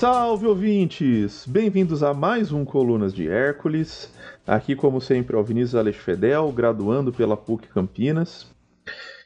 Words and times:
Salve 0.00 0.46
ouvintes! 0.46 1.44
Bem-vindos 1.46 2.02
a 2.02 2.14
mais 2.14 2.52
um 2.52 2.64
Colunas 2.64 3.12
de 3.12 3.28
Hércules. 3.28 4.10
Aqui, 4.46 4.74
como 4.74 4.98
sempre, 4.98 5.36
é 5.36 5.38
o 5.38 5.44
Vinícius 5.44 5.74
Alex 5.74 5.98
Fedel, 5.98 6.50
graduando 6.52 7.12
pela 7.12 7.36
PUC 7.36 7.68
Campinas. 7.68 8.46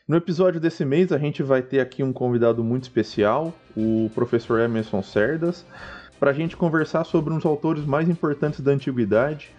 No 0.09 0.17
episódio 0.17 0.61
desse 0.61 0.85
mês, 0.85 1.13
a 1.13 1.17
gente 1.17 1.45
vai 1.45 1.63
ter 1.63 1.79
aqui 1.79 2.03
um 2.03 2.13
convidado 2.13 2.65
muito 2.65 2.83
especial, 2.83 3.55
o 3.77 4.11
professor 4.17 4.59
Emerson 4.59 5.01
Cerdas, 5.01 5.65
para 6.19 6.33
a 6.33 6.35
gente 6.35 6.57
conversar 6.57 7.05
sobre 7.05 7.33
um 7.33 7.37
dos 7.37 7.47
autores 7.47 7.85
mais 7.85 8.09
importantes 8.09 8.59
da 8.59 8.73
antiguidade, 8.73 9.53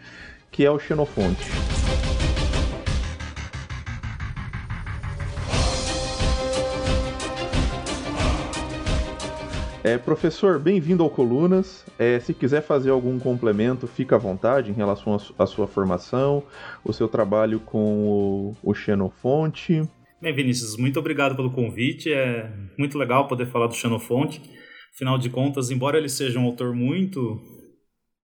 que 0.52 0.66
é 0.66 0.70
o 0.70 0.78
Xenofonte. 0.78 1.50
É, 9.86 10.00
professor, 10.00 10.58
bem-vindo 10.58 11.04
ao 11.04 11.12
Colunas. 11.12 11.86
É, 12.00 12.20
se 12.20 12.34
quiser 12.34 12.64
fazer 12.64 12.90
algum 12.90 13.20
complemento, 13.20 13.86
fica 13.86 14.16
à 14.16 14.18
vontade 14.18 14.72
em 14.72 14.74
relação 14.74 15.16
à 15.38 15.46
sua 15.46 15.68
formação, 15.68 16.42
o 16.84 16.92
seu 16.92 17.08
trabalho 17.08 17.60
com 17.60 18.04
o, 18.04 18.56
o 18.64 18.74
Xenofonte. 18.74 19.88
Bem, 20.20 20.34
Vinícius, 20.34 20.76
muito 20.76 20.98
obrigado 20.98 21.36
pelo 21.36 21.52
convite. 21.52 22.12
É 22.12 22.52
muito 22.80 22.98
legal 22.98 23.28
poder 23.28 23.46
falar 23.46 23.68
do 23.68 23.76
Xenofonte. 23.76 24.42
Afinal 24.96 25.20
de 25.20 25.30
contas, 25.30 25.70
embora 25.70 26.00
ele 26.00 26.10
seja 26.10 26.40
um 26.40 26.46
autor 26.46 26.74
muito 26.74 27.40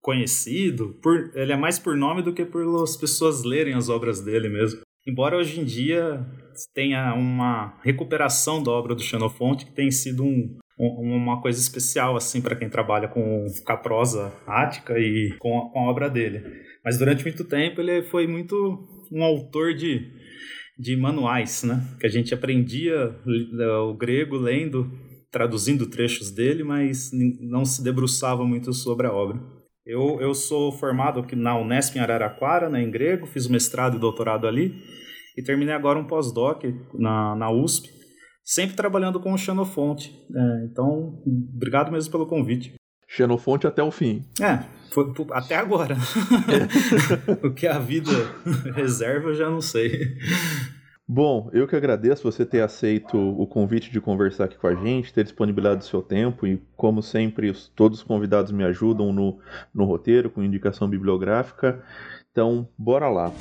conhecido, 0.01 0.99
por, 0.99 1.29
ele 1.35 1.53
é 1.53 1.57
mais 1.57 1.77
por 1.77 1.95
nome 1.95 2.23
do 2.23 2.33
que 2.33 2.43
por 2.43 2.65
as 2.81 2.97
pessoas 2.97 3.43
lerem 3.43 3.75
as 3.75 3.87
obras 3.87 4.19
dele 4.19 4.49
mesmo. 4.49 4.81
Embora 5.07 5.37
hoje 5.37 5.59
em 5.59 5.63
dia 5.63 6.25
tenha 6.73 7.13
uma 7.13 7.79
recuperação 7.83 8.63
da 8.63 8.71
obra 8.71 8.95
do 8.95 9.03
Xenofonte, 9.03 9.67
que 9.67 9.75
tem 9.75 9.91
sido 9.91 10.23
um, 10.23 10.57
uma 10.77 11.41
coisa 11.41 11.59
especial 11.59 12.15
assim 12.15 12.41
para 12.41 12.55
quem 12.55 12.69
trabalha 12.69 13.07
com, 13.07 13.45
com 13.65 13.71
a 13.71 13.77
prosa 13.77 14.33
ática 14.47 14.97
e 14.97 15.35
com 15.39 15.59
a, 15.59 15.71
com 15.71 15.79
a, 15.79 15.89
obra 15.89 16.09
dele. 16.09 16.43
Mas 16.83 16.97
durante 16.97 17.23
muito 17.23 17.43
tempo 17.43 17.81
ele 17.81 18.03
foi 18.03 18.25
muito 18.25 18.55
um 19.11 19.23
autor 19.23 19.73
de, 19.73 20.11
de 20.77 20.95
manuais, 20.95 21.63
né? 21.63 21.83
Que 21.99 22.07
a 22.07 22.09
gente 22.09 22.33
aprendia 22.33 23.15
o 23.87 23.93
grego 23.93 24.37
lendo, 24.37 24.91
traduzindo 25.31 25.89
trechos 25.89 26.31
dele, 26.31 26.63
mas 26.63 27.11
não 27.39 27.63
se 27.63 27.83
debruçava 27.83 28.43
muito 28.45 28.73
sobre 28.73 29.07
a 29.07 29.13
obra. 29.13 29.39
Eu, 29.85 30.19
eu 30.21 30.33
sou 30.33 30.71
formado 30.71 31.25
na 31.35 31.57
Unesp 31.57 31.95
em 31.95 31.99
Araraquara, 31.99 32.69
né, 32.69 32.83
em 32.83 32.91
grego, 32.91 33.25
fiz 33.25 33.47
mestrado 33.47 33.97
e 33.97 33.99
doutorado 33.99 34.47
ali, 34.47 34.75
e 35.35 35.41
terminei 35.41 35.73
agora 35.73 35.97
um 35.97 36.05
pós-doc 36.05 36.63
na, 36.93 37.35
na 37.35 37.51
USP, 37.51 37.89
sempre 38.51 38.75
trabalhando 38.75 39.17
com 39.17 39.31
o 39.31 39.37
Xenofonte. 39.37 40.13
É, 40.35 40.65
então, 40.65 41.23
obrigado 41.55 41.89
mesmo 41.89 42.11
pelo 42.11 42.25
convite. 42.25 42.73
Xenofonte 43.07 43.65
até 43.65 43.81
o 43.81 43.91
fim. 43.91 44.25
É, 44.41 44.65
foi, 44.91 45.13
até 45.31 45.55
agora. 45.55 45.95
o 47.41 47.53
que 47.53 47.65
a 47.65 47.79
vida 47.79 48.11
reserva 48.75 49.29
eu 49.29 49.35
já 49.35 49.49
não 49.49 49.61
sei. 49.61 50.17
Bom, 51.07 51.49
eu 51.53 51.65
que 51.65 51.77
agradeço 51.77 52.29
você 52.29 52.45
ter 52.45 52.61
aceito 52.61 53.17
o 53.17 53.47
convite 53.47 53.89
de 53.89 54.01
conversar 54.01 54.45
aqui 54.45 54.57
com 54.57 54.67
a 54.67 54.75
gente, 54.75 55.13
ter 55.13 55.23
disponibilizado 55.23 55.79
o 55.79 55.85
seu 55.85 56.01
tempo 56.01 56.45
e, 56.45 56.61
como 56.75 57.01
sempre, 57.01 57.53
todos 57.73 57.99
os 57.99 58.03
convidados 58.03 58.51
me 58.51 58.65
ajudam 58.65 59.13
no, 59.13 59.39
no 59.73 59.85
roteiro, 59.85 60.29
com 60.29 60.43
indicação 60.43 60.89
bibliográfica. 60.89 61.81
Então, 62.31 62.67
bora 62.77 63.09
lá. 63.09 63.31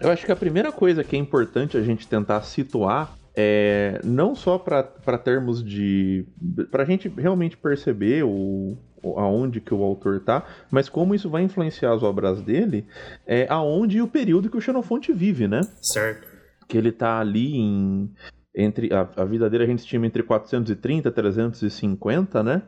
Eu 0.00 0.10
acho 0.10 0.26
que 0.26 0.32
a 0.32 0.36
primeira 0.36 0.72
coisa 0.72 1.04
que 1.04 1.14
é 1.14 1.18
importante 1.18 1.76
a 1.76 1.82
gente 1.82 2.08
tentar 2.08 2.42
situar 2.42 3.19
é, 3.34 4.00
não 4.04 4.34
só 4.34 4.58
para 4.58 4.82
termos 5.18 5.62
de. 5.62 6.26
para 6.70 6.82
a 6.82 6.86
gente 6.86 7.08
realmente 7.08 7.56
perceber 7.56 8.24
o, 8.24 8.76
aonde 9.16 9.60
que 9.60 9.72
o 9.72 9.82
autor 9.82 10.20
tá, 10.20 10.44
mas 10.70 10.88
como 10.88 11.14
isso 11.14 11.30
vai 11.30 11.42
influenciar 11.42 11.92
as 11.92 12.02
obras 12.02 12.42
dele, 12.42 12.86
é 13.26 13.46
aonde 13.48 13.98
e 13.98 14.02
o 14.02 14.08
período 14.08 14.50
que 14.50 14.56
o 14.56 14.60
Xenofonte 14.60 15.12
vive, 15.12 15.46
né? 15.46 15.60
Certo. 15.80 16.26
Que 16.68 16.76
ele 16.76 16.92
tá 16.92 17.18
ali 17.18 17.56
em. 17.56 18.10
Entre, 18.52 18.92
a, 18.92 19.08
a 19.16 19.24
vida 19.24 19.48
dele 19.48 19.62
a 19.62 19.66
gente 19.66 19.78
estima 19.78 20.06
entre 20.06 20.24
430 20.24 21.08
e 21.08 21.12
350, 21.12 22.42
né? 22.42 22.62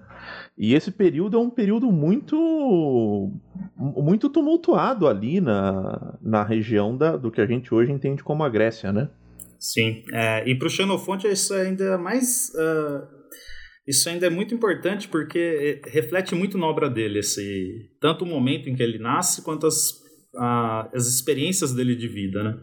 E 0.57 0.75
esse 0.75 0.93
período 0.93 1.37
é 1.37 1.41
um 1.41 1.51
período 1.51 1.91
muito 1.91 3.33
muito 3.77 4.29
tumultuado 4.29 5.09
ali 5.09 5.41
na, 5.41 6.15
na 6.23 6.45
região 6.45 6.97
da, 6.97 7.17
do 7.17 7.33
que 7.33 7.41
a 7.41 7.47
gente 7.47 7.75
hoje 7.75 7.91
entende 7.91 8.23
como 8.23 8.45
a 8.45 8.49
Grécia, 8.49 8.93
né? 8.93 9.09
Sim, 9.63 10.03
é, 10.13 10.43
e 10.51 10.57
para 10.57 10.67
o 10.67 10.71
Xenofonte 10.71 11.29
isso 11.29 11.55
ainda 11.55 11.85
é 11.85 11.97
mais. 11.97 12.51
Uh, 12.53 13.07
isso 13.87 14.09
ainda 14.09 14.27
é 14.27 14.31
muito 14.31 14.53
importante 14.53 15.07
porque 15.07 15.81
reflete 15.87 16.35
muito 16.35 16.59
na 16.59 16.67
obra 16.67 16.91
dele, 16.91 17.21
esse, 17.21 17.89
tanto 18.01 18.25
o 18.25 18.27
momento 18.27 18.69
em 18.69 18.75
que 18.75 18.83
ele 18.83 18.99
nasce 18.99 19.43
quanto 19.43 19.69
as, 19.69 19.93
as 20.93 21.07
experiências 21.07 21.73
dele 21.73 21.95
de 21.95 22.09
vida, 22.09 22.43
né? 22.43 22.59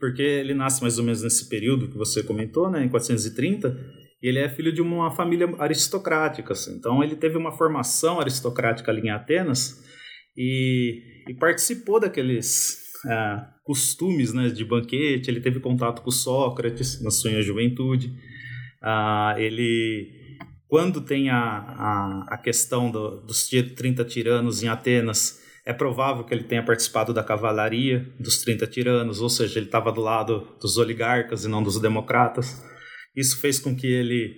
Porque 0.00 0.22
ele 0.22 0.54
nasce 0.54 0.80
mais 0.80 0.98
ou 0.98 1.04
menos 1.04 1.22
nesse 1.22 1.50
período 1.50 1.90
que 1.90 1.98
você 1.98 2.22
comentou, 2.22 2.70
né, 2.70 2.82
em 2.82 2.88
430, 2.88 3.68
e 4.22 4.26
ele 4.26 4.38
é 4.38 4.48
filho 4.48 4.72
de 4.72 4.80
uma 4.80 5.10
família 5.10 5.54
aristocrática, 5.58 6.54
assim. 6.54 6.76
então 6.76 7.04
ele 7.04 7.16
teve 7.16 7.36
uma 7.36 7.52
formação 7.52 8.20
aristocrática 8.20 8.90
ali 8.90 9.02
em 9.02 9.10
Atenas 9.10 9.84
e, 10.34 11.02
e 11.28 11.34
participou 11.34 12.00
daqueles 12.00 12.87
é, 13.06 13.44
costumes 13.64 14.32
né, 14.32 14.48
de 14.48 14.64
banquete, 14.64 15.30
ele 15.30 15.40
teve 15.40 15.60
contato 15.60 16.02
com 16.02 16.10
Sócrates 16.10 17.02
na 17.02 17.10
sua 17.10 17.42
juventude. 17.42 18.12
Ah, 18.82 19.34
ele, 19.36 20.10
quando 20.66 21.00
tem 21.00 21.30
a, 21.30 21.38
a, 21.38 22.24
a 22.28 22.38
questão 22.38 22.90
do, 22.90 23.20
dos 23.22 23.48
30 23.48 24.04
tiranos 24.04 24.62
em 24.62 24.68
Atenas, 24.68 25.42
é 25.66 25.72
provável 25.74 26.24
que 26.24 26.32
ele 26.32 26.44
tenha 26.44 26.64
participado 26.64 27.12
da 27.12 27.22
cavalaria 27.22 28.10
dos 28.18 28.38
30 28.38 28.66
tiranos, 28.68 29.20
ou 29.20 29.28
seja, 29.28 29.58
ele 29.58 29.66
estava 29.66 29.92
do 29.92 30.00
lado 30.00 30.56
dos 30.58 30.78
oligarcas 30.78 31.44
e 31.44 31.48
não 31.48 31.62
dos 31.62 31.78
democratas. 31.78 32.64
Isso 33.14 33.38
fez 33.38 33.58
com 33.58 33.76
que 33.76 33.86
ele 33.86 34.34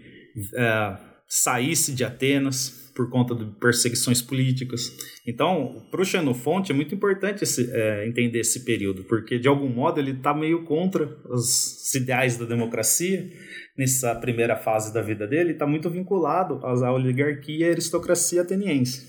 é, 0.56 0.96
saísse 1.28 1.94
de 1.94 2.02
Atenas, 2.02 2.79
por 2.94 3.08
conta 3.10 3.34
de 3.34 3.44
perseguições 3.58 4.20
políticas. 4.20 4.92
Então, 5.26 5.86
para 5.90 6.00
o 6.00 6.04
Xenofonte 6.04 6.72
é 6.72 6.74
muito 6.74 6.94
importante 6.94 7.44
esse, 7.44 7.70
é, 7.72 8.06
entender 8.06 8.40
esse 8.40 8.64
período, 8.64 9.04
porque 9.04 9.38
de 9.38 9.48
algum 9.48 9.68
modo 9.68 10.00
ele 10.00 10.12
está 10.12 10.34
meio 10.34 10.64
contra 10.64 11.06
os 11.28 11.94
ideais 11.94 12.36
da 12.36 12.44
democracia 12.44 13.30
nessa 13.76 14.14
primeira 14.14 14.56
fase 14.56 14.92
da 14.92 15.00
vida 15.00 15.26
dele, 15.26 15.52
está 15.52 15.66
muito 15.66 15.88
vinculado 15.88 16.60
à 16.64 16.92
oligarquia 16.92 17.68
e 17.68 17.70
aristocracia 17.70 18.42
ateniense. 18.42 19.08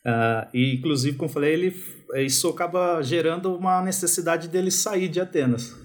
Uh, 0.00 0.48
e, 0.54 0.74
inclusive, 0.76 1.16
como 1.16 1.28
eu 1.28 1.32
falei, 1.32 1.52
ele, 1.52 1.76
isso 2.24 2.48
acaba 2.48 3.02
gerando 3.02 3.54
uma 3.54 3.82
necessidade 3.82 4.48
dele 4.48 4.70
sair 4.70 5.08
de 5.08 5.20
Atenas. 5.20 5.78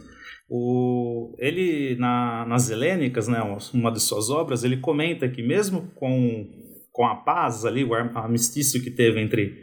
O, 0.47 1.35
ele, 1.39 1.95
na, 1.97 2.45
nas 2.45 2.69
Helênicas, 2.69 3.27
né, 3.27 3.39
uma 3.73 3.91
de 3.91 3.99
suas 3.99 4.29
obras, 4.29 4.63
ele 4.63 4.77
comenta 4.77 5.27
que 5.27 5.41
mesmo 5.41 5.91
com 5.95 6.64
com 6.95 7.05
a 7.05 7.13
paz 7.13 7.65
ali, 7.65 7.83
o 7.83 7.93
armistício 7.93 8.81
que 8.81 8.89
teve 8.89 9.19
entre 9.19 9.61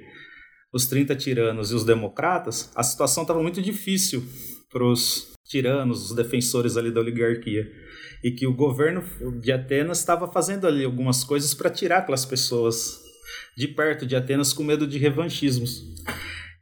os 0.70 0.84
30 0.86 1.16
tiranos 1.16 1.72
e 1.72 1.74
os 1.74 1.82
democratas, 1.82 2.70
a 2.76 2.82
situação 2.82 3.22
estava 3.22 3.42
muito 3.42 3.62
difícil 3.62 4.22
para 4.70 4.84
os 4.84 5.32
tiranos, 5.46 6.10
os 6.10 6.14
defensores 6.14 6.76
ali 6.76 6.90
da 6.90 7.00
oligarquia. 7.00 7.66
E 8.22 8.30
que 8.32 8.46
o 8.46 8.54
governo 8.54 9.02
de 9.40 9.50
Atenas 9.50 9.98
estava 9.98 10.30
fazendo 10.30 10.66
ali 10.66 10.84
algumas 10.84 11.24
coisas 11.24 11.54
para 11.54 11.70
tirar 11.70 11.98
aquelas 11.98 12.26
pessoas 12.26 13.00
de 13.56 13.66
perto 13.66 14.04
de 14.04 14.14
Atenas 14.14 14.52
com 14.52 14.62
medo 14.62 14.86
de 14.86 14.98
revanchismos. 14.98 15.82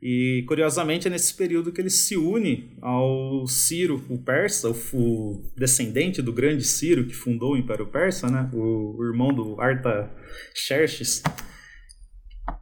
E 0.03 0.45
curiosamente 0.49 1.09
é 1.09 1.11
nesse 1.11 1.35
período 1.35 1.71
que 1.71 1.81
ele 1.81 1.91
se 1.91 2.17
une 2.17 2.75
ao 2.81 3.47
Ciro, 3.47 4.03
o 4.09 4.17
persa, 4.17 4.71
o, 4.71 5.53
descendente 5.55 6.23
do 6.23 6.33
grande 6.33 6.65
Ciro 6.65 7.07
que 7.07 7.15
fundou 7.15 7.53
o 7.53 7.57
Império 7.57 7.87
Persa, 7.87 8.31
né? 8.31 8.49
o, 8.55 8.97
o 8.97 9.05
irmão 9.05 9.29
do 9.29 9.61
Artaxerxes, 9.61 11.23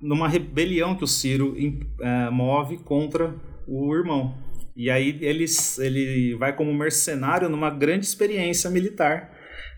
numa 0.00 0.28
rebelião 0.28 0.96
que 0.96 1.04
o 1.04 1.06
Ciro 1.06 1.54
é, 2.00 2.30
move 2.30 2.78
contra 2.78 3.32
o 3.68 3.94
irmão. 3.94 4.36
E 4.74 4.90
aí 4.90 5.16
ele, 5.20 5.44
ele 5.78 6.34
vai 6.34 6.56
como 6.56 6.74
mercenário 6.74 7.48
numa 7.48 7.70
grande 7.70 8.04
experiência 8.04 8.68
militar 8.68 9.32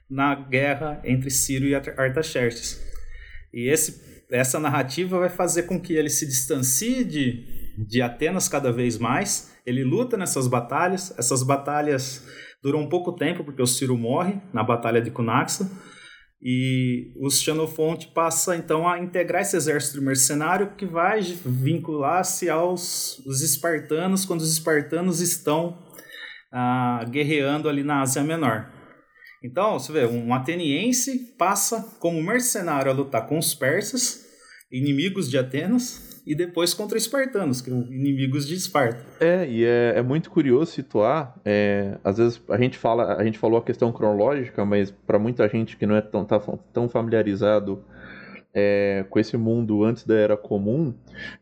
na 0.08 0.34
guerra 0.34 1.00
entre 1.04 1.30
Ciro 1.30 1.66
e 1.66 1.74
Artaxerxes. 1.74 2.82
E 3.52 3.68
esse 3.68 4.08
essa 4.30 4.60
narrativa 4.60 5.18
vai 5.18 5.28
fazer 5.28 5.64
com 5.64 5.80
que 5.80 5.94
ele 5.94 6.08
se 6.08 6.26
distancie 6.26 7.04
de, 7.04 7.59
de 7.76 8.02
Atenas 8.02 8.48
cada 8.48 8.72
vez 8.72 8.98
mais. 8.98 9.56
Ele 9.66 9.84
luta 9.84 10.16
nessas 10.16 10.46
batalhas. 10.46 11.16
Essas 11.18 11.42
batalhas 11.42 12.26
duram 12.62 12.80
um 12.80 12.88
pouco 12.88 13.12
tempo, 13.12 13.44
porque 13.44 13.62
o 13.62 13.66
Ciro 13.66 13.96
morre 13.96 14.40
na 14.52 14.62
Batalha 14.62 15.00
de 15.00 15.10
Cunaxa. 15.10 15.70
E 16.42 17.12
o 17.20 17.28
Xenofonte 17.28 18.08
passa 18.08 18.56
então 18.56 18.88
a 18.88 18.98
integrar 18.98 19.42
esse 19.42 19.56
exército 19.56 20.00
mercenário 20.00 20.74
que 20.74 20.86
vai 20.86 21.20
vincular-se 21.20 22.48
aos 22.48 23.18
os 23.26 23.42
espartanos 23.42 24.24
quando 24.24 24.40
os 24.40 24.50
espartanos 24.50 25.20
estão 25.20 25.78
ah, 26.50 27.04
guerreando 27.10 27.68
ali 27.68 27.82
na 27.82 28.00
Ásia 28.00 28.22
Menor. 28.22 28.72
Então, 29.42 29.78
você 29.78 29.92
vê, 29.92 30.06
um 30.06 30.34
ateniense 30.34 31.34
passa 31.38 31.96
como 31.98 32.22
mercenário 32.22 32.90
a 32.90 32.94
lutar 32.94 33.26
com 33.26 33.38
os 33.38 33.54
persas, 33.54 34.26
inimigos 34.70 35.30
de 35.30 35.38
Atenas, 35.38 36.09
e 36.30 36.34
depois 36.36 36.72
contra 36.72 36.96
os 36.96 37.02
espartanos, 37.02 37.60
que 37.60 37.68
são 37.68 37.80
inimigos 37.90 38.46
de 38.46 38.54
Esparta. 38.54 39.04
É, 39.18 39.44
e 39.50 39.64
é, 39.64 39.94
é 39.96 40.02
muito 40.02 40.30
curioso 40.30 40.70
situar. 40.70 41.34
É, 41.44 41.98
às 42.04 42.18
vezes 42.18 42.40
a 42.48 42.56
gente 42.56 42.78
fala, 42.78 43.16
a 43.16 43.24
gente 43.24 43.36
falou 43.36 43.58
a 43.58 43.62
questão 43.64 43.90
cronológica, 43.90 44.64
mas 44.64 44.92
para 44.92 45.18
muita 45.18 45.48
gente 45.48 45.76
que 45.76 45.84
não 45.84 45.96
é 45.96 46.00
tão, 46.00 46.24
tá, 46.24 46.40
tão 46.72 46.88
familiarizado 46.88 47.82
é, 48.54 49.04
com 49.10 49.18
esse 49.18 49.36
mundo 49.36 49.82
antes 49.82 50.06
da 50.06 50.14
Era 50.14 50.36
Comum, 50.36 50.94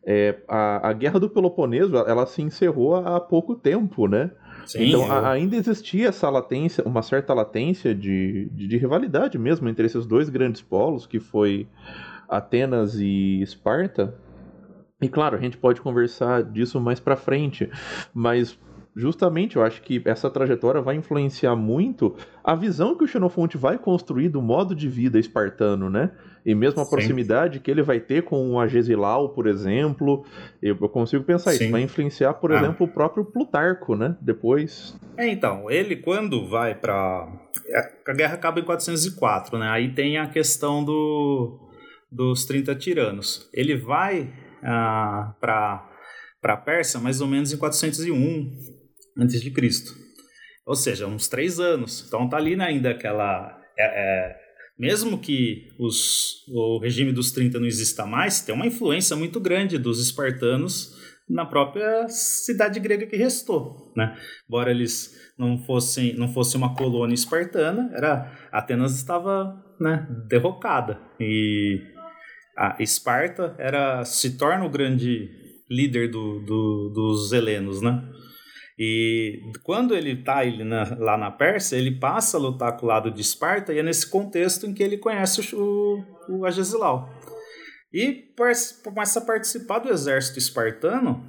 é, 0.07 0.37
a, 0.49 0.89
a 0.89 0.93
Guerra 0.95 1.21
do 1.21 1.29
Peloponeso 1.29 1.95
ela 1.95 2.25
se 2.25 2.41
encerrou 2.41 2.97
há 2.97 3.21
pouco 3.21 3.55
tempo, 3.55 4.09
né? 4.09 4.31
Sim, 4.65 4.89
então 4.89 5.07
eu... 5.07 5.27
ainda 5.27 5.55
existia 5.55 6.09
essa 6.09 6.31
latência, 6.31 6.83
uma 6.87 7.03
certa 7.03 7.35
latência 7.35 7.95
de, 7.95 8.49
de, 8.55 8.67
de, 8.67 8.79
rivalidade 8.79 9.37
mesmo 9.39 9.69
entre 9.69 9.85
esses 9.85 10.07
dois 10.07 10.31
grandes 10.31 10.63
polos, 10.63 11.07
que 11.07 11.21
foi 11.21 11.67
Atenas 12.27 12.95
e 12.99 13.43
Esparta. 13.43 14.15
E 15.01 15.09
claro, 15.09 15.37
a 15.37 15.41
gente 15.41 15.57
pode 15.57 15.81
conversar 15.81 16.43
disso 16.43 16.81
mais 16.81 16.99
para 16.99 17.17
frente, 17.17 17.71
mas 18.13 18.59
justamente 18.99 19.55
eu 19.55 19.63
acho 19.63 19.81
que 19.81 20.03
essa 20.05 20.29
trajetória 20.29 20.81
vai 20.81 20.97
influenciar 20.97 21.55
muito 21.55 22.17
a 22.43 22.57
visão 22.57 22.97
que 22.97 23.05
o 23.05 23.07
Xenofonte 23.07 23.57
vai 23.57 23.79
construir 23.79 24.29
do 24.29 24.43
modo 24.43 24.75
de 24.75 24.89
vida 24.89 25.21
espartano, 25.21 25.89
né? 25.89 26.11
E 26.45 26.53
mesmo 26.53 26.81
a 26.81 26.85
Sim. 26.85 26.91
proximidade 26.91 27.61
que 27.61 27.71
ele 27.71 27.83
vai 27.83 28.01
ter 28.01 28.23
com 28.25 28.51
o 28.51 28.59
Agesilau, 28.61 29.29
por 29.29 29.47
exemplo, 29.47 30.25
eu, 30.61 30.77
eu 30.81 30.89
consigo 30.89 31.23
pensar 31.23 31.53
Sim. 31.53 31.65
isso. 31.65 31.73
Vai 31.73 31.83
influenciar, 31.83 32.35
por 32.35 32.51
ah. 32.51 32.57
exemplo, 32.57 32.87
o 32.87 32.89
próprio 32.89 33.25
Plutarco, 33.25 33.95
né? 33.95 34.17
Depois. 34.21 34.99
É, 35.17 35.29
então, 35.29 35.71
ele 35.71 35.95
quando 35.95 36.49
vai 36.49 36.75
para 36.75 37.29
A 38.05 38.13
guerra 38.13 38.35
acaba 38.35 38.59
em 38.59 38.65
404, 38.65 39.59
né? 39.59 39.69
Aí 39.69 39.93
tem 39.93 40.19
a 40.19 40.27
questão 40.27 40.85
do... 40.85 41.71
dos 42.11 42.45
30 42.47 42.75
tiranos. 42.75 43.49
Ele 43.55 43.77
vai 43.77 44.33
ah, 44.63 45.35
para 45.41 45.89
a 46.43 46.57
Pérsia 46.57 47.01
mais 47.01 47.21
ou 47.21 47.27
menos 47.27 47.53
em 47.53 47.57
401 47.57 48.51
antes 49.19 49.41
de 49.41 49.51
Cristo. 49.51 49.93
Ou 50.67 50.75
seja, 50.75 51.07
uns 51.07 51.29
três 51.29 51.59
anos. 51.59 52.05
Então 52.07 52.29
tá 52.29 52.37
ali 52.37 52.55
né, 52.55 52.67
ainda 52.67 52.91
aquela. 52.91 53.59
É, 53.79 53.85
é, 53.85 54.37
mesmo 54.79 55.19
que 55.19 55.69
os, 55.79 56.47
o 56.49 56.79
regime 56.79 57.11
dos 57.11 57.33
30 57.33 57.59
não 57.59 57.67
exista 57.67 58.07
mais, 58.07 58.41
tem 58.41 58.55
uma 58.55 58.67
influência 58.67 59.17
muito 59.17 59.41
grande 59.41 59.79
dos 59.79 60.01
espartanos 60.01 60.97
na 61.29 61.45
própria 61.45 62.09
cidade 62.09 62.79
grega 62.81 63.07
que 63.07 63.17
restou, 63.17 63.93
né? 63.97 64.17
Embora 64.47 64.71
eles 64.71 65.15
não 65.39 65.59
fossem 65.59 66.15
não 66.15 66.29
fosse 66.29 66.57
uma 66.57 66.75
colônia 66.75 67.15
espartana, 67.15 67.91
era 67.95 68.33
Atenas 68.51 68.97
estava, 68.97 69.55
né, 69.81 70.07
derrocada 70.27 70.99
e 71.21 71.81
a 72.59 72.77
Esparta 72.81 73.55
era 73.57 74.05
se 74.05 74.37
torna 74.37 74.65
o 74.65 74.71
grande 74.71 75.31
líder 75.71 76.11
do, 76.11 76.41
do, 76.41 76.93
dos 76.93 77.33
helenos, 77.33 77.81
né? 77.81 78.03
E 78.77 79.41
quando 79.63 79.95
ele 79.95 80.13
está 80.13 80.45
ele 80.45 80.65
lá 80.99 81.17
na 81.17 81.31
Pérsia, 81.31 81.77
ele 81.77 81.99
passa 81.99 82.37
a 82.37 82.41
lutar 82.41 82.77
com 82.77 82.87
o 82.87 82.89
lado 82.89 83.11
de 83.11 83.21
Esparta 83.21 83.73
e 83.73 83.79
é 83.79 83.83
nesse 83.83 84.09
contexto 84.09 84.67
em 84.67 84.75
que 84.75 84.83
ele 84.83 84.99
conhece 84.99 85.55
o, 85.55 86.05
o 86.29 86.45
Agesilau. 86.45 87.09
E 87.93 88.25
começa 88.85 89.19
a 89.19 89.25
participar 89.25 89.79
do 89.79 89.89
exército 89.89 90.39
espartano 90.39 91.25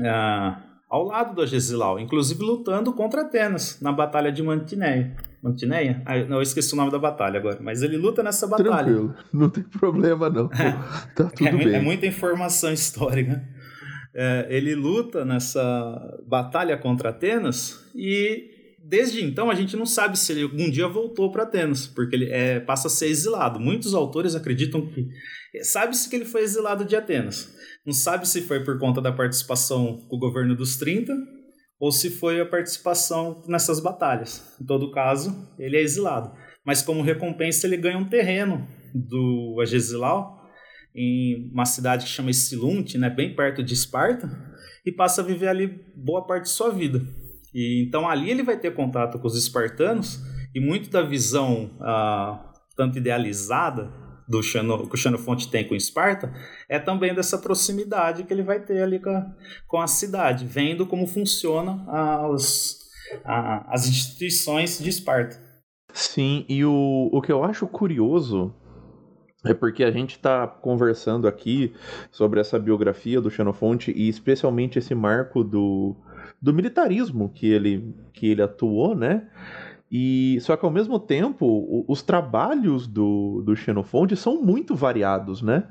ah, 0.00 0.62
ao 0.90 1.04
lado 1.04 1.34
do 1.34 1.42
Agesilau, 1.42 1.98
inclusive 1.98 2.42
lutando 2.42 2.92
contra 2.92 3.22
Atenas 3.22 3.80
na 3.80 3.92
Batalha 3.92 4.32
de 4.32 4.42
Mantineia. 4.42 5.16
Mantineia? 5.48 6.02
Ah, 6.04 6.18
não, 6.24 6.36
eu 6.36 6.42
esqueci 6.42 6.72
o 6.72 6.76
nome 6.76 6.90
da 6.90 6.98
batalha 6.98 7.38
agora, 7.38 7.58
mas 7.60 7.82
ele 7.82 7.96
luta 7.96 8.22
nessa 8.22 8.46
batalha. 8.46 8.70
Tranquilo, 8.70 9.14
não 9.32 9.48
tem 9.48 9.62
problema 9.62 10.28
não. 10.28 10.46
É, 10.52 10.72
tá 11.14 11.24
tudo 11.24 11.48
é, 11.48 11.52
bem. 11.52 11.74
É 11.74 11.80
muita 11.80 12.06
informação 12.06 12.72
histórica 12.72 13.42
é, 14.16 14.46
ele 14.48 14.74
luta 14.74 15.26
nessa 15.26 15.62
batalha 16.26 16.76
contra 16.78 17.10
Atenas 17.10 17.84
e 17.94 18.50
desde 18.82 19.22
então 19.22 19.50
a 19.50 19.54
gente 19.54 19.76
não 19.76 19.84
sabe 19.84 20.18
se 20.18 20.32
ele 20.32 20.44
algum 20.44 20.70
dia 20.70 20.88
voltou 20.88 21.30
para 21.30 21.42
Atenas, 21.42 21.86
porque 21.86 22.16
ele 22.16 22.32
é, 22.32 22.58
passa 22.58 22.86
a 22.86 22.90
ser 22.90 23.08
exilado. 23.08 23.60
Muitos 23.60 23.92
autores 23.92 24.34
acreditam 24.34 24.86
que 24.86 25.06
sabe-se 25.62 26.08
que 26.08 26.16
ele 26.16 26.24
foi 26.24 26.42
exilado 26.42 26.86
de 26.86 26.96
Atenas. 26.96 27.54
Não 27.84 27.92
sabe 27.92 28.26
se 28.26 28.40
foi 28.40 28.64
por 28.64 28.78
conta 28.78 29.02
da 29.02 29.12
participação 29.12 29.98
com 30.08 30.16
o 30.16 30.18
governo 30.18 30.56
dos 30.56 30.78
30 30.78 31.12
ou 31.78 31.92
se 31.92 32.10
foi 32.10 32.40
a 32.40 32.46
participação 32.46 33.42
nessas 33.46 33.80
batalhas. 33.80 34.56
Em 34.60 34.64
todo 34.64 34.90
caso, 34.90 35.34
ele 35.58 35.76
é 35.76 35.82
exilado. 35.82 36.32
Mas 36.64 36.82
como 36.82 37.02
recompensa 37.02 37.66
ele 37.66 37.76
ganha 37.76 37.98
um 37.98 38.08
terreno 38.08 38.66
do 38.94 39.58
Agesilau 39.60 40.36
em 40.94 41.50
uma 41.52 41.66
cidade 41.66 42.06
que 42.06 42.10
chama 42.10 42.32
Silunte, 42.32 42.96
né, 42.96 43.10
bem 43.10 43.36
perto 43.36 43.62
de 43.62 43.74
Esparta, 43.74 44.30
e 44.84 44.90
passa 44.90 45.20
a 45.20 45.24
viver 45.24 45.48
ali 45.48 45.66
boa 45.94 46.26
parte 46.26 46.44
de 46.44 46.50
sua 46.50 46.70
vida. 46.70 47.02
E 47.54 47.84
então 47.86 48.08
ali 48.08 48.30
ele 48.30 48.42
vai 48.42 48.58
ter 48.58 48.74
contato 48.74 49.18
com 49.18 49.26
os 49.26 49.36
espartanos 49.36 50.20
e 50.54 50.60
muito 50.60 50.90
da 50.90 51.02
visão 51.02 51.76
ah, 51.80 52.52
tanto 52.76 52.98
idealizada 52.98 54.05
do 54.28 54.42
Xeno, 54.42 54.88
que 54.88 54.94
o 54.94 54.98
Xenofonte 54.98 55.50
tem 55.50 55.66
com 55.66 55.74
Esparta 55.74 56.32
é 56.68 56.78
também 56.78 57.14
dessa 57.14 57.38
proximidade 57.38 58.24
que 58.24 58.32
ele 58.32 58.42
vai 58.42 58.60
ter 58.60 58.82
ali 58.82 58.98
com 58.98 59.10
a, 59.10 59.26
com 59.66 59.80
a 59.80 59.86
cidade, 59.86 60.44
vendo 60.44 60.86
como 60.86 61.06
funciona 61.06 61.84
as, 61.88 62.78
as 63.24 63.88
instituições 63.88 64.78
de 64.78 64.88
Esparta. 64.88 65.40
Sim, 65.92 66.44
e 66.48 66.64
o, 66.64 67.08
o 67.12 67.22
que 67.22 67.32
eu 67.32 67.42
acho 67.42 67.66
curioso 67.66 68.54
é 69.44 69.54
porque 69.54 69.84
a 69.84 69.90
gente 69.90 70.16
está 70.16 70.46
conversando 70.46 71.28
aqui 71.28 71.72
sobre 72.10 72.40
essa 72.40 72.58
biografia 72.58 73.20
do 73.20 73.30
Xenofonte 73.30 73.92
e 73.92 74.08
especialmente 74.08 74.78
esse 74.78 74.94
marco 74.94 75.44
do, 75.44 75.96
do 76.42 76.52
militarismo 76.52 77.30
que 77.32 77.46
ele, 77.46 77.94
que 78.12 78.28
ele 78.28 78.42
atuou, 78.42 78.94
né? 78.94 79.28
E 79.90 80.38
só 80.40 80.56
que 80.56 80.64
ao 80.64 80.70
mesmo 80.70 80.98
tempo, 80.98 81.84
os 81.86 82.02
trabalhos 82.02 82.86
do, 82.86 83.42
do 83.44 83.54
Xenofonte 83.54 84.16
são 84.16 84.42
muito 84.42 84.74
variados, 84.74 85.42
né? 85.42 85.68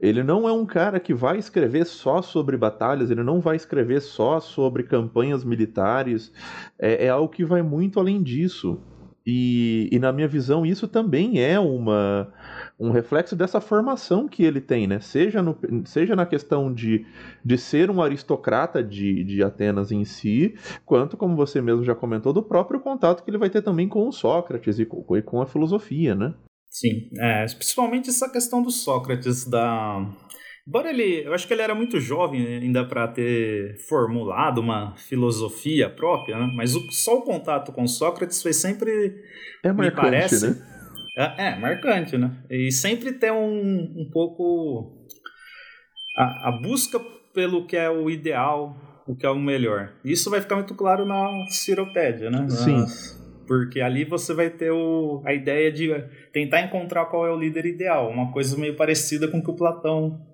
Ele 0.00 0.22
não 0.22 0.48
é 0.48 0.52
um 0.52 0.64
cara 0.64 1.00
que 1.00 1.12
vai 1.12 1.38
escrever 1.38 1.84
só 1.84 2.22
sobre 2.22 2.56
batalhas, 2.56 3.10
ele 3.10 3.22
não 3.22 3.40
vai 3.40 3.56
escrever 3.56 4.00
só 4.00 4.38
sobre 4.38 4.84
campanhas 4.84 5.44
militares, 5.44 6.32
é, 6.78 7.06
é 7.06 7.08
algo 7.08 7.28
que 7.28 7.44
vai 7.44 7.62
muito 7.62 7.98
além 7.98 8.22
disso. 8.22 8.80
E, 9.26 9.88
e 9.92 9.98
na 9.98 10.12
minha 10.12 10.28
visão, 10.28 10.64
isso 10.64 10.88
também 10.88 11.40
é 11.40 11.58
uma 11.60 12.32
um 12.80 12.90
reflexo 12.90 13.34
dessa 13.34 13.60
formação 13.60 14.28
que 14.28 14.44
ele 14.44 14.60
tem, 14.60 14.86
né? 14.86 15.00
Seja, 15.00 15.42
no, 15.42 15.58
seja 15.84 16.14
na 16.14 16.24
questão 16.24 16.72
de, 16.72 17.04
de 17.44 17.58
ser 17.58 17.90
um 17.90 18.00
aristocrata 18.00 18.82
de, 18.82 19.24
de 19.24 19.42
Atenas 19.42 19.90
em 19.90 20.04
si, 20.04 20.54
quanto, 20.86 21.16
como 21.16 21.34
você 21.34 21.60
mesmo 21.60 21.82
já 21.82 21.94
comentou, 21.94 22.32
do 22.32 22.42
próprio 22.42 22.78
contato 22.78 23.24
que 23.24 23.30
ele 23.30 23.38
vai 23.38 23.50
ter 23.50 23.62
também 23.62 23.88
com 23.88 24.06
o 24.06 24.12
Sócrates 24.12 24.78
e 24.78 24.86
com, 24.86 25.16
e 25.16 25.22
com 25.22 25.42
a 25.42 25.46
filosofia, 25.46 26.14
né? 26.14 26.34
Sim, 26.70 27.10
é, 27.18 27.46
principalmente 27.46 28.10
essa 28.10 28.30
questão 28.30 28.62
do 28.62 28.70
Sócrates, 28.70 29.44
da. 29.44 30.06
Embora 30.68 30.90
ele, 30.90 31.24
eu 31.24 31.32
acho 31.32 31.48
que 31.48 31.54
ele 31.54 31.62
era 31.62 31.74
muito 31.74 31.98
jovem 31.98 32.46
ainda 32.46 32.84
para 32.84 33.08
ter 33.08 33.78
formulado 33.88 34.60
uma 34.60 34.94
filosofia 34.96 35.88
própria, 35.88 36.38
né? 36.38 36.52
mas 36.54 36.76
o, 36.76 36.92
só 36.92 37.16
o 37.16 37.22
contato 37.22 37.72
com 37.72 37.86
Sócrates 37.86 38.42
foi 38.42 38.52
sempre, 38.52 39.18
é 39.64 39.72
marcante, 39.72 39.96
me 39.96 40.02
parece, 40.02 40.50
né? 40.50 40.66
É, 41.16 41.46
é, 41.46 41.58
marcante, 41.58 42.18
né? 42.18 42.30
E 42.50 42.70
sempre 42.70 43.12
tem 43.12 43.32
um, 43.32 43.94
um 43.96 44.10
pouco 44.12 44.92
a, 46.14 46.50
a, 46.50 46.52
busca 46.52 47.00
pelo 47.32 47.66
que 47.66 47.74
é 47.74 47.88
o 47.88 48.10
ideal, 48.10 49.02
o 49.06 49.16
que 49.16 49.24
é 49.24 49.30
o 49.30 49.38
melhor. 49.38 49.94
Isso 50.04 50.28
vai 50.28 50.42
ficar 50.42 50.56
muito 50.56 50.74
claro 50.74 51.06
na 51.06 51.46
Ciropédia, 51.48 52.30
né? 52.30 52.46
Sim. 52.50 52.84
porque 53.46 53.80
ali 53.80 54.04
você 54.04 54.34
vai 54.34 54.50
ter 54.50 54.70
o, 54.70 55.22
a 55.24 55.32
ideia 55.32 55.72
de 55.72 55.88
tentar 56.30 56.60
encontrar 56.60 57.06
qual 57.06 57.26
é 57.26 57.32
o 57.32 57.38
líder 57.38 57.64
ideal, 57.64 58.10
uma 58.10 58.30
coisa 58.30 58.54
meio 58.58 58.76
parecida 58.76 59.26
com 59.28 59.38
o 59.38 59.42
que 59.42 59.50
o 59.50 59.56
Platão 59.56 60.28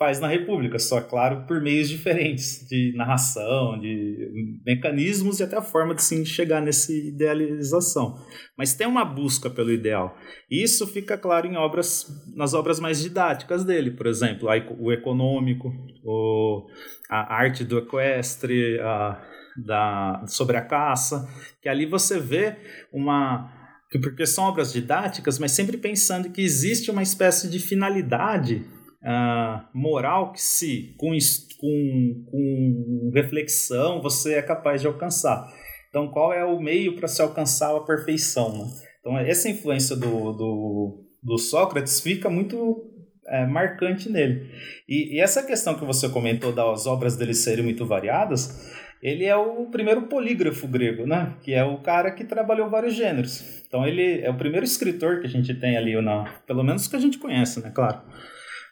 faz 0.00 0.18
na 0.18 0.26
República, 0.26 0.78
só 0.78 0.98
claro 1.02 1.44
por 1.46 1.60
meios 1.60 1.86
diferentes 1.86 2.66
de 2.66 2.94
narração, 2.96 3.78
de 3.78 4.60
mecanismos 4.64 5.38
e 5.38 5.42
até 5.42 5.58
a 5.58 5.62
forma 5.62 5.94
de 5.94 6.02
se 6.02 6.24
chegar 6.24 6.62
nessa 6.62 6.90
idealização. 6.90 8.16
Mas 8.56 8.72
tem 8.72 8.86
uma 8.86 9.04
busca 9.04 9.50
pelo 9.50 9.70
ideal. 9.70 10.16
Isso 10.50 10.86
fica 10.86 11.18
claro 11.18 11.46
em 11.46 11.58
obras, 11.58 12.06
nas 12.34 12.54
obras 12.54 12.80
mais 12.80 12.98
didáticas 12.98 13.62
dele, 13.62 13.90
por 13.90 14.06
exemplo, 14.06 14.48
o 14.78 14.90
econômico, 14.90 15.70
o, 16.02 16.66
a 17.10 17.34
arte 17.34 17.62
do 17.62 17.76
equestre, 17.76 18.80
a, 18.80 19.22
da, 19.66 20.24
sobre 20.26 20.56
a 20.56 20.62
caça, 20.62 21.28
que 21.60 21.68
ali 21.68 21.84
você 21.84 22.18
vê 22.18 22.56
uma 22.90 23.60
porque 24.00 24.24
são 24.24 24.44
obras 24.44 24.72
didáticas, 24.72 25.36
mas 25.40 25.50
sempre 25.50 25.76
pensando 25.76 26.30
que 26.30 26.40
existe 26.40 26.92
uma 26.92 27.02
espécie 27.02 27.50
de 27.50 27.58
finalidade 27.58 28.64
uh, 29.02 29.66
moral 29.74 30.32
que 30.32 30.40
se 30.40 30.94
com, 30.98 31.10
com, 31.58 32.24
com 32.30 33.10
reflexão 33.14 34.00
você 34.00 34.34
é 34.34 34.42
capaz 34.42 34.80
de 34.80 34.86
alcançar. 34.86 35.46
Então, 35.88 36.08
qual 36.08 36.32
é 36.32 36.44
o 36.44 36.60
meio 36.60 36.94
para 36.94 37.08
se 37.08 37.20
alcançar 37.20 37.76
a 37.76 37.80
perfeição? 37.80 38.56
Né? 38.56 38.70
Então, 39.00 39.18
essa 39.18 39.48
influência 39.48 39.96
do, 39.96 40.32
do, 40.32 41.04
do 41.20 41.36
Sócrates 41.36 42.00
fica 42.00 42.30
muito 42.30 42.88
é, 43.26 43.44
marcante 43.44 44.08
nele. 44.08 44.48
E, 44.88 45.16
e, 45.16 45.20
essa 45.20 45.42
questão 45.42 45.74
que 45.74 45.84
você 45.84 46.08
comentou 46.08 46.52
das 46.52 46.86
obras 46.86 47.16
dele 47.16 47.34
serem 47.34 47.64
muito 47.64 47.84
variadas, 47.84 48.70
ele 49.02 49.24
é 49.24 49.34
o 49.34 49.66
primeiro 49.66 50.02
polígrafo 50.02 50.68
grego, 50.68 51.06
né? 51.06 51.34
Que 51.42 51.54
é 51.54 51.64
o 51.64 51.78
cara 51.78 52.12
que 52.12 52.24
trabalhou 52.24 52.70
vários 52.70 52.94
gêneros. 52.94 53.62
Então 53.66 53.86
ele 53.86 54.20
é 54.20 54.30
o 54.30 54.36
primeiro 54.36 54.64
escritor 54.64 55.20
que 55.20 55.26
a 55.26 55.30
gente 55.30 55.54
tem 55.54 55.76
ali, 55.76 56.00
na, 56.00 56.24
pelo 56.46 56.62
menos 56.62 56.86
que 56.86 56.96
a 56.96 57.00
gente 57.00 57.18
conhece, 57.18 57.60
né? 57.60 57.70
Claro. 57.74 58.00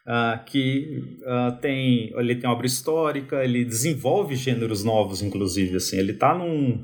Uh, 0.09 0.43
que 0.47 1.19
uh, 1.21 1.61
tem 1.61 2.11
ele 2.17 2.35
tem 2.37 2.49
obra 2.49 2.67
histórica, 2.67 3.45
ele 3.45 3.63
desenvolve 3.63 4.35
gêneros 4.37 4.83
novos, 4.83 5.21
inclusive. 5.21 5.77
Assim, 5.77 5.99
ele 5.99 6.13
está 6.13 6.35
num 6.35 6.83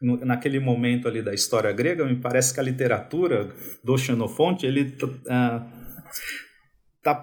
no, 0.00 0.18
naquele 0.24 0.60
momento 0.60 1.08
ali 1.08 1.22
da 1.22 1.32
história 1.32 1.72
grega, 1.72 2.04
me 2.04 2.16
parece 2.16 2.52
que 2.52 2.60
a 2.60 2.62
literatura 2.62 3.54
do 3.84 3.96
Xenofonte 3.96 4.66
ele 4.66 4.94
uh, 5.02 5.80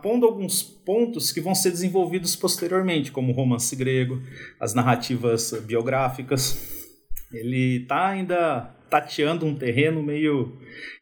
pondo 0.01 0.25
alguns 0.25 0.61
pontos 0.63 1.31
que 1.31 1.41
vão 1.41 1.55
ser 1.55 1.71
desenvolvidos 1.71 2.35
posteriormente, 2.35 3.11
como 3.11 3.31
o 3.31 3.35
romance 3.35 3.75
grego, 3.75 4.21
as 4.59 4.73
narrativas 4.73 5.51
biográficas. 5.65 6.87
Ele 7.31 7.81
está 7.81 8.07
ainda 8.07 8.76
tateando 8.89 9.45
um 9.45 9.55
terreno 9.55 10.01
meio 10.01 10.57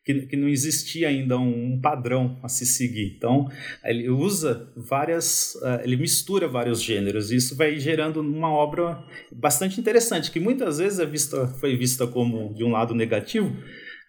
que, 0.06 0.28
que 0.28 0.36
não 0.36 0.48
existia 0.48 1.08
ainda 1.08 1.38
um, 1.38 1.74
um, 1.74 1.82
padrão 1.82 2.40
a 2.44 2.48
se 2.48 2.66
seguir. 2.66 3.16
Então, 3.18 3.50
ele 3.84 4.10
usa 4.10 4.72
várias, 4.76 5.56
uh, 5.56 5.82
ele 5.84 5.98
mistura 5.98 6.48
vários 6.48 6.82
gêneros 6.82 7.32
e 7.32 7.38
isso 7.38 7.56
vai 7.56 7.80
gerando 7.80 8.22
uma 8.22 8.50
obra 8.50 9.04
bastante 9.32 9.80
interessante, 9.80 10.32
que 10.32 10.40
muitas 10.40 10.78
vezes 10.78 11.00
é 11.00 11.06
vista, 11.06 11.48
foi 11.60 11.76
vista 11.76 12.06
como 12.06 12.54
de 12.54 12.64
um 12.64 12.72
lado 12.72 12.94
negativo, 12.94 13.56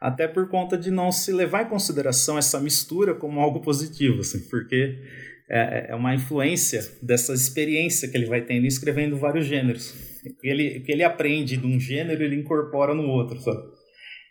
até 0.00 0.28
por 0.28 0.48
conta 0.48 0.76
de 0.76 0.90
não 0.90 1.10
se 1.10 1.32
levar 1.32 1.64
em 1.64 1.68
consideração 1.68 2.36
essa 2.36 2.60
mistura 2.60 3.14
como 3.14 3.40
algo 3.40 3.60
positivo, 3.60 4.20
assim, 4.20 4.40
porque 4.48 4.98
é, 5.48 5.86
é 5.90 5.94
uma 5.94 6.14
influência 6.14 6.86
dessa 7.00 7.32
experiência 7.32 8.08
que 8.08 8.16
ele 8.16 8.26
vai 8.26 8.42
tendo 8.42 8.66
escrevendo 8.66 9.16
vários 9.16 9.46
gêneros. 9.46 9.94
O 10.30 10.40
que 10.40 10.48
ele, 10.48 10.80
que 10.80 10.92
ele 10.92 11.02
aprende 11.04 11.56
de 11.56 11.66
um 11.66 11.78
gênero, 11.78 12.22
ele 12.22 12.36
incorpora 12.36 12.94
no 12.94 13.08
outro, 13.08 13.38
sabe? 13.40 13.62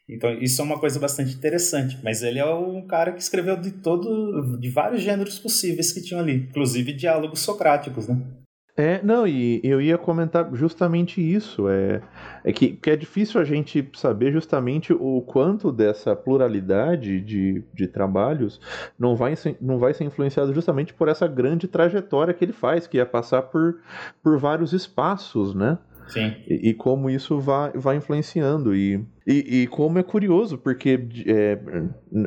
Então, 0.07 0.31
isso 0.39 0.61
é 0.61 0.63
uma 0.63 0.79
coisa 0.79 0.99
bastante 0.99 1.35
interessante. 1.35 1.97
Mas 2.03 2.21
ele 2.21 2.39
é 2.39 2.45
um 2.45 2.85
cara 2.85 3.11
que 3.11 3.21
escreveu 3.21 3.59
de 3.59 3.71
todo, 3.71 4.57
de 4.59 4.69
vários 4.69 5.01
gêneros 5.01 5.39
possíveis 5.39 5.91
que 5.91 6.01
tinham 6.01 6.21
ali, 6.21 6.47
inclusive 6.49 6.93
diálogos 6.93 7.39
socráticos, 7.39 8.07
né? 8.07 8.44
É, 8.77 9.01
não, 9.01 9.25
e 9.25 9.61
eu 9.63 9.79
ia 9.79 9.97
comentar 9.97 10.49
justamente 10.53 11.21
isso. 11.21 11.69
É, 11.69 12.01
é 12.43 12.51
que, 12.51 12.73
que 12.73 12.89
é 12.89 12.95
difícil 12.95 13.39
a 13.39 13.43
gente 13.45 13.89
saber 13.93 14.33
justamente 14.33 14.91
o 14.91 15.21
quanto 15.21 15.71
dessa 15.71 16.13
pluralidade 16.13 17.21
de, 17.21 17.63
de 17.73 17.87
trabalhos 17.87 18.59
não 18.99 19.15
vai, 19.15 19.35
ser, 19.35 19.57
não 19.61 19.79
vai 19.79 19.93
ser 19.93 20.03
influenciado 20.03 20.53
justamente 20.53 20.93
por 20.93 21.07
essa 21.07 21.25
grande 21.25 21.67
trajetória 21.67 22.33
que 22.33 22.43
ele 22.43 22.51
faz, 22.51 22.85
que 22.85 22.99
é 22.99 23.05
passar 23.05 23.43
por, 23.43 23.79
por 24.21 24.37
vários 24.37 24.73
espaços, 24.73 25.55
né? 25.55 25.77
Sim. 26.07 26.35
E, 26.45 26.69
e, 26.69 26.73
como 26.73 27.09
isso 27.09 27.39
vai, 27.39 27.71
vai 27.73 27.95
influenciando. 27.95 28.75
E, 28.75 29.03
e, 29.25 29.61
e 29.61 29.67
como 29.67 29.97
é 29.97 30.03
curioso, 30.03 30.57
porque, 30.57 31.07
é, 31.25 31.57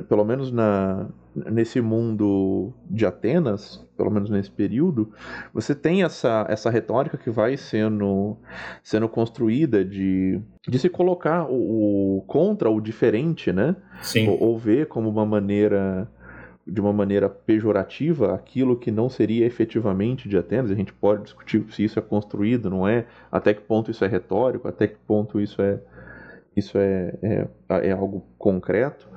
pelo 0.09 0.25
menos 0.25 0.50
na, 0.50 1.09
nesse 1.50 1.80
mundo 1.80 2.73
de 2.90 3.07
Atenas, 3.07 3.87
pelo 3.97 4.11
menos 4.11 4.30
nesse 4.30 4.50
período, 4.50 5.12
você 5.52 5.75
tem 5.75 6.02
essa, 6.02 6.47
essa 6.49 6.71
retórica 6.71 7.16
que 7.16 7.30
vai 7.30 7.57
sendo, 7.57 8.37
sendo 8.83 9.09
construída 9.09 9.85
de, 9.85 10.40
de 10.66 10.78
se 10.78 10.88
colocar 10.88 11.47
o, 11.49 12.18
o 12.18 12.23
contra 12.23 12.71
o 12.71 12.80
diferente, 12.80 13.52
né? 13.52 13.76
Sim. 14.02 14.28
Ou, 14.28 14.42
ou 14.42 14.59
ver 14.59 14.87
como 14.87 15.09
uma 15.09 15.26
maneira 15.26 16.09
de 16.71 16.83
uma 16.83 16.92
maneira 16.92 17.30
pejorativa 17.30 18.35
aquilo 18.35 18.76
que 18.76 18.90
não 18.90 19.09
seria 19.09 19.47
efetivamente 19.47 20.28
de 20.28 20.37
Atenas. 20.37 20.71
A 20.71 20.75
gente 20.75 20.92
pode 20.92 21.23
discutir 21.23 21.64
se 21.71 21.83
isso 21.83 21.99
é 21.99 22.02
construído, 22.02 22.68
não 22.68 22.87
é, 22.87 23.07
até 23.33 23.54
que 23.54 23.62
ponto 23.62 23.90
isso 23.90 24.04
é 24.04 24.09
retórico, 24.09 24.68
até 24.68 24.87
que 24.87 24.99
ponto 25.07 25.40
isso 25.40 25.62
é 25.62 25.80
isso 26.59 26.77
é, 26.77 27.15
é, 27.23 27.49
é 27.88 27.93
algo 27.93 28.27
concreto, 28.37 29.09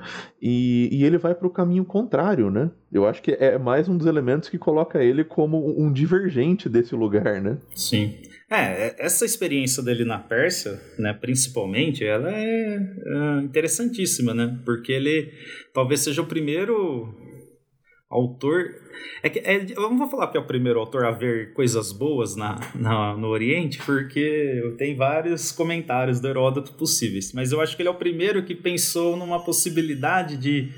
e, 0.41 0.89
e 0.91 1.03
ele 1.03 1.17
vai 1.17 1.35
para 1.35 1.47
o 1.47 1.51
caminho 1.51 1.85
contrário, 1.85 2.49
né? 2.49 2.71
Eu 2.91 3.05
acho 3.07 3.21
que 3.21 3.31
é 3.31 3.57
mais 3.57 3.87
um 3.89 3.97
dos 3.97 4.07
elementos 4.07 4.49
que 4.49 4.57
coloca 4.57 5.03
ele 5.03 5.23
como 5.23 5.79
um 5.79 5.91
divergente 5.91 6.69
desse 6.69 6.95
lugar, 6.95 7.41
né? 7.41 7.57
Sim. 7.75 8.15
É, 8.49 8.87
é 8.87 8.95
essa 8.99 9.23
experiência 9.23 9.81
dele 9.81 10.03
na 10.03 10.19
Pérsia, 10.19 10.77
né, 10.99 11.13
principalmente, 11.13 12.03
ela 12.03 12.29
é, 12.29 12.75
é 12.75 13.41
interessantíssima, 13.43 14.33
né? 14.33 14.59
Porque 14.65 14.91
ele 14.91 15.31
talvez 15.73 16.01
seja 16.01 16.21
o 16.21 16.25
primeiro 16.27 17.30
autor. 18.11 18.75
É 19.23 19.29
que, 19.29 19.39
é, 19.39 19.65
eu 19.75 19.81
não 19.89 19.97
vou 19.97 20.09
falar 20.09 20.27
que 20.27 20.37
é 20.37 20.39
o 20.39 20.45
primeiro 20.45 20.79
autor 20.79 21.05
a 21.05 21.11
ver 21.11 21.53
coisas 21.53 21.91
boas 21.91 22.35
na, 22.35 22.59
na, 22.75 23.15
no 23.15 23.27
Oriente, 23.27 23.79
porque 23.85 24.75
tem 24.77 24.95
vários 24.95 25.51
comentários 25.51 26.19
do 26.19 26.27
Heródoto 26.27 26.73
possíveis. 26.73 27.31
Mas 27.33 27.51
eu 27.51 27.61
acho 27.61 27.75
que 27.75 27.81
ele 27.81 27.89
é 27.89 27.91
o 27.91 27.95
primeiro 27.95 28.43
que 28.43 28.53
pensou 28.53 29.15
numa 29.15 29.43
possibilidade 29.43 30.37
de, 30.37 30.69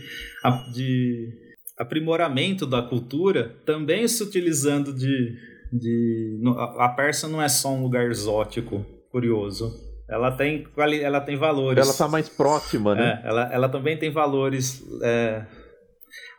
de 0.74 1.30
aprimoramento 1.78 2.66
da 2.66 2.82
cultura, 2.82 3.56
também 3.66 4.08
se 4.08 4.22
utilizando 4.24 4.94
de. 4.94 5.36
de 5.72 6.40
a 6.78 6.90
Pérsia 6.90 7.28
não 7.28 7.42
é 7.42 7.50
só 7.50 7.74
um 7.74 7.82
lugar 7.82 8.10
exótico, 8.10 8.86
curioso. 9.12 9.72
Ela 10.10 10.32
tem, 10.32 10.68
ela 11.02 11.22
tem 11.22 11.36
valores. 11.36 11.82
Ela 11.82 11.92
está 11.92 12.08
mais 12.08 12.30
próxima, 12.30 12.94
né? 12.94 13.22
É, 13.24 13.28
ela, 13.28 13.54
ela 13.54 13.70
também 13.70 13.98
tem 13.98 14.12
valores. 14.12 14.84
É, 15.02 15.46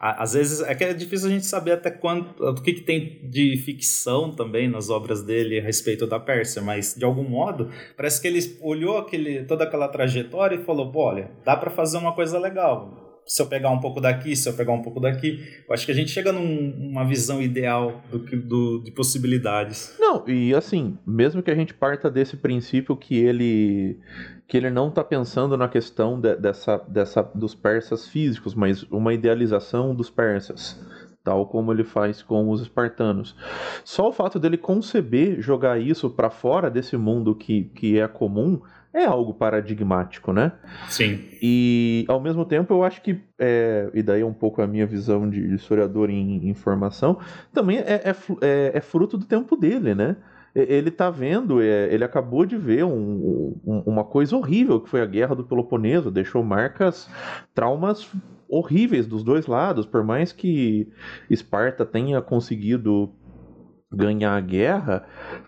às 0.04 0.34
vezes 0.34 0.60
é 0.60 0.74
que 0.74 0.84
é 0.84 0.92
difícil 0.92 1.28
a 1.28 1.30
gente 1.30 1.46
saber 1.46 1.72
até 1.72 1.90
quanto 1.90 2.44
o 2.44 2.54
que, 2.56 2.74
que 2.74 2.82
tem 2.82 3.20
de 3.22 3.56
ficção 3.56 4.30
também 4.30 4.68
nas 4.68 4.90
obras 4.90 5.22
dele 5.22 5.58
a 5.58 5.62
respeito 5.62 6.06
da 6.06 6.20
Pérsia, 6.20 6.60
mas 6.60 6.94
de 6.94 7.04
algum 7.06 7.26
modo 7.26 7.70
parece 7.96 8.20
que 8.20 8.28
ele 8.28 8.40
olhou 8.60 8.98
aquele, 8.98 9.44
toda 9.44 9.64
aquela 9.64 9.88
trajetória 9.88 10.56
e 10.56 10.64
falou: 10.64 10.92
olha, 10.94 11.30
dá 11.42 11.56
para 11.56 11.70
fazer 11.70 11.96
uma 11.96 12.12
coisa 12.12 12.38
legal. 12.38 13.02
Se 13.26 13.40
eu 13.40 13.46
pegar 13.46 13.70
um 13.70 13.80
pouco 13.80 14.02
daqui, 14.02 14.36
se 14.36 14.46
eu 14.46 14.52
pegar 14.52 14.74
um 14.74 14.82
pouco 14.82 15.00
daqui, 15.00 15.42
eu 15.66 15.72
acho 15.72 15.86
que 15.86 15.92
a 15.92 15.94
gente 15.94 16.10
chega 16.10 16.30
numa 16.30 17.02
num, 17.02 17.08
visão 17.08 17.40
ideal 17.40 18.02
do, 18.10 18.18
do, 18.18 18.82
de 18.82 18.90
possibilidades. 18.90 19.96
Não, 19.98 20.28
e 20.28 20.54
assim, 20.54 20.98
mesmo 21.06 21.42
que 21.42 21.50
a 21.50 21.54
gente 21.54 21.72
parta 21.72 22.10
desse 22.10 22.36
princípio 22.36 22.94
que 22.94 23.16
ele 23.16 23.98
que 24.46 24.56
ele 24.56 24.70
não 24.70 24.88
está 24.88 25.02
pensando 25.02 25.56
na 25.56 25.68
questão 25.68 26.20
de, 26.20 26.36
dessa, 26.36 26.78
dessa, 26.88 27.22
dos 27.34 27.54
persas 27.54 28.06
físicos, 28.08 28.54
mas 28.54 28.82
uma 28.84 29.14
idealização 29.14 29.94
dos 29.94 30.10
persas, 30.10 30.78
tal 31.22 31.46
como 31.46 31.72
ele 31.72 31.84
faz 31.84 32.22
com 32.22 32.50
os 32.50 32.60
espartanos. 32.60 33.34
Só 33.84 34.08
o 34.08 34.12
fato 34.12 34.38
dele 34.38 34.58
conceber 34.58 35.40
jogar 35.40 35.80
isso 35.80 36.10
para 36.10 36.28
fora 36.28 36.70
desse 36.70 36.96
mundo 36.96 37.34
que, 37.34 37.64
que 37.74 37.98
é 37.98 38.06
comum 38.06 38.60
é 38.92 39.04
algo 39.04 39.34
paradigmático, 39.34 40.32
né? 40.32 40.52
Sim. 40.88 41.18
E 41.42 42.04
ao 42.06 42.20
mesmo 42.20 42.44
tempo 42.44 42.72
eu 42.72 42.84
acho 42.84 43.02
que, 43.02 43.20
é, 43.36 43.90
e 43.92 44.02
daí 44.04 44.20
é 44.20 44.24
um 44.24 44.32
pouco 44.32 44.62
a 44.62 44.68
minha 44.68 44.86
visão 44.86 45.28
de 45.28 45.52
historiador 45.52 46.08
em, 46.10 46.48
em 46.48 46.54
formação, 46.54 47.18
também 47.52 47.78
é, 47.78 48.02
é, 48.04 48.16
é, 48.40 48.70
é 48.74 48.80
fruto 48.80 49.18
do 49.18 49.26
tempo 49.26 49.56
dele, 49.56 49.96
né? 49.96 50.16
Ele 50.54 50.88
está 50.88 51.10
vendo, 51.10 51.60
é, 51.60 51.92
ele 51.92 52.04
acabou 52.04 52.46
de 52.46 52.56
ver 52.56 52.84
um, 52.84 53.58
um, 53.64 53.82
uma 53.86 54.04
coisa 54.04 54.36
horrível 54.36 54.80
que 54.80 54.88
foi 54.88 55.00
a 55.00 55.06
guerra 55.06 55.34
do 55.34 55.44
Peloponeso, 55.44 56.10
deixou 56.10 56.44
marcas, 56.44 57.10
traumas 57.52 58.08
horríveis 58.48 59.06
dos 59.06 59.24
dois 59.24 59.46
lados, 59.46 59.84
por 59.84 60.04
mais 60.04 60.32
que 60.32 60.88
Esparta 61.28 61.84
tenha 61.84 62.22
conseguido 62.22 63.12
ganhar 63.90 64.36
a 64.36 64.40
guerra, 64.40 65.06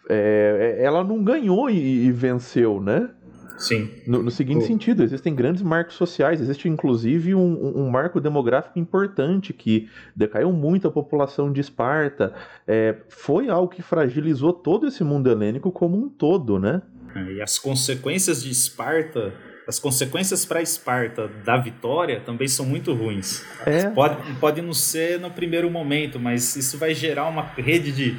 é, 0.08 0.78
ela 0.80 1.04
não 1.04 1.22
ganhou 1.22 1.70
e, 1.70 2.06
e 2.06 2.12
venceu, 2.12 2.80
né? 2.80 3.10
Sim. 3.58 3.90
No, 4.06 4.22
no 4.22 4.30
seguinte 4.30 4.64
oh. 4.64 4.66
sentido, 4.66 5.02
existem 5.02 5.34
grandes 5.34 5.62
marcos 5.62 5.94
sociais, 5.94 6.40
existe 6.40 6.68
inclusive 6.68 7.34
um, 7.34 7.78
um, 7.78 7.90
marco 7.90 8.20
demográfico 8.20 8.78
importante 8.78 9.52
que 9.52 9.88
decaiu 10.14 10.52
muito 10.52 10.86
a 10.86 10.90
população 10.90 11.52
de 11.52 11.60
Esparta. 11.60 12.34
É, 12.66 12.96
foi 13.08 13.48
algo 13.48 13.68
que 13.68 13.82
fragilizou 13.82 14.52
todo 14.52 14.86
esse 14.86 15.02
mundo 15.02 15.30
helênico 15.30 15.72
como 15.72 15.96
um 15.96 16.08
todo, 16.08 16.58
né? 16.58 16.82
É, 17.14 17.32
e 17.32 17.42
as 17.42 17.58
consequências 17.58 18.42
de 18.42 18.50
Esparta 18.50 19.32
as 19.66 19.80
consequências 19.80 20.44
para 20.44 20.62
Esparta 20.62 21.26
da 21.44 21.56
vitória 21.56 22.20
também 22.20 22.46
são 22.46 22.64
muito 22.64 22.94
ruins. 22.94 23.44
É. 23.66 23.90
Pode, 23.90 24.34
pode 24.34 24.62
não 24.62 24.72
ser 24.72 25.18
no 25.18 25.28
primeiro 25.28 25.68
momento, 25.68 26.20
mas 26.20 26.54
isso 26.54 26.78
vai 26.78 26.94
gerar 26.94 27.26
uma 27.26 27.42
rede 27.42 27.90
de 27.90 28.16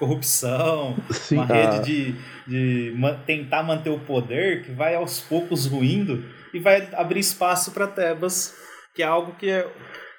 corrupção, 0.00 0.96
Sim, 1.10 1.36
uma 1.36 1.44
rede 1.44 1.76
ah. 1.76 1.82
de, 1.82 2.14
de 2.48 2.94
tentar 3.26 3.62
manter 3.62 3.90
o 3.90 3.98
poder 3.98 4.64
que 4.64 4.72
vai 4.72 4.94
aos 4.94 5.20
poucos 5.20 5.66
ruindo 5.66 6.24
e 6.54 6.58
vai 6.58 6.88
abrir 6.94 7.20
espaço 7.20 7.70
para 7.70 7.86
Tebas, 7.86 8.56
que 8.94 9.02
é 9.02 9.06
algo 9.06 9.32
que 9.38 9.50
é, 9.50 9.68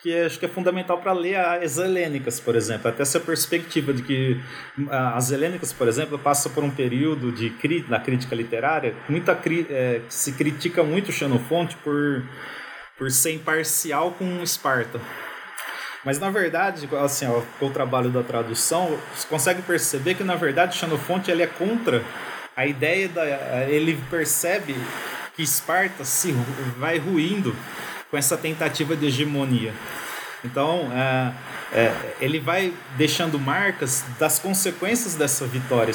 que 0.02 0.16
acho 0.16 0.40
que 0.40 0.46
é 0.46 0.50
fundamental 0.50 1.00
para 1.00 1.14
ler 1.14 1.36
as 1.36 1.78
helênicas, 1.78 2.40
por 2.40 2.56
exemplo. 2.56 2.90
Até 2.90 3.02
essa 3.02 3.20
perspectiva 3.20 3.92
de 3.92 4.04
que 4.04 4.40
as 4.90 5.32
helênicas, 5.32 5.74
por 5.74 5.88
exemplo, 5.88 6.18
passa 6.20 6.50
por 6.50 6.64
um 6.64 6.70
período 6.70 7.32
de 7.32 7.52
na 7.90 8.00
crítica 8.00 8.36
literária, 8.36 8.96
muita 9.10 9.38
é, 9.70 10.02
se 10.08 10.34
critica 10.34 10.84
muito 10.84 11.12
Xenofonte 11.12 11.76
por, 11.78 12.24
por 12.98 13.10
ser 13.10 13.34
imparcial 13.34 14.12
com 14.12 14.42
Esparta. 14.44 15.02
Mas 16.04 16.20
na 16.20 16.30
verdade, 16.30 16.90
assim, 17.04 17.28
ó, 17.28 17.42
o 17.64 17.70
trabalho 17.70 18.10
da 18.10 18.24
tradução, 18.24 18.98
você 19.16 19.28
consegue 19.28 19.62
perceber 19.62 20.16
que 20.16 20.24
na 20.24 20.36
verdade 20.36 20.76
Xenofonte 20.76 21.30
ele 21.30 21.44
é 21.44 21.48
contra 21.48 22.04
a 22.56 22.66
ideia 22.66 23.08
da 23.08 23.24
ele 23.70 24.02
percebe 24.10 24.76
que 25.36 25.44
Esparta 25.44 26.04
se 26.04 26.32
vai 26.78 26.98
ruindo 26.98 27.56
com 28.10 28.18
essa 28.18 28.36
tentativa 28.36 28.96
de 28.96 29.08
hegemonia. 29.08 29.74
Então, 30.44 30.92
é, 30.92 31.34
é, 31.72 32.16
ele 32.20 32.40
vai 32.40 32.74
deixando 32.98 33.40
marcas 33.40 34.04
das 34.20 34.40
consequências 34.40 35.16
dessa 35.16 35.46
vitória 35.46 35.94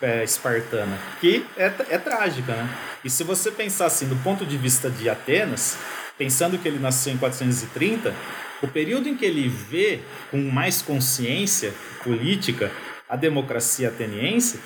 é, 0.00 0.22
espartana, 0.24 0.96
que 1.20 1.44
é, 1.56 1.66
é 1.90 1.98
trágica. 1.98 2.52
Né? 2.52 2.68
E 3.04 3.10
se 3.10 3.24
você 3.24 3.50
pensar 3.50 3.86
assim, 3.86 4.08
do 4.08 4.16
ponto 4.16 4.46
de 4.46 4.56
vista 4.56 4.88
de 4.88 5.08
Atenas, 5.08 5.76
pensando 6.16 6.56
que 6.58 6.66
ele 6.66 6.78
nasceu 6.78 7.12
em 7.12 7.18
430, 7.18 8.14
o 8.62 8.68
período 8.68 9.08
em 9.08 9.16
que 9.16 9.24
ele 9.24 9.48
vê 9.48 10.00
com 10.30 10.38
mais 10.38 10.82
consciência 10.82 11.72
política 12.02 12.70
a 13.08 13.16
democracia 13.16 13.88
ateniense, 13.88 14.60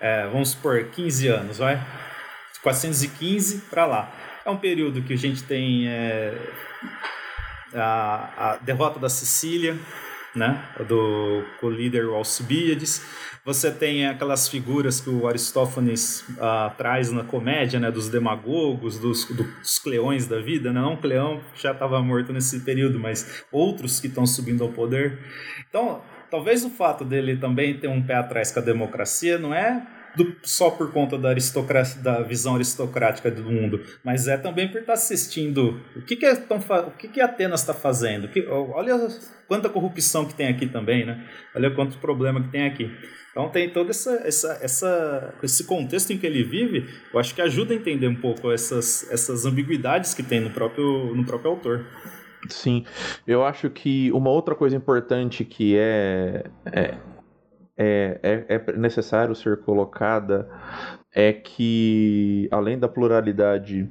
é, 0.00 0.26
vamos 0.26 0.50
supor 0.50 0.84
15 0.84 1.28
anos, 1.28 1.58
vai? 1.58 1.84
415 2.62 3.58
para 3.70 3.86
lá. 3.86 4.12
É 4.44 4.50
um 4.50 4.56
período 4.56 5.02
que 5.02 5.12
a 5.12 5.16
gente 5.16 5.42
tem 5.42 5.88
é, 5.88 6.34
a, 7.74 8.52
a, 8.52 8.56
derrota 8.56 8.98
da 8.98 9.08
Sicília, 9.08 9.76
né, 10.36 10.62
do 10.86 11.42
co-líder 11.58 12.04
Alcibiades. 12.04 13.04
Você 13.44 13.70
tem 13.70 14.06
aquelas 14.06 14.48
figuras 14.48 15.00
que 15.00 15.08
o 15.08 15.26
Aristófanes 15.26 16.20
uh, 16.30 16.74
traz 16.76 17.10
na 17.10 17.24
comédia, 17.24 17.80
né, 17.80 17.90
dos 17.90 18.08
demagogos, 18.08 18.98
dos, 18.98 19.24
dos 19.24 19.78
cleões 19.78 20.26
da 20.26 20.40
vida. 20.40 20.72
Né? 20.72 20.80
Não 20.80 20.96
Cleão 20.96 21.40
já 21.56 21.72
estava 21.72 22.00
morto 22.02 22.32
nesse 22.32 22.60
período, 22.60 22.98
mas 22.98 23.44
outros 23.50 23.98
que 23.98 24.08
estão 24.08 24.26
subindo 24.26 24.62
ao 24.62 24.70
poder. 24.70 25.18
Então, 25.68 26.02
talvez 26.30 26.64
o 26.64 26.70
fato 26.70 27.04
dele 27.04 27.36
também 27.36 27.78
ter 27.78 27.88
um 27.88 28.02
pé 28.02 28.16
atrás 28.16 28.52
com 28.52 28.60
a 28.60 28.62
democracia 28.62 29.38
não 29.38 29.54
é 29.54 29.86
do, 30.16 30.34
só 30.42 30.70
por 30.70 30.90
conta 30.92 31.18
da 31.18 31.28
aristocracia, 31.28 32.02
da 32.02 32.22
visão 32.22 32.54
aristocrática 32.54 33.30
do 33.30 33.44
mundo, 33.44 33.80
mas 34.02 34.26
é 34.26 34.36
também 34.36 34.68
por 34.68 34.80
estar 34.80 34.94
assistindo 34.94 35.80
o 35.94 36.02
que, 36.02 36.16
que, 36.16 36.24
é 36.24 36.34
tão, 36.34 36.58
o 36.58 36.90
que, 36.92 37.08
que 37.08 37.20
Atenas 37.20 37.60
está 37.60 37.74
fazendo. 37.74 38.28
Que, 38.28 38.46
olha 38.48 39.08
quanta 39.46 39.68
corrupção 39.68 40.24
que 40.24 40.34
tem 40.34 40.48
aqui 40.48 40.66
também, 40.66 41.04
né? 41.04 41.24
Olha 41.54 41.70
quanto 41.70 41.98
problema 41.98 42.42
que 42.42 42.48
tem 42.48 42.66
aqui. 42.66 42.90
Então 43.30 43.50
tem 43.50 43.68
todo 43.68 43.90
essa, 43.90 44.22
essa, 44.24 44.58
essa, 44.62 45.34
esse 45.42 45.64
contexto 45.64 46.10
em 46.10 46.16
que 46.16 46.26
ele 46.26 46.42
vive, 46.42 46.88
eu 47.12 47.20
acho 47.20 47.34
que 47.34 47.42
ajuda 47.42 47.74
a 47.74 47.76
entender 47.76 48.08
um 48.08 48.16
pouco 48.16 48.50
essas, 48.50 49.06
essas 49.10 49.44
ambiguidades 49.44 50.14
que 50.14 50.22
tem 50.22 50.40
no 50.40 50.50
próprio, 50.50 51.14
no 51.14 51.24
próprio 51.24 51.50
autor. 51.50 51.86
Sim, 52.48 52.84
eu 53.26 53.44
acho 53.44 53.68
que 53.68 54.10
uma 54.12 54.30
outra 54.30 54.54
coisa 54.54 54.74
importante 54.74 55.44
que 55.44 55.76
é, 55.76 56.44
é 56.72 56.94
é, 57.76 58.18
é, 58.22 58.54
é 58.54 58.72
necessário 58.76 59.34
ser 59.34 59.60
colocada 59.60 60.48
é 61.14 61.32
que, 61.32 62.48
além 62.50 62.78
da 62.78 62.88
pluralidade 62.88 63.88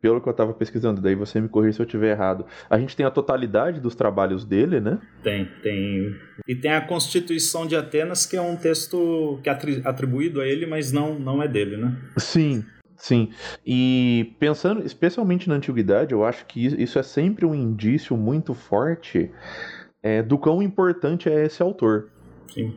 pelo 0.00 0.20
que 0.20 0.28
eu 0.28 0.32
estava 0.32 0.54
pesquisando, 0.54 1.00
daí 1.00 1.14
você 1.14 1.40
me 1.40 1.48
corrija 1.48 1.74
se 1.74 1.82
eu 1.82 1.86
estiver 1.86 2.12
errado. 2.12 2.46
A 2.68 2.78
gente 2.78 2.96
tem 2.96 3.04
a 3.04 3.10
totalidade 3.10 3.80
dos 3.80 3.94
trabalhos 3.94 4.44
dele, 4.44 4.80
né? 4.80 4.98
Tem, 5.22 5.46
tem. 5.62 6.16
E 6.48 6.54
tem 6.54 6.72
a 6.72 6.80
Constituição 6.80 7.66
de 7.66 7.76
Atenas, 7.76 8.24
que 8.24 8.36
é 8.36 8.40
um 8.40 8.56
texto 8.56 9.38
que 9.42 9.50
é 9.50 9.58
atribuído 9.84 10.40
a 10.40 10.46
ele, 10.46 10.66
mas 10.66 10.90
não, 10.90 11.18
não 11.18 11.42
é 11.42 11.48
dele, 11.48 11.76
né? 11.76 11.96
Sim, 12.16 12.64
sim. 12.96 13.30
E 13.66 14.34
pensando 14.38 14.84
especialmente 14.84 15.48
na 15.48 15.56
antiguidade, 15.56 16.12
eu 16.12 16.24
acho 16.24 16.46
que 16.46 16.64
isso 16.64 16.98
é 16.98 17.02
sempre 17.02 17.44
um 17.44 17.54
indício 17.54 18.16
muito 18.16 18.54
forte 18.54 19.30
é, 20.02 20.22
do 20.22 20.38
quão 20.38 20.62
importante 20.62 21.28
é 21.28 21.44
esse 21.44 21.62
autor. 21.62 22.10
Sim. 22.48 22.74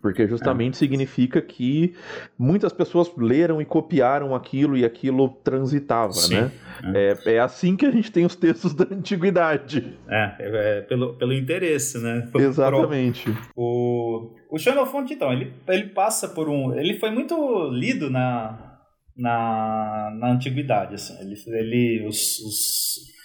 Porque 0.00 0.26
justamente 0.26 0.74
é. 0.74 0.76
significa 0.76 1.40
que 1.40 1.94
muitas 2.38 2.72
pessoas 2.72 3.10
leram 3.16 3.60
e 3.60 3.64
copiaram 3.64 4.34
aquilo 4.34 4.76
e 4.76 4.84
aquilo 4.84 5.28
transitava, 5.42 6.12
Sim. 6.12 6.34
né? 6.34 6.52
É. 6.94 7.16
é. 7.24 7.34
É, 7.36 7.40
assim 7.40 7.76
que 7.76 7.86
a 7.86 7.90
gente 7.90 8.10
tem 8.10 8.24
os 8.24 8.36
textos 8.36 8.72
da 8.74 8.84
antiguidade. 8.84 9.98
É, 10.08 10.34
é, 10.38 10.78
é 10.78 10.80
pelo, 10.82 11.14
pelo 11.14 11.32
interesse, 11.32 11.98
né? 11.98 12.28
Exatamente. 12.34 13.34
O, 13.54 14.34
o 14.50 14.58
Xenofonte, 14.58 15.14
então, 15.14 15.32
ele, 15.32 15.52
ele 15.68 15.88
passa 15.88 16.28
por 16.28 16.48
um... 16.48 16.74
Ele 16.74 16.98
foi 16.98 17.10
muito 17.10 17.68
lido 17.70 18.10
na, 18.10 18.78
na, 19.16 20.16
na 20.18 20.32
antiguidade, 20.32 20.94
assim. 20.94 21.16
Ele, 21.20 21.34
ele 21.58 22.06
os, 22.06 22.38
os 22.40 23.15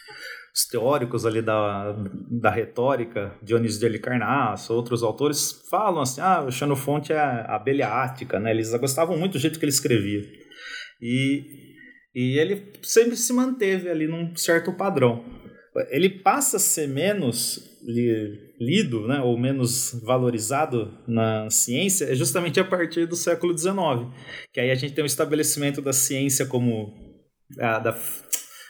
os 0.54 0.66
teóricos 0.66 1.26
ali 1.26 1.42
da, 1.42 1.94
da 2.30 2.50
retórica, 2.50 3.34
Dionísio 3.42 3.80
de 3.80 3.86
Halicarnasso, 3.86 4.74
outros 4.74 5.02
autores, 5.02 5.64
falam 5.70 6.02
assim, 6.02 6.20
ah, 6.22 6.44
o 6.44 6.52
Xenofonte 6.52 7.14
é 7.14 7.18
a 7.18 7.56
abelha 7.56 7.88
ática, 7.88 8.40
né? 8.40 8.52
Eles 8.52 8.74
gostavam 8.76 9.18
muito 9.18 9.34
do 9.34 9.40
jeito 9.40 9.58
que 9.58 9.66
ele 9.66 9.72
escrevia. 9.72 10.22
E, 11.02 11.44
e 12.14 12.38
ele 12.38 12.74
sempre 12.84 13.16
se 13.16 13.32
manteve 13.32 13.90
ali 13.90 14.08
num 14.08 14.36
certo 14.36 14.74
padrão. 14.74 15.24
Ele 15.90 16.10
passa 16.10 16.58
a 16.58 16.60
ser 16.60 16.88
menos 16.88 17.72
lido, 18.60 19.08
né, 19.08 19.22
ou 19.22 19.38
menos 19.38 20.00
valorizado 20.04 20.96
na 21.08 21.50
ciência, 21.50 22.06
é 22.06 22.16
justamente 22.16 22.60
a 22.60 22.64
partir 22.64 23.08
do 23.08 23.16
século 23.16 23.58
XIX, 23.58 23.74
que 24.54 24.60
aí 24.60 24.70
a 24.70 24.76
gente 24.76 24.94
tem 24.94 25.04
o 25.04 25.08
estabelecimento 25.08 25.82
da 25.82 25.92
ciência 25.92 26.46
como 26.46 26.94
a, 27.60 27.80
da, 27.80 28.00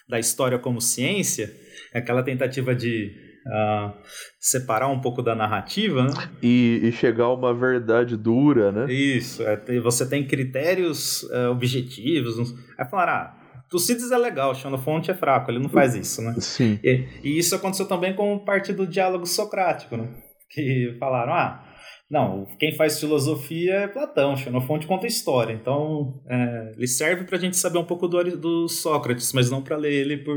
da 0.08 0.20
história 0.20 0.58
como 0.58 0.80
ciência, 0.80 1.54
aquela 2.00 2.24
tentativa 2.24 2.74
de 2.74 3.12
uh, 3.46 3.94
separar 4.40 4.88
um 4.88 5.00
pouco 5.00 5.22
da 5.22 5.36
narrativa, 5.36 6.04
né? 6.04 6.14
E, 6.42 6.80
e, 6.84 6.92
chegar 6.92 7.26
a 7.26 7.34
uma 7.34 7.54
verdade 7.54 8.16
dura, 8.16 8.72
né? 8.72 8.92
Isso, 8.92 9.44
é, 9.44 9.58
você 9.80 10.08
tem 10.08 10.26
critérios 10.26 11.24
uh, 11.24 11.52
objetivos. 11.52 12.54
Aí 12.78 12.88
falaram, 12.90 13.14
ah, 13.14 13.38
Tucídides 13.70 14.12
é 14.12 14.18
legal, 14.18 14.54
Xenofonte 14.54 15.12
é 15.12 15.14
fraco, 15.14 15.50
ele 15.50 15.60
não 15.60 15.70
faz 15.70 15.96
isso, 15.96 16.22
né? 16.22 16.36
Sim. 16.40 16.80
E, 16.84 17.08
e 17.24 17.38
isso 17.38 17.56
aconteceu 17.56 17.88
também 17.88 18.14
com 18.14 18.38
parte 18.40 18.74
do 18.74 18.86
diálogo 18.86 19.26
socrático, 19.26 19.96
né? 19.96 20.10
Que 20.50 20.98
falaram, 21.00 21.34
ah, 21.34 21.64
não, 22.10 22.46
quem 22.60 22.76
faz 22.76 23.00
filosofia 23.00 23.74
é 23.74 23.88
Platão, 23.88 24.36
Xenofonte 24.36 24.86
conta 24.86 25.08
história. 25.08 25.54
Então, 25.54 26.22
é, 26.28 26.74
ele 26.76 26.88
serve 26.88 27.24
para 27.24 27.38
a 27.38 27.40
gente 27.40 27.56
saber 27.56 27.78
um 27.78 27.86
pouco 27.86 28.10
do, 28.10 28.22
do 28.38 28.68
Sócrates, 28.68 29.32
mas 29.32 29.50
não 29.50 29.62
para 29.62 29.78
ler 29.78 29.94
ele 29.94 30.18
por, 30.18 30.36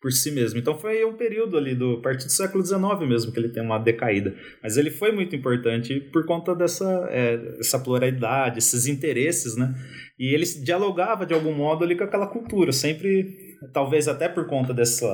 por 0.00 0.12
si 0.12 0.30
mesmo. 0.30 0.58
Então 0.58 0.78
foi 0.78 1.04
um 1.04 1.16
período 1.16 1.56
ali 1.56 1.74
do 1.74 2.00
partir 2.00 2.26
do 2.26 2.32
século 2.32 2.64
XIX 2.64 2.80
mesmo 3.08 3.32
que 3.32 3.38
ele 3.38 3.48
tem 3.48 3.62
uma 3.62 3.78
decaída. 3.78 4.34
Mas 4.62 4.76
ele 4.76 4.90
foi 4.90 5.12
muito 5.12 5.34
importante 5.34 6.00
por 6.12 6.24
conta 6.24 6.54
dessa 6.54 7.08
é, 7.10 7.56
essa 7.58 7.78
pluralidade, 7.78 8.58
esses 8.58 8.86
interesses, 8.86 9.56
né? 9.56 9.74
E 10.18 10.34
ele 10.34 10.44
dialogava 10.64 11.26
de 11.26 11.34
algum 11.34 11.52
modo 11.52 11.84
ali 11.84 11.96
com 11.96 12.04
aquela 12.04 12.26
cultura, 12.26 12.72
sempre, 12.72 13.56
talvez 13.72 14.08
até 14.08 14.28
por 14.28 14.46
conta 14.46 14.72
dessa 14.72 15.06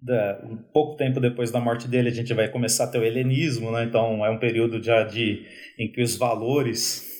da, 0.00 0.40
um 0.44 0.56
pouco 0.56 0.96
tempo 0.96 1.18
depois 1.18 1.50
da 1.50 1.58
morte 1.58 1.88
dele, 1.88 2.08
a 2.08 2.12
gente 2.12 2.34
vai 2.34 2.48
começar 2.48 2.84
a 2.84 2.86
ter 2.86 2.98
o 2.98 3.04
helenismo, 3.04 3.70
né? 3.72 3.84
Então 3.84 4.24
é 4.24 4.30
um 4.30 4.38
período 4.38 4.82
já 4.82 5.02
de 5.02 5.46
em 5.78 5.90
que 5.90 6.02
os 6.02 6.16
valores 6.16 7.13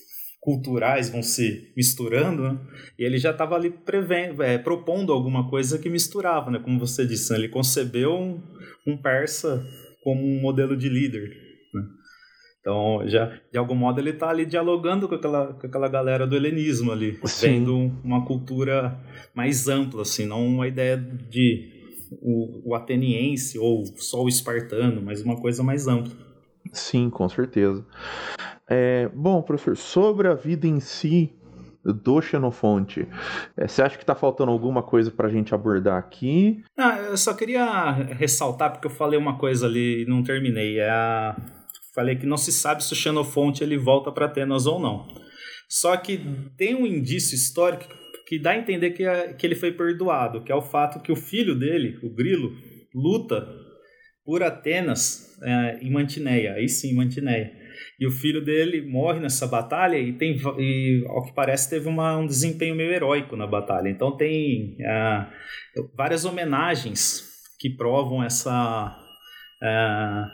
culturais 0.44 1.08
vão 1.08 1.22
se 1.22 1.72
misturando, 1.74 2.42
né? 2.42 2.58
e 2.98 3.02
ele 3.02 3.16
já 3.16 3.30
estava 3.30 3.54
ali 3.54 3.70
prevendo, 3.70 4.42
é, 4.42 4.58
propondo 4.58 5.10
alguma 5.10 5.48
coisa 5.48 5.78
que 5.78 5.88
misturava, 5.88 6.50
né? 6.50 6.58
como 6.58 6.78
você 6.78 7.06
disse, 7.06 7.32
né? 7.32 7.38
ele 7.38 7.48
concebeu 7.48 8.12
um, 8.12 8.42
um, 8.86 8.94
persa 8.94 9.66
como 10.02 10.22
um 10.22 10.42
modelo 10.42 10.76
de 10.76 10.86
líder. 10.90 11.30
Né? 11.72 11.82
Então, 12.60 13.08
já, 13.08 13.40
de 13.50 13.56
algum 13.56 13.74
modo, 13.74 13.98
ele 13.98 14.10
está 14.10 14.28
ali 14.28 14.44
dialogando 14.44 15.08
com 15.08 15.14
aquela, 15.14 15.54
com 15.54 15.66
aquela 15.66 15.88
galera 15.88 16.26
do 16.26 16.36
helenismo 16.36 16.92
ali, 16.92 17.18
Sim. 17.24 17.48
vendo 17.48 17.76
uma 18.04 18.26
cultura 18.26 19.00
mais 19.34 19.66
ampla, 19.66 20.02
assim, 20.02 20.26
não 20.26 20.46
uma 20.46 20.68
ideia 20.68 20.98
de 20.98 21.72
o, 22.20 22.70
o 22.70 22.74
ateniense 22.74 23.58
ou 23.58 23.82
só 23.96 24.22
o 24.22 24.28
espartano, 24.28 25.00
mas 25.00 25.22
uma 25.22 25.40
coisa 25.40 25.62
mais 25.62 25.88
ampla. 25.88 26.12
Sim, 26.70 27.08
com 27.08 27.28
certeza. 27.30 27.82
É, 28.68 29.08
bom, 29.14 29.42
professor, 29.42 29.76
sobre 29.76 30.28
a 30.28 30.34
vida 30.34 30.66
em 30.66 30.80
si 30.80 31.32
do 31.84 32.20
Xenofonte, 32.22 33.06
é, 33.56 33.68
você 33.68 33.82
acha 33.82 33.96
que 33.96 34.02
está 34.02 34.14
faltando 34.14 34.50
alguma 34.50 34.82
coisa 34.82 35.10
para 35.10 35.28
a 35.28 35.30
gente 35.30 35.54
abordar 35.54 35.98
aqui? 35.98 36.62
Ah, 36.78 36.98
eu 36.98 37.16
só 37.16 37.34
queria 37.34 37.92
ressaltar, 37.92 38.72
porque 38.72 38.86
eu 38.86 38.90
falei 38.90 39.18
uma 39.18 39.38
coisa 39.38 39.66
ali 39.66 40.02
e 40.02 40.06
não 40.06 40.22
terminei. 40.22 40.78
É 40.78 40.88
a... 40.88 41.36
Falei 41.94 42.16
que 42.16 42.26
não 42.26 42.36
se 42.36 42.50
sabe 42.50 42.82
se 42.82 42.92
o 42.92 42.96
Xenofonte 42.96 43.62
ele 43.62 43.76
volta 43.76 44.10
para 44.10 44.26
Atenas 44.26 44.66
ou 44.66 44.80
não. 44.80 45.06
Só 45.68 45.96
que 45.96 46.20
tem 46.56 46.74
um 46.74 46.86
indício 46.86 47.34
histórico 47.34 47.84
que 48.26 48.38
dá 48.38 48.50
a 48.50 48.58
entender 48.58 48.90
que, 48.90 49.04
que 49.34 49.46
ele 49.46 49.54
foi 49.54 49.70
perdoado, 49.70 50.42
que 50.42 50.50
é 50.50 50.54
o 50.54 50.62
fato 50.62 51.00
que 51.00 51.12
o 51.12 51.16
filho 51.16 51.54
dele, 51.54 51.98
o 52.02 52.12
Grilo, 52.12 52.52
luta 52.94 53.46
por 54.24 54.42
Atenas 54.42 55.38
é, 55.42 55.78
em 55.82 55.90
Mantineia, 55.90 56.54
aí 56.54 56.68
sim, 56.68 56.94
Mantineia. 56.94 57.63
E 57.98 58.06
o 58.06 58.10
filho 58.10 58.44
dele 58.44 58.82
morre 58.82 59.20
nessa 59.20 59.46
batalha 59.46 59.96
e, 59.96 60.12
tem, 60.12 60.36
e 60.58 61.04
ao 61.08 61.24
que 61.24 61.32
parece, 61.32 61.70
teve 61.70 61.88
uma, 61.88 62.16
um 62.16 62.26
desempenho 62.26 62.74
meio 62.74 62.92
heróico 62.92 63.36
na 63.36 63.46
batalha. 63.46 63.88
Então, 63.88 64.16
tem 64.16 64.76
é, 64.80 65.26
várias 65.96 66.24
homenagens 66.24 67.24
que 67.58 67.70
provam 67.70 68.22
essa. 68.22 68.96
É, 69.62 70.24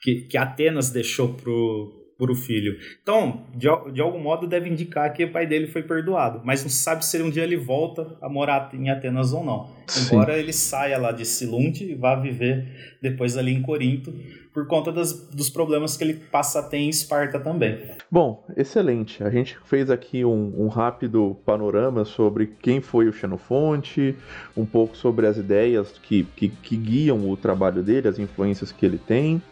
que, 0.00 0.22
que 0.22 0.38
Atenas 0.38 0.90
deixou 0.90 1.34
pro, 1.34 2.06
por 2.18 2.30
o 2.30 2.34
filho. 2.34 2.76
Então, 3.02 3.46
de, 3.54 3.68
de 3.92 4.00
algum 4.00 4.20
modo, 4.20 4.46
deve 4.46 4.68
indicar 4.68 5.12
que 5.12 5.24
o 5.24 5.32
pai 5.32 5.46
dele 5.46 5.66
foi 5.66 5.82
perdoado, 5.82 6.40
mas 6.44 6.62
não 6.62 6.70
sabe 6.70 7.04
se 7.04 7.20
um 7.22 7.30
dia 7.30 7.44
ele 7.44 7.56
volta 7.56 8.16
a 8.22 8.28
morar 8.28 8.70
em 8.74 8.88
Atenas 8.88 9.32
ou 9.32 9.44
não. 9.44 9.70
Sim. 9.86 10.06
Embora 10.06 10.38
ele 10.38 10.52
saia 10.52 10.98
lá 10.98 11.12
de 11.12 11.24
Silunte 11.24 11.84
e 11.84 11.94
vá 11.94 12.14
viver 12.14 12.66
depois 13.02 13.36
ali 13.36 13.52
em 13.52 13.62
Corinto, 13.62 14.14
por 14.56 14.66
conta 14.66 14.90
das, 14.90 15.12
dos 15.12 15.50
problemas 15.50 15.98
que 15.98 16.02
ele 16.02 16.14
passa 16.14 16.60
a 16.60 16.62
ter 16.62 16.78
em 16.78 16.88
Esparta 16.88 17.38
também. 17.38 17.78
Bom, 18.10 18.42
excelente. 18.56 19.22
A 19.22 19.28
gente 19.28 19.58
fez 19.66 19.90
aqui 19.90 20.24
um, 20.24 20.54
um 20.56 20.68
rápido 20.68 21.36
panorama 21.44 22.06
sobre 22.06 22.46
quem 22.62 22.80
foi 22.80 23.06
o 23.06 23.12
Xenofonte, 23.12 24.16
um 24.56 24.64
pouco 24.64 24.96
sobre 24.96 25.26
as 25.26 25.36
ideias 25.36 25.98
que, 26.02 26.24
que, 26.34 26.48
que 26.48 26.74
guiam 26.74 27.28
o 27.28 27.36
trabalho 27.36 27.82
dele, 27.82 28.08
as 28.08 28.18
influências 28.18 28.72
que 28.72 28.86
ele 28.86 28.96
tem. 28.96 29.42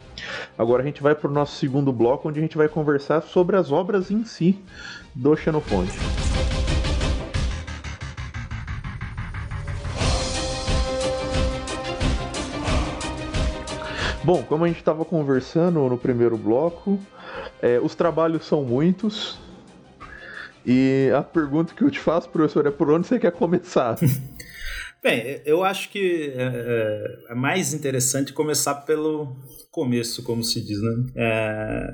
Agora 0.57 0.83
a 0.83 0.87
gente 0.87 1.03
vai 1.03 1.15
para 1.15 1.29
o 1.29 1.35
nosso 1.35 1.57
segundo 1.57 1.93
bloco, 1.93 2.27
onde 2.27 2.39
a 2.39 2.43
gente 2.43 2.57
vai 2.57 2.71
conversar 2.71 3.21
sobre 3.21 3.57
as 3.57 3.71
obras 3.71 4.11
em 4.11 4.25
si 4.25 4.59
do 5.15 5.37
Xenofonte. 5.37 5.93
Bom, 14.25 14.43
como 14.43 14.65
a 14.65 14.69
gente 14.69 14.79
estava 14.79 15.05
conversando 15.05 15.87
no 15.87 15.99
primeiro 15.99 16.39
bloco, 16.39 16.99
é, 17.61 17.79
os 17.79 17.95
trabalhos 17.95 18.47
são 18.47 18.65
muitos. 18.65 19.39
E 20.65 21.11
a 21.15 21.23
pergunta 21.23 21.75
que 21.75 21.85
eu 21.85 21.91
te 21.91 21.99
faço, 21.99 22.31
professor, 22.31 22.67
é 22.67 22.71
por 22.71 22.91
onde 22.91 23.07
você 23.07 23.19
quer 23.19 23.33
começar? 23.33 23.99
Bem, 25.03 25.43
eu 25.45 25.63
acho 25.63 25.91
que 25.91 26.33
é, 26.35 26.43
é, 26.43 27.33
é, 27.33 27.35
mais 27.35 27.75
interessante 27.75 28.33
começar 28.33 28.77
pelo 28.87 29.37
começo, 29.71 30.23
como 30.23 30.43
se 30.43 30.65
diz, 30.65 30.81
né? 30.81 31.05
É, 31.17 31.87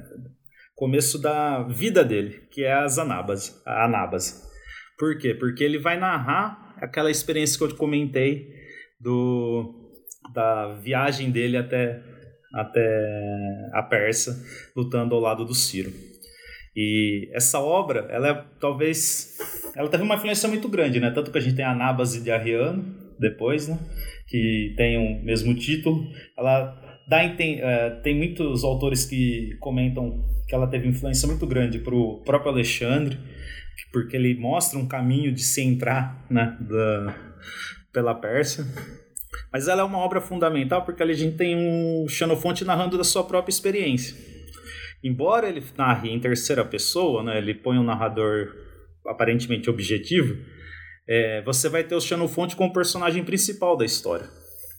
começo 0.77 1.19
da 1.19 1.65
vida 1.65 2.05
dele, 2.05 2.47
que 2.53 2.63
é 2.63 2.73
as 2.73 2.97
anábase, 2.97 3.61
a. 3.67 4.09
Por 4.97 5.19
quê? 5.19 5.35
Porque 5.35 5.65
ele 5.65 5.81
vai 5.81 5.99
narrar 5.99 6.77
aquela 6.77 7.11
experiência 7.11 7.59
que 7.59 7.65
eu 7.65 7.69
te 7.69 7.75
comentei 7.75 8.55
do, 9.01 9.75
da 10.33 10.75
viagem 10.75 11.33
dele 11.33 11.57
até, 11.57 12.01
até 12.53 13.71
a 13.73 13.83
Pérsia, 13.83 14.35
lutando 14.77 15.15
ao 15.15 15.21
lado 15.21 15.45
do 15.45 15.55
Ciro. 15.55 15.93
E 16.75 17.29
essa 17.33 17.59
obra, 17.61 18.07
ela 18.11 18.29
é 18.29 18.45
talvez. 18.61 19.37
Ela 19.77 19.89
teve 19.89 20.03
uma 20.03 20.15
influência 20.15 20.49
muito 20.49 20.69
grande, 20.69 21.01
né? 21.01 21.11
Tanto 21.11 21.31
que 21.31 21.39
a 21.39 21.41
gente 21.41 21.57
tem 21.57 21.65
a 21.65 21.73
Anábase 21.73 22.23
de 22.23 22.31
Arriano, 22.31 22.85
depois, 23.19 23.69
né? 23.69 23.79
Que 24.27 24.75
tem 24.77 24.97
o 24.97 25.25
mesmo 25.25 25.55
título. 25.55 26.07
Ela 26.39 26.77
dá, 27.09 27.29
tem, 27.35 27.59
uh, 27.59 28.01
tem 28.03 28.17
muitos 28.17 28.63
autores 28.63 29.05
que 29.05 29.57
comentam 29.61 30.25
que 30.47 30.55
ela 30.55 30.67
teve 30.67 30.89
influência 30.89 31.29
muito 31.29 31.47
grande 31.47 31.79
para 31.79 31.95
o 31.95 32.23
próprio 32.25 32.53
Alexandre, 32.53 33.19
porque 33.93 34.17
ele 34.17 34.35
mostra 34.35 34.79
um 34.79 34.87
caminho 34.87 35.33
de 35.33 35.43
se 35.43 35.63
entrar 35.63 36.27
né, 36.31 36.57
da, 36.61 37.15
pela 37.93 38.15
Pérsia. 38.15 38.65
Mas 39.53 39.69
ela 39.69 39.83
é 39.83 39.85
uma 39.85 39.99
obra 39.99 40.21
fundamental 40.21 40.85
porque 40.85 41.03
a 41.03 41.13
gente 41.13 41.37
tem 41.37 41.57
um 41.57 42.09
Xenofonte 42.09 42.65
narrando 42.65 42.97
da 42.97 43.05
sua 43.05 43.25
própria 43.25 43.53
experiência. 43.53 44.17
Embora 45.03 45.49
ele 45.49 45.63
narre 45.77 46.11
em 46.11 46.21
terceira 46.21 46.65
pessoa, 46.65 47.23
né, 47.23 47.39
ele 47.39 47.55
põe 47.55 47.79
um 47.79 47.85
narrador 47.85 48.55
aparentemente 49.07 49.71
objetivo, 49.71 50.37
é, 51.09 51.43
você 51.43 51.69
vai 51.69 51.83
ter 51.83 51.95
o 51.95 52.01
Xenofonte 52.01 52.55
como 52.55 52.73
personagem 52.73 53.25
principal 53.25 53.77
da 53.77 53.85
história. 53.85 54.27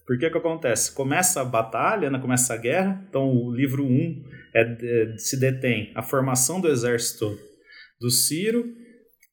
Porque 0.06 0.30
que 0.30 0.38
acontece? 0.38 0.94
Começa 0.94 1.42
a 1.42 1.46
batalha, 1.46 2.10
né, 2.10 2.20
começa 2.20 2.54
a 2.54 2.58
guerra, 2.58 3.04
então 3.10 3.30
o 3.30 3.52
livro 3.54 3.84
1 3.84 3.88
um 3.88 4.24
é, 4.54 4.62
é, 4.62 5.18
se 5.18 5.40
detém 5.40 5.92
a 5.96 6.02
formação 6.02 6.60
do 6.60 6.68
exército 6.68 7.38
do 8.00 8.10
Ciro, 8.10 8.66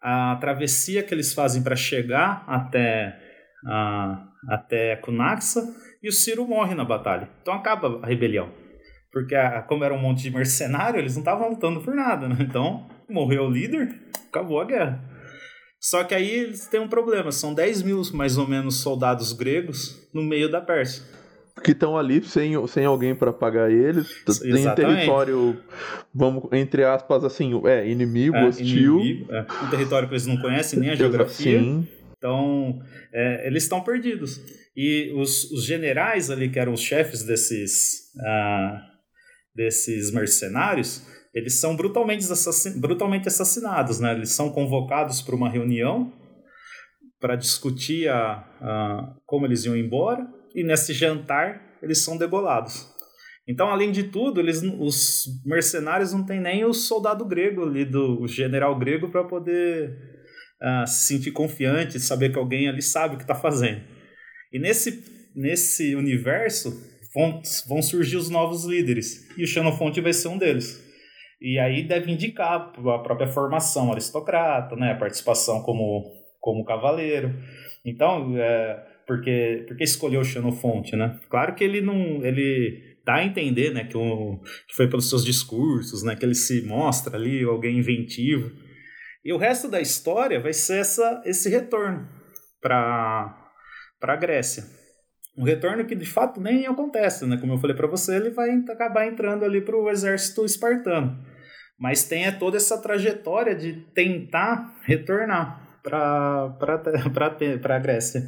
a 0.01 0.37
travessia 0.41 1.03
que 1.03 1.13
eles 1.13 1.33
fazem 1.35 1.63
para 1.63 1.75
chegar 1.75 2.45
até, 2.47 3.19
a, 3.67 4.28
até 4.49 4.97
Cunaxa, 4.97 5.61
e 6.03 6.09
o 6.09 6.13
Ciro 6.13 6.47
morre 6.47 6.75
na 6.75 6.85
batalha. 6.85 7.29
Então 7.43 7.55
acaba 7.55 8.01
a 8.03 8.07
rebelião. 8.07 8.51
Porque 9.13 9.35
a, 9.35 9.63
como 9.63 9.85
era 9.85 9.95
um 9.95 10.01
monte 10.01 10.23
de 10.23 10.31
mercenário, 10.31 11.01
eles 11.01 11.15
não 11.15 11.23
estavam 11.23 11.49
lutando 11.49 11.81
por 11.81 11.95
nada, 11.95 12.29
né? 12.29 12.37
Então 12.41 12.87
morreu 13.09 13.45
o 13.45 13.51
líder, 13.51 13.95
acabou 14.29 14.61
a 14.61 14.65
guerra. 14.65 15.03
Só 15.81 16.03
que 16.05 16.15
aí 16.15 16.29
eles 16.29 16.67
têm 16.67 16.81
um 16.81 16.89
problema, 16.89 17.31
são 17.31 17.55
10 17.55 17.83
mil 17.83 18.03
mais 18.13 18.37
ou 18.37 18.47
menos 18.47 18.81
soldados 18.81 19.33
gregos 19.33 20.09
no 20.13 20.23
meio 20.23 20.51
da 20.51 20.61
Pérsia. 20.61 21.03
Que 21.63 21.73
estão 21.73 21.97
ali 21.97 22.23
sem, 22.23 22.67
sem 22.69 22.85
alguém 22.85 23.15
para 23.15 23.33
pagar 23.33 23.71
eles. 23.71 24.09
Um 24.29 24.75
território, 24.75 25.61
vamos, 26.15 26.45
entre 26.53 26.85
aspas, 26.85 27.25
assim, 27.25 27.61
é, 27.65 27.89
inimigo, 27.89 28.37
é, 28.37 28.47
hostil. 28.47 29.01
Inimigo, 29.01 29.33
é. 29.33 29.47
Um 29.65 29.71
território 29.71 30.09
que 30.09 30.15
eles 30.15 30.27
não 30.27 30.37
conhecem 30.37 30.79
nem 30.79 30.91
a 30.91 30.95
geografia. 30.95 31.59
Sim. 31.59 31.89
Então, 32.19 32.81
é, 33.13 33.47
eles 33.47 33.63
estão 33.63 33.81
perdidos. 33.81 34.41
E 34.77 35.13
os, 35.17 35.51
os 35.53 35.65
generais 35.65 36.31
ali, 36.31 36.51
que 36.51 36.59
eram 36.59 36.73
os 36.73 36.81
chefes 36.81 37.23
desses, 37.23 38.13
uh, 38.17 38.79
desses 39.55 40.13
mercenários, 40.13 41.07
eles 41.33 41.55
são 41.55 41.77
brutalmente, 41.77 42.31
assassin 42.31 42.81
brutalmente 42.81 43.29
assassinados, 43.29 44.01
né? 44.01 44.13
Eles 44.13 44.33
são 44.33 44.51
convocados 44.51 45.23
para 45.23 45.37
uma 45.37 45.49
reunião 45.49 46.13
para 47.21 47.37
discutir 47.37 48.09
a, 48.09 48.45
a, 48.61 49.17
como 49.27 49.47
eles 49.47 49.65
iam 49.65 49.77
embora 49.77 50.27
e 50.55 50.63
nesse 50.63 50.93
jantar 50.93 51.77
eles 51.83 52.03
são 52.05 52.17
degolados. 52.17 52.89
Então, 53.47 53.71
além 53.71 53.91
de 53.91 54.05
tudo, 54.05 54.41
eles, 54.41 54.63
os 54.63 55.25
mercenários 55.45 56.13
não 56.13 56.25
têm 56.25 56.39
nem 56.39 56.65
o 56.65 56.75
soldado 56.75 57.25
grego 57.25 57.65
ali, 57.65 57.85
do 57.85 58.21
o 58.21 58.29
general 58.29 58.79
grego, 58.79 59.09
para 59.09 59.25
poder 59.25 60.08
se 60.87 61.15
sentir 61.15 61.31
confiante, 61.31 62.01
saber 62.01 62.33
que 62.33 62.39
alguém 62.39 62.69
ali 62.69 62.83
sabe 62.83 63.15
o 63.15 63.17
que 63.19 63.25
está 63.25 63.35
fazendo. 63.35 63.83
E 64.53 64.59
nesse, 64.59 65.05
nesse 65.35 65.95
universo 65.95 66.71
vão, 67.15 67.43
vão 67.69 67.83
surgir 67.83 68.17
os 68.17 68.31
novos 68.31 68.65
líderes, 68.65 69.29
e 69.37 69.45
o 69.45 69.47
Xenofonte 69.47 70.01
vai 70.01 70.13
ser 70.13 70.29
um 70.29 70.39
deles. 70.39 70.87
E 71.41 71.59
aí 71.59 71.87
deve 71.87 72.11
indicar 72.11 72.55
a 72.55 72.99
própria 72.99 73.29
formação 73.29 73.93
aristocrata, 73.93 74.75
né? 74.75 74.93
a 74.93 74.97
participação 74.97 75.63
como, 75.63 76.13
como 76.41 76.65
cavaleiro. 76.65 77.33
Então, 77.85 78.37
é, 78.37 78.85
porque, 79.07 79.65
porque 79.69 79.85
escolheu 79.85 80.25
Xenofonte, 80.25 80.97
né? 80.97 81.19
Claro 81.31 81.55
que 81.55 81.63
ele 81.63 81.81
não. 81.81 82.25
Ele 82.25 82.97
dá 83.07 83.17
a 83.17 83.25
entender 83.25 83.73
né, 83.73 83.85
que, 83.85 83.97
o, 83.97 84.39
que 84.69 84.75
foi 84.75 84.87
pelos 84.87 85.09
seus 85.09 85.25
discursos, 85.25 86.03
né, 86.03 86.15
que 86.15 86.27
ele 86.27 86.35
se 86.35 86.61
mostra 86.67 87.17
ali 87.17 87.43
alguém 87.43 87.79
inventivo. 87.79 88.53
E 89.25 89.33
o 89.33 89.37
resto 89.37 89.69
da 89.69 89.81
história 89.81 90.41
vai 90.41 90.53
ser 90.53 90.81
essa, 90.81 91.23
esse 91.25 91.49
retorno 91.49 92.09
para 92.61 93.35
a 94.03 94.17
Grécia. 94.17 94.65
Um 95.37 95.45
retorno 95.45 95.87
que 95.87 95.95
de 95.95 96.07
fato 96.07 96.41
nem 96.41 96.67
acontece, 96.67 97.27
né? 97.27 97.37
Como 97.37 97.53
eu 97.53 97.59
falei 97.59 97.77
para 97.77 97.87
você, 97.87 98.17
ele 98.17 98.31
vai 98.31 98.51
acabar 98.69 99.07
entrando 99.07 99.45
ali 99.45 99.61
para 99.61 99.77
o 99.77 99.89
exército 99.89 100.45
espartano. 100.45 101.17
Mas 101.79 102.05
tem 102.05 102.27
é 102.27 102.33
toda 102.33 102.57
essa 102.57 102.83
trajetória 102.83 103.55
de 103.55 103.75
tentar 103.95 104.81
retornar 104.85 105.81
para 105.83 106.57
a 107.69 107.79
Grécia. 107.83 108.21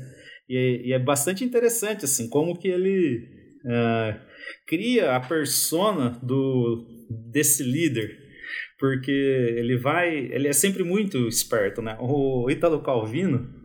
E, 0.48 0.88
e, 0.88 0.92
é 0.92 0.98
bastante 0.98 1.44
interessante 1.44 2.04
assim 2.04 2.28
como 2.28 2.58
que 2.58 2.68
ele 2.68 3.24
uh, 3.64 4.20
cria 4.66 5.14
a 5.14 5.20
persona 5.20 6.18
do, 6.22 6.86
desse 7.30 7.62
líder 7.62 8.29
porque 8.80 9.10
ele 9.10 9.76
vai 9.76 10.16
ele 10.16 10.48
é 10.48 10.52
sempre 10.52 10.82
muito 10.82 11.28
esperto 11.28 11.80
né 11.80 11.96
o 12.00 12.50
Italo 12.50 12.80
Calvino 12.82 13.60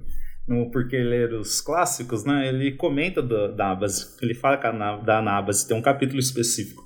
no 0.47 0.69
Porque 0.69 0.97
Ler 0.97 1.33
os 1.33 1.59
Clássicos, 1.59 2.23
né, 2.23 2.47
ele 2.47 2.73
comenta 2.73 3.21
do, 3.21 3.53
da 3.55 3.71
Abbas, 3.71 4.17
ele 4.21 4.33
fala 4.33 4.57
da 4.97 5.17
Anabas, 5.17 5.63
tem 5.63 5.75
um 5.75 5.81
capítulo 5.81 6.19
específico. 6.19 6.83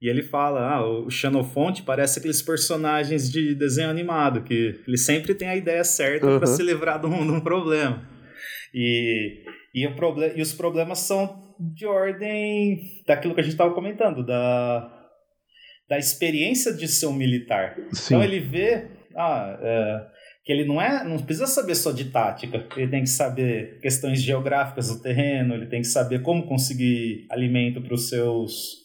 E 0.00 0.08
ele 0.08 0.22
fala, 0.22 0.68
ah, 0.68 0.84
o 0.84 1.08
Xenofonte 1.08 1.84
parece 1.84 2.18
aqueles 2.18 2.42
personagens 2.42 3.30
de 3.30 3.54
desenho 3.54 3.88
animado, 3.88 4.42
que 4.42 4.82
ele 4.86 4.96
sempre 4.96 5.32
tem 5.32 5.48
a 5.48 5.56
ideia 5.56 5.84
certa 5.84 6.26
uhum. 6.26 6.38
para 6.38 6.46
se 6.48 6.62
livrar 6.62 7.00
de 7.00 7.06
um, 7.06 7.24
de 7.24 7.32
um, 7.32 7.40
problema. 7.40 8.02
E, 8.74 9.44
e, 9.72 9.86
o 9.86 9.94
proble 9.94 10.32
e 10.34 10.42
os 10.42 10.52
problemas 10.52 10.98
são 10.98 11.54
de 11.60 11.86
ordem 11.86 12.80
daquilo 13.06 13.32
que 13.32 13.40
a 13.40 13.44
gente 13.44 13.52
estava 13.52 13.72
comentando, 13.72 14.26
da, 14.26 15.01
da 15.92 15.98
experiência 15.98 16.72
de 16.72 16.88
ser 16.88 17.04
um 17.04 17.12
militar. 17.12 17.76
Sim. 17.92 18.14
Então 18.14 18.24
ele 18.24 18.40
vê, 18.40 18.86
ah, 19.14 19.58
é, 19.60 20.06
que 20.42 20.50
ele 20.50 20.64
não 20.64 20.80
é, 20.80 21.04
não 21.04 21.18
precisa 21.18 21.46
saber 21.46 21.74
só 21.74 21.92
de 21.92 22.06
tática, 22.06 22.66
ele 22.78 22.90
tem 22.90 23.02
que 23.02 23.10
saber 23.10 23.78
questões 23.78 24.22
geográficas 24.22 24.88
do 24.88 25.02
terreno, 25.02 25.52
ele 25.52 25.66
tem 25.66 25.82
que 25.82 25.88
saber 25.88 26.22
como 26.22 26.46
conseguir 26.46 27.26
alimento 27.30 27.82
para 27.82 27.92
os 27.92 28.08
seus 28.08 28.80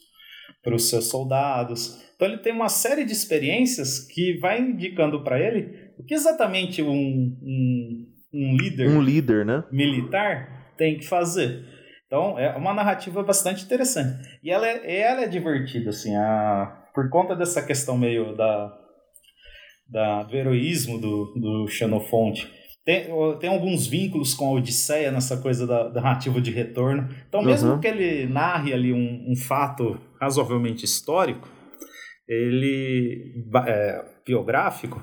para 0.61 0.75
os 0.75 0.89
seus 0.89 1.05
soldados. 1.05 1.97
Então 2.13 2.27
ele 2.27 2.39
tem 2.39 2.51
uma 2.51 2.67
série 2.67 3.05
de 3.05 3.13
experiências 3.13 3.99
que 3.99 4.37
vai 4.41 4.59
indicando 4.59 5.23
para 5.23 5.39
ele 5.39 5.93
o 5.97 6.03
que 6.03 6.13
exatamente 6.13 6.81
um, 6.81 6.89
um, 6.91 8.05
um 8.33 8.57
líder, 8.57 8.89
um 8.89 9.01
líder 9.01 9.45
né? 9.45 9.63
militar 9.71 10.73
tem 10.77 10.97
que 10.97 11.07
fazer. 11.07 11.63
Então 12.05 12.37
é 12.37 12.53
uma 12.57 12.73
narrativa 12.73 13.23
bastante 13.23 13.63
interessante 13.63 14.27
e 14.43 14.51
ela 14.51 14.67
é, 14.67 14.99
ela 14.99 15.21
é 15.21 15.27
divertida 15.27 15.91
assim, 15.91 16.13
a, 16.13 16.86
por 16.97 17.11
conta 17.11 17.35
dessa 17.35 17.61
questão 17.61 17.95
meio 17.95 18.35
da 18.35 18.75
da, 19.87 20.23
do 20.23 20.35
heroísmo 20.35 20.99
do, 20.99 21.31
do 21.35 21.67
Xenofonte. 21.67 22.51
Tem, 22.83 23.05
tem 23.39 23.49
alguns 23.51 23.85
vínculos 23.85 24.33
com 24.33 24.47
a 24.47 24.53
Odisseia 24.53 25.11
nessa 25.11 25.37
coisa 25.37 25.67
da, 25.67 25.89
da 25.89 26.01
narrativa 26.01 26.41
de 26.41 26.49
retorno. 26.49 27.07
Então, 27.29 27.43
mesmo 27.43 27.73
uhum. 27.73 27.79
que 27.79 27.87
ele 27.87 28.25
narre 28.25 28.73
ali 28.73 28.91
um, 28.91 29.31
um 29.31 29.35
fato 29.35 30.01
razoavelmente 30.19 30.83
histórico, 30.83 31.47
ele 32.27 33.45
é, 33.67 34.03
biográfico, 34.25 34.99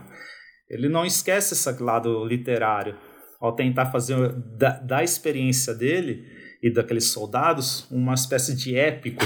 ele 0.69 0.89
não 0.89 1.07
esquece 1.07 1.55
esse 1.55 1.83
lado 1.83 2.25
literário 2.27 2.99
ao 3.41 3.55
tentar 3.55 3.87
fazer 3.87 4.33
da, 4.59 4.81
da 4.81 5.05
experiência 5.05 5.73
dele 5.73 6.27
e 6.61 6.73
daqueles 6.73 7.13
soldados 7.13 7.89
uma 7.91 8.15
espécie 8.15 8.57
de 8.57 8.77
épico 8.77 9.25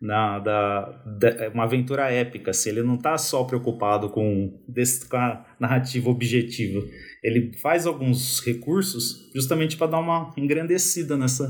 na, 0.00 0.38
da, 0.38 1.02
da, 1.18 1.28
é 1.28 1.48
uma 1.48 1.64
aventura 1.64 2.10
épica, 2.10 2.52
se 2.52 2.68
ele 2.68 2.82
não 2.82 2.96
está 2.96 3.16
só 3.16 3.44
preocupado 3.44 4.10
com, 4.10 4.62
desse, 4.68 5.08
com 5.08 5.16
a 5.16 5.44
narrativa 5.58 6.10
objetiva, 6.10 6.80
ele 7.22 7.56
faz 7.58 7.86
alguns 7.86 8.40
recursos 8.40 9.30
justamente 9.34 9.76
para 9.76 9.86
dar 9.88 9.98
uma 9.98 10.32
engrandecida 10.36 11.16
nessa, 11.16 11.48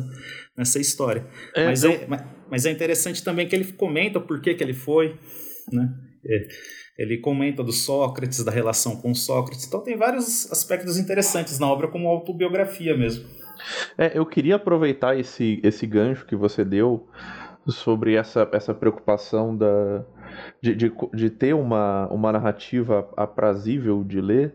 nessa 0.57 0.79
história. 0.79 1.27
É, 1.55 1.67
mas, 1.67 1.85
é, 1.85 2.07
mas 2.51 2.67
é 2.67 2.71
interessante 2.71 3.23
também 3.23 3.49
que 3.49 3.57
ele 3.57 3.73
comenta 3.73 4.21
por 4.21 4.41
que, 4.41 4.55
que 4.55 4.63
ele 4.63 4.75
foi, 4.75 5.19
né? 5.73 5.93
É, 6.25 6.49
ele 6.99 7.19
comenta 7.19 7.63
do 7.63 7.73
Sócrates, 7.73 8.43
da 8.43 8.51
relação 8.51 8.97
com 8.97 9.15
Sócrates. 9.15 9.67
Então 9.67 9.83
tem 9.83 9.97
vários 9.97 10.51
aspectos 10.51 10.99
interessantes 10.99 11.59
na 11.59 11.71
obra 11.71 11.89
como 11.89 12.09
autobiografia 12.09 12.97
mesmo. 12.97 13.29
É, 13.99 14.17
eu 14.17 14.25
queria 14.25 14.57
aproveitar 14.57 15.19
esse, 15.19 15.61
esse 15.63 15.87
gancho 15.87 16.25
que 16.27 16.37
você 16.37 16.65
deu 16.65 17.09
sobre 17.69 18.15
essa, 18.15 18.49
essa 18.53 18.73
preocupação 18.73 19.57
da, 19.57 20.05
de, 20.61 20.75
de, 20.75 20.93
de 21.15 21.31
ter 21.31 21.55
uma, 21.55 22.07
uma 22.09 22.33
narrativa 22.33 23.09
aprazível 23.17 24.05
de 24.05 24.21
ler 24.21 24.55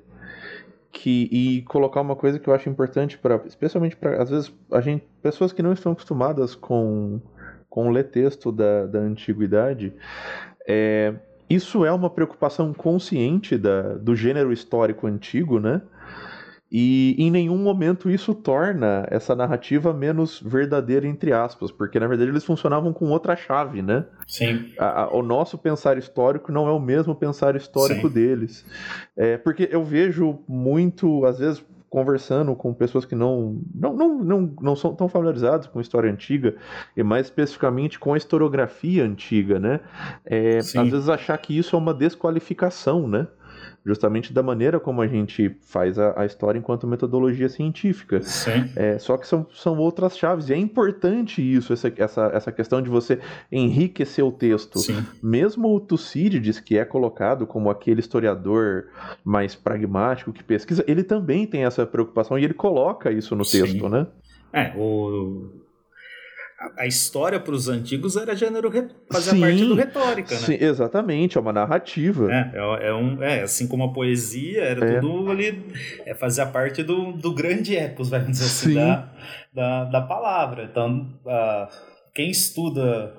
que 0.91 1.30
e 1.32 1.62
colocar 1.63 2.02
uma 2.02 2.15
coisa 2.15 2.38
que 2.38 2.47
eu 2.47 2.54
acho 2.54 2.69
importante 2.69 3.17
para 3.17 3.41
especialmente 3.45 3.95
para 3.95 4.21
às 4.21 4.30
vezes 4.30 4.54
a 4.71 4.82
gente 4.82 5.06
pessoas 5.21 5.54
que 5.54 5.63
não 5.63 5.71
estão 5.71 5.93
acostumadas 5.93 6.54
com 6.54 7.21
com 7.69 7.89
ler 7.89 8.10
texto 8.10 8.52
da, 8.52 8.86
da 8.86 9.00
antiguidade 9.00 9.93
é, 10.67 11.13
isso 11.50 11.86
é 11.86 11.91
uma 11.93 12.10
preocupação 12.10 12.74
consciente 12.74 13.58
da, 13.58 13.93
do 13.93 14.15
gênero 14.15 14.52
histórico 14.52 15.08
antigo 15.08 15.60
né 15.60 15.82
e 16.71 17.15
em 17.17 17.29
nenhum 17.29 17.57
momento 17.57 18.10
isso 18.10 18.34
torna 18.34 19.05
essa 19.10 19.36
narrativa 19.36 19.93
menos 19.93 20.41
verdadeira, 20.41 21.05
entre 21.05 21.34
aspas, 21.34 21.69
porque 21.69 21.99
na 21.99 22.07
verdade 22.07 22.31
eles 22.31 22.45
funcionavam 22.45 22.93
com 22.93 23.10
outra 23.10 23.36
chave, 23.36 23.81
né? 23.81 24.05
Sim. 24.25 24.71
A, 24.79 25.01
a, 25.01 25.13
o 25.13 25.21
nosso 25.21 25.57
pensar 25.57 25.97
histórico 25.97 26.49
não 26.49 26.67
é 26.67 26.71
o 26.71 26.79
mesmo 26.79 27.13
pensar 27.13 27.57
histórico 27.57 28.07
Sim. 28.07 28.13
deles. 28.13 28.65
É, 29.17 29.38
porque 29.38 29.67
eu 29.69 29.84
vejo 29.84 30.39
muito, 30.47 31.25
às 31.25 31.39
vezes, 31.39 31.62
conversando 31.89 32.55
com 32.55 32.73
pessoas 32.73 33.03
que 33.03 33.15
não, 33.15 33.62
não, 33.75 33.93
não, 33.93 34.23
não, 34.23 34.55
não 34.62 34.75
são 34.77 34.95
tão 34.95 35.10
familiarizadas 35.10 35.67
com 35.67 35.81
história 35.81 36.10
antiga, 36.10 36.55
e 36.95 37.03
mais 37.03 37.25
especificamente 37.25 37.99
com 37.99 38.13
a 38.13 38.17
historiografia 38.17 39.03
antiga, 39.03 39.60
né? 39.60 39.81
É, 40.25 40.60
às 40.60 40.71
vezes 40.71 41.10
achar 41.10 41.38
que 41.38 41.57
isso 41.57 41.75
é 41.75 41.79
uma 41.79 41.93
desqualificação, 41.93 43.10
né? 43.10 43.27
Justamente 43.85 44.31
da 44.31 44.43
maneira 44.43 44.79
como 44.79 45.01
a 45.01 45.07
gente 45.07 45.55
faz 45.61 45.97
a, 45.97 46.21
a 46.21 46.25
história 46.25 46.59
enquanto 46.59 46.85
metodologia 46.87 47.49
científica. 47.49 48.21
Sim. 48.21 48.69
É, 48.75 48.99
só 48.99 49.17
que 49.17 49.27
são, 49.27 49.45
são 49.53 49.77
outras 49.77 50.17
chaves, 50.17 50.49
e 50.49 50.53
é 50.53 50.57
importante 50.57 51.41
isso, 51.41 51.73
essa, 51.73 51.91
essa, 51.97 52.31
essa 52.33 52.51
questão 52.51 52.81
de 52.81 52.89
você 52.89 53.19
enriquecer 53.51 54.23
o 54.23 54.31
texto. 54.31 54.79
Sim. 54.79 55.03
Mesmo 55.21 55.75
o 55.75 55.79
Tucídides, 55.79 56.59
que 56.59 56.77
é 56.77 56.85
colocado 56.85 57.47
como 57.47 57.69
aquele 57.69 57.99
historiador 57.99 58.87
mais 59.23 59.55
pragmático 59.55 60.31
que 60.31 60.43
pesquisa, 60.43 60.83
ele 60.87 61.03
também 61.03 61.47
tem 61.47 61.65
essa 61.65 61.85
preocupação 61.85 62.37
e 62.37 62.43
ele 62.43 62.53
coloca 62.53 63.11
isso 63.11 63.35
no 63.35 63.43
Sim. 63.43 63.61
texto, 63.61 63.89
né? 63.89 64.07
É, 64.53 64.73
o 64.75 65.61
a 66.78 66.86
história 66.86 67.39
para 67.39 67.54
os 67.54 67.67
antigos 67.67 68.15
era 68.15 68.36
gênero 68.36 68.71
fazia 69.10 69.34
sim, 69.34 69.39
parte 69.39 69.65
do 69.65 69.76
retórica, 69.76 70.36
né? 70.36 70.41
Sim, 70.41 70.58
exatamente, 70.60 71.38
é 71.38 71.41
uma 71.41 71.52
narrativa. 71.52 72.32
É, 72.32 72.52
é, 72.54 72.88
é, 72.89 72.93
um, 72.93 73.24
é 73.24 73.41
assim 73.41 73.67
como 73.67 73.84
a 73.84 73.93
poesia 73.93 74.62
era 74.62 74.86
é. 74.86 75.00
tudo 75.00 75.32
ali, 75.32 75.65
é, 76.06 76.13
fazia 76.13 76.45
parte 76.45 76.84
do, 76.84 77.13
do 77.13 77.34
grande 77.34 77.76
epos, 77.76 78.10
vamos 78.10 78.32
dizer 78.32 78.45
assim, 78.45 78.74
da, 78.76 79.12
da, 79.54 79.86
da, 79.86 80.02
palavra. 80.02 80.67
Então, 80.71 81.10
uh, 81.26 81.67
quem 82.13 82.30
estuda 82.30 83.13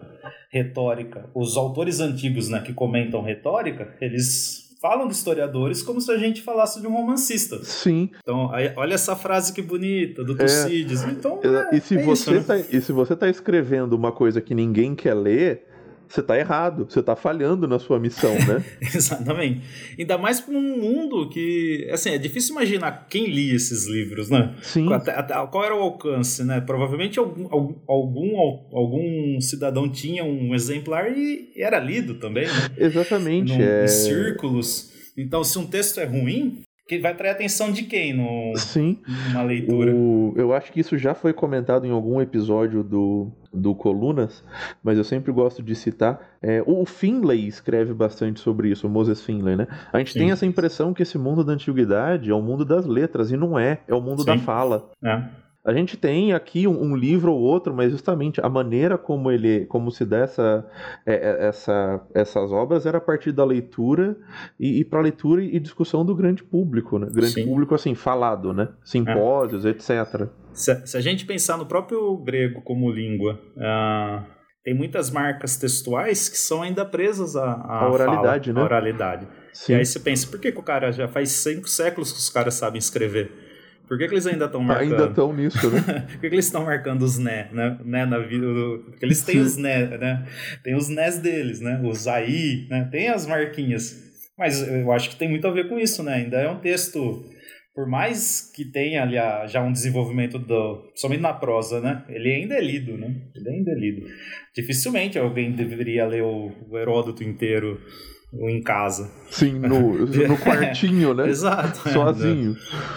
retórica, 0.50 1.28
os 1.34 1.56
autores 1.56 1.98
antigos 1.98 2.48
né, 2.48 2.60
que 2.60 2.72
comentam 2.72 3.22
retórica, 3.22 3.96
eles 4.00 4.61
falam 4.82 5.06
de 5.06 5.14
historiadores 5.14 5.80
como 5.80 6.00
se 6.00 6.10
a 6.10 6.18
gente 6.18 6.42
falasse 6.42 6.80
de 6.80 6.88
um 6.88 6.92
romancista. 6.92 7.62
Sim. 7.62 8.10
Então, 8.20 8.52
aí, 8.52 8.72
olha 8.76 8.94
essa 8.94 9.14
frase 9.14 9.52
que 9.52 9.62
bonita, 9.62 10.24
do 10.24 10.36
Tucídides. 10.36 11.04
É, 11.04 11.10
então, 11.10 11.38
é, 11.44 11.76
e, 11.76 11.80
se 11.80 11.96
é 11.96 12.02
você 12.02 12.34
isso, 12.34 12.44
tá, 12.44 12.56
né? 12.56 12.64
e 12.68 12.80
se 12.80 12.90
você 12.90 13.12
está 13.12 13.28
escrevendo 13.28 13.92
uma 13.92 14.10
coisa 14.10 14.40
que 14.40 14.52
ninguém 14.56 14.96
quer 14.96 15.14
ler, 15.14 15.68
você 16.08 16.20
está 16.20 16.38
errado, 16.38 16.86
você 16.88 17.00
está 17.00 17.16
falhando 17.16 17.66
na 17.66 17.78
sua 17.78 17.98
missão, 17.98 18.34
né? 18.34 18.64
Exatamente. 18.80 19.62
Ainda 19.98 20.18
mais 20.18 20.40
para 20.40 20.54
um 20.54 20.78
mundo 20.78 21.28
que, 21.28 21.88
assim, 21.90 22.10
é 22.10 22.18
difícil 22.18 22.52
imaginar 22.52 23.06
quem 23.08 23.26
lia 23.26 23.54
esses 23.54 23.86
livros, 23.86 24.30
né? 24.30 24.54
Sim. 24.62 24.92
Até, 24.92 25.12
qual 25.46 25.64
era 25.64 25.74
o 25.74 25.80
alcance, 25.80 26.44
né? 26.44 26.60
Provavelmente 26.60 27.18
algum, 27.18 27.48
algum, 27.86 28.36
algum 28.72 29.40
cidadão 29.40 29.88
tinha 29.88 30.24
um 30.24 30.54
exemplar 30.54 31.10
e 31.10 31.52
era 31.56 31.78
lido 31.78 32.14
também, 32.14 32.46
né? 32.46 32.70
Exatamente. 32.76 33.52
É... 33.52 33.84
Em 33.84 33.88
círculos. 33.88 34.92
Então, 35.16 35.44
se 35.44 35.58
um 35.58 35.66
texto 35.66 36.00
é 36.00 36.04
ruim, 36.04 36.62
que 36.88 36.98
vai 36.98 37.12
atrair 37.12 37.30
a 37.30 37.34
atenção 37.34 37.70
de 37.72 37.84
quem 37.84 38.12
no, 38.12 38.56
Sim. 38.56 38.98
numa 39.30 39.42
leitura? 39.42 39.94
O, 39.94 40.34
eu 40.36 40.52
acho 40.52 40.72
que 40.72 40.80
isso 40.80 40.98
já 40.98 41.14
foi 41.14 41.32
comentado 41.32 41.86
em 41.86 41.90
algum 41.90 42.20
episódio 42.20 42.82
do, 42.82 43.32
do 43.52 43.74
Colunas, 43.74 44.44
mas 44.82 44.96
eu 44.96 45.04
sempre 45.04 45.30
gosto 45.32 45.62
de 45.62 45.74
citar. 45.74 46.20
É, 46.40 46.62
o 46.66 46.84
Finlay 46.86 47.46
escreve 47.46 47.92
bastante 47.92 48.40
sobre 48.40 48.70
isso, 48.70 48.86
o 48.86 48.90
Moses 48.90 49.22
Finlay, 49.22 49.56
né? 49.56 49.66
A 49.92 49.98
gente 49.98 50.12
Sim. 50.12 50.20
tem 50.20 50.30
essa 50.30 50.46
impressão 50.46 50.94
que 50.94 51.02
esse 51.02 51.18
mundo 51.18 51.44
da 51.44 51.52
antiguidade 51.52 52.30
é 52.30 52.34
o 52.34 52.42
mundo 52.42 52.64
das 52.64 52.86
letras, 52.86 53.30
e 53.30 53.36
não 53.36 53.58
é, 53.58 53.80
é 53.86 53.94
o 53.94 54.00
mundo 54.00 54.20
Sim. 54.20 54.26
da 54.26 54.38
fala. 54.38 54.90
É. 55.04 55.22
A 55.64 55.72
gente 55.72 55.96
tem 55.96 56.32
aqui 56.32 56.66
um, 56.66 56.82
um, 56.82 56.96
livro 56.96 57.32
ou 57.32 57.40
outro, 57.40 57.72
mas 57.72 57.92
justamente 57.92 58.40
a 58.40 58.48
maneira 58.48 58.98
como 58.98 59.30
ele, 59.30 59.64
como 59.66 59.92
se 59.92 60.04
dá 60.04 60.18
essa, 60.18 60.68
é, 61.06 61.14
é, 61.14 61.46
essa, 61.46 62.04
essas 62.12 62.50
obras 62.50 62.84
era 62.84 62.98
a 62.98 63.00
partir 63.00 63.30
da 63.30 63.44
leitura 63.44 64.16
e, 64.58 64.80
e 64.80 64.84
para 64.84 65.00
leitura 65.00 65.40
e 65.40 65.60
discussão 65.60 66.04
do 66.04 66.16
grande 66.16 66.42
público, 66.42 66.98
né? 66.98 67.06
Grande 67.12 67.34
Sim. 67.34 67.46
público 67.46 67.76
assim 67.76 67.94
falado, 67.94 68.52
né? 68.52 68.70
Simpósios, 68.84 69.64
é. 69.64 69.70
etc. 69.70 70.28
Se, 70.52 70.84
se, 70.84 70.96
a 70.96 71.00
gente 71.00 71.24
pensar 71.24 71.56
no 71.56 71.64
próprio 71.64 72.16
grego 72.16 72.60
como 72.62 72.90
língua, 72.90 73.40
uh, 73.56 74.26
tem 74.64 74.74
muitas 74.74 75.12
marcas 75.12 75.56
textuais 75.56 76.28
que 76.28 76.38
são 76.38 76.62
ainda 76.62 76.84
presas 76.84 77.36
à, 77.36 77.52
à 77.52 77.88
oralidade, 77.88 78.52
fala, 78.52 78.54
né? 78.54 78.60
À 78.60 78.64
oralidade. 78.64 79.28
Sim. 79.52 79.74
E 79.74 79.76
aí 79.76 79.86
você 79.86 80.00
pensa, 80.00 80.26
por 80.26 80.40
que, 80.40 80.50
que 80.50 80.58
o 80.58 80.62
cara 80.62 80.90
já 80.90 81.06
faz 81.06 81.30
cinco 81.30 81.68
séculos 81.68 82.10
que 82.10 82.18
os 82.18 82.30
caras 82.30 82.54
sabem 82.54 82.80
escrever? 82.80 83.51
Por 83.92 83.98
que, 83.98 84.08
que 84.08 84.14
eles 84.14 84.26
ainda 84.26 84.46
estão 84.46 84.62
marcando? 84.62 84.90
Ainda 84.90 85.04
estão 85.10 85.32
nisso, 85.34 85.70
né? 85.70 85.82
Por 86.08 86.20
que, 86.20 86.30
que 86.30 86.34
eles 86.34 86.46
estão 86.46 86.64
marcando 86.64 87.02
os 87.02 87.18
né, 87.18 87.50
né, 87.52 87.78
né 87.84 88.06
na 88.06 88.20
vida? 88.20 88.46
Porque 88.86 89.04
eles 89.04 89.20
têm 89.20 89.34
Sim. 89.34 89.40
os 89.42 89.56
né, 89.58 89.98
né? 89.98 90.26
Tem 90.64 90.74
os 90.74 90.88
nés 90.88 91.18
deles, 91.18 91.60
né? 91.60 91.78
Os 91.84 92.08
aí, 92.08 92.66
né? 92.70 92.88
Tem 92.90 93.10
as 93.10 93.26
marquinhas. 93.26 94.02
Mas 94.38 94.66
eu 94.66 94.90
acho 94.92 95.10
que 95.10 95.16
tem 95.16 95.28
muito 95.28 95.46
a 95.46 95.50
ver 95.50 95.68
com 95.68 95.78
isso, 95.78 96.02
né? 96.02 96.14
Ainda 96.14 96.38
é 96.38 96.48
um 96.48 96.58
texto, 96.58 97.22
por 97.74 97.86
mais 97.86 98.50
que 98.56 98.64
tenha 98.64 99.02
ali 99.02 99.18
a, 99.18 99.46
já 99.46 99.62
um 99.62 99.70
desenvolvimento 99.70 100.38
do, 100.38 100.90
somente 100.94 101.20
na 101.20 101.34
prosa, 101.34 101.78
né? 101.78 102.02
Ele 102.08 102.32
ainda 102.32 102.54
é 102.54 102.62
lido, 102.62 102.96
né? 102.96 103.14
Ele 103.36 103.50
ainda 103.50 103.72
é 103.72 103.74
lido. 103.74 104.06
Dificilmente 104.56 105.18
alguém 105.18 105.52
deveria 105.52 106.06
ler 106.06 106.22
o, 106.22 106.50
o 106.70 106.78
Heródoto 106.78 107.22
inteiro 107.22 107.78
em 108.32 108.62
casa. 108.62 109.10
Sim, 109.30 109.58
no, 109.58 110.06
no 110.06 110.38
quartinho, 110.38 111.14
né? 111.14 111.28
Exato. 111.28 111.78
Sozinho. 111.90 112.56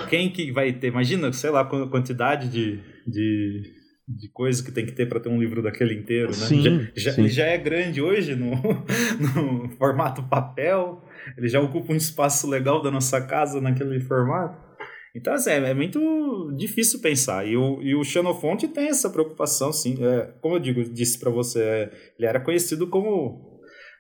Quem 0.09 0.31
que 0.31 0.51
vai 0.51 0.71
ter? 0.73 0.87
Imagina, 0.87 1.31
sei 1.33 1.49
lá, 1.49 1.61
a 1.61 1.65
quantidade 1.65 2.49
de, 2.49 2.79
de, 3.05 3.61
de 4.07 4.29
coisa 4.31 4.63
que 4.63 4.71
tem 4.71 4.85
que 4.85 4.93
ter 4.93 5.07
para 5.07 5.19
ter 5.19 5.29
um 5.29 5.39
livro 5.39 5.61
daquele 5.61 5.93
inteiro, 5.93 6.29
né? 6.29 6.33
Sim, 6.33 6.61
já, 6.63 6.91
já, 6.95 7.11
sim. 7.11 7.21
Ele 7.21 7.29
já 7.29 7.45
é 7.45 7.57
grande 7.57 8.01
hoje 8.01 8.35
no, 8.35 8.51
no 9.19 9.69
formato 9.77 10.23
papel, 10.23 11.03
ele 11.37 11.49
já 11.49 11.59
ocupa 11.59 11.91
um 11.91 11.97
espaço 11.97 12.49
legal 12.49 12.81
da 12.81 12.89
nossa 12.89 13.19
casa 13.21 13.59
naquele 13.59 13.99
formato. 13.99 14.63
Então, 15.13 15.33
assim, 15.33 15.49
é, 15.49 15.69
é 15.69 15.73
muito 15.73 16.51
difícil 16.57 16.99
pensar. 16.99 17.47
E 17.47 17.55
o, 17.55 17.81
e 17.81 17.95
o 17.95 18.03
Xenofonte 18.03 18.67
tem 18.67 18.89
essa 18.89 19.09
preocupação, 19.09 19.71
sim. 19.71 19.97
É, 20.03 20.33
como 20.41 20.55
eu 20.55 20.59
digo, 20.59 20.83
disse 20.83 21.17
para 21.17 21.31
você, 21.31 21.61
é, 21.61 21.91
ele 22.19 22.27
era 22.27 22.39
conhecido 22.39 22.87
como 22.87 23.54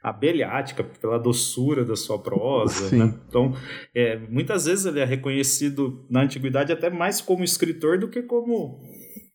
abelha 0.05 0.49
ática 0.49 0.83
pela 0.83 1.17
doçura 1.17 1.83
da 1.83 1.95
sua 1.95 2.21
prosa. 2.21 2.95
Né? 2.95 3.11
Então, 3.27 3.55
é, 3.93 4.17
muitas 4.29 4.65
vezes 4.65 4.85
ele 4.85 4.99
é 4.99 5.05
reconhecido 5.05 6.05
na 6.07 6.21
antiguidade 6.21 6.71
até 6.71 6.91
mais 6.91 7.19
como 7.19 7.43
escritor 7.43 7.97
do 7.97 8.07
que 8.07 8.21
como 8.21 8.79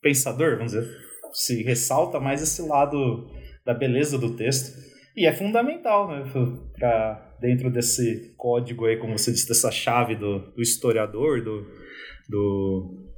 pensador, 0.00 0.56
vamos 0.56 0.72
dizer. 0.72 0.88
Se 1.32 1.62
ressalta 1.64 2.20
mais 2.20 2.40
esse 2.40 2.62
lado 2.62 3.26
da 3.66 3.74
beleza 3.74 4.16
do 4.16 4.36
texto. 4.36 4.78
E 5.16 5.26
é 5.26 5.32
fundamental, 5.32 6.08
né, 6.08 6.24
para 6.78 7.36
dentro 7.40 7.68
desse 7.68 8.32
código 8.36 8.86
aí, 8.86 8.96
como 8.96 9.18
você 9.18 9.32
disse, 9.32 9.48
dessa 9.48 9.72
chave 9.72 10.14
do, 10.14 10.52
do 10.52 10.62
historiador, 10.62 11.42
do, 11.42 11.66
do 12.28 13.10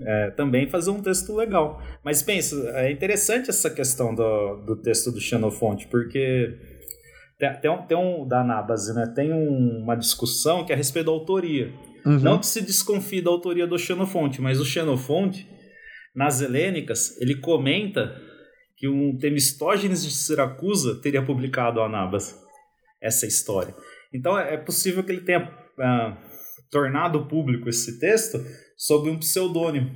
é, 0.00 0.30
também 0.30 0.66
fazer 0.66 0.90
um 0.90 1.02
texto 1.02 1.34
legal. 1.34 1.82
Mas 2.02 2.22
pensa, 2.22 2.56
é 2.70 2.90
interessante 2.90 3.50
essa 3.50 3.68
questão 3.68 4.14
do, 4.14 4.62
do 4.64 4.76
texto 4.76 5.12
do 5.12 5.20
Xenofonte, 5.20 5.86
porque 5.88 6.75
tem, 7.38 7.60
tem, 7.60 7.70
um, 7.70 7.86
tem 7.86 7.96
um 7.96 8.26
da 8.26 8.42
Nabase, 8.42 8.94
né? 8.94 9.12
Tem 9.14 9.32
um, 9.32 9.82
uma 9.82 9.94
discussão 9.94 10.64
que 10.64 10.72
é 10.72 10.74
a 10.74 10.78
respeito 10.78 11.06
da 11.06 11.12
autoria. 11.12 11.72
Uhum. 12.04 12.20
Não 12.20 12.38
que 12.38 12.46
se 12.46 12.62
desconfie 12.62 13.20
da 13.20 13.30
autoria 13.30 13.66
do 13.66 13.78
Xenofonte, 13.78 14.40
mas 14.40 14.60
o 14.60 14.64
Xenofonte, 14.64 15.48
nas 16.14 16.40
Helênicas, 16.40 17.20
ele 17.20 17.34
comenta 17.36 18.16
que 18.76 18.88
um 18.88 19.16
Temistógenes 19.18 20.04
de 20.04 20.10
Siracusa 20.10 21.00
teria 21.00 21.24
publicado 21.24 21.80
a 21.80 21.86
Anabas 21.86 22.38
essa 23.00 23.26
história. 23.26 23.74
Então 24.12 24.38
é, 24.38 24.54
é 24.54 24.56
possível 24.56 25.02
que 25.02 25.12
ele 25.12 25.22
tenha 25.22 25.44
uh, 25.44 26.16
tornado 26.70 27.26
público 27.26 27.68
esse 27.68 27.98
texto 27.98 28.38
sob 28.76 29.10
um 29.10 29.18
pseudônimo. 29.18 29.90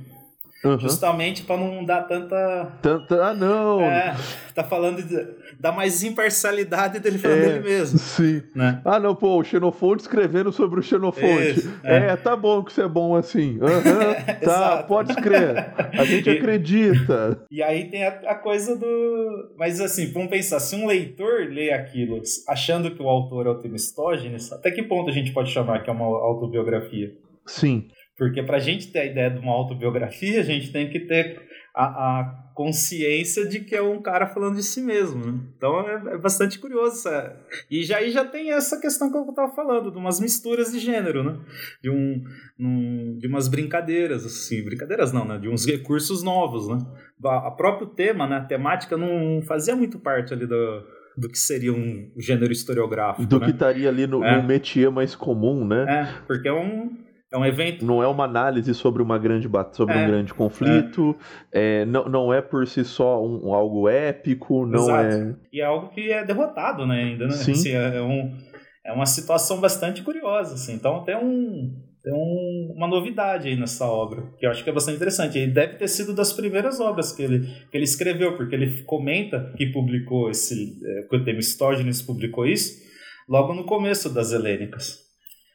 Uhum. 0.63 0.79
Justamente 0.79 1.41
para 1.43 1.57
não 1.57 1.83
dar 1.83 2.03
tanta. 2.03 2.71
Tanta. 2.81 3.23
Ah, 3.23 3.33
não! 3.33 3.81
É, 3.81 4.15
tá 4.53 4.63
falando 4.63 5.01
de, 5.01 5.27
da 5.59 5.71
mais 5.71 6.03
imparcialidade 6.03 6.99
dele 6.99 7.17
falando 7.17 7.39
é, 7.39 7.45
dele 7.47 7.59
mesmo. 7.61 7.97
Sim. 7.97 8.43
Né? 8.55 8.79
Ah, 8.85 8.99
não, 8.99 9.15
pô, 9.15 9.39
o 9.39 9.43
Xenofonte 9.43 10.03
escrevendo 10.03 10.51
sobre 10.51 10.79
o 10.79 10.83
Xenofonte. 10.83 11.67
é. 11.83 11.97
é. 11.97 12.15
tá 12.15 12.35
bom 12.35 12.63
que 12.63 12.71
você 12.71 12.83
é 12.83 12.87
bom 12.87 13.15
assim. 13.15 13.53
Uhum, 13.59 14.39
tá, 14.45 14.83
pode 14.83 15.15
crer. 15.15 15.73
A 15.97 16.05
gente 16.05 16.29
e, 16.29 16.37
acredita. 16.37 17.43
E 17.49 17.63
aí 17.63 17.89
tem 17.89 18.05
a, 18.05 18.09
a, 18.09 18.35
coisa 18.35 18.77
do. 18.77 19.55
Mas 19.57 19.81
assim, 19.81 20.11
vamos 20.11 20.29
pensar, 20.29 20.59
se 20.59 20.75
um 20.75 20.85
leitor 20.85 21.47
lê 21.49 21.71
aquilo 21.71 22.21
achando 22.47 22.91
que 22.91 23.01
o 23.01 23.09
autor 23.09 23.47
é 23.47 23.49
o 23.49 23.59
Temestógenes, 23.59 24.51
até 24.51 24.69
que 24.69 24.83
ponto 24.83 25.09
a 25.09 25.13
gente 25.13 25.31
pode 25.31 25.51
chamar 25.51 25.81
que 25.81 25.89
é 25.89 25.93
uma 25.93 26.05
autobiografia? 26.05 27.11
Sim. 27.47 27.87
Porque 28.21 28.43
para 28.43 28.57
a 28.57 28.59
gente 28.59 28.91
ter 28.91 28.99
a 28.99 29.05
ideia 29.05 29.31
de 29.31 29.39
uma 29.39 29.51
autobiografia, 29.51 30.41
a 30.41 30.43
gente 30.43 30.71
tem 30.71 30.87
que 30.87 30.99
ter 30.99 31.41
a, 31.73 31.85
a 32.19 32.51
consciência 32.53 33.47
de 33.47 33.61
que 33.61 33.75
é 33.75 33.81
um 33.81 33.99
cara 33.99 34.27
falando 34.27 34.57
de 34.57 34.63
si 34.63 34.79
mesmo. 34.79 35.25
Né? 35.25 35.39
Então 35.57 35.81
é, 35.89 36.13
é, 36.13 36.17
bastante 36.19 36.59
curioso. 36.59 36.97
Essa... 36.97 37.35
E 37.67 37.81
já 37.81 37.97
aí 37.97 38.11
já 38.11 38.23
tem 38.23 38.51
essa 38.51 38.79
questão 38.79 39.11
que 39.11 39.17
eu 39.17 39.27
estava 39.27 39.51
falando, 39.55 39.89
de 39.89 39.97
umas 39.97 40.19
misturas 40.19 40.71
de 40.71 40.77
gênero, 40.77 41.23
né? 41.23 41.39
De, 41.81 41.89
um, 41.89 42.23
um, 42.59 43.17
de 43.17 43.25
umas 43.25 43.47
brincadeiras, 43.47 44.23
assim, 44.23 44.63
brincadeiras 44.63 45.11
não, 45.11 45.25
né? 45.25 45.39
De 45.39 45.49
uns 45.49 45.65
recursos 45.65 46.21
novos, 46.21 46.67
né? 46.67 46.77
A, 47.25 47.47
a 47.47 47.51
próprio 47.51 47.87
tema, 47.87 48.27
né? 48.27 48.35
A 48.35 48.45
temática 48.45 48.95
não 48.95 49.41
fazia 49.41 49.75
muito 49.75 49.97
parte 49.97 50.31
ali 50.31 50.45
do, 50.45 50.85
do 51.17 51.27
que 51.27 51.39
seria 51.39 51.73
um 51.73 52.11
gênero 52.19 52.51
historiográfico. 52.51 53.27
Do 53.27 53.39
né? 53.39 53.47
que 53.47 53.51
estaria 53.51 53.89
ali 53.89 54.05
no, 54.05 54.23
é. 54.23 54.39
no 54.39 54.47
métier 54.47 54.91
mais 54.91 55.15
comum, 55.15 55.65
né? 55.65 55.85
É, 55.89 56.21
porque 56.27 56.47
é 56.47 56.53
um 56.53 57.09
é 57.31 57.37
um 57.37 57.45
evento. 57.45 57.85
Não 57.85 58.03
é 58.03 58.07
uma 58.07 58.25
análise 58.25 58.73
sobre 58.73 59.01
uma 59.01 59.17
grande 59.17 59.49
sobre 59.71 59.95
é, 59.95 60.03
um 60.03 60.07
grande 60.07 60.33
conflito. 60.33 61.15
É. 61.51 61.81
É, 61.81 61.85
não, 61.85 62.09
não 62.09 62.33
é 62.33 62.41
por 62.41 62.67
si 62.67 62.83
só 62.83 63.23
um, 63.23 63.47
um 63.47 63.53
algo 63.53 63.87
épico, 63.87 64.65
não 64.65 64.83
Exato. 64.83 65.15
é. 65.15 65.35
E 65.53 65.61
é 65.61 65.63
algo 65.63 65.89
que 65.89 66.11
é 66.11 66.25
derrotado, 66.25 66.85
né? 66.85 67.03
Ainda, 67.03 67.25
né? 67.25 67.31
Sim. 67.31 67.51
Assim, 67.53 67.71
é, 67.71 68.01
um, 68.01 68.37
é 68.85 68.91
uma 68.91 69.05
situação 69.05 69.61
bastante 69.61 70.03
curiosa. 70.03 70.55
Assim. 70.55 70.73
Então 70.73 71.03
tem 71.03 71.15
um. 71.15 71.89
Tem 72.03 72.11
um, 72.11 72.73
uma 72.75 72.87
novidade 72.87 73.47
aí 73.47 73.55
nessa 73.55 73.85
obra, 73.85 74.23
que 74.39 74.43
eu 74.43 74.49
acho 74.49 74.63
que 74.63 74.69
é 74.71 74.73
bastante 74.73 74.95
interessante. 74.95 75.37
Ele 75.37 75.51
deve 75.51 75.75
ter 75.75 75.87
sido 75.87 76.15
das 76.15 76.33
primeiras 76.33 76.79
obras 76.79 77.11
que 77.11 77.21
ele, 77.21 77.41
que 77.69 77.77
ele 77.77 77.83
escreveu, 77.83 78.35
porque 78.35 78.55
ele 78.55 78.81
comenta 78.85 79.53
que 79.55 79.67
publicou 79.67 80.31
esse. 80.31 80.79
É, 80.83 81.03
que 81.03 81.15
o 81.15 81.23
Temestógenes 81.23 82.01
publicou 82.01 82.47
isso 82.47 82.81
logo 83.29 83.53
no 83.53 83.65
começo 83.65 84.11
das 84.11 84.31
Helênicas. 84.33 85.10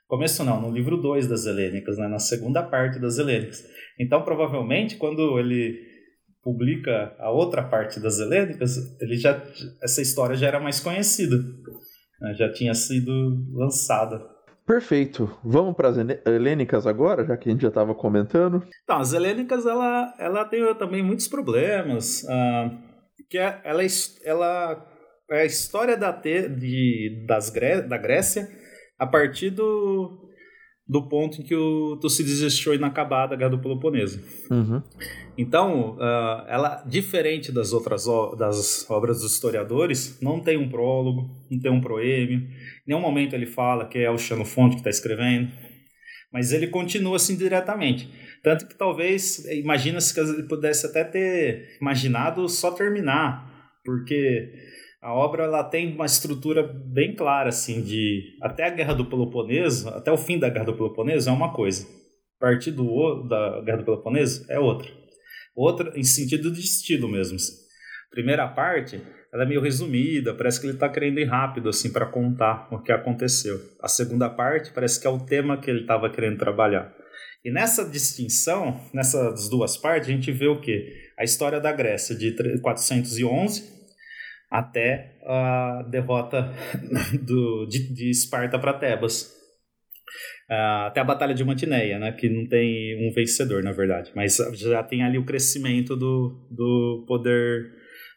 Começo 0.09 0.45
não, 0.45 0.61
no 0.61 0.71
livro 0.71 0.97
2 0.97 1.27
das 1.27 1.47
Helênicas, 1.47 1.99
né, 1.99 2.07
na 2.07 2.21
segunda 2.21 2.63
parte 2.63 3.01
das 3.01 3.19
Helênicas. 3.19 3.65
Então, 3.99 4.23
provavelmente, 4.23 4.97
quando 4.97 5.37
ele 5.37 5.85
publica 6.43 7.17
a 7.19 7.29
outra 7.31 7.65
parte 7.65 7.99
das 7.99 8.21
Helênicas, 8.21 8.77
ele 9.01 9.17
já, 9.17 9.43
essa 9.83 10.01
história 10.01 10.37
já 10.37 10.47
era 10.47 10.61
mais 10.61 10.79
conhecida, 10.79 11.37
né, 12.21 12.35
já 12.35 12.53
tinha 12.53 12.73
sido 12.73 13.13
lançada. 13.53 14.25
Perfeito. 14.65 15.29
Vamos 15.45 15.75
para 15.75 15.89
as 15.89 15.97
helênicas 16.25 16.87
agora, 16.87 17.25
já 17.25 17.37
que 17.37 17.49
a 17.49 17.53
gente 17.53 17.63
já 17.63 17.69
estava 17.69 17.93
comentando. 17.93 18.63
Então, 18.85 18.99
as 18.99 19.13
helênicas 19.13 19.67
ela, 19.67 20.15
ela 20.21 20.45
tem 20.45 20.73
também 20.77 21.03
muitos 21.03 21.27
problemas, 21.27 22.23
uh, 22.23 22.79
que 23.29 23.39
é, 23.39 23.61
ela, 23.65 23.83
ela 24.25 24.87
é 25.33 25.41
a 25.41 25.45
história 25.45 25.97
da, 25.97 26.13
de, 26.13 27.25
das, 27.27 27.51
da 27.89 27.97
Grécia 27.97 28.49
a 28.99 29.07
partir 29.07 29.51
do, 29.51 30.31
do 30.89 31.09
ponto 31.09 31.41
em 31.41 31.45
que 31.45 31.55
o 31.55 31.97
Tucídides 31.97 32.41
deixou 32.41 32.75
inacabada 32.75 33.35
a 33.35 33.37
Guerra 33.37 33.51
do 33.51 33.61
Peloponeso. 33.61 34.21
Uhum. 34.51 34.83
Então, 35.37 35.97
uh, 35.97 36.47
ela, 36.49 36.83
diferente 36.87 37.53
das 37.53 37.73
outras 37.73 38.07
das 38.39 38.89
obras 38.89 39.21
dos 39.21 39.33
historiadores, 39.33 40.19
não 40.21 40.41
tem 40.41 40.57
um 40.57 40.69
prólogo, 40.69 41.31
não 41.51 41.61
tem 41.61 41.71
um 41.71 41.81
proêmio. 41.81 42.39
Em 42.39 42.49
nenhum 42.87 43.01
momento 43.01 43.35
ele 43.35 43.47
fala 43.47 43.87
que 43.87 43.99
é 43.99 44.11
o 44.11 44.19
Xenofonte 44.19 44.77
que 44.77 44.81
está 44.81 44.91
escrevendo, 44.91 45.51
mas 46.33 46.53
ele 46.53 46.69
continua 46.69 47.17
assim 47.17 47.37
diretamente. 47.37 48.09
Tanto 48.43 48.69
que 48.69 48.77
talvez, 48.77 49.45
imagina-se 49.47 50.15
que 50.15 50.21
ele 50.21 50.45
pudesse 50.45 50.87
até 50.87 51.03
ter 51.03 51.77
imaginado 51.81 52.49
só 52.49 52.71
terminar, 52.71 53.73
porque 53.85 54.53
a 55.03 55.13
obra 55.13 55.45
ela 55.45 55.63
tem 55.63 55.95
uma 55.95 56.07
estrutura 56.07 56.63
bem 56.63 57.15
clara 57.15 57.51
assim 57.51 57.83
de 57.83 58.37
até 58.43 58.65
a 58.65 58.71
guerra 58.71 58.95
do 58.95 59.07
Peloponeso, 59.07 59.89
até 59.91 60.11
o 60.11 60.17
fim 60.17 60.39
da 60.39 60.49
guerra 60.49 60.67
do 60.67 60.77
Peloponeso 60.77 61.29
é 61.29 61.33
uma 61.33 61.53
coisa. 61.53 61.87
A 62.39 62.47
partir 62.47 62.71
do 62.71 63.23
da 63.29 63.63
guerra 63.63 63.79
do 63.79 63.85
Peloponeso 63.85 64.45
é 64.51 64.59
outra. 64.59 64.89
Outra 65.55 65.93
em 65.99 66.03
sentido 66.03 66.51
de 66.51 66.61
estilo 66.61 67.09
mesmo. 67.09 67.37
Assim. 67.37 67.53
Primeira 68.11 68.47
parte, 68.49 69.01
ela 69.33 69.45
é 69.45 69.47
meio 69.47 69.61
resumida, 69.61 70.35
parece 70.35 70.61
que 70.61 70.67
ele 70.67 70.75
está 70.75 70.89
querendo 70.89 71.21
ir 71.21 71.25
rápido 71.25 71.69
assim 71.69 71.93
para 71.93 72.07
contar 72.07 72.69
o 72.73 72.83
que 72.83 72.93
aconteceu. 72.93 73.59
A 73.81 73.89
segunda 73.89 74.29
parte 74.29 74.73
parece 74.73 75.01
que 75.01 75.07
é 75.07 75.11
o 75.11 75.25
tema 75.25 75.61
que 75.61 75.71
ele 75.71 75.81
estava 75.81 76.11
querendo 76.11 76.39
trabalhar. 76.39 76.95
E 77.45 77.51
nessa 77.51 77.85
distinção, 77.89 78.81
nessas 78.93 79.49
duas 79.49 79.77
partes, 79.77 80.09
a 80.09 80.13
gente 80.13 80.33
vê 80.33 80.49
o 80.49 80.61
que? 80.61 80.93
A 81.19 81.23
história 81.23 81.61
da 81.61 81.71
Grécia 81.71 82.15
de 82.15 82.35
411 82.61 83.76
até 84.51 85.19
a 85.25 85.85
derrota 85.91 86.53
do, 87.23 87.67
de, 87.67 87.93
de 87.93 88.11
Esparta 88.11 88.59
para 88.59 88.75
Tebas. 88.75 89.35
Uh, 90.49 90.87
até 90.87 91.01
a 91.01 91.05
Batalha 91.05 91.35
de 91.35 91.45
Mantineia, 91.45 91.99
né, 91.99 92.13
que 92.13 92.29
não 92.29 92.47
tem 92.47 92.97
um 93.05 93.13
vencedor, 93.13 93.63
na 93.65 93.73
verdade, 93.73 94.13
mas 94.15 94.37
já 94.55 94.83
tem 94.83 95.03
ali 95.03 95.19
o 95.19 95.25
crescimento 95.25 95.97
do, 95.97 96.47
do 96.51 97.05
poder 97.09 97.73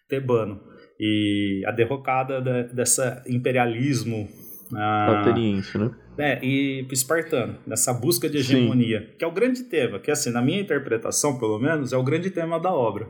tebano 0.07 0.61
e 0.99 1.63
a 1.65 1.71
derrocada 1.71 2.39
da, 2.39 2.63
dessa 2.63 3.23
imperialismo 3.27 4.29
uh, 4.71 5.77
né? 5.79 5.91
É, 6.19 6.45
e 6.45 6.85
espartano, 6.91 7.57
dessa 7.65 7.93
busca 7.93 8.29
de 8.29 8.37
hegemonia, 8.37 8.99
Sim. 8.99 9.17
que 9.17 9.25
é 9.25 9.27
o 9.27 9.31
grande 9.31 9.63
tema, 9.63 9.99
que 9.99 10.11
assim, 10.11 10.29
na 10.31 10.41
minha 10.41 10.61
interpretação, 10.61 11.39
pelo 11.39 11.57
menos, 11.57 11.93
é 11.93 11.97
o 11.97 12.03
grande 12.03 12.29
tema 12.29 12.59
da 12.59 12.71
obra 12.71 13.07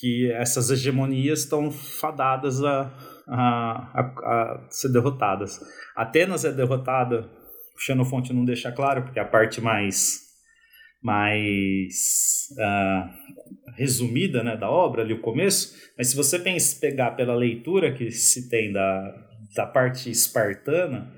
que 0.00 0.30
essas 0.32 0.70
hegemonias 0.70 1.40
estão 1.40 1.70
fadadas 1.70 2.62
a, 2.62 2.92
a, 3.28 3.90
a, 3.94 4.00
a, 4.00 4.66
ser 4.70 4.92
derrotadas. 4.92 5.58
Atenas 5.96 6.44
é 6.44 6.52
derrotada, 6.52 7.28
Xenofonte 7.78 8.32
não 8.32 8.44
deixa 8.44 8.72
claro, 8.72 9.02
porque 9.02 9.18
é 9.18 9.22
a 9.22 9.26
parte 9.26 9.60
mais, 9.60 10.20
mais 11.02 12.48
uh, 12.52 13.72
resumida 13.76 14.42
né, 14.42 14.56
da 14.56 14.70
obra, 14.70 15.02
ali 15.02 15.12
o 15.12 15.20
começo, 15.20 15.74
mas 15.96 16.08
se 16.08 16.16
você 16.16 16.38
pegar 16.80 17.12
pela 17.12 17.34
leitura 17.34 17.92
que 17.92 18.10
se 18.10 18.48
tem 18.48 18.72
da, 18.72 19.14
da 19.54 19.66
parte 19.66 20.10
espartana, 20.10 21.12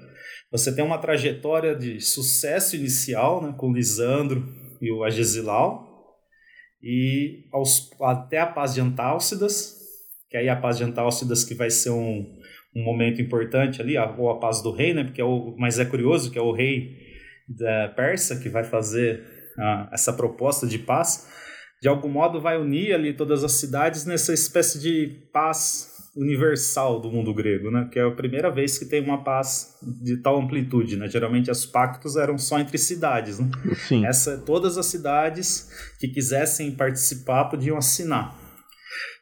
você 0.50 0.74
tem 0.74 0.84
uma 0.84 0.98
trajetória 0.98 1.74
de 1.74 2.00
sucesso 2.00 2.74
inicial 2.74 3.42
né, 3.42 3.55
com 3.57 3.72
Lisandro 3.72 4.48
e 4.80 4.90
o 4.90 5.05
Agesilau, 5.05 5.88
e 6.83 7.49
aos, 7.53 7.91
até 8.01 8.39
a 8.39 8.47
paz 8.47 8.74
de 8.74 8.81
Antálcidas, 8.81 9.76
que 10.31 10.37
aí 10.37 10.49
a 10.49 10.57
paz 10.57 10.76
de 10.76 10.85
Antálcidas 10.85 11.45
que 11.45 11.55
vai 11.55 11.70
ser 11.70 11.91
um, 11.91 12.39
um 12.74 12.85
momento 12.85 13.20
importante 13.20 13.81
ali, 13.81 13.97
ou 14.18 14.31
a 14.31 14.39
paz 14.39 14.62
do 14.62 14.70
rei, 14.70 14.95
né? 14.95 15.05
Porque 15.05 15.20
é 15.20 15.24
o, 15.24 15.55
mas 15.59 15.79
é 15.79 15.85
curioso 15.85 16.31
que 16.31 16.39
é 16.39 16.43
o 16.43 16.53
rei 16.53 16.97
da 17.49 17.89
Persa 17.89 18.39
que 18.41 18.49
vai 18.49 18.64
fazer 18.64 19.22
essa 19.93 20.12
proposta 20.12 20.66
de 20.66 20.79
paz. 20.79 21.29
De 21.83 21.89
algum 21.89 22.09
modo 22.09 22.41
vai 22.41 22.59
unir 22.59 22.93
ali 22.93 23.12
todas 23.12 23.43
as 23.43 23.53
cidades 23.53 24.05
nessa 24.05 24.33
espécie 24.33 24.81
de 24.81 25.29
paz 25.33 25.97
universal 26.18 27.00
do 27.00 27.10
mundo 27.10 27.32
grego, 27.32 27.70
né? 27.70 27.88
Que 27.92 27.98
é 28.00 28.02
a 28.02 28.10
primeira 28.10 28.50
vez 28.50 28.76
que 28.76 28.84
tem 28.84 29.00
uma 29.00 29.22
paz 29.22 29.78
de 30.02 30.16
tal 30.20 30.38
amplitude, 30.38 30.96
né? 30.96 31.08
Geralmente 31.08 31.50
os 31.50 31.64
pactos 31.64 32.16
eram 32.16 32.36
só 32.36 32.58
entre 32.58 32.76
cidades, 32.76 33.38
né? 33.38 33.48
Sim. 33.86 34.04
Essa, 34.04 34.36
todas 34.38 34.76
as 34.76 34.86
cidades 34.86 35.70
que 36.00 36.08
quisessem 36.08 36.72
participar 36.72 37.44
podiam 37.44 37.76
assinar. 37.76 38.36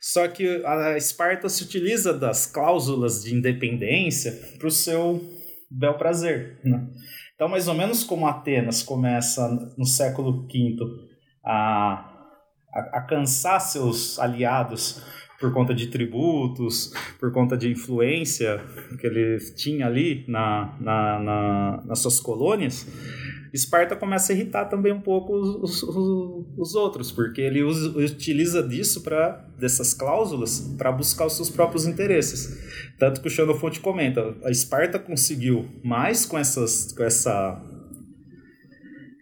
Só 0.01 0.26
que 0.26 0.64
a 0.64 0.97
Esparta 0.97 1.49
se 1.49 1.64
utiliza 1.64 2.14
das 2.14 2.47
cláusulas 2.47 3.22
de 3.22 3.34
independência 3.34 4.32
para 4.59 4.68
o 4.68 4.70
seu 4.70 5.20
bel 5.70 5.99
prazer, 5.99 6.59
né? 6.64 6.88
Então, 7.34 7.49
mais 7.49 7.68
ou 7.68 7.74
menos 7.74 8.03
como 8.03 8.26
Atenas 8.26 8.82
começa 8.82 9.47
no 9.76 9.84
século 9.84 10.47
V 10.47 10.76
a, 11.44 12.11
a, 12.72 12.99
a 12.99 13.01
cansar 13.03 13.61
seus 13.61 14.18
aliados 14.18 15.03
por 15.41 15.53
conta 15.53 15.74
de 15.74 15.87
tributos, 15.89 16.93
por 17.18 17.32
conta 17.32 17.57
de 17.57 17.70
influência 17.70 18.61
que 19.01 19.07
ele 19.07 19.39
tinha 19.55 19.87
ali 19.87 20.24
na, 20.26 20.76
na, 20.80 21.18
na 21.18 21.82
nas 21.87 21.99
suas 21.99 22.20
colônias, 22.20 22.87
Esparta 23.53 23.97
começa 23.97 24.32
a 24.32 24.37
irritar 24.37 24.66
também 24.66 24.93
um 24.93 25.01
pouco 25.01 25.34
os, 25.34 25.82
os, 25.82 26.47
os 26.57 26.74
outros, 26.74 27.11
porque 27.11 27.41
ele 27.41 27.62
usa, 27.62 27.89
utiliza 27.99 28.62
disso 28.62 29.03
para 29.03 29.45
dessas 29.59 29.95
cláusulas 29.95 30.61
para 30.76 30.93
buscar 30.93 31.26
os 31.26 31.34
seus 31.34 31.49
próprios 31.49 31.87
interesses. 31.87 32.95
Tanto 32.99 33.20
que 33.20 33.28
o 33.28 33.30
Xenofonte 33.30 33.80
comenta, 33.80 34.37
a 34.45 34.51
Esparta 34.51 34.99
conseguiu 34.99 35.68
mais 35.82 36.26
com 36.26 36.39
essas 36.39 36.93
com 36.93 37.03
essa 37.03 37.62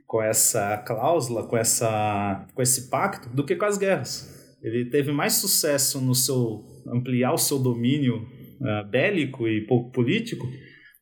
com 0.06 0.22
essa 0.22 0.78
cláusula, 0.78 1.46
com 1.46 1.56
essa 1.56 2.46
com 2.54 2.62
esse 2.62 2.88
pacto 2.88 3.28
do 3.28 3.44
que 3.44 3.54
com 3.54 3.64
as 3.64 3.78
guerras. 3.78 4.33
Ele 4.64 4.88
teve 4.88 5.12
mais 5.12 5.34
sucesso 5.34 6.00
no 6.00 6.14
seu 6.14 6.64
ampliar 6.88 7.32
o 7.34 7.38
seu 7.38 7.58
domínio 7.58 8.16
uh, 8.16 8.88
bélico 8.90 9.46
e 9.46 9.66
político 9.92 10.46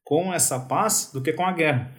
com 0.05 0.35
essa 0.35 0.59
paz 0.59 1.11
do 1.15 1.23
que 1.23 1.33
com 1.33 1.45
a 1.45 1.53
guerra. 1.53 1.95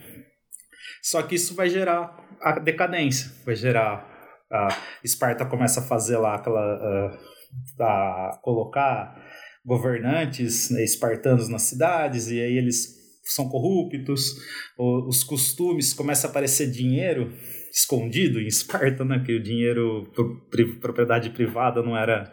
Só 1.02 1.22
que 1.22 1.34
isso 1.34 1.54
vai 1.54 1.70
gerar 1.70 2.14
a 2.40 2.58
decadência, 2.58 3.32
vai 3.46 3.56
gerar 3.56 4.12
a 4.52 4.68
Esparta 5.02 5.46
começa 5.46 5.80
a 5.80 5.82
fazer 5.82 6.18
lá 6.18 6.34
aquela 6.34 6.76
uh, 6.76 7.82
a 7.82 8.38
colocar 8.42 9.16
governantes 9.64 10.70
né, 10.70 10.84
espartanos 10.84 11.48
nas 11.48 11.62
cidades 11.62 12.30
e 12.30 12.40
aí 12.40 12.58
eles 12.58 12.94
são 13.24 13.48
corruptos, 13.48 14.36
os 14.78 15.24
costumes 15.24 15.94
começa 15.94 16.26
a 16.26 16.30
aparecer 16.30 16.70
dinheiro 16.70 17.32
escondido 17.74 18.40
em 18.40 18.46
Esparta, 18.46 19.04
né? 19.04 19.22
Que 19.24 19.34
o 19.34 19.42
dinheiro, 19.42 20.08
propriedade 20.80 21.30
privada 21.30 21.82
não 21.82 21.96
era 21.96 22.32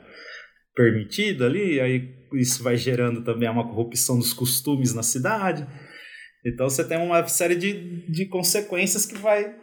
permitido 0.76 1.44
ali, 1.44 1.80
aí 1.82 2.16
isso 2.34 2.64
vai 2.64 2.78
gerando 2.78 3.24
também 3.24 3.50
uma 3.50 3.68
corrupção 3.68 4.18
dos 4.18 4.34
costumes 4.34 4.94
na 4.94 5.04
cidade. 5.04 5.68
Então 6.46 6.70
você 6.70 6.88
tem 6.88 6.98
uma 6.98 7.26
série 7.28 7.56
de, 7.56 8.06
de 8.10 8.26
consequências 8.28 9.06
que 9.06 9.18
vai 9.18 9.54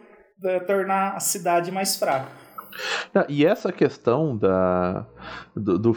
é, 0.43 0.59
tornar 0.59 1.15
a 1.15 1.19
cidade 1.19 1.71
mais 1.71 1.95
fraca. 1.95 2.31
E 3.27 3.45
essa 3.45 3.71
questão 3.71 4.37
da, 4.37 5.07
do, 5.55 5.79
do, 5.79 5.91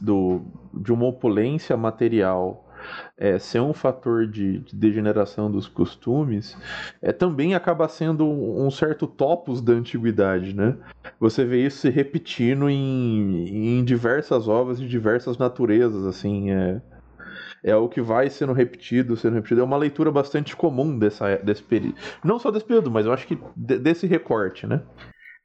do, 0.00 0.44
de 0.82 0.92
uma 0.92 1.06
opulência 1.06 1.76
material 1.76 2.69
é, 3.16 3.38
ser 3.38 3.60
um 3.60 3.72
fator 3.72 4.26
de, 4.26 4.58
de, 4.60 4.76
degeneração 4.76 5.50
dos 5.50 5.68
costumes, 5.68 6.56
é, 7.02 7.12
também 7.12 7.54
acaba 7.54 7.88
sendo 7.88 8.26
um 8.28 8.70
certo 8.70 9.06
topos 9.06 9.60
da 9.60 9.72
antiguidade, 9.72 10.54
né? 10.54 10.76
Você 11.18 11.44
vê 11.44 11.66
isso 11.66 11.78
se 11.78 11.90
repetindo 11.90 12.68
em, 12.68 13.78
em 13.78 13.84
diversas 13.84 14.48
obras 14.48 14.78
de 14.78 14.88
diversas 14.88 15.38
naturezas, 15.38 16.06
assim, 16.06 16.50
é, 16.50 16.80
é 17.62 17.76
o 17.76 17.88
que 17.88 18.00
vai 18.00 18.30
sendo 18.30 18.52
repetido, 18.52 19.16
sendo 19.16 19.34
repetido. 19.34 19.60
É 19.60 19.64
uma 19.64 19.76
leitura 19.76 20.10
bastante 20.10 20.56
comum 20.56 20.98
dessa, 20.98 21.36
desse 21.36 21.62
período. 21.62 21.96
Não 22.24 22.38
só 22.38 22.50
desse 22.50 22.64
período, 22.64 22.90
mas 22.90 23.06
eu 23.06 23.12
acho 23.12 23.26
que 23.26 23.38
desse 23.56 24.06
recorte, 24.06 24.66
né? 24.66 24.82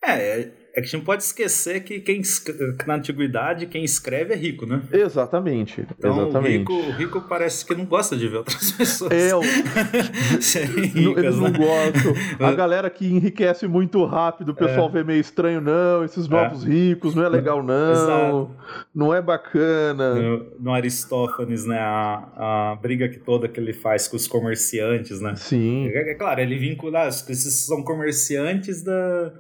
É, 0.08 0.52
é 0.76 0.82
que 0.82 0.82
a 0.82 0.84
gente 0.84 0.98
não 0.98 1.06
pode 1.06 1.24
esquecer 1.24 1.86
que, 1.86 2.02
quem, 2.02 2.22
que 2.22 2.86
na 2.86 2.96
antiguidade 2.96 3.66
quem 3.66 3.86
escreve 3.86 4.34
é 4.34 4.36
rico, 4.36 4.66
né? 4.66 4.82
Exatamente. 4.92 5.88
Então, 5.98 6.24
exatamente. 6.24 6.70
O 6.70 6.82
rico, 6.82 6.98
rico 6.98 7.22
parece 7.22 7.66
que 7.66 7.74
não 7.74 7.86
gosta 7.86 8.18
de 8.18 8.28
ver 8.28 8.40
outras 8.40 8.74
pessoas. 8.74 9.10
É, 9.10 9.32
o... 9.34 9.40
ricas, 9.40 11.24
eles 11.24 11.36
não 11.38 11.50
né? 11.50 11.58
gostam. 11.58 12.14
A 12.46 12.52
galera 12.54 12.90
que 12.90 13.08
enriquece 13.08 13.66
muito 13.70 14.04
rápido, 14.04 14.50
o 14.50 14.54
pessoal 14.54 14.90
é. 14.90 14.92
vê 14.92 15.04
meio 15.06 15.22
estranho, 15.22 15.62
não. 15.62 16.04
Esses 16.04 16.28
novos 16.28 16.66
é. 16.66 16.70
ricos, 16.70 17.16
não 17.16 17.24
é 17.24 17.30
legal, 17.30 17.64
não. 17.64 17.92
Exato. 17.94 18.52
Não 18.94 19.14
é 19.14 19.22
bacana. 19.22 20.14
No, 20.14 20.60
no 20.60 20.74
Aristófanes, 20.74 21.66
né? 21.66 21.80
A, 21.80 22.74
a 22.74 22.76
briga 22.76 23.08
que 23.08 23.18
toda 23.18 23.48
que 23.48 23.62
ele 23.62 23.72
faz 23.72 24.10
com 24.10 24.18
os 24.18 24.28
comerciantes, 24.28 25.22
né? 25.22 25.36
Sim. 25.38 25.88
É, 25.88 26.12
é 26.12 26.16
claro, 26.16 26.42
ele 26.42 26.58
vincula. 26.58 27.08
Esses 27.08 27.54
são 27.66 27.82
comerciantes 27.82 28.84
da 28.84 29.32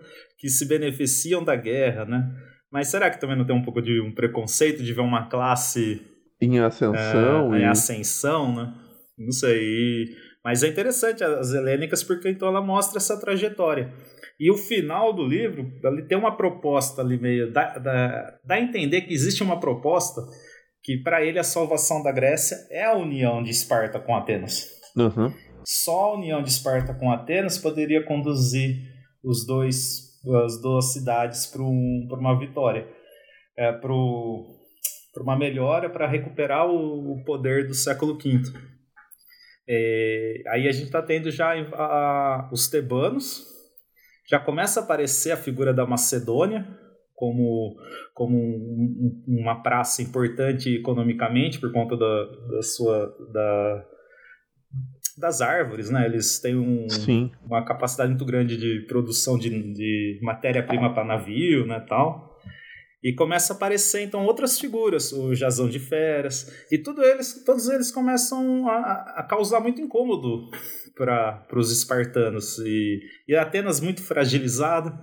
que 0.45 0.49
se 0.51 0.67
beneficiam 0.67 1.43
da 1.43 1.55
guerra, 1.55 2.05
né? 2.05 2.31
Mas 2.71 2.89
será 2.89 3.09
que 3.09 3.19
também 3.19 3.35
não 3.35 3.47
tem 3.47 3.55
um 3.55 3.63
pouco 3.63 3.81
de 3.81 3.99
um 3.99 4.13
preconceito 4.13 4.83
de 4.83 4.93
ver 4.93 5.01
uma 5.01 5.27
classe 5.27 5.99
em 6.39 6.59
ascensão? 6.59 7.55
É, 7.55 7.57
e... 7.57 7.61
Em 7.63 7.65
ascensão, 7.65 8.55
né? 8.55 8.71
Não 9.17 9.31
sei. 9.31 10.05
Mas 10.43 10.61
é 10.61 10.67
interessante 10.67 11.23
as 11.23 11.51
helênicas 11.51 12.03
porque 12.03 12.29
então 12.29 12.47
ela 12.47 12.61
mostra 12.61 12.99
essa 12.99 13.19
trajetória. 13.19 13.91
E 14.39 14.51
o 14.51 14.55
final 14.55 15.13
do 15.13 15.25
livro, 15.25 15.67
ele 15.83 16.03
tem 16.03 16.15
uma 16.15 16.37
proposta 16.37 17.01
ali 17.01 17.19
meio. 17.19 17.51
Dá, 17.51 17.79
dá, 17.79 18.37
dá 18.45 18.53
a 18.53 18.61
entender 18.61 19.01
que 19.01 19.15
existe 19.15 19.41
uma 19.41 19.59
proposta 19.59 20.21
que 20.83 20.97
para 20.97 21.25
ele 21.25 21.39
a 21.39 21.43
salvação 21.43 22.03
da 22.03 22.11
Grécia 22.11 22.55
é 22.69 22.85
a 22.85 22.93
união 22.93 23.41
de 23.41 23.49
Esparta 23.49 23.99
com 23.99 24.15
Atenas. 24.15 24.69
Uhum. 24.95 25.33
Só 25.65 26.11
a 26.11 26.13
união 26.13 26.43
de 26.43 26.49
Esparta 26.49 26.93
com 26.93 27.11
Atenas 27.11 27.57
poderia 27.57 28.05
conduzir 28.05 28.93
os 29.23 29.43
dois 29.47 30.05
as 30.43 30.61
duas 30.61 30.93
cidades 30.93 31.45
para 31.47 31.61
um, 31.61 32.07
uma 32.11 32.38
vitória, 32.39 32.88
é, 33.57 33.71
para 33.71 33.93
uma 33.93 35.38
melhora, 35.38 35.89
para 35.89 36.07
recuperar 36.07 36.67
o, 36.69 37.23
poder 37.26 37.67
do 37.67 37.73
século 37.73 38.17
V. 38.17 38.41
É, 39.67 40.43
aí 40.47 40.67
a 40.67 40.71
gente 40.71 40.86
está 40.86 41.01
tendo 41.01 41.32
já 41.32 41.53
a, 41.73 42.49
os 42.51 42.67
tebanos, 42.67 43.45
já 44.30 44.39
começa 44.39 44.80
a 44.80 44.84
aparecer 44.84 45.32
a 45.32 45.38
figura 45.38 45.73
da 45.73 45.86
Macedônia 45.86 46.67
como, 47.15 47.78
como 48.13 48.38
um, 48.38 49.23
uma 49.28 49.61
praça 49.61 50.01
importante 50.01 50.76
economicamente 50.76 51.59
por 51.59 51.71
conta 51.71 51.95
da, 51.95 52.26
da 52.26 52.61
sua 52.61 53.15
da, 53.32 53.86
das 55.18 55.41
árvores, 55.41 55.89
né? 55.89 56.05
Eles 56.05 56.39
têm 56.39 56.55
um, 56.55 56.88
uma 57.45 57.63
capacidade 57.63 58.09
muito 58.09 58.26
grande 58.26 58.57
de 58.57 58.86
produção 58.86 59.38
de, 59.38 59.49
de 59.49 60.20
matéria-prima 60.22 60.93
para 60.93 61.05
navio, 61.05 61.66
né, 61.66 61.80
tal. 61.88 62.36
E 63.03 63.13
começa 63.13 63.53
a 63.53 63.55
aparecer 63.55 64.01
então 64.01 64.26
outras 64.26 64.59
figuras, 64.59 65.13
o 65.13 65.36
Jazão 65.36 65.70
de 65.70 65.80
Feras, 65.80 66.51
e 66.72 66.78
tudo 66.78 67.03
eles, 67.03 67.43
todos 67.45 67.70
eles 67.70 67.91
começam 67.91 68.68
a, 68.68 69.18
a 69.18 69.24
causar 69.24 69.59
muito 69.59 69.80
incômodo 69.80 70.49
para 70.95 71.45
os 71.53 71.72
espartanos 71.72 72.57
e, 72.59 72.99
e 73.28 73.36
Atenas 73.36 73.80
muito 73.80 74.01
fragilizado. 74.01 74.97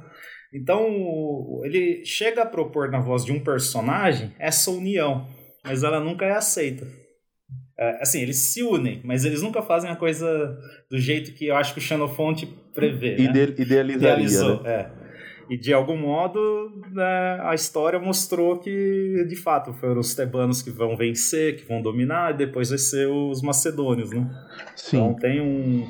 Então 0.52 1.60
ele 1.64 2.04
chega 2.04 2.42
a 2.42 2.46
propor 2.46 2.90
na 2.90 3.00
voz 3.00 3.24
de 3.24 3.32
um 3.32 3.42
personagem 3.42 4.34
essa 4.38 4.70
união, 4.70 5.28
mas 5.64 5.84
ela 5.84 6.00
nunca 6.00 6.24
é 6.24 6.32
aceita. 6.32 6.84
É, 7.82 7.98
assim, 8.00 8.20
eles 8.20 8.36
se 8.36 8.62
unem, 8.62 9.00
mas 9.04 9.24
eles 9.24 9.42
nunca 9.42 9.60
fazem 9.60 9.90
a 9.90 9.96
coisa 9.96 10.56
do 10.88 10.98
jeito 10.98 11.32
que 11.32 11.48
eu 11.48 11.56
acho 11.56 11.72
que 11.72 11.80
o 11.80 11.82
Xenofonte 11.82 12.46
prevê. 12.72 13.16
Né? 13.16 13.24
Ide 13.24 13.62
idealizaria. 13.62 13.96
Idealizou, 13.96 14.62
né? 14.62 14.70
é. 14.70 14.90
E 15.50 15.56
de 15.56 15.74
algum 15.74 15.96
modo 15.96 16.40
né, 16.92 17.40
a 17.42 17.54
história 17.54 17.98
mostrou 17.98 18.60
que 18.60 19.26
de 19.28 19.34
fato 19.34 19.72
foram 19.74 19.98
os 19.98 20.14
tebanos 20.14 20.62
que 20.62 20.70
vão 20.70 20.96
vencer, 20.96 21.56
que 21.56 21.66
vão 21.66 21.82
dominar, 21.82 22.32
e 22.32 22.36
depois 22.36 22.68
vai 22.68 22.78
ser 22.78 23.08
os 23.08 23.42
macedônios, 23.42 24.10
né? 24.10 24.30
Sim. 24.76 24.98
Então 24.98 25.14
tem 25.16 25.40
um. 25.40 25.86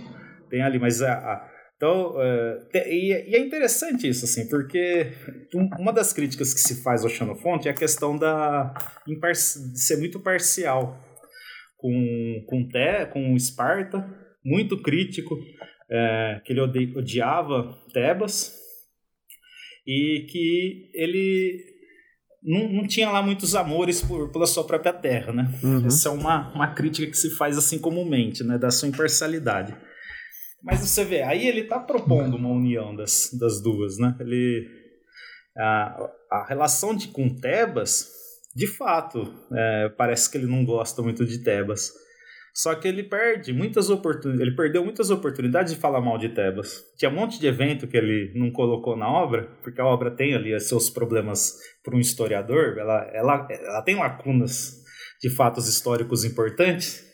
Tem 0.49 0.63
ali, 0.63 0.79
mas 0.79 1.03
a, 1.03 1.13
a 1.13 1.53
então, 1.77 2.15
é, 2.17 2.95
e, 2.95 3.13
e, 3.31 3.35
é 3.35 3.41
interessante 3.41 4.09
isso, 4.09 4.25
assim, 4.25 4.49
porque 4.49 5.09
uma 5.81 5.93
das 5.93 6.13
críticas 6.13 6.55
que 6.55 6.61
se 6.61 6.81
faz 6.81 7.03
ao 7.03 7.11
Xenofonte 7.11 7.67
é 7.67 7.73
a 7.73 7.75
questão 7.75 8.17
da 8.17 8.73
de 9.05 9.81
ser 9.81 9.97
muito 9.97 10.21
parcial 10.21 10.97
com, 11.83 12.45
com, 12.47 12.69
Te, 12.69 13.07
com 13.13 13.37
Esparta, 13.37 14.09
muito 14.45 14.81
crítico, 14.81 15.37
é, 15.91 16.41
que 16.45 16.53
ele 16.53 16.61
odiava 16.97 17.77
Tebas. 17.93 18.57
e 19.87 20.27
que 20.31 20.91
ele 20.95 21.73
não, 22.43 22.69
não 22.69 22.87
tinha 22.87 23.11
lá 23.11 23.21
muitos 23.23 23.55
amores 23.55 24.01
por, 24.01 24.31
pela 24.31 24.47
sua 24.47 24.65
própria 24.65 24.93
terra, 24.93 25.33
né? 25.33 25.53
Uhum. 25.63 25.87
Essa 25.87 26.09
é 26.09 26.13
uma, 26.13 26.53
uma 26.55 26.75
crítica 26.75 27.11
que 27.11 27.17
se 27.17 27.31
faz 27.37 27.59
assim 27.59 27.79
comumente, 27.79 28.43
né? 28.43 28.59
Da 28.59 28.71
sua 28.71 28.89
imparcialidade. 28.89 29.77
Mas 30.63 30.81
você 30.81 31.05
vê, 31.05 31.23
aí 31.23 31.47
ele 31.47 31.63
está 31.63 31.79
propondo 31.79 32.37
uma 32.37 32.49
união 32.49 32.95
das, 32.95 33.31
das 33.39 33.61
duas, 33.61 33.99
né? 33.99 34.17
Ele, 34.21 34.69
a, 35.57 36.11
a 36.31 36.47
relação 36.49 36.95
de, 36.95 37.09
com 37.09 37.29
Tebas, 37.29 38.09
de 38.55 38.67
fato, 38.67 39.33
é, 39.53 39.89
parece 39.97 40.31
que 40.31 40.39
ele 40.39 40.47
não 40.47 40.65
gosta 40.65 41.03
muito 41.03 41.25
de 41.25 41.43
Tebas. 41.43 41.93
Só 42.55 42.75
que 42.75 42.87
ele 42.87 43.03
perde 43.03 43.51
muitas 43.51 43.89
oportunidades, 43.89 44.47
ele 44.47 44.55
perdeu 44.55 44.85
muitas 44.85 45.09
oportunidades 45.09 45.73
de 45.73 45.81
falar 45.81 46.03
mal 46.03 46.19
de 46.19 46.29
Tebas. 46.29 46.85
Tinha 46.99 47.11
um 47.11 47.15
monte 47.15 47.41
de 47.41 47.47
evento 47.47 47.89
que 47.89 47.97
ele 47.97 48.31
não 48.35 48.51
colocou 48.51 48.95
na 48.95 49.09
obra, 49.09 49.49
porque 49.63 49.81
a 49.81 49.87
obra 49.87 50.11
tem 50.11 50.35
ali 50.35 50.59
seus 50.61 50.91
problemas 50.91 51.55
para 51.83 51.97
um 51.97 52.01
historiador, 52.01 52.77
ela, 52.77 53.11
ela, 53.15 53.49
ela 53.51 53.83
tem 53.83 53.97
lacunas 53.97 54.83
de 55.21 55.31
fatos 55.31 55.67
históricos 55.67 56.25
importantes. 56.25 57.11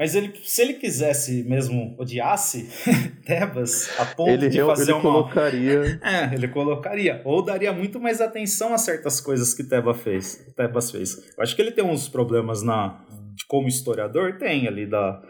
Mas 0.00 0.14
ele, 0.14 0.32
se 0.42 0.62
ele 0.62 0.74
quisesse 0.74 1.44
mesmo 1.44 1.94
odiasse 1.98 2.70
Tebas 3.26 3.90
a 3.98 4.06
ponto 4.06 4.30
ele, 4.30 4.48
de 4.48 4.58
fazer 4.62 4.84
ele 4.84 4.92
uma... 4.92 5.02
colocaria. 5.02 5.80
É, 6.02 6.34
ele 6.34 6.48
colocaria. 6.48 7.20
Ou 7.22 7.44
daria 7.44 7.70
muito 7.70 8.00
mais 8.00 8.18
atenção 8.18 8.72
a 8.72 8.78
certas 8.78 9.20
coisas 9.20 9.52
que 9.52 9.62
Tebas 9.62 10.00
fez. 10.00 10.36
Tebas 10.56 10.90
fez. 10.90 11.18
Eu 11.36 11.42
acho 11.42 11.54
que 11.54 11.60
ele 11.60 11.70
tem 11.70 11.84
uns 11.84 12.08
problemas 12.08 12.62
na, 12.62 13.04
como 13.46 13.68
historiador, 13.68 14.38
tem 14.38 14.66
ali 14.66 14.88
da 14.88 15.20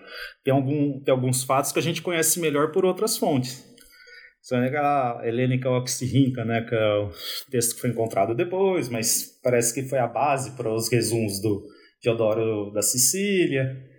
tem, 0.45 0.55
algum, 0.55 1.01
tem 1.01 1.11
alguns 1.11 1.43
fatos 1.43 1.73
que 1.73 1.81
a 1.81 1.83
gente 1.83 2.01
conhece 2.01 2.39
melhor 2.39 2.71
por 2.71 2.85
outras 2.85 3.19
fontes. 3.19 3.69
Isso 4.41 4.55
é 4.55 4.79
a 4.79 5.21
Helênica 5.25 5.69
Oxirrinca, 5.69 6.45
né, 6.45 6.63
que 6.63 6.77
é 6.77 6.95
o 6.95 7.11
texto 7.51 7.75
que 7.75 7.81
foi 7.81 7.91
encontrado 7.91 8.37
depois, 8.37 8.89
mas 8.89 9.37
parece 9.43 9.75
que 9.75 9.89
foi 9.89 9.99
a 9.99 10.07
base 10.07 10.53
para 10.53 10.73
os 10.73 10.89
resumos 10.89 11.43
do 11.43 11.61
Diodoro 12.01 12.71
da 12.71 12.83
Sicília. 12.83 13.90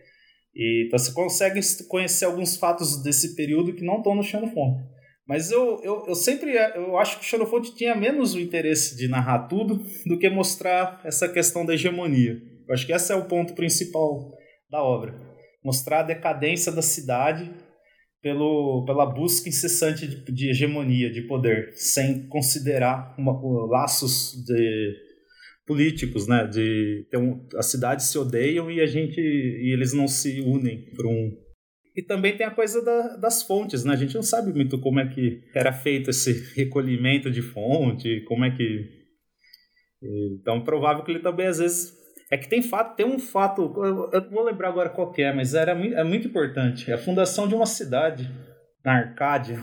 E, 0.55 0.85
então 0.87 0.99
você 0.99 1.13
consegue 1.13 1.59
conhecer 1.87 2.25
alguns 2.25 2.57
fatos 2.57 3.01
desse 3.01 3.35
período 3.35 3.73
que 3.73 3.83
não 3.83 3.97
estão 3.97 4.15
no 4.15 4.23
Xenofonte. 4.23 4.83
Mas 5.27 5.51
eu, 5.51 5.79
eu, 5.83 6.03
eu 6.07 6.15
sempre 6.15 6.51
eu 6.75 6.97
acho 6.97 7.19
que 7.19 7.25
o 7.25 7.27
Xenofonte 7.27 7.75
tinha 7.75 7.95
menos 7.95 8.33
o 8.33 8.39
interesse 8.39 8.97
de 8.97 9.07
narrar 9.07 9.47
tudo 9.47 9.81
do 10.05 10.19
que 10.19 10.29
mostrar 10.29 11.01
essa 11.05 11.29
questão 11.29 11.65
da 11.65 11.73
hegemonia. 11.73 12.37
Eu 12.67 12.73
acho 12.73 12.85
que 12.85 12.93
esse 12.93 13.11
é 13.13 13.15
o 13.15 13.27
ponto 13.27 13.53
principal 13.53 14.31
da 14.69 14.83
obra. 14.83 15.15
Mostrar 15.63 15.99
a 15.99 16.03
decadência 16.03 16.71
da 16.71 16.81
cidade 16.81 17.49
pelo, 18.21 18.83
pela 18.85 19.05
busca 19.05 19.49
incessante 19.49 20.07
de, 20.07 20.31
de 20.31 20.49
hegemonia, 20.49 21.11
de 21.11 21.21
poder, 21.23 21.71
sem 21.75 22.27
considerar 22.27 23.15
uma, 23.17 23.33
laços 23.67 24.33
de, 24.45 24.95
políticos, 25.65 26.27
né? 26.27 26.45
De 26.47 27.05
um, 27.15 27.47
as 27.55 27.67
cidades 27.67 28.05
se 28.07 28.17
odeiam 28.17 28.69
e 28.69 28.81
a 28.81 28.85
gente 28.85 29.19
e 29.19 29.73
eles 29.73 29.93
não 29.93 30.07
se 30.07 30.41
unem 30.41 30.85
para 30.95 31.07
um. 31.07 31.37
E 31.95 32.01
também 32.01 32.37
tem 32.37 32.45
a 32.45 32.51
coisa 32.51 32.83
da, 32.83 33.17
das 33.17 33.43
fontes, 33.43 33.83
né? 33.83 33.93
A 33.93 33.97
gente 33.97 34.15
não 34.15 34.23
sabe 34.23 34.53
muito 34.53 34.79
como 34.79 34.99
é 34.99 35.07
que 35.07 35.43
era 35.53 35.73
feito 35.73 36.09
esse 36.09 36.31
recolhimento 36.55 37.29
de 37.29 37.41
fonte, 37.41 38.21
como 38.27 38.45
é 38.45 38.51
que 38.51 39.01
então 40.33 40.63
provável 40.63 41.03
que 41.03 41.11
ele 41.11 41.19
também 41.19 41.45
às 41.45 41.59
vezes 41.59 41.93
é 42.31 42.37
que 42.37 42.49
tem 42.49 42.61
fato, 42.61 42.95
tem 42.95 43.05
um 43.05 43.19
fato, 43.19 43.73
eu 44.13 44.29
vou 44.31 44.43
lembrar 44.43 44.69
agora 44.69 44.89
qual 44.89 45.13
é, 45.17 45.33
mas 45.33 45.53
era 45.53 45.73
é 45.73 46.03
muito 46.03 46.29
importante. 46.29 46.89
É 46.89 46.93
a 46.93 46.97
fundação 46.97 47.45
de 47.45 47.53
uma 47.53 47.65
cidade 47.65 48.31
na 48.85 48.93
Arcádia, 48.93 49.61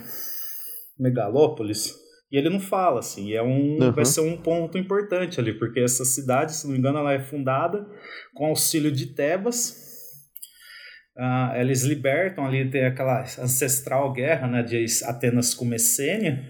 Megalópolis. 0.99 1.95
E 2.31 2.37
ele 2.37 2.51
não 2.51 2.61
fala 2.61 3.01
assim, 3.01 3.33
é 3.33 3.43
um, 3.43 3.79
uhum. 3.81 3.93
vai 3.93 4.05
ser 4.05 4.21
um 4.21 4.37
ponto 4.37 4.77
importante 4.77 5.41
ali, 5.41 5.59
porque 5.59 5.81
essa 5.81 6.05
cidade, 6.05 6.55
se 6.55 6.67
não 6.67 6.73
me 6.73 6.79
engano, 6.79 6.99
ela 6.99 7.15
é 7.15 7.21
fundada 7.21 7.87
com 8.35 8.47
auxílio 8.47 8.93
de 8.93 9.15
Tebas. 9.15 9.87
Uh, 11.17 11.57
eles 11.57 11.83
libertam 11.83 12.45
ali, 12.45 12.71
tem 12.71 12.85
aquela 12.85 13.23
ancestral 13.23 14.13
guerra 14.13 14.47
né, 14.47 14.63
de 14.63 14.85
Atenas 15.05 15.55
com 15.55 15.65
Messênia, 15.65 16.45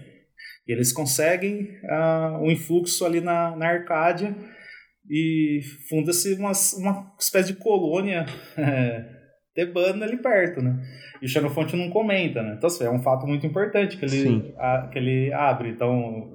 e 0.67 0.71
eles 0.71 0.91
conseguem 0.91 1.79
uh, 1.83 2.37
um 2.43 2.51
influxo 2.51 3.05
ali 3.05 3.21
na, 3.21 3.55
na 3.55 3.67
Arcádia 3.67 4.35
e 5.09 5.61
funda-se 5.89 6.33
uma, 6.35 6.51
uma 6.77 7.15
espécie 7.19 7.53
de 7.53 7.59
colônia 7.59 8.25
é, 8.55 9.18
tebana 9.59 10.05
ali 10.05 10.17
perto, 10.17 10.61
né? 10.61 10.79
E 11.21 11.25
o 11.25 11.29
Xenofonte 11.29 11.75
não 11.75 11.89
comenta, 11.89 12.41
né? 12.41 12.55
Então, 12.57 12.67
assim, 12.67 12.85
é 12.85 12.89
um 12.89 13.01
fato 13.01 13.27
muito 13.27 13.45
importante 13.45 13.97
que 13.97 14.05
ele, 14.05 14.53
a, 14.57 14.87
que 14.89 14.97
ele 14.97 15.33
abre. 15.33 15.69
Então, 15.69 16.29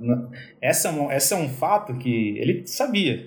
essa 0.61 0.89
é, 0.89 0.93
um, 0.93 1.11
essa 1.11 1.35
é 1.35 1.39
um 1.39 1.49
fato 1.49 1.97
que 1.97 2.39
ele 2.39 2.67
sabia. 2.67 3.27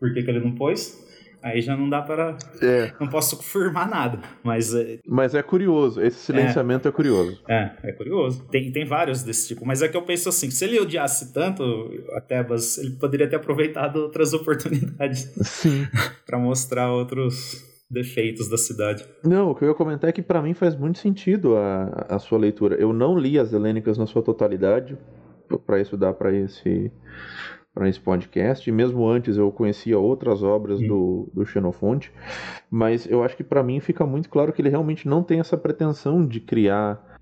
Por 0.00 0.12
que, 0.12 0.22
que 0.22 0.30
ele 0.30 0.40
não 0.40 0.52
pôs? 0.52 1.00
Aí 1.40 1.60
já 1.60 1.76
não 1.76 1.88
dá 1.88 2.00
para. 2.02 2.36
É. 2.60 2.92
Não 3.00 3.08
posso 3.08 3.36
confirmar 3.36 3.88
nada. 3.88 4.20
Mas 4.44 4.72
é, 4.74 4.98
mas 5.06 5.34
é 5.34 5.42
curioso. 5.42 6.00
Esse 6.00 6.18
silenciamento 6.18 6.86
é, 6.86 6.90
é 6.90 6.92
curioso. 6.92 7.42
É, 7.48 7.70
é 7.82 7.92
curioso. 7.92 8.44
Tem, 8.48 8.70
tem 8.70 8.84
vários 8.84 9.24
desse 9.24 9.48
tipo. 9.48 9.66
Mas 9.66 9.82
é 9.82 9.88
que 9.88 9.96
eu 9.96 10.02
penso 10.02 10.28
assim: 10.28 10.52
se 10.52 10.64
ele 10.64 10.78
odiasse 10.78 11.32
tanto 11.32 11.90
a 12.14 12.20
Tebas, 12.20 12.78
ele 12.78 12.92
poderia 12.92 13.28
ter 13.28 13.36
aproveitado 13.36 13.96
outras 13.96 14.32
oportunidades 14.32 15.32
para 16.24 16.38
mostrar 16.38 16.92
outros 16.92 17.71
defeitos 17.92 18.48
da 18.48 18.56
cidade. 18.56 19.04
Não, 19.22 19.50
o 19.50 19.54
que 19.54 19.64
eu 19.64 19.68
ia 19.68 19.74
comentar 19.74 20.08
é 20.08 20.12
que 20.12 20.22
para 20.22 20.40
mim 20.40 20.54
faz 20.54 20.74
muito 20.74 20.98
sentido 20.98 21.56
a, 21.56 22.06
a 22.08 22.18
sua 22.18 22.38
leitura. 22.38 22.74
Eu 22.76 22.92
não 22.92 23.18
li 23.18 23.38
as 23.38 23.52
Helênicas 23.52 23.98
na 23.98 24.06
sua 24.06 24.22
totalidade 24.22 24.96
para 25.66 25.80
estudar 25.80 26.14
para 26.14 26.32
esse 26.32 26.90
para 27.74 27.88
esse 27.88 28.00
podcast. 28.00 28.68
E 28.68 28.72
mesmo 28.72 29.06
antes 29.08 29.36
eu 29.36 29.50
conhecia 29.50 29.98
outras 29.98 30.42
obras 30.42 30.78
do, 30.80 31.30
do 31.32 31.44
Xenofonte, 31.44 32.12
mas 32.70 33.08
eu 33.10 33.22
acho 33.22 33.36
que 33.36 33.44
para 33.44 33.62
mim 33.62 33.80
fica 33.80 34.04
muito 34.06 34.28
claro 34.28 34.52
que 34.52 34.60
ele 34.60 34.68
realmente 34.68 35.08
não 35.08 35.22
tem 35.22 35.40
essa 35.40 35.56
pretensão 35.56 36.26
de 36.26 36.40
criar 36.40 37.12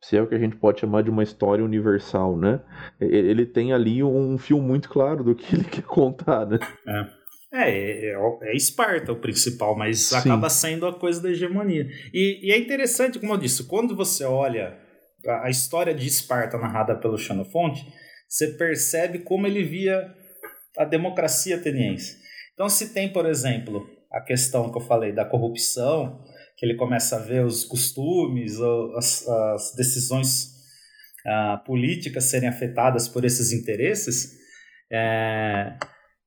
se 0.00 0.16
é 0.16 0.22
o 0.22 0.26
que 0.26 0.34
a 0.34 0.38
gente 0.38 0.56
pode 0.56 0.80
chamar 0.80 1.02
de 1.02 1.10
uma 1.10 1.22
história 1.22 1.64
universal, 1.64 2.36
né? 2.36 2.60
Ele 3.00 3.44
tem 3.44 3.72
ali 3.72 4.02
um 4.02 4.38
fio 4.38 4.60
muito 4.62 4.88
claro 4.88 5.24
do 5.24 5.34
que 5.34 5.54
ele 5.54 5.64
quer 5.68 5.82
contar, 5.82 6.46
né? 6.46 6.58
É. 6.86 7.17
É, 7.52 8.10
é, 8.10 8.14
é 8.42 8.56
Esparta 8.56 9.12
o 9.12 9.20
principal, 9.20 9.76
mas 9.76 10.00
Sim. 10.00 10.16
acaba 10.16 10.50
sendo 10.50 10.86
a 10.86 10.98
coisa 10.98 11.22
da 11.22 11.30
hegemonia. 11.30 11.86
E, 12.12 12.48
e, 12.48 12.52
é 12.52 12.58
interessante, 12.58 13.18
como 13.18 13.32
eu 13.32 13.38
disse, 13.38 13.64
quando 13.64 13.96
você 13.96 14.24
olha 14.24 14.78
a, 15.26 15.46
a 15.46 15.50
história 15.50 15.94
de 15.94 16.06
Esparta 16.06 16.58
narrada 16.58 16.94
pelo 16.94 17.16
Xenofonte, 17.16 17.86
você 18.28 18.48
percebe 18.48 19.20
como 19.20 19.46
ele 19.46 19.64
via 19.64 20.14
a 20.76 20.84
democracia 20.84 21.56
ateniense. 21.56 22.18
Então, 22.52 22.68
se 22.68 22.92
tem, 22.92 23.10
por 23.10 23.24
exemplo, 23.24 23.88
a 24.12 24.20
questão 24.20 24.70
que 24.70 24.76
eu 24.76 24.82
falei 24.82 25.12
da 25.12 25.24
corrupção, 25.24 26.22
que 26.56 26.66
ele 26.66 26.74
começa 26.74 27.16
a 27.16 27.20
ver 27.20 27.44
os 27.44 27.64
costumes, 27.64 28.60
as, 28.96 29.26
as 29.26 29.74
decisões 29.74 30.54
uh, 31.26 31.64
políticas 31.64 32.24
serem 32.24 32.48
afetadas 32.48 33.08
por 33.08 33.24
esses 33.24 33.52
interesses, 33.52 34.36
é, 34.90 35.78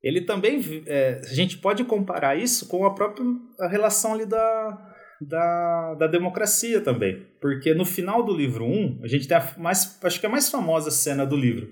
ele 0.02 0.22
também, 0.22 0.60
é, 0.86 1.20
a 1.22 1.34
gente 1.34 1.58
pode 1.58 1.84
comparar 1.84 2.36
isso 2.36 2.66
com 2.66 2.84
a 2.84 2.94
própria 2.94 3.24
relação 3.70 4.14
ali 4.14 4.26
da, 4.26 4.92
da, 5.20 5.94
da 5.94 6.06
democracia 6.06 6.80
também, 6.80 7.26
porque 7.40 7.72
no 7.72 7.84
final 7.84 8.24
do 8.24 8.36
livro 8.36 8.64
1, 8.64 9.00
a 9.04 9.06
gente 9.06 9.28
tem 9.28 9.36
a 9.36 9.54
mais, 9.58 9.98
acho 10.02 10.18
que 10.18 10.26
é 10.26 10.28
a 10.28 10.32
mais 10.32 10.50
famosa 10.50 10.90
cena 10.90 11.24
do 11.24 11.36
livro, 11.36 11.68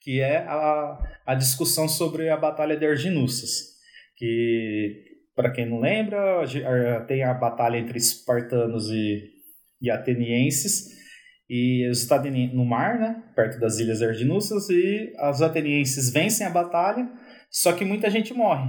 que 0.00 0.20
é 0.20 0.38
a, 0.38 0.98
a 1.26 1.34
discussão 1.34 1.88
sobre 1.88 2.28
a 2.30 2.36
Batalha 2.36 2.76
de 2.76 2.86
Arginussas, 2.86 3.76
que, 4.16 5.04
para 5.34 5.50
quem 5.50 5.68
não 5.68 5.80
lembra, 5.80 6.44
tem 7.06 7.24
a 7.24 7.34
batalha 7.34 7.76
entre 7.76 7.98
espartanos 7.98 8.88
e, 8.88 9.22
e 9.82 9.90
atenienses, 9.90 10.96
e 11.48 11.88
os 11.88 12.08
no 12.52 12.64
mar, 12.64 12.98
né, 12.98 13.22
perto 13.34 13.60
das 13.60 13.78
ilhas 13.78 14.02
Arginussas, 14.02 14.68
e 14.70 15.12
os 15.30 15.42
atenienses 15.42 16.12
vencem 16.12 16.46
a 16.46 16.50
batalha, 16.50 17.08
só 17.56 17.72
que 17.72 17.86
muita 17.86 18.10
gente 18.10 18.34
morre. 18.34 18.68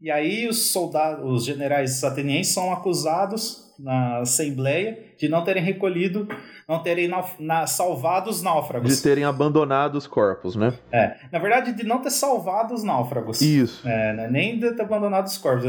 E 0.00 0.10
aí 0.10 0.48
os 0.48 0.70
soldados, 0.70 1.30
os 1.30 1.44
generais 1.44 2.02
atenienses 2.02 2.54
são 2.54 2.72
acusados 2.72 3.74
na 3.78 4.20
Assembleia 4.20 4.98
de 5.18 5.28
não 5.28 5.44
terem 5.44 5.62
recolhido, 5.62 6.26
não 6.66 6.82
terem 6.82 7.10
na, 7.38 7.66
salvado 7.66 8.30
os 8.30 8.40
náufragos. 8.40 8.96
De 8.96 9.02
terem 9.02 9.24
abandonado 9.24 9.96
os 9.96 10.06
corpos, 10.06 10.56
né? 10.56 10.72
É. 10.90 11.16
Na 11.30 11.38
verdade, 11.38 11.74
de 11.74 11.84
não 11.84 12.00
ter 12.00 12.10
salvado 12.10 12.72
os 12.72 12.82
náufragos. 12.82 13.42
Isso. 13.42 13.86
É, 13.86 14.14
né? 14.14 14.28
Nem 14.30 14.58
de 14.58 14.72
ter 14.72 14.82
abandonado 14.82 15.26
os 15.26 15.36
corpos. 15.36 15.66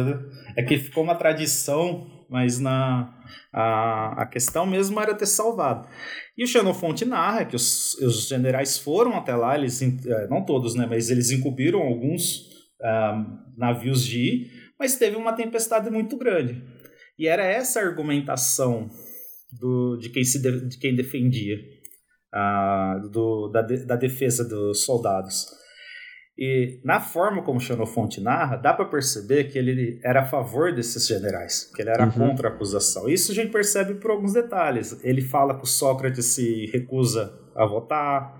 É 0.56 0.64
que 0.64 0.78
ficou 0.78 1.04
uma 1.04 1.16
tradição, 1.16 2.08
mas 2.30 2.60
na. 2.60 3.16
A, 3.54 4.24
a 4.24 4.26
questão 4.26 4.66
mesmo 4.66 5.00
era 5.00 5.16
ter 5.16 5.26
salvado. 5.26 5.88
E 6.38 6.44
o 6.44 6.48
Xenofonte 6.48 7.04
narra 7.06 7.46
que 7.46 7.56
os, 7.56 7.96
os 7.96 8.28
generais 8.28 8.78
foram 8.78 9.16
até 9.16 9.36
lá, 9.36 9.58
eles, 9.58 9.82
é, 9.82 10.28
não 10.28 10.46
todos, 10.46 10.76
né, 10.76 10.86
mas 10.88 11.10
eles 11.10 11.32
encobriram 11.32 11.80
alguns 11.82 12.42
uh, 12.82 13.58
navios 13.58 14.06
de 14.06 14.20
ir, 14.20 14.52
mas 14.80 14.98
teve 14.98 15.16
uma 15.16 15.34
tempestade 15.34 15.90
muito 15.90 16.18
grande. 16.18 16.64
E 17.18 17.28
era 17.28 17.44
essa 17.44 17.80
a 17.80 17.84
argumentação 17.84 18.90
do, 19.60 19.98
de, 19.98 20.10
quem 20.10 20.24
se 20.24 20.40
de, 20.42 20.70
de 20.70 20.78
quem 20.78 20.96
defendia. 20.96 21.58
uh, 22.34 23.10
do, 23.10 23.50
da, 23.50 23.62
de, 23.62 23.86
da 23.86 23.96
defesa 23.96 24.48
dos 24.48 24.86
soldados. 24.86 25.48
E 26.42 26.80
na 26.86 27.02
forma 27.02 27.44
como 27.44 27.60
Xenofonte 27.60 28.22
narra, 28.22 28.56
dá 28.56 28.74
para 28.74 28.86
perceber 28.86 29.52
que 29.52 29.58
ele 29.58 30.00
era 30.02 30.22
a 30.22 30.26
favor 30.26 30.74
desses 30.74 31.06
generais, 31.06 31.70
que 31.76 31.82
ele 31.82 31.90
era 31.90 32.06
uhum. 32.06 32.12
contra 32.12 32.48
a 32.48 32.52
acusação. 32.54 33.10
Isso 33.10 33.34
a 33.34 33.36
gente 33.36 33.52
percebe 33.52 33.96
por 33.96 34.10
alguns 34.10 34.32
detalhes. 34.32 35.04
Ele 35.04 35.22
fala 35.22 35.58
que 35.58 35.66
o 35.66 35.68
Sócrates 35.68 36.28
se 36.28 36.68
recusa 36.68 37.38
a 37.54 37.66
votar, 37.66 38.40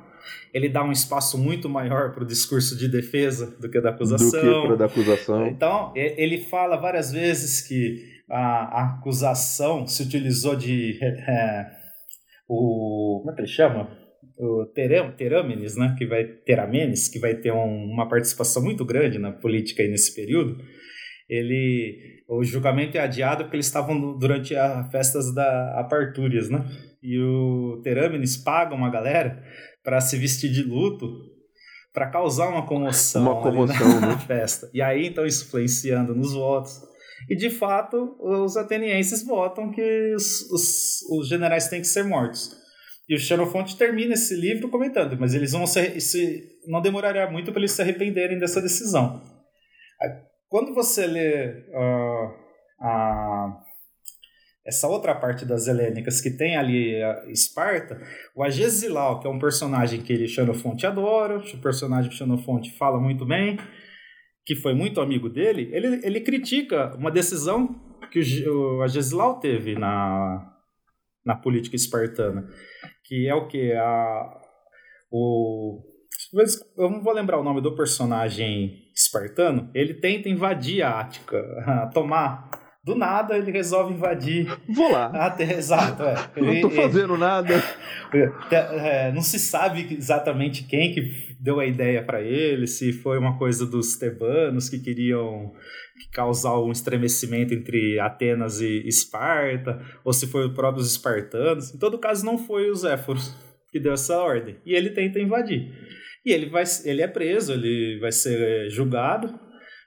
ele 0.54 0.70
dá 0.70 0.82
um 0.82 0.94
espaço 0.94 1.38
muito 1.38 1.68
maior 1.68 2.14
para 2.14 2.24
o 2.24 2.26
discurso 2.26 2.78
de 2.78 2.88
defesa 2.88 3.54
do 3.60 3.70
que 3.70 3.82
da 3.82 3.90
acusação. 3.90 4.30
Do 4.30 4.62
que 4.62 4.68
para 4.68 4.76
da 4.78 4.86
acusação. 4.86 5.48
Então, 5.48 5.92
ele 5.94 6.38
fala 6.38 6.78
várias 6.78 7.12
vezes 7.12 7.60
que 7.68 8.02
a, 8.30 8.80
a 8.80 8.86
acusação 8.96 9.86
se 9.86 10.04
utilizou 10.04 10.56
de. 10.56 10.98
É, 11.28 11.68
o. 12.48 13.20
Como 13.20 13.32
é 13.32 13.36
que 13.36 13.42
ele 13.42 13.48
chama? 13.48 13.99
O 14.40 14.66
Teram, 14.66 15.12
Terâmenes, 15.12 15.76
né, 15.76 15.94
que 15.98 16.06
vai 16.06 16.24
Teramenes, 16.24 17.10
que 17.10 17.20
vai 17.20 17.36
ter 17.36 17.52
um, 17.52 17.86
uma 17.92 18.08
participação 18.08 18.64
muito 18.64 18.86
grande 18.86 19.20
na 19.20 19.34
política 19.34 19.84
aí 19.84 19.90
nesse 19.90 20.16
período, 20.16 20.58
ele 21.30 22.24
o 22.28 22.44
julgamento 22.44 22.98
é 22.98 23.02
adiado 23.02 23.44
porque 23.44 23.58
eles 23.58 23.66
estavam 23.66 24.18
durante 24.18 24.56
as 24.56 24.90
festas 24.92 25.34
da 25.34 25.80
Apartúrias, 25.80 26.50
né? 26.50 26.64
E 27.04 27.20
o 27.20 27.82
Terâmenes 27.84 28.38
paga 28.38 28.74
uma 28.74 28.90
galera 28.90 29.44
para 29.84 30.00
se 30.00 30.18
vestir 30.18 30.52
de 30.52 30.64
luto 30.64 31.08
para 31.94 32.08
causar 32.08 32.50
uma 32.50 32.66
comoção, 32.66 33.24
uma 33.24 33.42
comoção 33.42 34.00
na, 34.00 34.08
né? 34.08 34.18
festa. 34.26 34.70
E 34.74 34.82
aí 34.82 35.08
então 35.08 35.26
isso 35.26 35.46
influenciando 35.46 36.16
nos 36.16 36.34
votos. 36.34 36.80
E 37.30 37.36
de 37.36 37.50
fato, 37.50 38.16
os 38.20 38.56
atenienses 38.56 39.26
votam 39.26 39.70
que 39.72 40.14
os, 40.16 40.50
os, 40.52 41.02
os 41.12 41.28
generais 41.28 41.68
têm 41.68 41.82
que 41.82 41.88
ser 41.88 42.04
mortos. 42.04 42.59
E 43.10 43.16
o 43.16 43.20
Xenofonte 43.20 43.76
termina 43.76 44.14
esse 44.14 44.36
livro 44.36 44.70
comentando, 44.70 45.18
mas 45.20 45.34
eles 45.34 45.52
vão 45.52 45.66
se, 45.66 46.00
se 46.00 46.48
não 46.68 46.80
demoraria 46.80 47.28
muito 47.28 47.52
para 47.52 47.60
eles 47.60 47.72
se 47.72 47.82
arrependerem 47.82 48.38
dessa 48.38 48.62
decisão. 48.62 49.20
Quando 50.48 50.76
você 50.76 51.08
lê 51.08 51.66
uh, 51.70 52.34
a, 52.80 53.64
essa 54.64 54.88
outra 54.88 55.16
parte 55.16 55.44
das 55.44 55.68
helênicas 55.68 56.22
que 56.22 56.30
tem 56.30 56.56
ali 56.56 57.02
a 57.02 57.26
Esparta, 57.32 58.00
o 58.36 58.44
Agesilau, 58.44 59.20
que 59.20 59.28
é 59.28 59.30
um 59.32 59.40
personagem 59.40 60.04
que 60.04 60.14
ele 60.14 60.28
Xenofonte 60.28 60.86
adora, 60.86 61.40
o 61.40 61.62
personagem 61.62 62.12
que 62.12 62.16
Xenofonte 62.16 62.78
fala 62.78 63.00
muito 63.00 63.26
bem, 63.26 63.58
que 64.46 64.56
foi 64.56 64.76
muito 64.76 65.02
amigo 65.02 65.30
dele, 65.30 65.68
ele, 65.74 66.00
ele 66.06 66.22
critica 66.22 66.96
uma 66.96 67.10
decisão 67.10 67.76
que 68.12 68.20
o, 68.48 68.78
o 68.78 68.82
Agesilau 68.84 69.40
teve 69.40 69.74
na, 69.74 70.56
na 71.26 71.36
política 71.36 71.76
espartana 71.76 72.48
que 73.10 73.28
é 73.28 73.34
o 73.34 73.48
que? 73.48 73.74
A, 73.74 74.40
o, 75.12 75.82
eu 76.78 76.92
não 76.92 77.02
vou 77.02 77.12
lembrar 77.12 77.40
o 77.40 77.44
nome 77.44 77.60
do 77.60 77.76
personagem 77.76 78.84
espartano. 78.96 79.72
Ele 79.74 79.96
tenta 79.96 80.30
invadir 80.30 80.84
a 80.84 81.00
Ática, 81.00 81.44
tomar. 81.92 82.52
Do 82.90 82.96
nada 82.96 83.38
ele 83.38 83.52
resolve 83.52 83.94
invadir. 83.94 84.52
Vou 84.68 84.92
lá. 84.92 85.12
Até, 85.14 85.54
exato, 85.54 86.02
é. 86.02 86.16
não 86.42 86.60
tô 86.60 86.72
fazendo 86.72 87.16
nada. 87.16 87.54
É, 88.52 89.12
não 89.12 89.22
se 89.22 89.38
sabe 89.38 89.96
exatamente 89.96 90.64
quem 90.64 90.92
que 90.92 91.36
deu 91.40 91.60
a 91.60 91.68
ideia 91.68 92.04
para 92.04 92.20
ele, 92.20 92.66
se 92.66 92.92
foi 92.92 93.20
uma 93.20 93.38
coisa 93.38 93.64
dos 93.64 93.96
tebanos 93.96 94.70
que 94.70 94.80
queriam 94.80 95.54
causar 96.12 96.60
um 96.60 96.72
estremecimento 96.72 97.54
entre 97.54 98.00
Atenas 98.00 98.60
e 98.60 98.88
Esparta, 98.88 99.80
ou 100.04 100.12
se 100.12 100.26
foi 100.26 100.48
os 100.48 100.54
próprios 100.56 100.90
espartanos. 100.90 101.72
Em 101.72 101.78
todo 101.78 102.00
caso, 102.00 102.26
não 102.26 102.40
foi 102.40 102.72
os 102.72 102.84
Éforos 102.84 103.38
que 103.72 103.80
deu 103.80 103.94
essa 103.94 104.18
ordem. 104.18 104.58
E 104.66 104.74
ele 104.74 104.90
tenta 104.90 105.20
invadir. 105.20 105.72
E 106.26 106.32
ele, 106.32 106.48
vai, 106.48 106.64
ele 106.86 107.04
é 107.04 107.08
preso, 107.08 107.54
ele 107.54 108.00
vai 108.00 108.12
ser 108.12 108.42
é, 108.42 108.68
julgado. 108.68 109.40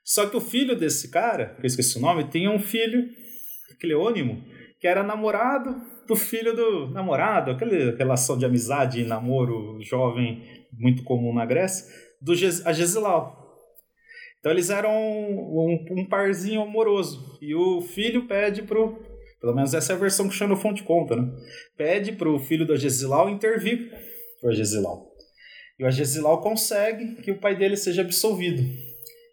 Só 0.04 0.26
que 0.26 0.36
o 0.36 0.40
filho 0.40 0.76
desse 0.76 1.10
cara, 1.10 1.54
que 1.54 1.62
eu 1.62 1.66
esqueci 1.66 1.98
o 1.98 2.00
nome, 2.00 2.24
tinha 2.24 2.50
um 2.50 2.58
filho, 2.58 3.08
Cleônimo, 3.80 4.44
que 4.80 4.86
era 4.86 5.02
namorado 5.02 5.74
do 6.06 6.16
filho 6.16 6.54
do 6.54 6.88
namorado, 6.88 7.52
aquela 7.52 7.96
relação 7.96 8.36
de 8.36 8.44
amizade 8.44 9.00
e 9.00 9.04
namoro 9.04 9.80
jovem 9.80 10.42
muito 10.72 11.04
comum 11.04 11.32
na 11.32 11.46
Grécia, 11.46 11.86
do 12.20 12.32
Agesilau. 12.32 13.42
Então 14.38 14.50
eles 14.50 14.70
eram 14.70 14.90
um, 14.90 15.86
um, 15.92 16.00
um, 16.00 16.08
parzinho 16.08 16.62
amoroso. 16.62 17.38
E 17.40 17.54
o 17.54 17.80
filho 17.80 18.26
pede 18.26 18.62
pro. 18.62 19.00
Pelo 19.40 19.54
menos 19.54 19.72
essa 19.72 19.92
é 19.92 19.96
a 19.96 19.98
versão 19.98 20.28
que 20.28 20.34
o 20.34 20.36
Xenofonte 20.36 20.82
conta, 20.82 21.16
né? 21.16 21.30
Pede 21.76 22.12
pro 22.12 22.38
filho 22.40 22.66
do 22.66 22.72
Agesilau 22.72 23.30
intervir 23.30 23.90
pro 24.40 24.50
Agesilau. 24.50 25.12
E 25.78 25.84
o 25.84 25.86
Agesilau 25.86 26.40
consegue 26.40 27.22
que 27.22 27.30
o 27.30 27.38
pai 27.38 27.56
dele 27.56 27.76
seja 27.76 28.02
absolvido. 28.02 28.62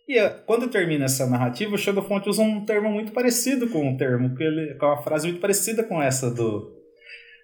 E 0.10 0.18
eh, 0.18 0.28
quando 0.48 0.68
termina 0.68 1.06
essa 1.06 1.28
narrativa, 1.28 1.76
o 1.76 1.78
Xenofonte 1.78 2.28
usa 2.28 2.42
um 2.42 2.66
termo 2.66 2.90
muito 2.90 3.12
parecido 3.12 3.70
com 3.70 3.94
o 3.94 3.96
termo, 3.96 4.36
que 4.36 4.44
ele, 4.44 4.74
com 4.74 4.88
uma 4.88 4.98
frase 5.04 5.28
muito 5.28 5.40
parecida 5.40 5.84
com 5.84 6.02
essa 6.02 6.34
do, 6.34 6.74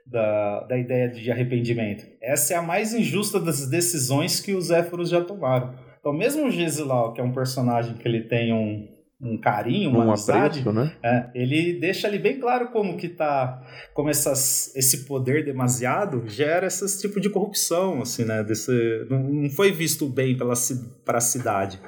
da, 0.03 0.61
da 0.61 0.76
ideia 0.76 1.07
de 1.07 1.32
arrependimento. 1.32 2.03
Essa 2.20 2.55
é 2.55 2.57
a 2.57 2.63
mais 2.63 2.91
injusta 2.91 3.39
das 3.39 3.70
decisões 3.70 4.39
que 4.39 4.55
os 4.55 4.72
Éforos 4.72 5.09
já 5.09 5.22
tomaram. 5.22 5.76
Então, 5.99 6.11
mesmo 6.11 6.47
o 6.47 6.49
Gesilau, 6.49 7.13
que 7.13 7.22
é 7.22 7.24
um 7.24 7.32
personagem 7.32 7.93
que 7.97 8.07
ele 8.07 8.22
tem 8.24 8.51
um, 8.51 8.88
um 9.22 9.39
carinho, 9.39 9.91
uma 9.91 9.99
um 10.05 10.09
amizade, 10.09 10.61
apreço, 10.61 10.74
né? 10.74 10.91
é, 11.03 11.30
ele 11.36 11.80
deixa 11.80 12.07
ali 12.07 12.18
bem 12.18 12.39
claro 12.39 12.70
como 12.70 12.97
que 12.97 13.09
tá, 13.09 13.61
como 13.93 14.09
essas, 14.09 14.76
esse 14.76 15.05
poder 15.05 15.45
demasiado 15.45 16.24
gera 16.26 16.66
esse 16.66 16.99
tipo 16.99 17.22
de 17.22 17.30
corrupção, 17.30 18.01
assim, 18.01 18.26
né? 18.26 18.43
Desse, 18.43 19.05
não, 19.07 19.22
não 19.22 19.49
foi 19.51 19.72
visto 19.72 20.09
bem 20.09 20.36
pela 20.36 20.53
para 21.05 21.20
a 21.20 21.22
cidade. 21.22 21.80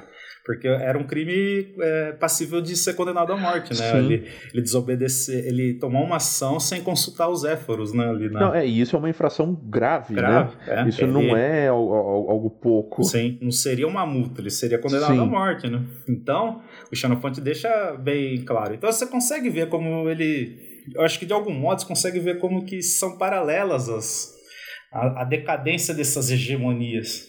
Porque 0.48 0.66
era 0.66 0.98
um 0.98 1.04
crime 1.04 1.74
é, 1.78 2.12
passível 2.12 2.62
de 2.62 2.74
ser 2.74 2.94
condenado 2.94 3.30
à 3.34 3.36
morte, 3.36 3.78
né? 3.78 3.98
Ele, 3.98 4.26
ele 4.50 4.62
desobedecer, 4.62 5.46
ele 5.46 5.74
tomou 5.74 6.02
uma 6.02 6.16
ação 6.16 6.58
sem 6.58 6.82
consultar 6.82 7.28
os 7.28 7.44
éforos, 7.44 7.92
né? 7.92 8.08
Ali 8.08 8.30
na... 8.30 8.40
Não, 8.40 8.54
é, 8.54 8.66
e 8.66 8.80
isso 8.80 8.96
é 8.96 8.98
uma 8.98 9.10
infração 9.10 9.52
grave, 9.52 10.14
né? 10.14 10.22
grave 10.22 10.56
né? 10.56 10.84
É, 10.86 10.88
isso 10.88 11.04
ele... 11.04 11.12
não 11.12 11.36
é 11.36 11.68
algo, 11.68 11.92
algo, 11.92 12.48
pouco. 12.48 13.04
Sim, 13.04 13.38
não 13.42 13.50
seria 13.50 13.86
uma 13.86 14.06
multa, 14.06 14.40
ele 14.40 14.48
seria 14.48 14.78
condenado 14.78 15.12
Sim. 15.12 15.20
à 15.20 15.26
morte, 15.26 15.68
né? 15.68 15.84
Então, 16.08 16.62
o 16.90 16.96
Xenofonte 16.96 17.42
deixa 17.42 17.92
bem 17.98 18.40
claro. 18.40 18.72
Então 18.72 18.90
você 18.90 19.06
consegue 19.06 19.50
ver 19.50 19.68
como 19.68 20.08
ele... 20.08 20.56
Eu 20.94 21.02
acho 21.02 21.18
que 21.18 21.26
de 21.26 21.34
algum 21.34 21.52
modo 21.52 21.82
você 21.82 21.86
consegue 21.86 22.20
ver 22.20 22.38
como 22.38 22.64
que 22.64 22.80
são 22.80 23.18
paralelas 23.18 23.90
as, 23.90 24.32
a, 24.90 25.20
a 25.20 25.24
decadência 25.24 25.92
dessas 25.92 26.30
hegemonias. 26.30 27.27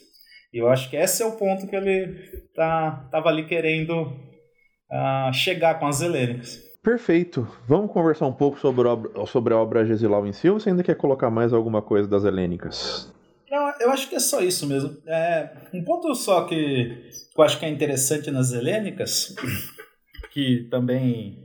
E 0.53 0.57
eu 0.57 0.69
acho 0.69 0.89
que 0.89 0.95
esse 0.95 1.21
é 1.21 1.25
o 1.25 1.33
ponto 1.33 1.67
que 1.67 1.75
ele 1.75 2.15
tá, 2.55 3.07
tava 3.11 3.29
ali 3.29 3.45
querendo 3.45 4.01
uh, 4.01 5.33
chegar 5.33 5.79
com 5.79 5.87
as 5.87 6.01
helênicas. 6.01 6.67
Perfeito. 6.81 7.47
Vamos 7.67 7.91
conversar 7.91 8.25
um 8.25 8.33
pouco 8.33 8.57
sobre 8.59 8.87
a 8.87 8.93
obra, 8.93 9.25
sobre 9.25 9.53
a 9.53 9.57
obra 9.57 9.85
Gesilau 9.85 10.25
em 10.25 10.33
si, 10.33 10.49
ou 10.49 10.59
você 10.59 10.69
ainda 10.69 10.83
quer 10.83 10.95
colocar 10.95 11.29
mais 11.29 11.53
alguma 11.53 11.81
coisa 11.81 12.07
das 12.07 12.23
helênicas? 12.23 13.13
Não, 13.49 13.73
eu 13.79 13.91
acho 13.91 14.09
que 14.09 14.15
é 14.15 14.19
só 14.19 14.41
isso 14.41 14.65
mesmo. 14.65 14.97
É, 15.07 15.49
um 15.73 15.83
ponto 15.83 16.13
só 16.15 16.45
que 16.45 17.09
eu 17.37 17.43
acho 17.43 17.59
que 17.59 17.65
é 17.65 17.69
interessante 17.69 18.31
nas 18.31 18.51
helênicas, 18.51 19.35
que 20.31 20.67
também 20.71 21.37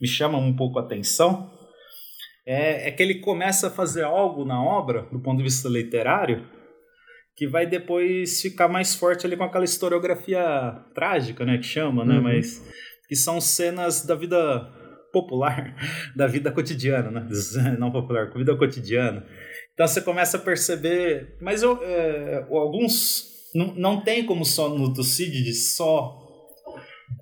me 0.00 0.08
chama 0.08 0.38
um 0.38 0.54
pouco 0.54 0.78
a 0.78 0.82
atenção, 0.82 1.50
é, 2.44 2.88
é 2.88 2.90
que 2.90 3.02
ele 3.02 3.20
começa 3.20 3.68
a 3.68 3.70
fazer 3.70 4.02
algo 4.02 4.44
na 4.44 4.62
obra, 4.62 5.02
do 5.12 5.20
ponto 5.20 5.38
de 5.38 5.44
vista 5.44 5.68
literário, 5.68 6.46
que 7.40 7.46
vai 7.46 7.64
depois 7.64 8.42
ficar 8.42 8.68
mais 8.68 8.94
forte 8.94 9.24
ali 9.24 9.34
com 9.34 9.44
aquela 9.44 9.64
historiografia 9.64 10.76
trágica, 10.94 11.42
né, 11.42 11.56
que 11.56 11.64
chama, 11.64 12.04
né, 12.04 12.16
uhum. 12.16 12.22
mas 12.24 12.62
que 13.08 13.16
são 13.16 13.40
cenas 13.40 14.04
da 14.04 14.14
vida 14.14 14.36
popular, 15.10 15.74
da 16.14 16.26
vida 16.26 16.52
cotidiana, 16.52 17.10
né, 17.10 17.26
não 17.80 17.90
popular, 17.90 18.30
vida 18.30 18.54
cotidiana. 18.58 19.24
Então 19.72 19.88
você 19.88 20.02
começa 20.02 20.36
a 20.36 20.40
perceber, 20.40 21.38
mas 21.40 21.62
eu, 21.62 21.82
é, 21.82 22.46
alguns 22.50 23.30
não, 23.54 23.74
não 23.74 24.04
tem 24.04 24.26
como 24.26 24.44
só 24.44 24.68
no 24.68 24.92
Tucídides 24.92 25.74
só 25.74 26.18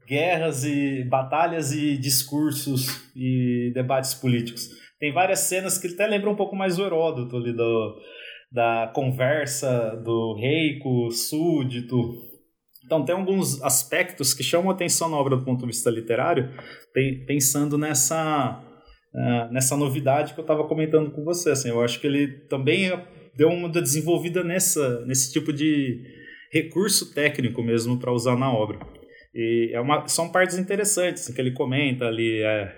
guerras 0.05 0.65
e 0.65 1.05
batalhas 1.05 1.71
e 1.71 1.97
discursos 1.97 3.09
e 3.15 3.71
debates 3.73 4.15
políticos. 4.15 4.69
Tem 4.99 5.13
várias 5.13 5.39
cenas 5.39 5.79
que 5.79 5.87
até 5.87 6.09
lembram 6.09 6.33
um 6.33 6.37
pouco 6.37 6.57
mais 6.57 6.77
o 6.77 6.83
Heródoto 6.85 7.37
ali 7.37 7.53
do 7.53 7.97
da 8.51 8.91
conversa 8.95 9.97
do 9.97 10.35
rei 10.35 10.79
com 10.79 11.07
o 11.07 11.11
súdito. 11.11 11.97
Então, 12.85 13.05
tem 13.05 13.15
alguns 13.15 13.63
aspectos 13.63 14.33
que 14.33 14.43
chamam 14.43 14.71
atenção 14.71 15.11
na 15.11 15.17
obra 15.17 15.37
do 15.37 15.45
ponto 15.45 15.61
de 15.61 15.67
vista 15.67 15.91
literário, 15.91 16.51
pensando 17.27 17.77
nessa, 17.77 18.63
uh, 19.15 19.53
nessa 19.53 19.77
novidade 19.77 20.33
que 20.33 20.41
eu 20.41 20.43
estava 20.43 20.67
comentando 20.67 21.11
com 21.11 21.23
você. 21.23 21.51
Assim, 21.51 21.69
eu 21.69 21.83
acho 21.83 22.01
que 22.01 22.07
ele 22.07 22.29
também 22.49 22.91
deu 23.37 23.49
uma 23.51 23.69
desenvolvida 23.69 24.43
nessa, 24.43 25.05
nesse 25.05 25.33
tipo 25.33 25.53
de 25.53 26.03
recurso 26.51 27.13
técnico 27.13 27.63
mesmo 27.63 27.99
para 27.99 28.13
usar 28.13 28.37
na 28.37 28.51
obra. 28.51 28.79
E 29.35 29.71
é 29.75 29.81
uma, 29.81 30.09
são 30.09 30.33
partes 30.33 30.57
interessantes 30.57 31.25
assim, 31.25 31.35
que 31.35 31.41
ele 31.41 31.53
comenta 31.53 32.07
ali. 32.07 32.43
É, 32.43 32.75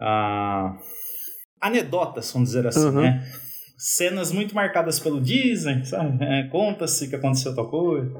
a, 0.00 0.76
anedotas, 1.60 2.32
vamos 2.32 2.48
dizer 2.48 2.66
assim, 2.66 2.86
uhum. 2.86 3.02
né? 3.02 3.24
Cenas 3.82 4.30
muito 4.30 4.54
marcadas 4.54 5.00
pelo 5.00 5.20
Disney, 5.20 5.84
sabe? 5.84 6.24
É, 6.24 6.44
Conta-se 6.44 7.08
que 7.08 7.16
aconteceu 7.16 7.54
tal 7.54 7.68
coisa. 7.68 8.12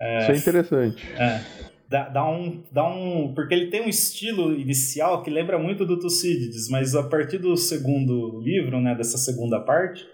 É, 0.00 0.22
Isso 0.22 0.32
é 0.32 0.36
interessante. 0.36 1.06
É, 1.12 1.40
dá, 1.88 2.08
dá, 2.08 2.28
um, 2.28 2.64
dá 2.72 2.84
um. 2.84 3.32
Porque 3.32 3.54
ele 3.54 3.70
tem 3.70 3.82
um 3.82 3.88
estilo 3.88 4.52
inicial 4.52 5.22
que 5.22 5.30
lembra 5.30 5.58
muito 5.58 5.86
do 5.86 5.98
Tucídides, 5.98 6.68
mas 6.68 6.96
a 6.96 7.04
partir 7.04 7.38
do 7.38 7.56
segundo 7.56 8.40
livro, 8.42 8.80
né, 8.80 8.96
dessa 8.96 9.16
segunda 9.16 9.60
parte, 9.60 10.04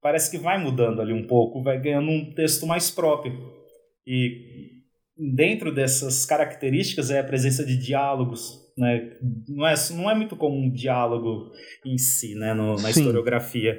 parece 0.00 0.30
que 0.30 0.38
vai 0.38 0.62
mudando 0.62 1.02
ali 1.02 1.12
um 1.12 1.26
pouco, 1.26 1.62
vai 1.62 1.80
ganhando 1.80 2.10
um 2.10 2.32
texto 2.32 2.66
mais 2.66 2.88
próprio. 2.88 3.36
E 4.06 4.80
dentro 5.34 5.74
dessas 5.74 6.24
características 6.24 7.10
é 7.10 7.18
a 7.18 7.24
presença 7.24 7.64
de 7.64 7.76
diálogos. 7.76 8.60
Né? 8.78 9.10
Não, 9.48 9.66
é, 9.66 9.74
não 9.92 10.10
é 10.10 10.14
muito 10.14 10.36
comum 10.36 10.66
um 10.66 10.72
diálogo 10.72 11.50
em 11.84 11.98
si 11.98 12.34
né, 12.36 12.54
no, 12.54 12.76
na 12.76 12.92
Sim. 12.92 13.00
historiografia. 13.00 13.78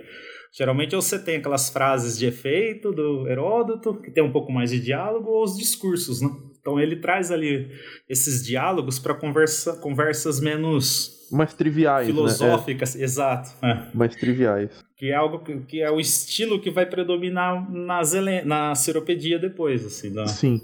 Geralmente 0.54 0.95
você 0.95 1.18
tem 1.18 1.38
aquelas 1.38 1.70
frases 1.70 2.18
de 2.18 2.26
efeito 2.26 2.91
do 2.91 3.28
Heródoto, 3.28 3.95
que 3.95 4.12
tem 4.12 4.24
um 4.24 4.32
pouco 4.32 4.52
mais 4.52 4.70
de 4.70 4.82
diálogo, 4.82 5.30
ou 5.30 5.43
os 5.43 5.58
discursos, 5.58 6.22
né? 6.22 6.30
Então 6.60 6.80
ele 6.80 6.97
traz 6.97 7.32
ali 7.32 7.72
esses 8.08 8.45
diálogos 8.45 8.99
para 8.99 9.16
conversa, 9.16 9.78
conversas 9.78 10.39
menos 10.39 11.28
mais 11.32 11.54
triviais, 11.54 12.06
filosóficas, 12.06 12.95
né? 12.95 13.02
é. 13.02 13.04
exato. 13.06 13.49
É. 13.66 13.88
Mais 13.93 14.16
triviais. 14.16 14.70
Que 14.97 15.08
é 15.08 15.16
algo 15.16 15.39
que, 15.39 15.58
que, 15.62 15.82
é 15.82 15.89
o 15.89 15.99
estilo 15.99 16.60
que 16.60 16.70
vai 16.70 16.86
predominar 16.86 17.72
na, 17.72 18.02
na 18.45 18.76
seropedia 18.76 19.39
depois, 19.39 19.86
assim, 19.86 20.14
da, 20.14 20.28
Sim. 20.28 20.62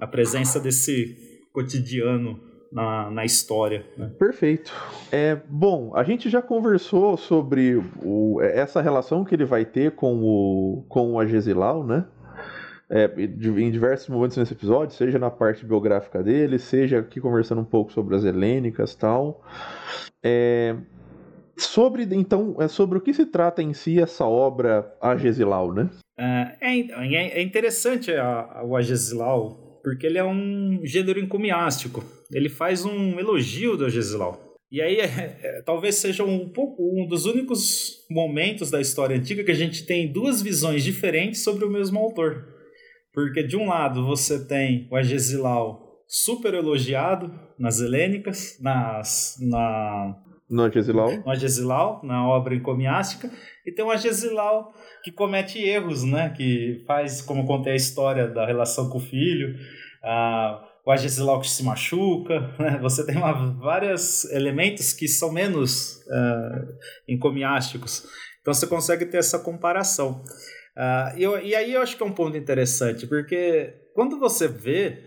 A 0.00 0.06
presença 0.06 0.58
desse 0.58 1.16
cotidiano 1.52 2.47
na, 2.70 3.10
na 3.10 3.24
história. 3.24 3.84
Né? 3.96 4.10
Perfeito. 4.18 4.72
É, 5.10 5.36
bom, 5.48 5.92
a 5.94 6.02
gente 6.02 6.28
já 6.28 6.42
conversou 6.42 7.16
sobre 7.16 7.82
o, 8.02 8.40
essa 8.42 8.80
relação 8.80 9.24
que 9.24 9.34
ele 9.34 9.44
vai 9.44 9.64
ter 9.64 9.92
com 9.92 10.22
o, 10.22 10.84
com 10.88 11.12
o 11.12 11.20
Agesilau, 11.20 11.84
né? 11.84 12.04
É, 12.90 13.04
em 13.18 13.70
diversos 13.70 14.08
momentos 14.08 14.38
nesse 14.38 14.54
episódio, 14.54 14.96
seja 14.96 15.18
na 15.18 15.30
parte 15.30 15.64
biográfica 15.66 16.22
dele, 16.22 16.58
seja 16.58 17.00
aqui 17.00 17.20
conversando 17.20 17.60
um 17.60 17.64
pouco 17.64 17.92
sobre 17.92 18.16
as 18.16 18.24
helênicas 18.24 18.92
e 18.92 18.98
tal. 18.98 19.44
É, 20.24 20.74
sobre, 21.54 22.04
então, 22.12 22.56
é 22.58 22.66
sobre 22.66 22.96
o 22.96 23.00
que 23.00 23.12
se 23.12 23.26
trata 23.26 23.62
em 23.62 23.74
si 23.74 24.00
essa 24.00 24.24
obra 24.24 24.90
Agesilau, 25.02 25.74
né? 25.74 25.90
É, 26.18 26.56
é, 26.62 27.40
é 27.40 27.42
interessante 27.42 28.10
a, 28.10 28.48
a, 28.54 28.64
o 28.64 28.74
Agesilau 28.74 29.68
porque 29.82 30.06
ele 30.06 30.18
é 30.18 30.24
um 30.24 30.80
gênero 30.84 31.18
encomiástico. 31.18 32.04
Ele 32.32 32.48
faz 32.48 32.84
um 32.84 33.18
elogio 33.18 33.76
do 33.76 33.84
Agesilau. 33.84 34.56
E 34.70 34.82
aí, 34.82 34.98
é, 35.00 35.38
é, 35.42 35.62
talvez 35.62 35.96
seja 35.96 36.24
um, 36.24 36.48
pouco, 36.48 36.82
um 36.82 37.06
dos 37.06 37.24
únicos 37.24 38.06
momentos 38.10 38.70
da 38.70 38.80
história 38.80 39.16
antiga 39.16 39.44
que 39.44 39.50
a 39.50 39.56
gente 39.56 39.86
tem 39.86 40.12
duas 40.12 40.42
visões 40.42 40.84
diferentes 40.84 41.42
sobre 41.42 41.64
o 41.64 41.70
mesmo 41.70 41.98
autor. 41.98 42.46
Porque, 43.12 43.42
de 43.42 43.56
um 43.56 43.68
lado, 43.68 44.06
você 44.06 44.46
tem 44.46 44.86
o 44.90 44.96
Agesilau 44.96 46.02
super 46.06 46.54
elogiado 46.54 47.32
nas 47.58 47.80
helênicas, 47.80 48.58
nas, 48.60 49.36
na, 49.40 50.14
no 50.48 50.62
Agesilau. 50.62 51.10
No 51.10 51.30
Agesilau, 51.30 52.00
na 52.02 52.26
obra 52.26 52.54
encomiástica. 52.54 53.30
E 53.66 53.72
tem 53.72 53.84
o 53.84 53.90
Agesilau 53.90 54.72
que 55.02 55.12
comete 55.12 55.58
erros, 55.58 56.04
né? 56.04 56.30
Que 56.30 56.82
faz, 56.86 57.20
como 57.20 57.46
contei 57.46 57.74
a 57.74 57.76
história 57.76 58.28
da 58.28 58.46
relação 58.46 58.88
com 58.88 58.98
o 58.98 59.00
filho, 59.00 59.54
ah, 60.02 60.67
o 60.88 60.90
Agesilau 60.90 61.38
que 61.38 61.50
se 61.50 61.62
machuca, 61.62 62.40
né? 62.58 62.78
você 62.80 63.04
tem 63.04 63.16
vários 63.60 64.24
elementos 64.32 64.94
que 64.94 65.06
são 65.06 65.30
menos 65.30 65.98
uh, 66.06 66.78
encomiásticos. 67.06 68.06
Então 68.40 68.54
você 68.54 68.66
consegue 68.66 69.04
ter 69.04 69.18
essa 69.18 69.38
comparação. 69.38 70.24
Uh, 70.74 71.18
e, 71.18 71.22
eu, 71.22 71.44
e 71.44 71.54
aí 71.54 71.74
eu 71.74 71.82
acho 71.82 71.94
que 71.94 72.02
é 72.02 72.06
um 72.06 72.14
ponto 72.14 72.38
interessante, 72.38 73.06
porque 73.06 73.74
quando 73.94 74.18
você 74.18 74.48
vê 74.48 74.98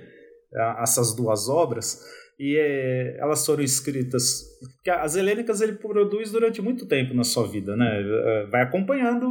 uh, 0.54 0.84
essas 0.84 1.16
duas 1.16 1.50
obras, 1.50 2.00
e 2.40 2.58
é, 2.58 3.18
elas 3.20 3.44
foram 3.44 3.64
escritas. 3.64 4.44
Porque 4.76 4.92
as 4.92 5.16
helênicas 5.16 5.62
ele 5.62 5.74
produz 5.74 6.32
durante 6.32 6.62
muito 6.62 6.88
tempo 6.88 7.16
na 7.16 7.24
sua 7.24 7.48
vida, 7.48 7.76
né? 7.76 8.02
Eh, 8.02 8.48
vai 8.52 8.64
acompanhando 8.64 9.28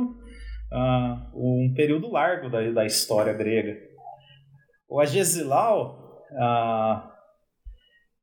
uh, 0.72 1.32
um 1.34 1.72
período 1.74 2.09
largo 2.09 2.48
da, 2.48 2.70
da 2.70 2.86
história 2.86 3.32
grega. 3.32 3.76
O 4.88 5.01
Agesilau, 5.01 5.99
uh, 6.33 7.11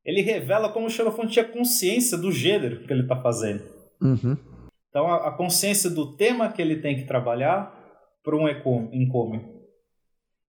ele 0.04 0.22
revela 0.22 0.70
como 0.70 0.86
o 0.86 0.90
Xenofonte 0.90 1.32
tinha 1.32 1.44
consciência 1.44 2.16
do 2.16 2.32
gênero 2.32 2.86
que 2.86 2.92
ele 2.92 3.02
está 3.02 3.20
fazendo. 3.20 3.62
Uhum. 4.00 4.36
Então, 4.88 5.06
a, 5.06 5.28
a, 5.28 5.36
consciência 5.36 5.90
do 5.90 6.16
tema 6.16 6.50
que 6.50 6.62
ele 6.62 6.80
tem 6.80 6.96
que 6.96 7.06
trabalhar 7.06 7.74
para 8.24 8.36
um 8.36 8.48
encômio. 8.48 9.58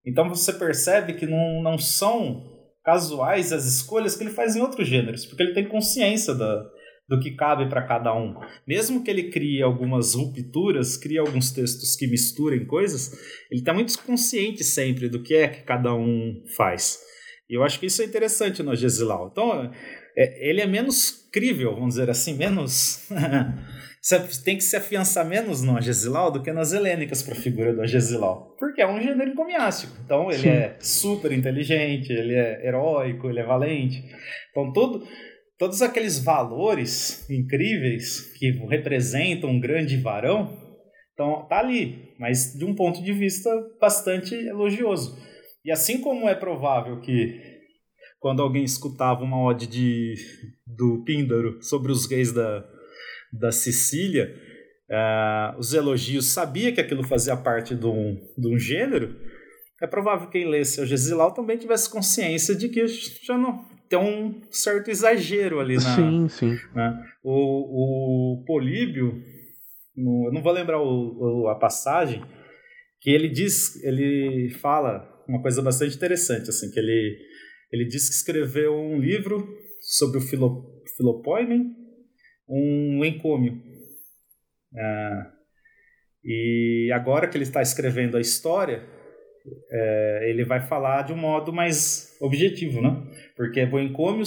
Então, 0.05 0.29
você 0.29 0.53
percebe 0.53 1.13
que 1.13 1.25
não, 1.25 1.61
não 1.61 1.77
são 1.77 2.49
casuais 2.83 3.51
as 3.51 3.65
escolhas 3.65 4.15
que 4.15 4.23
ele 4.23 4.31
faz 4.31 4.55
em 4.55 4.61
outros 4.61 4.87
gêneros, 4.87 5.25
porque 5.25 5.43
ele 5.43 5.53
tem 5.53 5.67
consciência 5.67 6.33
da, 6.33 6.63
do 7.09 7.19
que 7.19 7.31
cabe 7.31 7.67
para 7.67 7.85
cada 7.85 8.15
um. 8.15 8.35
Mesmo 8.67 9.03
que 9.03 9.11
ele 9.11 9.29
crie 9.29 9.61
algumas 9.61 10.13
rupturas, 10.13 10.95
crie 10.95 11.17
alguns 11.17 11.51
textos 11.51 11.95
que 11.95 12.07
misturem 12.07 12.65
coisas, 12.65 13.11
ele 13.51 13.61
está 13.61 13.73
muito 13.73 14.01
consciente 14.03 14.63
sempre 14.63 15.09
do 15.09 15.21
que 15.21 15.33
é 15.33 15.47
que 15.47 15.63
cada 15.63 15.93
um 15.93 16.41
faz. 16.55 16.99
E 17.49 17.55
eu 17.55 17.63
acho 17.63 17.79
que 17.79 17.87
isso 17.87 18.01
é 18.01 18.05
interessante 18.05 18.61
no 18.61 18.75
Gesilau. 18.75 19.29
Então, 19.31 19.71
é, 20.15 20.49
ele 20.49 20.61
é 20.61 20.67
menos 20.67 21.27
crível, 21.31 21.73
vamos 21.73 21.95
dizer 21.95 22.09
assim, 22.09 22.35
menos 22.35 23.07
Você 24.01 24.17
tem 24.43 24.55
que 24.55 24.63
se 24.63 24.77
afiançar 24.77 25.27
menos 25.27 25.61
no 25.61 25.75
Agesilau 25.75 26.31
do 26.31 26.41
que 26.41 26.53
nas 26.53 26.71
helênicas 26.71 27.21
para 27.21 27.33
a 27.33 27.37
figura 27.37 27.73
do 27.73 27.81
Agesilau. 27.81 28.55
Porque 28.57 28.81
é 28.81 28.87
um 28.87 29.01
gênero 29.01 29.29
encomiástico. 29.29 29.93
Então 30.05 30.31
ele 30.31 30.43
Sim. 30.43 30.49
é 30.49 30.77
super 30.79 31.31
inteligente, 31.33 32.11
ele 32.11 32.33
é 32.33 32.65
heróico, 32.65 33.29
ele 33.29 33.41
é 33.41 33.45
valente. 33.45 34.01
Então 34.51 34.71
todo, 34.71 35.05
todos 35.57 35.81
aqueles 35.81 36.17
valores 36.17 37.29
incríveis 37.29 38.31
que 38.37 38.51
representam 38.69 39.49
um 39.49 39.59
grande 39.59 39.97
varão, 39.97 40.57
então 41.13 41.45
tá 41.49 41.59
ali, 41.59 42.13
mas 42.17 42.53
de 42.57 42.63
um 42.63 42.73
ponto 42.73 43.03
de 43.03 43.11
vista 43.11 43.49
bastante 43.81 44.33
elogioso. 44.33 45.17
E 45.63 45.71
assim 45.71 46.01
como 46.01 46.27
é 46.27 46.35
provável 46.35 46.99
que 47.01 47.59
quando 48.19 48.41
alguém 48.41 48.63
escutava 48.63 49.23
uma 49.23 49.41
ode 49.41 49.67
de, 49.67 50.15
do 50.65 51.03
Píndaro 51.05 51.61
sobre 51.61 51.91
os 51.91 52.09
reis 52.09 52.33
da, 52.33 52.65
da 53.31 53.51
Sicília, 53.51 54.35
uh, 54.89 55.57
os 55.57 55.73
elogios 55.73 56.27
sabia 56.27 56.71
que 56.71 56.81
aquilo 56.81 57.03
fazia 57.03 57.35
parte 57.37 57.75
de 57.75 57.85
um, 57.85 58.15
de 58.37 58.47
um 58.47 58.57
gênero, 58.57 59.15
é 59.81 59.87
provável 59.87 60.27
que 60.27 60.39
quem 60.39 60.49
lesse 60.49 60.81
o 60.81 60.85
Gesilau 60.85 61.33
também 61.33 61.57
tivesse 61.57 61.89
consciência 61.89 62.53
de 62.53 62.67
que 62.67 62.85
já 62.87 63.37
não 63.37 63.65
tem 63.87 63.97
um 63.97 64.41
certo 64.51 64.89
exagero 64.89 65.59
ali 65.59 65.75
na. 65.75 65.95
Sim, 65.95 66.27
sim. 66.27 66.57
Né? 66.75 67.03
O, 67.23 68.41
o 68.41 68.43
Políbio, 68.45 69.23
eu 69.97 70.33
não 70.33 70.41
vou 70.41 70.51
lembrar 70.51 70.81
o, 70.81 71.43
o, 71.43 71.47
a 71.47 71.55
passagem, 71.55 72.21
que 72.99 73.09
ele 73.09 73.29
diz, 73.29 73.81
ele 73.83 74.49
fala 74.61 75.07
uma 75.29 75.41
coisa 75.41 75.61
bastante 75.61 75.95
interessante, 75.95 76.49
assim, 76.49 76.71
que 76.71 76.79
ele, 76.79 77.17
ele 77.71 77.85
diz 77.85 78.09
que 78.09 78.15
escreveu 78.15 78.73
um 78.73 78.99
livro 78.99 79.47
sobre 79.79 80.17
o 80.17 80.21
Filo, 80.21 80.81
Filopoimen, 80.97 81.75
um 82.47 83.05
encômio. 83.05 83.61
Ah, 84.75 85.31
e 86.23 86.91
agora 86.93 87.27
que 87.27 87.37
ele 87.37 87.43
está 87.43 87.61
escrevendo 87.61 88.17
a 88.17 88.21
história, 88.21 88.83
é, 89.71 90.29
ele 90.29 90.43
vai 90.43 90.65
falar 90.67 91.03
de 91.03 91.13
um 91.13 91.17
modo 91.17 91.53
mais 91.53 92.17
objetivo, 92.19 92.81
né? 92.81 93.03
Porque 93.37 93.63
o 93.63 93.79
encômio, 93.79 94.25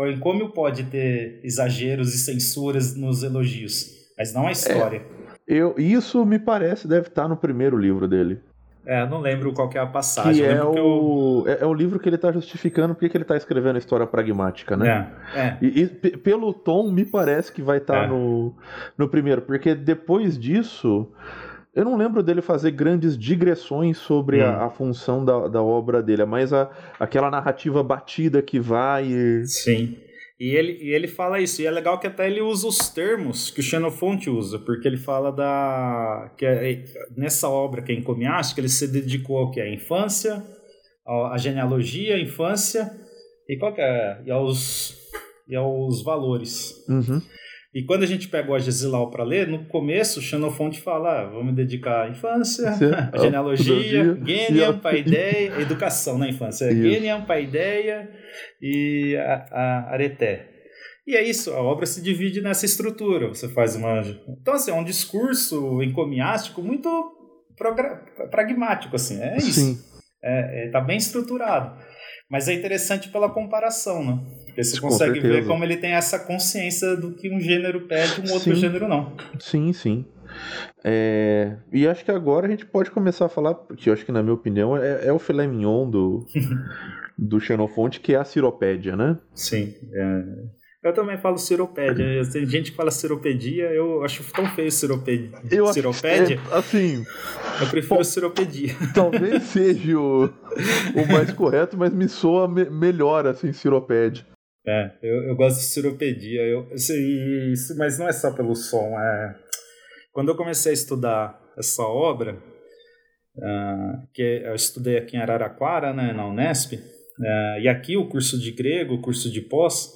o 0.00 0.06
encômio 0.06 0.52
pode 0.52 0.84
ter 0.84 1.40
exageros 1.44 2.14
e 2.14 2.18
censuras 2.18 2.96
nos 2.96 3.22
elogios, 3.22 3.86
mas 4.16 4.32
não 4.32 4.46
a 4.46 4.52
história. 4.52 4.98
É, 4.98 5.54
eu, 5.54 5.74
isso 5.76 6.24
me 6.24 6.38
parece 6.38 6.88
deve 6.88 7.08
estar 7.08 7.28
no 7.28 7.36
primeiro 7.36 7.76
livro 7.76 8.08
dele. 8.08 8.40
É, 8.86 9.04
não 9.04 9.20
lembro 9.20 9.52
qual 9.52 9.68
é 9.74 9.78
a 9.80 9.86
passagem. 9.86 10.44
Que 10.44 10.48
é, 10.48 10.62
o, 10.62 11.44
eu... 11.44 11.44
é, 11.48 11.62
é, 11.62 11.66
o 11.66 11.74
livro 11.74 11.98
que 11.98 12.08
ele 12.08 12.14
está 12.14 12.30
justificando 12.30 12.94
porque 12.94 13.08
que 13.08 13.16
ele 13.16 13.24
está 13.24 13.36
escrevendo 13.36 13.74
a 13.74 13.78
história 13.78 14.06
pragmática, 14.06 14.76
né? 14.76 15.10
É, 15.34 15.40
é. 15.40 15.58
E, 15.60 15.82
e 15.82 15.86
pelo 16.16 16.54
tom, 16.54 16.92
me 16.92 17.04
parece 17.04 17.52
que 17.52 17.60
vai 17.60 17.78
estar 17.78 17.94
tá 17.94 18.04
é. 18.04 18.06
no, 18.06 18.54
no 18.96 19.08
primeiro, 19.08 19.42
porque 19.42 19.74
depois 19.74 20.38
disso. 20.38 21.10
Eu 21.74 21.84
não 21.84 21.94
lembro 21.94 22.22
dele 22.22 22.40
fazer 22.40 22.70
grandes 22.70 23.18
digressões 23.18 23.98
sobre 23.98 24.42
hum. 24.42 24.46
a, 24.46 24.64
a, 24.64 24.70
função 24.70 25.22
da, 25.22 25.46
da 25.46 25.62
obra 25.62 26.02
dele, 26.02 26.22
é 26.22 26.24
mais 26.24 26.50
a, 26.50 26.70
aquela 26.98 27.30
narrativa 27.30 27.82
batida 27.82 28.40
que 28.40 28.58
vai. 28.58 29.04
E... 29.04 29.44
Sim. 29.44 29.98
E 30.38 30.54
ele, 30.54 30.72
e 30.82 30.94
ele 30.94 31.08
fala 31.08 31.40
isso, 31.40 31.62
e 31.62 31.66
é 31.66 31.70
legal 31.70 31.98
que 31.98 32.06
até 32.06 32.26
ele 32.26 32.42
usa 32.42 32.68
os 32.68 32.90
termos 32.90 33.50
que 33.50 33.60
o 33.60 33.62
Xenofonte 33.62 34.28
usa, 34.28 34.58
porque 34.58 34.86
ele 34.86 34.98
fala 34.98 35.32
da. 35.32 36.30
que 36.36 36.44
é, 36.44 36.84
nessa 37.16 37.48
obra 37.48 37.82
que 37.82 37.90
é 37.90 37.94
encomiástica, 37.94 38.60
ele 38.60 38.68
se 38.68 38.86
dedicou 38.86 39.38
ao 39.38 39.50
que? 39.50 39.60
A 39.60 39.72
infância, 39.72 40.44
a 41.06 41.38
genealogia, 41.38 42.16
a 42.16 42.20
infância, 42.20 42.90
e 43.48 43.56
qual 43.56 43.74
é? 43.78 44.22
E 44.26 44.30
aos, 44.30 44.94
e 45.48 45.56
aos 45.56 46.02
valores. 46.04 46.84
Uhum. 46.86 47.22
E 47.74 47.84
quando 47.84 48.02
a 48.02 48.06
gente 48.06 48.28
pega 48.28 48.50
o 48.50 48.54
Agesilau 48.54 49.10
para 49.10 49.24
ler, 49.24 49.48
no 49.48 49.66
começo, 49.68 50.20
Xenofonte 50.20 50.82
fala: 50.82 51.20
ah, 51.20 51.30
vamos 51.30 51.54
dedicar 51.54 52.06
à 52.06 52.10
infância, 52.10 52.70
à 53.12 53.18
genealogia, 53.18 54.18
Geniam, 54.22 54.78
paideia, 54.80 55.60
educação 55.60 56.18
na 56.18 56.28
infância. 56.28 56.70
Isso. 56.70 56.82
Geniam, 56.82 57.24
paideia 57.24 58.10
e 58.60 59.16
a, 59.16 59.46
a 59.50 59.92
areté. 59.92 60.56
E 61.06 61.14
é 61.14 61.22
isso, 61.22 61.52
a 61.52 61.62
obra 61.62 61.86
se 61.86 62.02
divide 62.02 62.40
nessa 62.40 62.66
estrutura. 62.66 63.28
Você 63.28 63.48
faz 63.48 63.76
uma. 63.76 64.02
Então, 64.40 64.54
assim, 64.54 64.72
é 64.72 64.74
um 64.74 64.82
discurso 64.82 65.80
encomiástico 65.82 66.60
muito 66.60 66.88
pragmático, 68.30 68.96
assim. 68.96 69.22
É 69.22 69.36
isso. 69.36 69.60
Sim. 69.60 69.78
É, 70.22 70.66
é, 70.66 70.70
tá 70.70 70.80
bem 70.80 70.96
estruturado. 70.96 71.78
Mas 72.28 72.48
é 72.48 72.54
interessante 72.54 73.08
pela 73.08 73.30
comparação, 73.30 74.04
né? 74.04 74.20
Porque 74.46 74.64
você 74.64 74.80
Com 74.80 74.88
consegue 74.88 75.20
certeza. 75.20 75.34
ver 75.34 75.46
como 75.46 75.62
ele 75.62 75.76
tem 75.76 75.92
essa 75.92 76.18
consciência 76.18 76.96
do 76.96 77.14
que 77.14 77.30
um 77.32 77.38
gênero 77.38 77.86
pede, 77.86 78.20
um 78.28 78.32
outro 78.32 78.52
sim. 78.52 78.60
gênero 78.60 78.88
não. 78.88 79.16
Sim, 79.38 79.72
sim. 79.72 80.04
É... 80.84 81.56
E 81.72 81.86
acho 81.86 82.04
que 82.04 82.10
agora 82.10 82.48
a 82.48 82.50
gente 82.50 82.66
pode 82.66 82.90
começar 82.90 83.26
a 83.26 83.28
falar, 83.28 83.54
que 83.76 83.88
eu 83.88 83.92
acho 83.92 84.04
que 84.04 84.10
na 84.10 84.24
minha 84.24 84.34
opinião 84.34 84.76
é, 84.76 85.06
é 85.06 85.12
o 85.12 85.20
filé 85.20 85.46
mignon 85.46 85.88
do, 85.88 86.26
do 87.16 87.40
Xenofonte, 87.40 88.00
que 88.00 88.14
é 88.14 88.16
a 88.16 88.24
ciropédia, 88.24 88.96
né? 88.96 89.18
Sim. 89.34 89.74
É... 89.92 90.56
Eu 90.88 90.94
também 90.94 91.18
falo 91.18 91.36
ciropédia. 91.36 92.22
Tem 92.30 92.46
gente 92.46 92.70
que 92.70 92.76
fala 92.76 92.92
ciropedia, 92.92 93.64
eu 93.72 94.04
acho 94.04 94.22
tão 94.32 94.46
feio 94.50 94.70
ciropédia. 94.70 95.32
Eu 95.50 95.66
ciropédia. 95.72 96.38
É, 96.52 96.56
assim. 96.56 97.04
Eu 97.60 97.68
prefiro 97.68 98.04
ciropedia. 98.04 98.72
Talvez 98.94 99.42
seja 99.50 99.98
o, 99.98 100.26
o 100.26 101.12
mais 101.12 101.32
correto, 101.32 101.76
mas 101.76 101.92
me 101.92 102.08
soa 102.08 102.46
me, 102.46 102.70
melhor 102.70 103.26
assim, 103.26 103.52
ciropédia. 103.52 104.24
É, 104.64 104.92
eu, 105.02 105.24
eu 105.24 105.34
gosto 105.34 105.58
de 105.58 105.64
ciropedia. 105.64 106.42
Eu, 106.42 106.68
assim, 106.72 107.50
isso, 107.50 107.76
mas 107.76 107.98
não 107.98 108.06
é 108.06 108.12
só 108.12 108.32
pelo 108.32 108.54
som. 108.54 108.96
É... 109.00 109.36
Quando 110.12 110.28
eu 110.28 110.36
comecei 110.36 110.70
a 110.70 110.74
estudar 110.74 111.40
essa 111.58 111.82
obra, 111.82 112.36
uh, 113.36 114.06
que 114.14 114.22
eu 114.22 114.54
estudei 114.54 114.98
aqui 114.98 115.16
em 115.16 115.20
Araraquara, 115.20 115.92
né, 115.92 116.12
na 116.12 116.28
Unesp, 116.28 116.74
uh, 117.18 117.60
e 117.60 117.68
aqui 117.68 117.96
o 117.96 118.08
curso 118.08 118.38
de 118.38 118.52
grego, 118.52 118.94
o 118.94 119.00
curso 119.00 119.30
de 119.30 119.40
pós, 119.40 119.92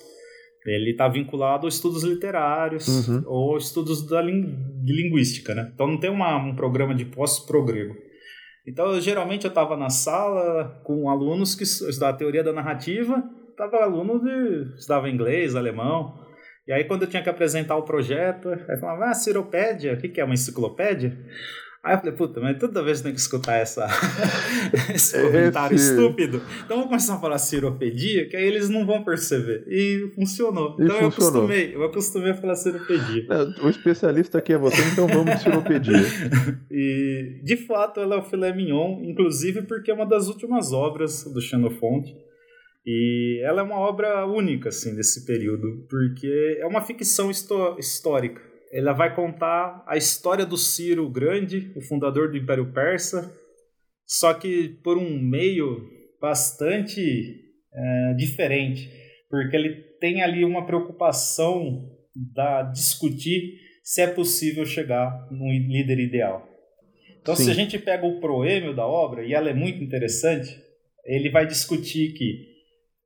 ele 0.67 0.91
está 0.91 1.09
vinculado 1.09 1.67
a 1.67 1.69
estudos 1.69 2.03
literários 2.03 3.09
uhum. 3.09 3.23
ou 3.27 3.57
estudos 3.57 4.07
da 4.07 4.21
de 4.23 4.93
linguística, 4.93 5.55
né? 5.55 5.71
Então 5.75 5.87
não 5.87 5.99
tem 5.99 6.11
uma, 6.11 6.37
um 6.37 6.55
programa 6.55 6.95
de 6.95 7.05
pós 7.05 7.39
pro 7.39 7.65
grego. 7.65 7.95
Então, 8.67 8.93
eu, 8.93 9.01
geralmente 9.01 9.47
eu 9.47 9.49
estava 9.49 9.77
na 9.77 9.89
sala 9.89 10.81
com 10.85 11.09
alunos 11.09 11.55
que 11.55 11.65
estudavam 11.65 12.19
teoria 12.19 12.45
da 12.45 12.53
narrativa 12.53 13.25
tava 13.61 13.83
aluno 13.83 14.19
de. 14.19 14.75
estudava 14.77 15.11
inglês, 15.11 15.55
alemão. 15.55 16.19
E 16.67 16.73
aí, 16.73 16.85
quando 16.85 17.03
eu 17.03 17.09
tinha 17.09 17.23
que 17.23 17.29
apresentar 17.29 17.77
o 17.77 17.83
projeto, 17.83 18.49
aí 18.49 18.79
falava, 18.79 19.11
ah, 19.11 19.15
ciropédia, 19.15 19.95
o 19.95 19.97
que, 19.99 20.09
que 20.09 20.21
é 20.21 20.25
uma 20.25 20.35
enciclopédia? 20.35 21.19
Aí 21.83 21.95
eu 21.95 21.99
falei, 21.99 22.13
puta, 22.13 22.41
mas 22.41 22.59
toda 22.59 22.83
vez 22.83 23.01
tem 23.01 23.11
que 23.11 23.19
escutar 23.19 23.55
essa, 23.55 23.87
esse 24.95 25.19
comentário 25.19 25.75
esse... 25.75 25.93
estúpido. 25.93 26.43
Então 26.65 26.77
vamos 26.77 26.89
começar 26.89 27.15
a 27.15 27.19
falar 27.19 27.39
ciropedia, 27.39 28.29
que 28.29 28.37
aí 28.37 28.45
eles 28.45 28.69
não 28.69 28.85
vão 28.85 29.03
perceber. 29.03 29.65
E 29.67 30.11
funcionou. 30.15 30.77
E 30.79 30.85
então 30.85 30.97
funcionou. 30.99 31.01
eu 31.01 31.09
acostumei, 31.09 31.75
eu 31.75 31.85
acostumei 31.85 32.31
a 32.33 32.35
falar 32.35 32.55
ciropedia. 32.57 33.27
É, 33.31 33.65
o 33.65 33.71
especialista 33.71 34.37
aqui 34.37 34.53
é 34.53 34.59
você, 34.59 34.83
então 34.93 35.07
vamos 35.09 35.37
de 35.37 35.43
ciropedia. 35.43 35.97
e 36.71 37.41
de 37.43 37.57
fato 37.57 37.99
ela 37.99 38.17
é 38.17 38.19
o 38.19 38.25
filé 38.25 38.53
mignon, 38.55 39.01
inclusive 39.03 39.63
porque 39.63 39.91
é 39.91 39.95
uma 39.95 40.07
das 40.07 40.29
últimas 40.29 40.75
obras 40.75 41.25
do 41.25 41.41
Xenofonte. 41.41 42.15
E 42.85 43.41
ela 43.43 43.61
é 43.61 43.65
uma 43.65 43.79
obra 43.79 44.27
única, 44.27 44.69
assim, 44.69 44.95
desse 44.95 45.25
período, 45.25 45.87
porque 45.89 46.59
é 46.61 46.67
uma 46.67 46.81
ficção 46.83 47.31
histórica. 47.31 48.50
Ela 48.73 48.93
vai 48.93 49.15
contar 49.15 49.85
a 49.87 49.97
história 49.97 50.47
do 50.47 50.57
Ciro 50.57 51.09
Grande, 51.11 51.73
o 51.77 51.83
fundador 51.83 52.31
do 52.31 52.37
Império 52.37 52.73
Persa, 52.73 53.35
só 54.07 54.35
que 54.35 54.69
por 54.83 54.97
um 54.97 55.19
meio 55.19 55.89
bastante 56.21 57.01
é, 57.73 58.15
diferente, 58.15 58.91
porque 59.29 59.57
ele 59.57 59.75
tem 60.01 60.23
ali 60.23 60.45
uma 60.45 60.67
preocupação 60.67 61.89
da 62.15 62.63
discutir 62.63 63.59
se 63.83 64.03
é 64.03 64.07
possível 64.07 64.65
chegar 64.65 65.29
num 65.31 65.51
líder 65.51 65.99
ideal. 65.99 66.49
Então, 67.21 67.37
Sim. 67.37 67.45
se 67.45 67.51
a 67.51 67.55
gente 67.55 67.79
pega 67.79 68.07
o 68.07 68.21
proêmio 68.21 68.75
da 68.75 68.87
obra, 68.87 69.25
e 69.25 69.35
ela 69.35 69.51
é 69.51 69.55
muito 69.55 69.83
interessante, 69.83 70.57
ele 71.05 71.31
vai 71.31 71.47
discutir 71.47 72.13
que 72.13 72.49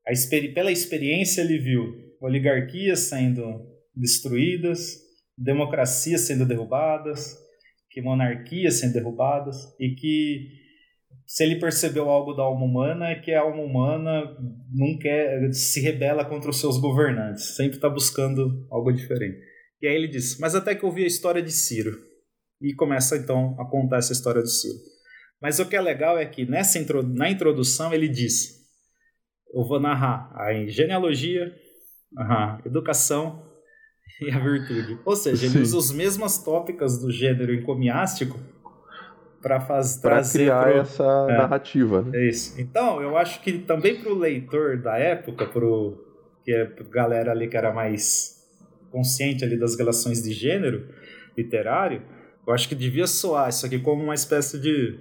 experi 0.09 0.53
pela 0.53 0.71
experiência 0.71 1.41
ele 1.41 1.59
viu 1.59 2.15
oligarquias 2.21 3.01
sendo 3.01 3.67
destruídas, 3.95 5.04
democracias 5.37 6.22
sendo 6.22 6.47
derrubadas, 6.47 7.37
que 7.91 8.01
monarquias 8.01 8.80
sendo 8.80 8.95
derrubadas 8.95 9.57
e 9.78 9.95
que 9.95 10.49
se 11.26 11.43
ele 11.45 11.59
percebeu 11.59 12.11
algo 12.11 12.35
da 12.35 12.43
alma 12.43 12.64
humana 12.64 13.11
é 13.11 13.20
que 13.20 13.32
a 13.32 13.41
alma 13.41 13.62
humana 13.62 14.37
não 14.72 14.99
quer 14.99 15.53
se 15.53 15.80
rebela 15.80 16.24
contra 16.24 16.51
os 16.51 16.61
seus 16.61 16.78
governantes, 16.78 17.57
sempre 17.57 17.76
está 17.76 17.89
buscando 17.89 18.66
algo 18.70 18.93
diferente. 18.93 19.39
E 19.80 19.87
aí 19.87 19.95
ele 19.95 20.09
diz: 20.09 20.39
mas 20.39 20.55
até 20.55 20.74
que 20.74 20.85
eu 20.85 20.93
vi 20.93 21.05
a 21.05 21.07
história 21.07 21.43
de 21.43 21.53
Ciro 21.53 21.99
e 22.61 22.74
começa 22.74 23.16
então 23.16 23.57
a 23.59 23.64
contar 23.64 23.99
essa 23.99 24.12
história 24.12 24.43
de 24.43 24.51
Ciro. 24.51 24.78
Mas 25.41 25.59
o 25.59 25.68
que 25.68 25.76
é 25.76 25.80
legal 25.80 26.18
é 26.18 26.26
que 26.26 26.45
nessa 26.45 26.78
na 27.03 27.30
introdução 27.30 27.93
ele 27.93 28.09
diz 28.09 28.64
eu 29.55 29.64
vou 29.64 29.78
narrar 29.78 30.32
a 30.35 30.53
genealogia, 30.66 31.55
a 32.18 32.61
educação 32.66 33.43
e 34.21 34.31
a 34.31 34.39
virtude. 34.39 34.99
Ou 35.05 35.17
seja, 35.17 35.47
ele 35.47 35.55
Sim. 35.55 35.62
usa 35.62 35.79
as 35.79 35.93
mesmas 35.93 36.39
tópicas 36.39 36.99
do 36.99 37.11
gênero 37.11 37.55
encomiástico 37.55 38.39
para 39.43 39.61
criar 40.33 40.65
pro... 40.65 40.81
essa 40.81 41.27
é, 41.29 41.37
narrativa. 41.37 42.03
Né? 42.03 42.19
É 42.19 42.29
isso. 42.29 42.59
Então, 42.59 43.03
eu 43.03 43.17
acho 43.17 43.43
que 43.43 43.59
também 43.59 44.01
para 44.01 44.11
o 44.11 44.19
leitor 44.19 44.79
da 44.79 44.97
época, 44.97 45.47
pro 45.47 46.03
que 46.45 46.53
é 46.53 46.71
galera 46.91 47.33
ali 47.33 47.49
que 47.49 47.57
era 47.57 47.73
mais 47.73 48.47
consciente 48.91 49.45
ali 49.45 49.59
das 49.59 49.77
relações 49.77 50.23
de 50.23 50.33
gênero 50.33 50.89
literário, 51.37 52.03
eu 52.47 52.53
acho 52.53 52.69
que 52.69 52.75
devia 52.75 53.07
soar 53.07 53.49
isso 53.49 53.65
aqui 53.65 53.79
como 53.79 54.03
uma 54.03 54.15
espécie 54.15 54.59
de 54.59 54.99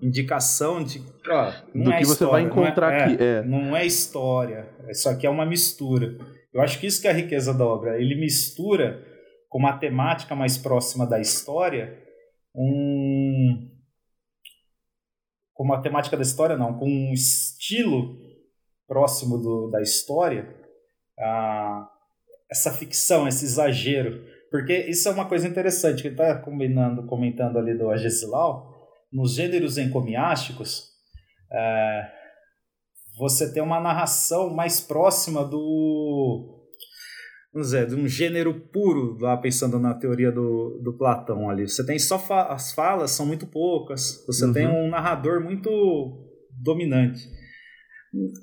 indicação 0.00 0.82
de 0.82 1.02
ó, 1.28 1.52
do 1.74 1.92
é 1.92 1.98
que 1.98 2.04
você 2.04 2.24
vai 2.24 2.42
encontrar 2.42 2.90
não 2.90 2.96
é, 2.96 3.04
aqui. 3.04 3.22
É, 3.22 3.42
Não 3.42 3.76
é 3.76 3.86
história, 3.86 4.68
isso 4.88 5.08
aqui 5.08 5.26
é 5.26 5.30
uma 5.30 5.44
mistura. 5.44 6.16
Eu 6.54 6.62
acho 6.62 6.78
que 6.78 6.86
isso 6.86 7.02
que 7.02 7.08
é 7.08 7.10
a 7.10 7.14
riqueza 7.14 7.52
da 7.52 7.66
obra. 7.66 8.00
Ele 8.00 8.14
mistura 8.14 9.04
com 9.48 9.58
uma 9.58 9.76
temática 9.76 10.36
mais 10.36 10.56
próxima 10.56 11.06
da 11.06 11.20
história, 11.20 12.00
um 12.54 13.70
com 15.52 15.62
uma 15.62 15.80
temática 15.80 16.16
da 16.16 16.22
história 16.22 16.56
não, 16.56 16.76
com 16.76 16.86
um 16.86 17.12
estilo 17.12 18.18
próximo 18.88 19.38
do, 19.38 19.70
da 19.70 19.80
história, 19.80 20.52
essa 22.50 22.72
ficção, 22.72 23.26
esse 23.28 23.44
exagero, 23.44 24.24
porque 24.50 24.76
isso 24.88 25.08
é 25.08 25.12
uma 25.12 25.28
coisa 25.28 25.46
interessante 25.48 26.02
que 26.02 26.08
ele 26.08 26.14
está 26.14 26.36
combinando, 26.40 27.06
comentando 27.06 27.56
ali 27.58 27.76
do 27.76 27.88
Agesilau, 27.90 28.88
nos 29.12 29.34
gêneros 29.34 29.78
encomiásticos, 29.78 30.88
é, 31.52 32.12
você 33.18 33.52
tem 33.52 33.62
uma 33.62 33.80
narração 33.80 34.52
mais 34.54 34.80
próxima 34.80 35.44
do. 35.44 36.50
Vamos 37.52 37.68
dizer, 37.68 37.86
de 37.86 37.94
um 37.94 38.08
gênero 38.08 38.52
puro, 38.72 39.16
lá 39.20 39.36
pensando 39.36 39.78
na 39.78 39.94
teoria 39.94 40.32
do, 40.32 40.80
do 40.82 40.92
Platão 40.98 41.48
ali. 41.48 41.68
Você 41.68 41.86
tem 41.86 41.98
só 41.98 42.18
fa 42.18 42.48
as 42.48 42.72
falas 42.72 43.12
são 43.12 43.24
muito 43.24 43.46
poucas, 43.46 44.24
você 44.26 44.44
uhum. 44.44 44.52
tem 44.52 44.66
um 44.66 44.88
narrador 44.88 45.40
muito 45.40 45.70
dominante. 46.50 47.28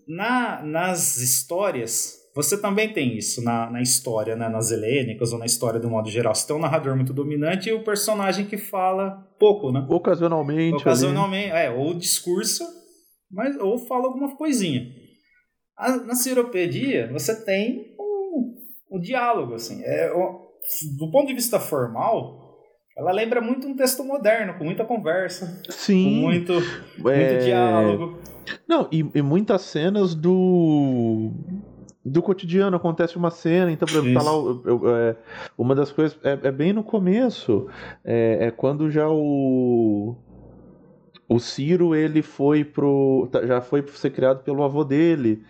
Na, 0.08 0.64
nas 0.64 1.18
histórias, 1.18 2.22
você 2.34 2.58
também 2.58 2.94
tem 2.94 3.18
isso 3.18 3.44
na, 3.44 3.70
na 3.70 3.82
história, 3.82 4.36
né? 4.36 4.48
nas 4.48 4.72
helênicas 4.72 5.34
ou 5.34 5.40
na 5.40 5.46
história 5.46 5.80
do 5.80 5.90
modo 5.90 6.10
geral. 6.10 6.34
Você 6.34 6.48
tem 6.48 6.56
um 6.56 6.60
narrador 6.60 6.96
muito 6.96 7.14
dominante 7.14 7.70
e 7.70 7.74
o 7.74 7.84
personagem 7.84 8.46
que 8.46 8.58
fala 8.58 9.12
pouco, 9.38 9.72
né? 9.72 9.86
Ocasionalmente. 9.90 10.78
Ocasionalmente, 10.78 11.52
ali. 11.52 11.66
é, 11.66 11.70
ou 11.70 11.94
discursa, 11.94 12.66
mas, 13.32 13.58
ou 13.58 13.78
fala 13.78 14.06
alguma 14.06 14.36
coisinha. 14.36 14.88
A, 15.78 15.98
na 15.98 16.16
ciropedia, 16.16 17.12
você 17.12 17.44
tem 17.44 17.96
o 17.98 18.56
um, 18.92 18.98
um 18.98 19.00
diálogo, 19.00 19.54
assim. 19.54 19.82
É, 19.84 20.12
o, 20.12 20.52
do 20.98 21.12
ponto 21.12 21.28
de 21.28 21.34
vista 21.34 21.60
formal, 21.60 22.60
ela 22.98 23.12
lembra 23.12 23.42
muito 23.42 23.68
um 23.68 23.76
texto 23.76 24.04
moderno, 24.04 24.58
com 24.58 24.64
muita 24.64 24.86
conversa. 24.86 25.62
Sim. 25.70 26.04
Com 26.04 26.28
muito, 26.28 26.54
é... 26.54 27.34
muito 27.34 27.46
diálogo. 27.46 28.20
Não, 28.68 28.88
e, 28.92 29.06
e 29.16 29.22
muitas 29.22 29.62
cenas 29.62 30.16
do 30.16 31.32
do 32.04 32.22
cotidiano 32.22 32.76
acontece 32.76 33.16
uma 33.16 33.30
cena, 33.30 33.72
então 33.72 33.88
tá 33.88 33.94
é, 35.00 35.16
uma 35.56 35.76
das 35.76 35.92
coisas 35.92 36.18
é, 36.24 36.32
é 36.48 36.52
bem 36.52 36.74
no 36.74 36.84
começo, 36.84 37.68
é, 38.04 38.48
é, 38.48 38.52
quando 38.52 38.90
já 38.90 39.08
o 39.08 40.16
o 41.32 41.40
Ciro, 41.40 41.96
ele 41.96 42.22
foi 42.22 42.66
pro. 42.66 43.30
Tá, 43.32 43.46
já 43.46 43.62
foi 43.62 43.82
ser 43.94 44.10
criado 44.10 44.44
pelo 44.44 44.64
avô 44.64 44.84
dele. 44.84 45.42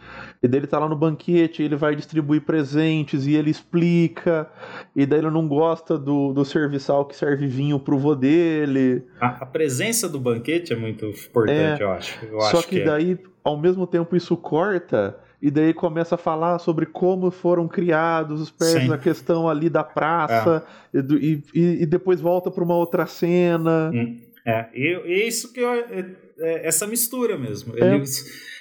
E 0.41 0.47
dele 0.47 0.67
tá 0.67 0.77
lá 0.77 0.87
no 0.87 0.95
banquete, 0.95 1.63
ele 1.63 1.75
vai 1.75 1.95
distribuir 1.95 2.41
presentes 2.41 3.25
e 3.25 3.33
ele 3.33 3.49
explica. 3.49 4.47
E 4.95 5.07
daí 5.07 5.21
ele 5.21 5.31
não 5.31 5.47
gosta 5.47 5.97
do, 5.97 6.33
do 6.33 6.45
serviçal 6.45 7.05
que 7.05 7.15
serve 7.15 7.47
vinho 7.47 7.79
pro 7.79 7.97
vô 7.97 8.13
dele. 8.13 9.03
A, 9.19 9.41
a 9.41 9.45
presença 9.47 10.07
do 10.07 10.19
banquete 10.19 10.71
é 10.71 10.75
muito 10.75 11.07
importante, 11.07 11.81
é, 11.81 11.83
eu 11.83 11.89
acho. 11.89 12.25
Eu 12.25 12.41
só 12.41 12.57
acho 12.59 12.67
que, 12.67 12.75
que 12.75 12.81
é. 12.81 12.85
daí, 12.85 13.19
ao 13.43 13.59
mesmo 13.59 13.87
tempo, 13.87 14.15
isso 14.15 14.37
corta 14.37 15.17
e 15.41 15.49
daí 15.49 15.73
começa 15.73 16.13
a 16.13 16.17
falar 16.17 16.59
sobre 16.59 16.85
como 16.85 17.31
foram 17.31 17.67
criados 17.67 18.39
os 18.39 18.51
persas, 18.51 18.83
Sim. 18.83 18.93
a 18.93 18.97
questão 18.99 19.49
ali 19.49 19.67
da 19.67 19.83
praça, 19.83 20.63
é. 20.93 20.99
e, 20.99 21.41
e, 21.55 21.81
e, 21.81 21.85
depois 21.87 22.21
volta 22.21 22.51
para 22.51 22.63
uma 22.63 22.75
outra 22.75 23.07
cena. 23.07 23.89
Hum. 23.91 24.19
É, 24.45 24.67
e, 24.73 24.87
e 25.05 25.21
é 25.21 25.27
isso 25.27 25.53
que 25.53 25.59
eu, 25.59 25.71
é, 25.71 26.05
é, 26.39 26.67
essa 26.67 26.87
mistura 26.87 27.37
mesmo. 27.37 27.77
É. 27.77 27.95
Ele, 27.95 28.03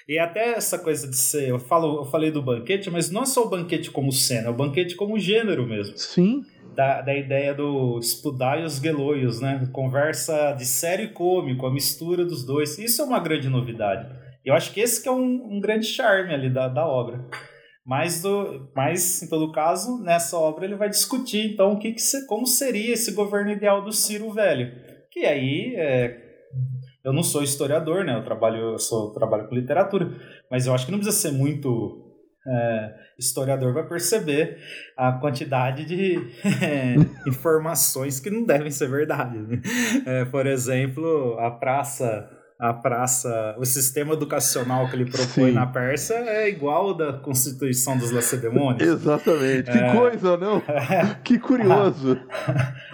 e 0.08 0.18
até 0.18 0.54
essa 0.54 0.78
coisa 0.78 1.08
de 1.08 1.16
ser, 1.16 1.48
eu 1.48 1.58
falo, 1.58 2.02
eu 2.02 2.04
falei 2.04 2.30
do 2.30 2.42
banquete, 2.42 2.90
mas 2.90 3.10
não 3.10 3.22
é 3.22 3.26
só 3.26 3.44
o 3.44 3.48
banquete 3.48 3.90
como 3.90 4.12
cena, 4.12 4.48
é 4.48 4.50
o 4.50 4.56
banquete 4.56 4.94
como 4.96 5.18
gênero 5.18 5.66
mesmo. 5.66 5.96
Sim. 5.96 6.42
Da, 6.74 7.00
da 7.00 7.16
ideia 7.16 7.54
do 7.54 8.00
Spudai 8.00 8.62
e 8.62 8.64
os 8.64 8.78
Geloios, 8.78 9.40
né? 9.40 9.68
Conversa 9.72 10.52
de 10.52 10.64
sério 10.64 11.06
e 11.06 11.12
cômico, 11.12 11.66
a 11.66 11.72
mistura 11.72 12.24
dos 12.24 12.44
dois. 12.44 12.78
Isso 12.78 13.02
é 13.02 13.04
uma 13.04 13.18
grande 13.18 13.48
novidade. 13.48 14.08
Eu 14.44 14.54
acho 14.54 14.72
que 14.72 14.80
esse 14.80 15.02
que 15.02 15.08
é 15.08 15.12
um, 15.12 15.56
um 15.56 15.60
grande 15.60 15.86
charme 15.86 16.32
ali 16.32 16.48
da, 16.48 16.68
da 16.68 16.86
obra. 16.86 17.24
Mas, 17.84 18.22
do, 18.22 18.70
mas, 18.74 19.22
em 19.22 19.28
todo 19.28 19.52
caso, 19.52 20.02
nessa 20.02 20.36
obra 20.36 20.64
ele 20.64 20.76
vai 20.76 20.88
discutir, 20.88 21.52
então, 21.52 21.72
o 21.72 21.78
que, 21.78 21.92
que 21.92 22.02
como 22.26 22.46
seria 22.46 22.92
esse 22.92 23.12
governo 23.12 23.50
ideal 23.50 23.82
do 23.82 23.92
Ciro 23.92 24.30
Velho 24.32 24.89
que 25.10 25.20
aí 25.20 25.74
é, 25.76 26.30
eu 27.04 27.12
não 27.12 27.22
sou 27.22 27.42
historiador, 27.42 28.04
né? 28.04 28.14
Eu 28.16 28.24
trabalho, 28.24 28.72
eu 28.72 28.78
sou, 28.78 29.12
trabalho 29.12 29.48
com 29.48 29.54
literatura, 29.54 30.10
mas 30.50 30.66
eu 30.66 30.74
acho 30.74 30.86
que 30.86 30.92
não 30.92 30.98
precisa 30.98 31.16
ser 31.16 31.32
muito 31.32 32.06
é, 32.46 32.94
historiador 33.18 33.72
para 33.72 33.84
perceber 33.84 34.58
a 34.96 35.12
quantidade 35.12 35.84
de 35.84 36.16
é, 36.62 36.94
informações 37.28 38.20
que 38.20 38.30
não 38.30 38.44
devem 38.44 38.70
ser 38.70 38.88
verdade. 38.88 39.38
Né? 39.38 39.60
É, 40.06 40.24
por 40.24 40.46
exemplo, 40.46 41.38
a 41.38 41.50
praça 41.50 42.28
a 42.60 42.74
praça, 42.74 43.56
o 43.58 43.64
sistema 43.64 44.12
educacional 44.12 44.86
que 44.86 44.94
ele 44.94 45.10
propõe 45.10 45.48
Sim. 45.48 45.52
na 45.52 45.66
Pérsia 45.66 46.12
é 46.14 46.46
igual 46.50 46.88
ao 46.88 46.94
da 46.94 47.14
Constituição 47.14 47.96
dos 47.96 48.10
Lacedemônios. 48.10 48.82
Exatamente. 49.00 49.70
É... 49.70 49.72
Que 49.72 49.96
coisa, 49.96 50.36
não? 50.36 50.62
que 51.24 51.38
curioso. 51.38 52.20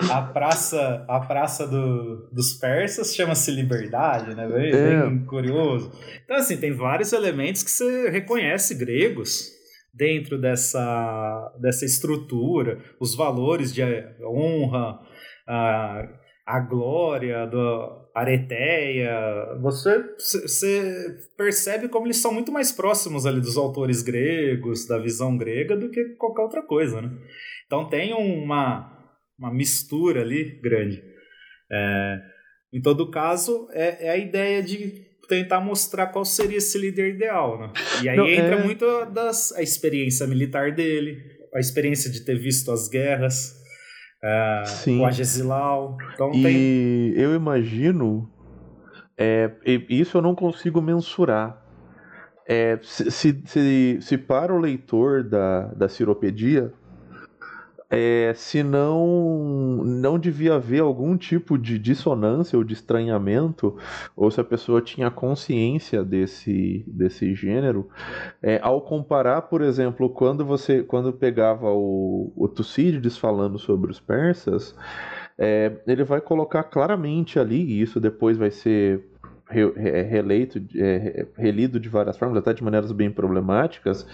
A, 0.08 0.18
a, 0.18 0.22
praça, 0.22 1.04
a 1.08 1.18
praça 1.18 1.66
do, 1.66 2.30
dos 2.32 2.52
persas 2.54 3.12
chama-se 3.12 3.50
Liberdade, 3.50 4.36
né? 4.36 4.46
Bem, 4.46 4.72
é. 4.72 5.02
bem 5.02 5.24
curioso. 5.24 5.90
Então, 6.24 6.36
assim, 6.36 6.56
tem 6.56 6.72
vários 6.72 7.12
elementos 7.12 7.64
que 7.64 7.70
você 7.70 8.08
reconhece 8.08 8.72
gregos 8.76 9.50
dentro 9.92 10.40
dessa, 10.40 11.52
dessa 11.60 11.84
estrutura, 11.84 12.78
os 13.00 13.16
valores 13.16 13.74
de 13.74 13.82
honra, 14.22 15.00
a, 15.48 16.08
a 16.46 16.60
glória, 16.60 17.46
do, 17.46 18.05
Areteia, 18.16 19.58
você, 19.60 20.02
você 20.16 21.18
percebe 21.36 21.86
como 21.86 22.06
eles 22.06 22.16
são 22.16 22.32
muito 22.32 22.50
mais 22.50 22.72
próximos 22.72 23.26
ali 23.26 23.42
dos 23.42 23.58
autores 23.58 24.00
gregos, 24.00 24.86
da 24.86 24.98
visão 24.98 25.36
grega, 25.36 25.76
do 25.76 25.90
que 25.90 26.02
qualquer 26.16 26.40
outra 26.40 26.62
coisa, 26.62 27.02
né? 27.02 27.10
Então 27.66 27.90
tem 27.90 28.14
uma, 28.14 28.90
uma 29.38 29.52
mistura 29.52 30.22
ali 30.22 30.58
grande. 30.62 31.04
É, 31.70 32.18
em 32.72 32.80
todo 32.80 33.10
caso, 33.10 33.68
é, 33.72 34.06
é, 34.06 34.10
a 34.10 34.16
ideia 34.16 34.62
de 34.62 35.04
tentar 35.28 35.60
mostrar 35.60 36.06
qual 36.06 36.24
seria 36.24 36.56
esse 36.56 36.78
líder 36.78 37.16
ideal, 37.16 37.58
né? 37.58 37.72
E 38.02 38.08
aí 38.08 38.16
Não, 38.16 38.26
entra 38.26 38.56
é... 38.56 38.64
muito 38.64 39.04
das, 39.12 39.52
a 39.52 39.62
experiência 39.62 40.26
militar 40.26 40.72
dele, 40.72 41.22
a 41.54 41.60
experiência 41.60 42.10
de 42.10 42.24
ter 42.24 42.38
visto 42.38 42.72
as 42.72 42.88
guerras, 42.88 43.62
é, 44.22 44.62
Sim. 44.66 44.98
com 44.98 45.06
a 45.06 45.10
Gesilau. 45.10 45.96
Então 46.14 46.32
e 46.32 46.42
tem... 46.42 47.22
eu 47.22 47.34
imagino, 47.34 48.30
é, 49.16 49.50
isso 49.88 50.16
eu 50.18 50.22
não 50.22 50.34
consigo 50.34 50.80
mensurar. 50.80 51.62
É, 52.48 52.78
se, 52.82 53.10
se, 53.44 53.98
se, 54.00 54.18
para 54.18 54.54
o 54.54 54.58
leitor 54.58 55.24
da, 55.24 55.66
da 55.74 55.88
Ciropedia, 55.88 56.72
é, 57.88 58.32
se 58.34 58.62
não, 58.62 59.82
não 59.84 60.18
devia 60.18 60.54
haver 60.54 60.80
algum 60.80 61.16
tipo 61.16 61.56
de 61.56 61.78
dissonância 61.78 62.56
ou 62.56 62.64
de 62.64 62.72
estranhamento, 62.72 63.76
ou 64.16 64.30
se 64.30 64.40
a 64.40 64.44
pessoa 64.44 64.82
tinha 64.82 65.10
consciência 65.10 66.04
desse, 66.04 66.84
desse 66.86 67.34
gênero, 67.34 67.88
é, 68.42 68.58
ao 68.62 68.80
comparar, 68.80 69.42
por 69.42 69.62
exemplo, 69.62 70.10
quando 70.10 70.44
você 70.44 70.82
quando 70.82 71.12
pegava 71.12 71.70
o, 71.70 72.32
o 72.36 72.48
Tucídides 72.48 73.16
falando 73.16 73.58
sobre 73.58 73.90
os 73.90 74.00
persas, 74.00 74.74
é, 75.38 75.72
ele 75.86 76.02
vai 76.02 76.20
colocar 76.20 76.64
claramente 76.64 77.38
ali, 77.38 77.62
e 77.62 77.82
isso 77.82 78.00
depois 78.00 78.36
vai 78.36 78.50
ser 78.50 79.04
releito, 79.48 80.60
é, 80.76 81.26
relido 81.36 81.78
de 81.78 81.88
várias 81.88 82.16
formas, 82.16 82.38
até 82.38 82.52
de 82.52 82.64
maneiras 82.64 82.90
bem 82.90 83.10
problemáticas, 83.10 84.06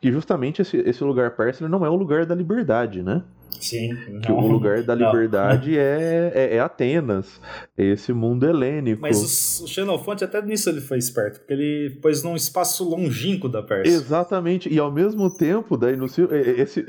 que 0.00 0.10
justamente 0.10 0.62
esse, 0.62 0.78
esse 0.78 1.02
lugar 1.04 1.36
persa 1.36 1.68
não 1.68 1.86
é 1.86 1.88
o 1.88 1.94
lugar 1.94 2.26
da 2.26 2.34
liberdade, 2.34 3.02
né? 3.02 3.22
Sim. 3.60 3.94
Que 4.22 4.32
o 4.32 4.40
lugar 4.40 4.82
da 4.82 4.94
liberdade 4.94 5.78
é, 5.78 6.32
é, 6.34 6.56
é, 6.56 6.60
Atenas, 6.60 7.40
é 7.76 7.84
esse 7.84 8.12
mundo 8.12 8.46
helênico. 8.46 9.02
Mas 9.02 9.60
o, 9.60 9.64
o 9.64 9.68
Xenofonte 9.68 10.24
até 10.24 10.40
nisso 10.40 10.68
ele 10.68 10.80
foi 10.80 10.98
esperto, 10.98 11.40
porque 11.40 11.52
ele 11.52 11.90
pôs 12.00 12.22
num 12.22 12.34
espaço 12.34 12.88
longínquo 12.88 13.48
da 13.48 13.62
Pérsia. 13.62 13.92
Exatamente, 13.92 14.72
e 14.72 14.78
ao 14.78 14.90
mesmo 14.90 15.28
tempo, 15.30 15.76
daí 15.76 15.96
no 15.96 16.08
Ciro, 16.08 16.34
esse, 16.34 16.84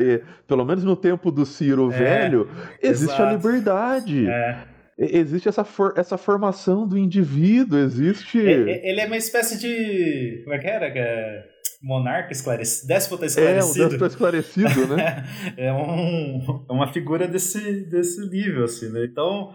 pelo 0.48 0.64
menos 0.66 0.84
no 0.84 0.96
tempo 0.96 1.30
do 1.32 1.46
Ciro 1.46 1.92
é, 1.92 1.98
Velho, 1.98 2.48
existe 2.82 3.14
exato. 3.14 3.24
a 3.24 3.34
liberdade. 3.34 4.28
É. 4.28 4.72
Existe 5.04 5.50
essa, 5.50 5.64
for, 5.64 5.94
essa 5.98 6.16
formação 6.16 6.88
do 6.88 6.96
indivíduo, 6.96 7.80
existe. 7.80 8.38
Ele 8.38 9.02
é 9.02 9.06
uma 9.08 9.18
espécie 9.18 9.58
de. 9.60 10.42
Como 10.44 10.56
é 10.56 10.60
que 10.60 10.68
era? 10.68 10.86
É 10.88 11.44
monarca 11.82 12.32
esclarecido. 12.32 12.88
Déspota 12.88 13.26
esclarecido. 13.26 13.82
É, 13.82 13.86
um 13.86 13.90
déspota 13.90 14.12
esclarecido, 14.12 14.88
né? 14.96 15.26
é, 15.58 15.74
um, 15.74 16.66
é 16.70 16.72
uma 16.72 16.94
figura 16.94 17.28
desse, 17.28 17.86
desse 17.86 18.30
nível, 18.30 18.66
assim, 18.66 18.92
né? 18.92 19.06
Então. 19.06 19.54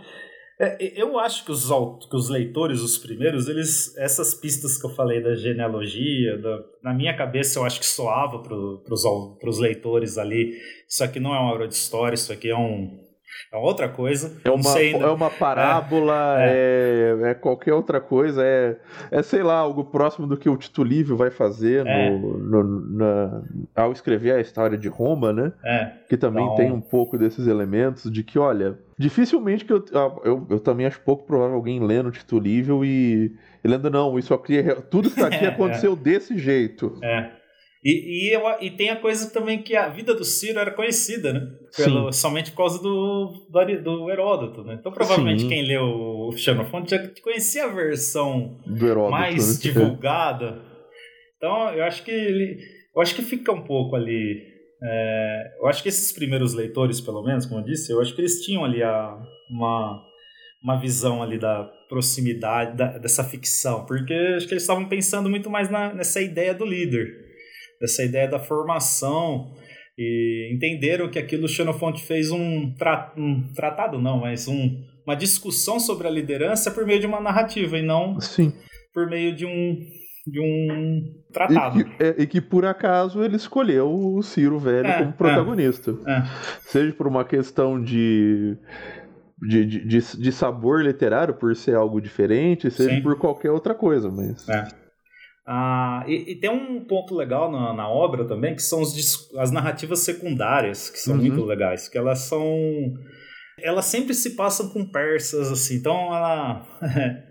É, 0.58 0.98
eu 0.98 1.18
acho 1.18 1.44
que 1.44 1.52
os, 1.52 1.68
que 2.08 2.16
os 2.16 2.30
leitores, 2.30 2.80
os 2.80 2.96
primeiros, 2.96 3.46
eles 3.46 3.94
essas 3.98 4.32
pistas 4.32 4.78
que 4.78 4.86
eu 4.86 4.90
falei 4.90 5.22
da 5.22 5.34
genealogia, 5.34 6.38
da, 6.38 6.64
na 6.82 6.94
minha 6.94 7.14
cabeça 7.14 7.58
eu 7.58 7.64
acho 7.64 7.78
que 7.78 7.84
soava 7.84 8.42
para 8.42 8.54
os 8.94 9.58
leitores 9.58 10.16
ali. 10.16 10.58
Isso 10.88 11.04
aqui 11.04 11.20
não 11.20 11.34
é 11.34 11.38
uma 11.38 11.52
obra 11.52 11.68
de 11.68 11.74
história, 11.74 12.14
isso 12.14 12.32
aqui 12.32 12.48
é 12.48 12.56
um, 12.56 13.05
é 13.52 13.56
outra 13.56 13.88
coisa. 13.88 14.36
É 14.44 14.50
uma, 14.50 14.78
é 14.78 15.10
uma 15.10 15.30
parábola, 15.30 16.36
é, 16.40 17.16
é. 17.22 17.30
é, 17.30 17.34
qualquer 17.34 17.74
outra 17.74 18.00
coisa. 18.00 18.42
É, 18.44 18.76
é, 19.10 19.22
sei 19.22 19.42
lá, 19.42 19.54
algo 19.54 19.84
próximo 19.84 20.26
do 20.26 20.36
que 20.36 20.48
o 20.48 20.56
Tito 20.56 20.82
Livio 20.82 21.16
vai 21.16 21.30
fazer 21.30 21.84
no, 21.84 21.90
é. 21.90 22.10
no, 22.10 22.62
na, 22.96 23.42
ao 23.74 23.92
escrever 23.92 24.32
a 24.32 24.40
história 24.40 24.76
de 24.76 24.88
Roma, 24.88 25.32
né? 25.32 25.52
É. 25.64 25.92
Que 26.08 26.16
também 26.16 26.44
então... 26.44 26.56
tem 26.56 26.72
um 26.72 26.80
pouco 26.80 27.16
desses 27.16 27.46
elementos 27.46 28.10
de 28.10 28.22
que, 28.22 28.38
olha, 28.38 28.78
dificilmente 28.98 29.64
que 29.64 29.72
eu, 29.72 29.84
ah, 29.94 30.16
eu, 30.24 30.46
eu 30.50 30.60
também 30.60 30.86
acho 30.86 31.00
pouco 31.00 31.24
provável 31.24 31.56
alguém 31.56 31.80
lendo 31.80 32.08
o 32.08 32.12
Tito 32.12 32.38
Livio 32.38 32.84
e, 32.84 33.34
e 33.62 33.68
lendo, 33.68 33.90
não, 33.90 34.18
isso 34.18 34.32
aqui, 34.32 34.58
é, 34.58 34.74
tudo 34.74 35.10
que 35.10 35.20
está 35.20 35.28
aqui 35.34 35.44
aconteceu 35.46 35.94
desse 35.94 36.38
jeito. 36.38 36.98
É. 37.02 37.30
E, 37.86 38.26
e, 38.26 38.34
eu, 38.34 38.42
e 38.60 38.68
tem 38.68 38.90
a 38.90 38.96
coisa 38.96 39.30
também 39.30 39.62
que 39.62 39.76
a 39.76 39.88
vida 39.88 40.12
do 40.12 40.24
Ciro 40.24 40.58
era 40.58 40.72
conhecida, 40.72 41.32
né? 41.32 41.48
Pelo, 41.76 42.10
somente 42.12 42.50
por 42.50 42.56
causa 42.56 42.82
do, 42.82 43.46
do, 43.48 43.82
do 43.82 44.10
Heródoto, 44.10 44.64
né? 44.64 44.76
Então 44.80 44.90
provavelmente 44.90 45.42
Sim. 45.42 45.48
quem 45.48 45.64
leu 45.64 45.84
o 45.84 46.32
Xenofonte 46.36 46.90
já 46.90 47.08
conhecia 47.22 47.66
a 47.66 47.68
versão 47.68 48.58
Heródoto, 48.66 49.12
mais 49.12 49.54
né? 49.54 49.62
divulgada. 49.62 50.60
Então 51.36 51.72
eu 51.74 51.84
acho 51.84 52.02
que 52.02 52.10
ele, 52.10 52.58
eu 52.92 53.00
acho 53.00 53.14
que 53.14 53.22
fica 53.22 53.52
um 53.52 53.62
pouco 53.62 53.94
ali. 53.94 54.42
É, 54.82 55.54
eu 55.60 55.68
acho 55.68 55.80
que 55.80 55.88
esses 55.88 56.10
primeiros 56.10 56.54
leitores, 56.54 57.00
pelo 57.00 57.22
menos, 57.22 57.46
como 57.46 57.60
eu 57.60 57.64
disse, 57.64 57.92
eu 57.92 58.00
acho 58.00 58.12
que 58.16 58.20
eles 58.20 58.44
tinham 58.44 58.64
ali 58.64 58.82
a, 58.82 59.16
uma, 59.48 60.02
uma 60.60 60.80
visão 60.80 61.22
ali 61.22 61.38
da 61.38 61.62
proximidade 61.88 62.76
da, 62.76 62.98
dessa 62.98 63.22
ficção, 63.22 63.86
porque 63.86 64.12
acho 64.36 64.48
que 64.48 64.54
eles 64.54 64.64
estavam 64.64 64.88
pensando 64.88 65.30
muito 65.30 65.48
mais 65.48 65.70
na, 65.70 65.94
nessa 65.94 66.20
ideia 66.20 66.52
do 66.52 66.64
líder 66.64 67.25
dessa 67.80 68.02
ideia 68.02 68.28
da 68.28 68.38
formação 68.38 69.52
e 69.98 70.50
entenderam 70.54 71.10
que 71.10 71.18
aquilo 71.18 71.48
Xenofonte 71.48 72.04
fez 72.04 72.30
um, 72.30 72.74
tra 72.74 73.14
um 73.16 73.52
tratado, 73.54 73.98
não, 73.98 74.20
mas 74.20 74.46
um, 74.46 74.84
uma 75.06 75.16
discussão 75.16 75.80
sobre 75.80 76.06
a 76.06 76.10
liderança 76.10 76.70
por 76.70 76.84
meio 76.84 77.00
de 77.00 77.06
uma 77.06 77.20
narrativa 77.20 77.78
e 77.78 77.82
não 77.82 78.20
Sim. 78.20 78.52
por 78.92 79.08
meio 79.08 79.34
de 79.34 79.46
um, 79.46 79.78
de 80.26 80.40
um 80.40 81.02
tratado. 81.32 81.80
E 81.80 81.84
que, 81.84 82.02
é, 82.02 82.14
e 82.18 82.26
que, 82.26 82.40
por 82.42 82.66
acaso 82.66 83.22
ele 83.22 83.36
escolheu 83.36 83.90
o 83.90 84.22
Ciro 84.22 84.58
Velho 84.58 84.86
é, 84.86 84.98
como 84.98 85.12
protagonista. 85.14 85.96
É, 86.06 86.12
é. 86.12 86.24
Seja 86.60 86.92
por 86.92 87.06
uma 87.06 87.24
questão 87.24 87.82
de 87.82 88.56
de, 89.40 89.66
de, 89.66 89.98
de, 90.00 90.32
sabor 90.32 90.82
literário 90.82 91.34
por 91.34 91.54
ser 91.54 91.76
algo 91.76 92.00
diferente, 92.00 92.70
seja 92.70 92.96
Sim. 92.96 93.02
por 93.02 93.18
qualquer 93.18 93.50
outra 93.50 93.74
coisa, 93.74 94.10
mas. 94.10 94.48
É. 94.48 94.85
Ah, 95.48 96.04
e, 96.08 96.32
e, 96.32 96.40
tem 96.40 96.50
um 96.50 96.84
ponto 96.84 97.14
legal 97.14 97.50
na, 97.52 97.72
na 97.72 97.88
obra 97.88 98.26
também, 98.26 98.56
que 98.56 98.62
são 98.62 98.80
os, 98.80 99.32
as 99.36 99.52
narrativas 99.52 100.00
secundárias, 100.00 100.90
que 100.90 100.98
são 100.98 101.14
uhum. 101.14 101.20
muito 101.20 101.44
legais, 101.44 101.88
que 101.88 101.96
elas 101.96 102.20
são. 102.20 102.44
Elas 103.60 103.84
sempre 103.84 104.12
se 104.12 104.34
passam 104.34 104.68
com 104.70 104.84
persas, 104.84 105.52
assim, 105.52 105.76
então 105.76 105.94
ela. 106.12 106.66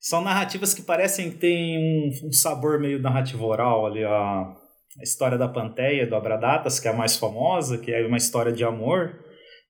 são 0.00 0.20
narrativas 0.20 0.74
que 0.74 0.82
parecem 0.82 1.30
ter 1.30 1.78
um, 1.78 2.26
um, 2.26 2.32
sabor 2.32 2.80
meio 2.80 3.00
narrativo 3.00 3.44
oral 3.46 3.86
ali, 3.86 4.02
a, 4.02 4.10
a 4.10 5.02
história 5.02 5.38
da 5.38 5.48
Panteia, 5.48 6.08
do 6.08 6.16
Abradatas, 6.16 6.80
que 6.80 6.88
é 6.88 6.90
a 6.90 6.96
mais 6.96 7.16
famosa, 7.16 7.78
que 7.78 7.92
é 7.92 8.04
uma 8.04 8.18
história 8.18 8.52
de 8.52 8.64
amor, 8.64 9.16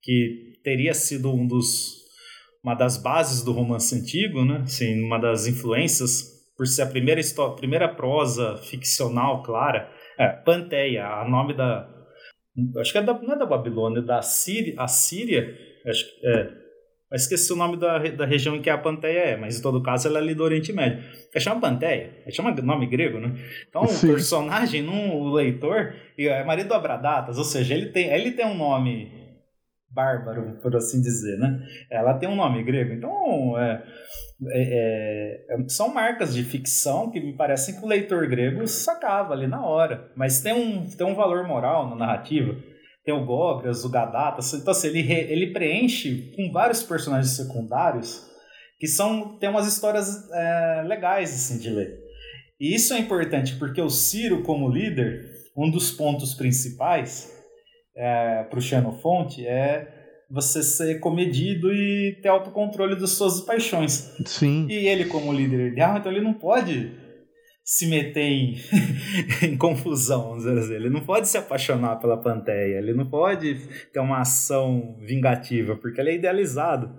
que 0.03 0.55
teria 0.65 0.95
sido 0.95 1.31
um 1.31 1.47
dos 1.47 2.03
uma 2.65 2.75
das 2.75 2.97
bases 2.97 3.45
do 3.45 3.53
romance 3.53 3.95
antigo, 3.95 4.43
né? 4.43 4.63
Assim, 4.65 5.03
uma 5.03 5.19
das 5.19 5.47
influências 5.47 6.34
por 6.57 6.67
ser 6.67 6.83
a 6.83 6.87
primeira 6.87 7.21
história, 7.21 7.57
primeira 7.57 7.89
prosa 7.89 8.57
ficcional 8.59 9.43
clara. 9.43 9.91
É, 10.19 10.29
Panteia, 10.29 11.07
a 11.07 11.29
nome 11.29 11.55
da 11.55 11.93
acho 12.79 12.93
que 12.93 12.99
é 12.99 13.03
da, 13.03 13.15
não 13.15 13.35
é 13.35 13.39
da 13.39 13.47
Babilônia, 13.47 13.99
é 13.99 14.03
da 14.03 14.23
Síria, 14.23 14.75
a 14.79 14.87
Síria, 14.87 15.57
acho 15.87 16.05
é. 16.25 16.65
Mas 17.11 17.23
esqueci 17.23 17.53
o 17.53 17.57
nome 17.57 17.77
da, 17.77 17.99
da 17.99 18.27
região 18.27 18.57
em 18.57 18.63
que 18.63 18.71
a 18.71 18.79
Panteia 18.79 19.19
é, 19.19 19.37
mas 19.37 19.59
em 19.59 19.63
todo 19.63 19.83
caso 19.83 20.09
ela 20.09 20.19
é 20.19 20.23
ali 20.23 20.35
do 20.35 20.43
Oriente 20.43 20.73
Médio. 20.73 21.05
É 21.33 21.39
chama 21.39 21.61
Panteia, 21.61 22.23
é 22.27 22.31
chama 22.31 22.51
nome 22.51 22.87
grego, 22.87 23.19
né? 23.19 23.35
Então 23.69 23.87
Sim. 23.87 24.09
o 24.09 24.15
personagem, 24.15 24.83
não, 24.83 25.17
o 25.17 25.33
leitor, 25.33 25.95
é 26.19 26.43
marido 26.45 26.69
do 26.69 26.75
Abradatas, 26.75 27.39
ou 27.39 27.45
seja, 27.45 27.75
ele 27.75 27.87
tem, 27.87 28.13
ele 28.13 28.33
tem 28.33 28.47
um 28.47 28.57
nome 28.57 29.13
bárbaro, 29.91 30.59
por 30.61 30.75
assim 30.75 31.01
dizer, 31.01 31.39
né? 31.39 31.61
Ela 31.91 32.15
tem 32.15 32.29
um 32.29 32.35
nome 32.35 32.65
grego, 32.65 32.93
então 32.93 33.57
é, 33.59 33.81
é, 34.51 35.45
é, 35.49 35.69
são 35.69 35.93
marcas 35.93 36.35
de 36.35 36.43
ficção 36.43 37.11
que 37.11 37.21
me 37.21 37.37
parecem 37.37 37.77
que 37.77 37.85
o 37.85 37.89
leitor 37.89 38.29
grego 38.29 38.67
sacava 38.67 39.33
ali 39.33 39.47
na 39.47 39.65
hora, 39.65 40.11
mas 40.17 40.41
tem 40.41 40.53
um, 40.53 40.87
tem 40.87 41.07
um 41.07 41.15
valor 41.15 41.47
moral 41.47 41.89
na 41.91 41.97
narrativa. 41.97 42.55
Tem 43.05 43.15
o 43.15 43.27
Gogras, 43.27 43.85
o 43.85 43.91
Gadatas, 43.91 44.55
então 44.55 44.73
assim, 44.73 44.89
ele, 44.89 45.13
ele 45.13 45.53
preenche 45.53 46.33
com 46.35 46.51
vários 46.51 46.83
personagens 46.83 47.37
secundários 47.37 48.27
que 48.79 48.87
são 48.87 49.37
tem 49.39 49.51
umas 49.51 49.67
histórias 49.67 50.31
é, 50.33 50.83
legais 50.87 51.31
assim, 51.31 51.59
de 51.59 51.69
ler. 51.69 51.99
E 52.59 52.75
isso 52.75 52.95
é 52.95 52.99
importante 52.99 53.57
porque 53.57 53.81
o 53.81 53.91
Ciro, 53.91 54.43
como 54.43 54.71
líder, 54.71 55.23
um 55.55 55.71
dos 55.71 55.91
pontos 55.91 56.33
principais 56.33 57.31
é, 57.95 58.45
para 58.45 58.59
o 58.59 58.63
Xenofonte 58.63 59.47
é 59.47 59.94
você 60.35 60.63
ser 60.65 60.99
comedido 60.99 61.73
e 61.73 62.19
ter 62.21 62.29
autocontrole 62.29 62.99
das 62.99 63.11
suas 63.11 63.41
paixões. 63.41 64.13
Sim. 64.27 64.67
E 64.69 64.89
ele, 64.89 65.05
como 65.05 65.33
líder 65.33 65.73
ideal, 65.73 65.97
então 65.97 66.11
ele 66.11 66.21
não 66.21 66.35
pode 66.35 66.93
se 67.65 67.87
meter 67.87 68.25
em, 68.25 68.57
em 69.43 69.57
confusão, 69.57 70.37
dizer 70.37 70.59
assim. 70.59 70.75
Ele 70.75 70.91
não 70.91 71.01
pode 71.01 71.29
se 71.29 71.39
apaixonar 71.39 71.97
pela 71.97 72.21
Panteia, 72.21 72.79
ele 72.79 72.93
não 72.93 73.09
pode 73.09 73.55
ter 73.93 74.01
uma 74.01 74.21
ação 74.21 74.99
vingativa, 75.07 75.77
porque 75.77 76.01
ele 76.01 76.11
é 76.11 76.15
idealizado. 76.17 76.93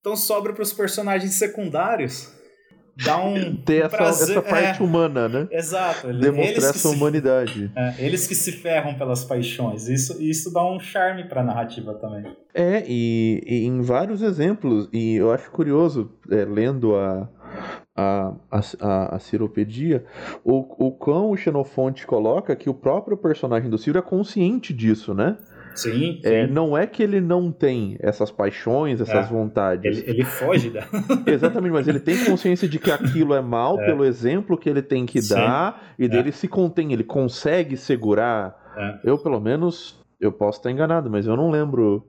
Então 0.00 0.14
sobra 0.16 0.52
para 0.52 0.62
os 0.62 0.72
personagens 0.72 1.34
secundários 1.34 2.32
dá 2.96 3.22
um 3.22 3.56
ter 3.64 3.84
essa, 3.84 3.96
prazer, 3.96 4.36
essa 4.36 4.42
parte 4.42 4.80
é, 4.80 4.84
humana, 4.84 5.28
né? 5.28 5.48
Exato. 5.50 6.12
Demonstrar 6.12 6.70
essa 6.70 6.88
humanidade. 6.88 7.70
É, 7.74 7.94
eles 7.98 8.26
que 8.26 8.34
se 8.34 8.52
ferram 8.52 8.94
pelas 8.94 9.24
paixões. 9.24 9.88
Isso, 9.88 10.20
isso 10.22 10.52
dá 10.52 10.64
um 10.64 10.78
charme 10.78 11.24
para 11.24 11.40
a 11.40 11.44
narrativa 11.44 11.94
também. 11.94 12.24
É, 12.54 12.84
e, 12.86 13.42
e, 13.46 13.66
em 13.66 13.80
vários 13.80 14.22
exemplos, 14.22 14.88
e 14.92 15.16
eu 15.16 15.32
acho 15.32 15.50
curioso, 15.50 16.10
é, 16.30 16.44
lendo 16.44 16.94
a, 16.94 17.28
a, 17.96 18.34
a, 18.50 19.16
a 19.16 19.18
Ciropedia, 19.18 20.04
o, 20.44 20.86
o 20.86 20.92
quão 20.92 21.30
o 21.30 21.36
Xenofonte 21.36 22.06
coloca 22.06 22.54
que 22.56 22.68
o 22.68 22.74
próprio 22.74 23.16
personagem 23.16 23.70
do 23.70 23.78
Ciro 23.78 23.98
é 23.98 24.02
consciente 24.02 24.72
disso, 24.72 25.14
né? 25.14 25.36
Sim, 25.74 26.20
é, 26.22 26.46
Não 26.46 26.76
é 26.76 26.86
que 26.86 27.02
ele 27.02 27.20
não 27.20 27.50
tem 27.50 27.96
essas 28.00 28.30
paixões, 28.30 29.00
essas 29.00 29.26
é, 29.26 29.28
vontades. 29.28 29.98
Ele, 29.98 30.10
ele 30.10 30.24
foge 30.24 30.70
da. 30.70 30.86
Exatamente, 31.26 31.72
mas 31.72 31.88
ele 31.88 32.00
tem 32.00 32.24
consciência 32.24 32.68
de 32.68 32.78
que 32.78 32.90
aquilo 32.90 33.34
é 33.34 33.40
mal 33.40 33.78
é. 33.80 33.86
pelo 33.86 34.04
exemplo 34.04 34.56
que 34.56 34.68
ele 34.68 34.82
tem 34.82 35.06
que 35.06 35.20
Sim. 35.22 35.34
dar 35.34 35.94
e 35.98 36.08
dele 36.08 36.30
é. 36.30 36.32
se 36.32 36.48
contém, 36.48 36.92
ele 36.92 37.04
consegue 37.04 37.76
segurar. 37.76 38.56
É. 38.76 39.10
Eu, 39.10 39.18
pelo 39.18 39.40
menos, 39.40 40.00
eu 40.20 40.32
posso 40.32 40.58
estar 40.58 40.70
enganado, 40.70 41.10
mas 41.10 41.26
eu 41.26 41.36
não 41.36 41.50
lembro 41.50 42.06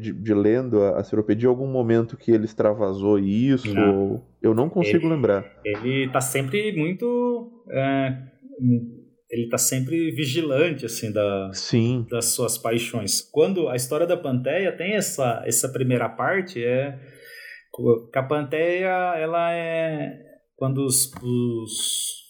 de, 0.00 0.12
de, 0.12 0.34
lendo 0.34 0.82
a, 0.82 0.98
a 0.98 1.04
Seropedia 1.04 1.48
algum 1.48 1.66
momento 1.68 2.16
que 2.16 2.32
ele 2.32 2.44
extravasou 2.44 3.20
isso. 3.20 3.72
Não. 3.72 4.20
eu 4.42 4.52
não 4.52 4.68
consigo 4.68 5.06
ele, 5.06 5.14
lembrar. 5.14 5.44
Ele 5.64 6.08
tá 6.08 6.20
sempre 6.20 6.72
muito. 6.76 7.64
Ele 9.30 9.48
tá 9.48 9.56
sempre 9.58 10.10
vigilante 10.10 10.84
assim 10.84 11.12
da 11.12 11.50
Sim. 11.52 12.06
das 12.10 12.26
suas 12.26 12.58
paixões. 12.58 13.20
Quando 13.20 13.68
a 13.68 13.76
história 13.76 14.06
da 14.06 14.16
Panteia 14.16 14.76
tem 14.76 14.94
essa 14.94 15.42
essa 15.46 15.68
primeira 15.68 16.08
parte 16.08 16.62
é 16.62 16.98
que 18.12 18.18
a 18.18 18.22
Panteia 18.22 19.14
ela 19.16 19.52
é 19.52 20.18
quando 20.56 20.84
os, 20.84 21.10
os 21.22 22.20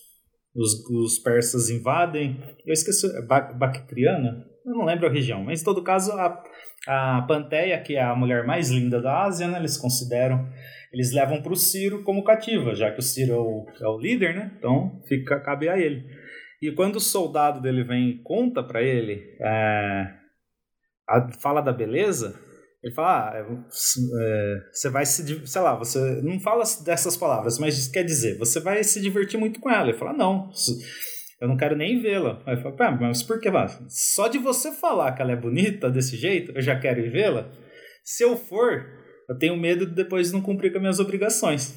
os, 0.54 0.84
os 0.90 1.18
persas 1.18 1.70
invadem, 1.70 2.42
eu 2.66 2.72
esqueci, 2.72 3.06
é 3.06 3.22
Bactriana, 3.22 4.44
eu 4.64 4.72
não 4.72 4.84
lembro 4.84 5.06
a 5.06 5.10
região, 5.10 5.42
mas 5.42 5.62
em 5.62 5.64
todo 5.64 5.82
caso 5.82 6.12
a, 6.12 6.42
a 6.86 7.22
Panteia, 7.22 7.80
que 7.80 7.96
é 7.96 8.02
a 8.02 8.14
mulher 8.14 8.44
mais 8.44 8.70
linda 8.70 9.00
da 9.00 9.24
Ásia, 9.24 9.46
né, 9.48 9.58
eles 9.58 9.76
consideram, 9.76 10.48
eles 10.92 11.12
levam 11.12 11.40
para 11.40 11.52
o 11.52 11.56
Ciro 11.56 12.02
como 12.02 12.24
cativa, 12.24 12.74
já 12.74 12.90
que 12.90 12.98
o 12.98 13.02
Ciro 13.02 13.32
é 13.32 13.38
o, 13.38 13.66
é 13.80 13.88
o 13.88 13.98
líder, 13.98 14.34
né, 14.34 14.52
então 14.58 15.00
fica, 15.06 15.40
cabe 15.40 15.68
a 15.68 15.78
ele. 15.78 16.04
E 16.60 16.72
quando 16.72 16.96
o 16.96 17.00
soldado 17.00 17.60
dele 17.60 17.82
vem 17.82 18.10
e 18.10 18.22
conta 18.22 18.62
para 18.62 18.82
ele, 18.82 19.36
é, 19.40 20.14
a, 21.08 21.32
fala 21.40 21.60
da 21.60 21.72
beleza, 21.72 22.38
ele 22.82 22.94
fala, 22.94 23.30
ah, 23.30 23.38
é, 23.38 24.60
você 24.72 24.88
vai 24.90 25.04
se, 25.06 25.46
sei 25.46 25.60
lá, 25.62 25.74
você 25.74 26.20
não 26.22 26.38
fala 26.40 26.64
dessas 26.84 27.16
palavras, 27.16 27.58
mas 27.58 27.88
quer 27.88 28.04
dizer, 28.04 28.38
você 28.38 28.60
vai 28.60 28.82
se 28.84 29.00
divertir 29.00 29.38
muito 29.38 29.60
com 29.60 29.70
ela. 29.70 29.88
Ele 29.88 29.98
fala, 29.98 30.12
não, 30.12 30.50
eu 31.40 31.48
não 31.48 31.56
quero 31.56 31.76
nem 31.76 32.00
vê-la. 32.00 32.42
Aí 32.46 32.56
eu 32.56 32.62
falo, 32.62 32.98
mas 33.00 33.22
por 33.22 33.40
que? 33.40 33.50
Só 33.88 34.28
de 34.28 34.38
você 34.38 34.72
falar 34.72 35.12
que 35.12 35.22
ela 35.22 35.32
é 35.32 35.36
bonita 35.36 35.90
desse 35.90 36.16
jeito, 36.16 36.52
eu 36.52 36.62
já 36.62 36.78
quero 36.78 37.00
ir 37.00 37.10
vê-la. 37.10 37.50
Se 38.04 38.22
eu 38.22 38.36
for, 38.36 38.86
eu 39.28 39.38
tenho 39.38 39.56
medo 39.56 39.86
de 39.86 39.94
depois 39.94 40.32
não 40.32 40.40
cumprir 40.40 40.70
com 40.70 40.78
as 40.78 40.82
minhas 40.82 41.00
obrigações. 41.00 41.74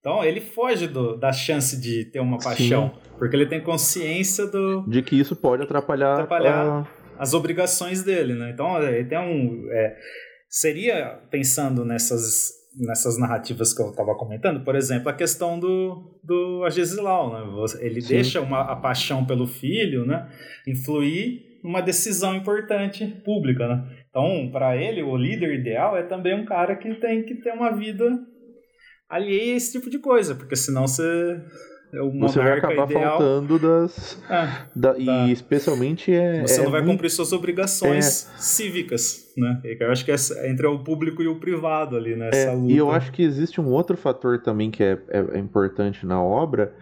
Então 0.00 0.24
ele 0.24 0.40
foge 0.40 0.88
do, 0.88 1.16
da 1.16 1.30
chance 1.30 1.78
de 1.78 2.06
ter 2.06 2.20
uma 2.20 2.38
paixão, 2.38 2.88
Sim. 2.94 3.10
porque 3.18 3.36
ele 3.36 3.46
tem 3.46 3.60
consciência 3.60 4.46
do 4.46 4.84
de 4.88 5.02
que 5.02 5.18
isso 5.18 5.36
pode 5.36 5.62
atrapalhar, 5.62 6.14
atrapalhar 6.14 6.88
a... 7.18 7.22
as 7.22 7.34
obrigações 7.34 8.02
dele, 8.02 8.34
né? 8.34 8.50
Então 8.50 8.82
ele 8.82 9.04
tem 9.04 9.18
um 9.18 9.68
é, 9.70 9.96
seria 10.48 11.20
pensando 11.30 11.84
nessas 11.84 12.58
nessas 12.78 13.18
narrativas 13.18 13.74
que 13.74 13.82
eu 13.82 13.90
estava 13.90 14.14
comentando, 14.14 14.64
por 14.64 14.76
exemplo, 14.76 15.08
a 15.08 15.12
questão 15.12 15.58
do, 15.58 16.18
do 16.22 16.62
Agesilau, 16.64 17.32
né? 17.32 17.66
Ele 17.80 18.00
Sim. 18.00 18.14
deixa 18.14 18.40
uma, 18.40 18.60
a 18.60 18.76
paixão 18.76 19.24
pelo 19.24 19.46
filho, 19.46 20.06
né, 20.06 20.28
influir 20.66 21.50
numa 21.64 21.80
decisão 21.80 22.34
importante 22.34 23.04
pública, 23.24 23.66
né? 23.68 23.84
Então, 24.08 24.50
para 24.50 24.76
ele, 24.76 25.02
o 25.02 25.16
líder 25.16 25.54
ideal 25.54 25.96
é 25.96 26.02
também 26.02 26.34
um 26.34 26.44
cara 26.44 26.74
que 26.76 26.94
tem 26.94 27.24
que 27.24 27.34
ter 27.36 27.52
uma 27.52 27.70
vida 27.70 28.06
alheia 29.10 29.54
a 29.54 29.56
esse 29.56 29.72
tipo 29.72 29.90
de 29.90 29.98
coisa, 29.98 30.34
porque 30.34 30.56
senão 30.56 30.86
você 30.86 31.40
é 31.92 31.98
você 32.20 32.38
vai 32.38 32.52
acabar 32.52 32.88
ideal. 32.88 33.18
faltando 33.18 33.58
das. 33.58 34.22
É, 34.30 34.66
da, 34.74 34.96
e 34.96 35.32
especialmente 35.32 36.12
é. 36.12 36.42
Você 36.42 36.60
é 36.60 36.64
não 36.64 36.70
vai 36.70 36.80
muito... 36.80 36.92
cumprir 36.92 37.10
suas 37.10 37.32
obrigações 37.32 38.26
é. 38.26 38.40
cívicas, 38.40 39.32
né? 39.36 39.60
Eu 39.64 39.90
acho 39.90 40.04
que 40.04 40.12
é 40.12 40.16
entre 40.48 40.66
o 40.68 40.78
público 40.78 41.20
e 41.20 41.26
o 41.26 41.40
privado 41.40 41.96
ali 41.96 42.14
nessa 42.14 42.36
é. 42.36 42.58
E 42.60 42.76
eu 42.76 42.92
acho 42.92 43.10
que 43.10 43.22
existe 43.22 43.60
um 43.60 43.66
outro 43.66 43.96
fator 43.96 44.40
também 44.40 44.70
que 44.70 44.84
é, 44.84 44.98
é, 45.08 45.18
é 45.32 45.38
importante 45.38 46.06
na 46.06 46.22
obra, 46.22 46.72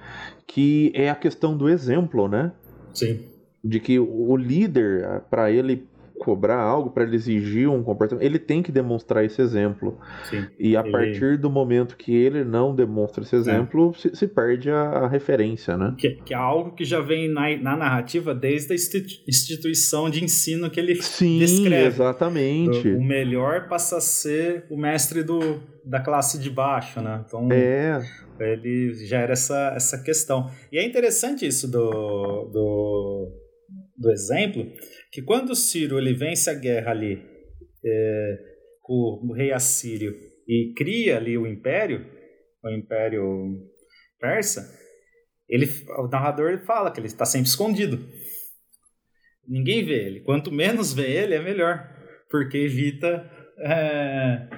que 0.46 0.92
é 0.94 1.08
a 1.08 1.14
questão 1.14 1.56
do 1.56 1.70
exemplo, 1.70 2.28
né? 2.28 2.52
Sim. 2.92 3.20
De 3.64 3.80
que 3.80 3.98
o 3.98 4.36
líder, 4.36 5.22
para 5.30 5.50
ele 5.50 5.88
cobrar 6.18 6.60
algo, 6.60 6.90
para 6.90 7.04
ele 7.04 7.16
exigir 7.16 7.68
um 7.68 7.82
comportamento, 7.82 8.24
ele 8.24 8.38
tem 8.38 8.62
que 8.62 8.70
demonstrar 8.70 9.24
esse 9.24 9.40
exemplo. 9.40 9.98
Sim, 10.24 10.46
e 10.58 10.76
a 10.76 10.80
ele... 10.80 10.90
partir 10.90 11.38
do 11.38 11.48
momento 11.48 11.96
que 11.96 12.14
ele 12.14 12.44
não 12.44 12.74
demonstra 12.74 13.22
esse 13.22 13.34
exemplo, 13.34 13.92
é. 13.94 13.98
se, 13.98 14.16
se, 14.16 14.26
perde 14.26 14.70
a, 14.70 14.82
a, 14.82 15.08
referência, 15.08 15.76
né? 15.76 15.94
Que, 15.96 16.10
que, 16.10 16.34
é 16.34 16.36
algo 16.36 16.74
que 16.74 16.84
já 16.84 17.00
vem 17.00 17.28
na, 17.28 17.56
na 17.56 17.76
narrativa 17.76 18.34
desde 18.34 18.72
a 18.72 18.76
instituição 18.76 20.10
de 20.10 20.22
ensino 20.22 20.70
que 20.70 20.78
ele 20.78 20.96
Sim, 20.96 21.38
descreve. 21.38 21.86
exatamente. 21.86 22.88
O, 22.88 22.98
o 22.98 23.04
melhor 23.04 23.68
passa 23.68 23.98
a 23.98 24.00
ser 24.00 24.66
o 24.70 24.76
mestre 24.76 25.22
do, 25.22 25.60
da 25.84 26.00
classe 26.00 26.38
de 26.38 26.50
baixo, 26.50 27.00
né? 27.00 27.24
Então, 27.26 27.48
é. 27.50 28.00
ele 28.38 28.92
gera 29.06 29.32
essa, 29.32 29.72
essa 29.74 30.02
questão. 30.02 30.50
E 30.70 30.78
é 30.78 30.86
interessante 30.86 31.46
isso 31.46 31.70
do, 31.70 32.44
do, 32.52 33.32
do 33.96 34.10
exemplo, 34.10 34.66
que 35.10 35.22
quando 35.22 35.50
o 35.50 35.56
Ciro 35.56 35.98
ele 35.98 36.14
vence 36.14 36.50
a 36.50 36.54
guerra 36.54 36.90
ali 36.90 37.22
é, 37.84 38.38
o, 38.88 39.30
o 39.30 39.32
rei 39.32 39.52
assírio 39.52 40.14
e 40.46 40.72
cria 40.76 41.16
ali 41.16 41.36
o 41.36 41.46
império, 41.46 42.06
o 42.64 42.70
império 42.70 43.22
persa, 44.18 44.68
ele, 45.48 45.66
o 45.98 46.08
narrador 46.08 46.64
fala 46.64 46.90
que 46.90 47.00
ele 47.00 47.06
está 47.06 47.24
sempre 47.24 47.48
escondido. 47.48 47.98
Ninguém 49.46 49.84
vê 49.84 50.06
ele. 50.06 50.20
Quanto 50.20 50.52
menos 50.52 50.92
vê 50.92 51.10
ele, 51.10 51.34
é 51.34 51.42
melhor, 51.42 51.88
porque 52.30 52.58
evita 52.58 53.30
é, 53.60 54.48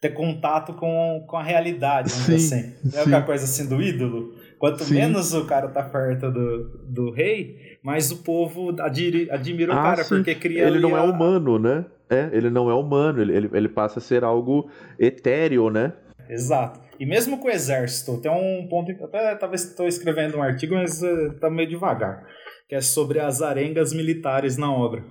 ter 0.00 0.10
contato 0.10 0.74
com, 0.74 1.24
com 1.28 1.36
a 1.36 1.42
realidade, 1.42 2.10
sim, 2.10 2.34
assim. 2.34 2.96
É 2.96 3.00
aquela 3.00 3.22
coisa 3.22 3.44
assim 3.44 3.68
do 3.68 3.80
ídolo. 3.80 4.34
Quanto 4.58 4.82
sim. 4.84 4.94
menos 4.94 5.32
o 5.32 5.44
cara 5.46 5.68
tá 5.68 5.82
perto 5.82 6.30
do, 6.30 6.64
do 6.88 7.10
rei, 7.10 7.78
mais 7.82 8.10
o 8.10 8.22
povo 8.22 8.74
admira, 8.80 9.34
admira 9.34 9.72
ah, 9.72 9.78
o 9.78 9.82
cara, 9.82 10.04
sim. 10.04 10.16
porque 10.16 10.34
cria. 10.34 10.66
Ele 10.66 10.80
não 10.80 10.96
é 10.96 11.00
a... 11.00 11.04
é 11.04 11.06
humano, 11.08 11.58
né? 11.58 11.86
É, 12.10 12.30
ele 12.32 12.50
não 12.50 12.70
é 12.70 12.74
humano, 12.74 13.20
ele, 13.20 13.36
ele, 13.36 13.50
ele 13.52 13.68
passa 13.68 13.98
a 13.98 14.02
ser 14.02 14.24
algo 14.24 14.70
etéreo, 14.98 15.70
né? 15.70 15.92
Exato. 16.28 16.80
E 16.98 17.06
mesmo 17.06 17.38
com 17.38 17.48
o 17.48 17.50
exército, 17.50 18.20
tem 18.20 18.30
um 18.30 18.66
ponto. 18.68 18.90
Até 19.04 19.34
talvez 19.36 19.64
estou 19.64 19.86
escrevendo 19.86 20.38
um 20.38 20.42
artigo, 20.42 20.74
mas 20.74 21.02
uh, 21.02 21.34
tá 21.40 21.48
meio 21.48 21.68
devagar. 21.68 22.26
Que 22.68 22.74
é 22.74 22.80
sobre 22.80 23.20
as 23.20 23.40
arengas 23.40 23.92
militares 23.92 24.56
na 24.56 24.72
obra. 24.72 25.04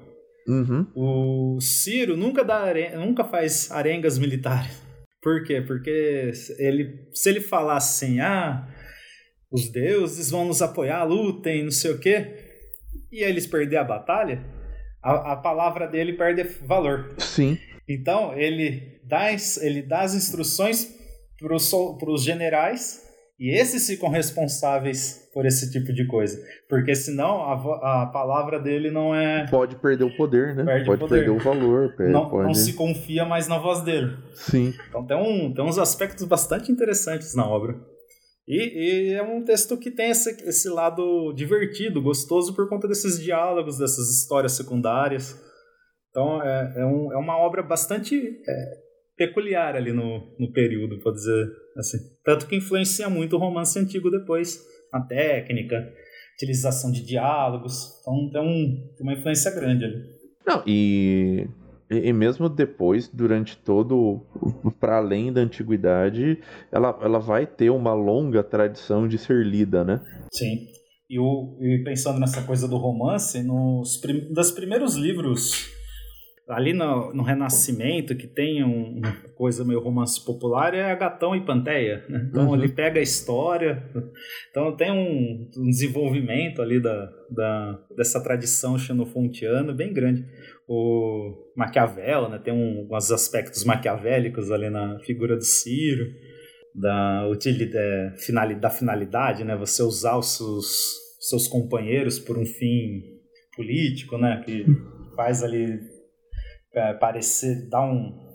Uhum. 0.47 0.87
O 0.95 1.61
Ciro 1.61 2.15
nunca, 2.15 2.43
dá 2.43 2.73
nunca 2.97 3.23
faz 3.23 3.71
arengas 3.71 4.17
militares. 4.17 4.81
Por 5.21 5.43
quê? 5.43 5.61
Porque 5.61 6.31
ele, 6.57 7.07
se 7.13 7.29
ele 7.29 7.41
falar 7.41 7.77
assim, 7.77 8.19
ah, 8.19 8.67
os 9.51 9.69
deuses 9.71 10.29
vão 10.29 10.45
nos 10.45 10.61
apoiar, 10.61 11.03
lutem, 11.03 11.63
não 11.63 11.71
sei 11.71 11.91
o 11.91 11.99
quê, 11.99 12.35
e 13.11 13.23
eles 13.23 13.47
perder 13.47 13.77
a 13.77 13.83
batalha, 13.83 14.43
a, 15.01 15.33
a 15.33 15.35
palavra 15.35 15.87
dele 15.87 16.13
perde 16.13 16.43
valor. 16.65 17.15
Sim. 17.17 17.57
Então, 17.87 18.33
ele 18.37 18.99
dá, 19.03 19.27
ele 19.61 19.81
dá 19.81 20.01
as 20.01 20.13
instruções 20.13 20.93
para 21.39 21.55
os 22.11 22.23
generais 22.23 23.07
e 23.39 23.55
esses 23.55 23.85
ficam 23.85 24.09
responsáveis 24.09 25.29
por 25.31 25.45
esse 25.45 25.71
tipo 25.71 25.93
de 25.93 26.07
coisa. 26.07 26.43
Porque 26.67 26.95
senão 26.95 27.43
a, 27.43 28.03
a 28.03 28.05
palavra 28.07 28.59
dele 28.59 28.89
não 28.89 29.13
é. 29.13 29.45
Pode 29.47 29.75
perder 29.75 30.05
o 30.05 30.17
poder, 30.17 30.55
né? 30.55 30.63
Perde 30.63 30.85
pode 30.85 31.03
o 31.03 31.07
poder. 31.07 31.25
perder 31.25 31.39
o 31.39 31.43
valor. 31.43 31.95
Perde, 31.95 32.11
não, 32.11 32.27
pode... 32.27 32.47
não 32.47 32.53
se 32.55 32.73
confia 32.73 33.23
mais 33.23 33.47
na 33.47 33.59
voz 33.59 33.81
dele. 33.83 34.17
Sim. 34.33 34.73
Então 34.89 35.05
tem, 35.05 35.15
um, 35.15 35.53
tem 35.53 35.63
uns 35.63 35.77
aspectos 35.77 36.25
bastante 36.25 36.71
interessantes 36.71 37.35
na 37.35 37.47
obra. 37.47 37.79
E, 38.47 39.09
e 39.09 39.13
é 39.13 39.21
um 39.21 39.43
texto 39.43 39.77
que 39.77 39.91
tem 39.91 40.11
esse, 40.11 40.29
esse 40.47 40.69
lado 40.69 41.33
divertido, 41.33 42.01
gostoso, 42.01 42.55
por 42.55 42.69
conta 42.69 42.87
desses 42.87 43.21
diálogos, 43.21 43.77
dessas 43.77 44.09
histórias 44.09 44.53
secundárias. 44.53 45.37
Então 46.09 46.41
é, 46.41 46.73
é, 46.77 46.85
um, 46.85 47.11
é 47.11 47.17
uma 47.17 47.37
obra 47.37 47.61
bastante 47.61 48.15
é, 48.15 48.87
peculiar 49.17 49.75
ali 49.75 49.91
no, 49.91 50.35
no 50.39 50.51
período, 50.53 50.99
pode 51.01 51.17
dizer 51.17 51.51
assim. 51.75 51.97
Tanto 52.23 52.47
que 52.47 52.55
influencia 52.55 53.09
muito 53.09 53.35
o 53.35 53.39
romance 53.39 53.77
antigo 53.77 54.09
depois, 54.09 54.63
a 54.93 55.01
técnica, 55.01 55.75
utilização 56.35 56.91
de 56.91 57.05
diálogos. 57.05 57.99
Então 57.99 58.29
tem, 58.31 58.41
um, 58.41 58.93
tem 58.95 59.05
uma 59.05 59.13
influência 59.13 59.51
grande 59.51 59.83
ali. 59.83 60.17
Não, 60.45 60.63
e 60.65 61.49
e, 61.89 62.11
mesmo 62.11 62.49
depois, 62.49 63.07
durante 63.07 63.57
todo, 63.57 64.21
para 64.79 64.97
além 64.97 65.31
da 65.31 65.41
antiguidade, 65.41 66.39
ela, 66.71 66.97
ela 67.01 67.19
vai 67.19 67.45
ter 67.45 67.69
uma 67.69 67.93
longa 67.93 68.43
tradição 68.43 69.07
de 69.07 69.17
ser 69.17 69.45
lida, 69.45 69.83
né? 69.83 70.01
Sim. 70.31 70.67
E, 71.09 71.17
o, 71.17 71.57
e 71.61 71.83
pensando 71.85 72.19
nessa 72.19 72.41
coisa 72.41 72.67
do 72.67 72.75
romance, 72.75 73.41
nos 73.41 73.95
prim, 73.97 74.33
dos 74.33 74.51
primeiros 74.51 74.95
livros 74.95 75.76
ali 76.49 76.73
no, 76.73 77.13
no, 77.13 77.23
Renascimento, 77.23 78.15
que 78.15 78.25
tem 78.25 78.63
um, 78.63 78.99
uma 78.99 79.11
coisa 79.35 79.65
meio 79.65 79.81
romance 79.81 80.23
popular, 80.23 80.73
é 80.73 80.95
Gatão 80.95 81.35
e 81.35 81.45
Panteia. 81.45 82.05
Né? 82.07 82.27
Então 82.29 82.47
uhum. 82.47 82.55
ele 82.55 82.69
pega 82.69 82.99
a 82.99 83.03
história, 83.03 83.83
então 84.49 84.75
tem 84.75 84.91
um, 84.91 85.49
um 85.57 85.69
desenvolvimento 85.69 86.61
ali 86.61 86.81
da, 86.81 87.11
da, 87.29 87.79
dessa 87.97 88.23
tradição 88.23 88.77
xenofontiana 88.77 89.73
bem 89.73 89.91
grande. 89.91 90.25
O 90.67 91.51
Maquiavel, 91.55 92.29
né? 92.29 92.39
tem 92.39 92.53
um, 92.53 92.79
alguns 92.79 93.11
aspectos 93.11 93.65
maquiavélicos 93.65 94.49
ali 94.49 94.69
na 94.69 94.99
figura 94.99 95.35
do 95.35 95.43
Ciro, 95.43 96.05
da, 96.73 97.27
utilidade, 97.27 98.55
da 98.59 98.69
finalidade, 98.69 99.43
né? 99.43 99.55
você 99.55 99.83
usar 99.83 100.17
os 100.17 100.37
seus, 100.37 100.95
seus 101.19 101.47
companheiros 101.47 102.19
por 102.19 102.37
um 102.37 102.45
fim 102.45 103.01
político, 103.55 104.17
né? 104.17 104.41
que 104.45 104.65
faz 105.15 105.43
ali 105.43 105.96
é, 106.77 106.93
parecer 106.93 107.69
dar 107.69 107.81
um 107.81 108.25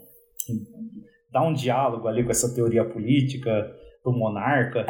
dar 1.30 1.42
um 1.42 1.54
diálogo 1.54 2.08
ali 2.08 2.24
com 2.24 2.30
essa 2.30 2.54
teoria 2.54 2.84
política 2.84 3.74
do 4.04 4.12
monarca, 4.12 4.84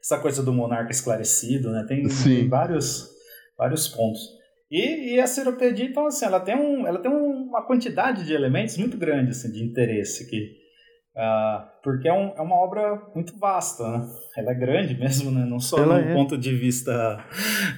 essa 0.00 0.18
coisa 0.18 0.42
do 0.42 0.52
monarca 0.52 0.90
esclarecido, 0.90 1.70
né? 1.70 1.84
Tem, 1.86 2.02
tem 2.24 2.48
vários 2.48 3.10
vários 3.56 3.88
pontos. 3.88 4.20
E, 4.70 5.14
e 5.14 5.20
a 5.20 5.26
seropedia, 5.26 5.84
então, 5.84 6.06
assim, 6.06 6.24
ela 6.24 6.40
tem, 6.40 6.56
um, 6.56 6.86
ela 6.86 6.98
tem 6.98 7.10
uma 7.10 7.64
quantidade 7.64 8.24
de 8.24 8.32
elementos 8.32 8.76
muito 8.76 8.96
grande 8.96 9.30
assim, 9.30 9.52
de 9.52 9.62
interesse 9.62 10.28
que 10.28 10.63
Uh, 11.14 11.64
porque 11.80 12.08
é, 12.08 12.12
um, 12.12 12.32
é, 12.36 12.40
uma 12.40 12.56
obra 12.56 13.00
muito 13.14 13.38
vasta, 13.38 13.88
né? 13.88 14.04
Ela 14.36 14.50
é 14.50 14.54
grande 14.54 14.94
mesmo, 14.98 15.30
né? 15.30 15.46
Não 15.46 15.60
só 15.60 15.78
ela 15.78 16.02
do 16.02 16.08
é. 16.08 16.12
ponto 16.12 16.36
de 16.36 16.52
vista 16.56 17.24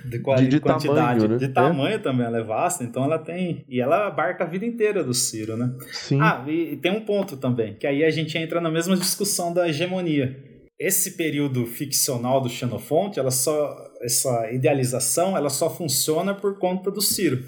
de, 0.06 0.18
de, 0.18 0.48
de 0.48 0.60
quantidade, 0.60 1.20
tamanho, 1.20 1.28
né? 1.28 1.36
de 1.36 1.48
tamanho 1.48 1.94
é. 1.96 1.98
também 1.98 2.26
ela 2.26 2.38
é 2.38 2.42
vasta, 2.42 2.82
então 2.82 3.04
ela 3.04 3.18
tem... 3.18 3.62
E 3.68 3.78
ela 3.78 4.06
abarca 4.06 4.44
a 4.44 4.46
vida 4.46 4.64
inteira 4.64 5.04
do 5.04 5.12
Ciro, 5.12 5.54
né? 5.54 5.70
Sim. 5.92 6.18
Ah, 6.18 6.42
e, 6.48 6.72
e 6.72 6.76
tem 6.78 6.90
um 6.90 7.04
ponto 7.04 7.36
também, 7.36 7.74
que 7.74 7.86
aí 7.86 8.04
a 8.04 8.10
gente 8.10 8.38
entra 8.38 8.58
na 8.58 8.70
mesma 8.70 8.96
discussão 8.96 9.52
da 9.52 9.68
hegemonia. 9.68 10.34
Esse 10.80 11.14
período 11.14 11.66
ficcional 11.66 12.40
do 12.40 12.48
Xenofonte, 12.48 13.18
ela 13.18 13.30
só... 13.30 13.84
Essa 14.00 14.50
idealização, 14.52 15.36
ela 15.36 15.48
só 15.50 15.68
funciona 15.68 16.34
por 16.34 16.58
conta 16.58 16.90
do 16.90 17.00
Ciro. 17.02 17.42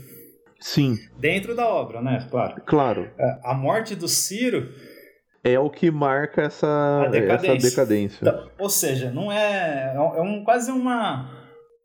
Sim. 0.60 0.98
Dentro 1.18 1.54
da 1.54 1.68
obra, 1.68 2.02
né? 2.02 2.26
Claro. 2.30 2.62
Claro. 2.66 3.10
É, 3.18 3.38
a 3.44 3.54
morte 3.54 3.94
do 3.94 4.08
Ciro 4.08 4.68
é 5.42 5.58
o 5.58 5.70
que 5.70 5.90
marca 5.90 6.42
essa 6.42 7.08
decadência. 7.10 7.52
Essa 7.52 7.70
decadência. 7.70 8.18
Então, 8.22 8.50
ou 8.58 8.68
seja, 8.68 9.10
não 9.10 9.30
é. 9.30 9.94
É 9.94 10.20
um, 10.20 10.42
quase 10.44 10.70
uma. 10.70 11.30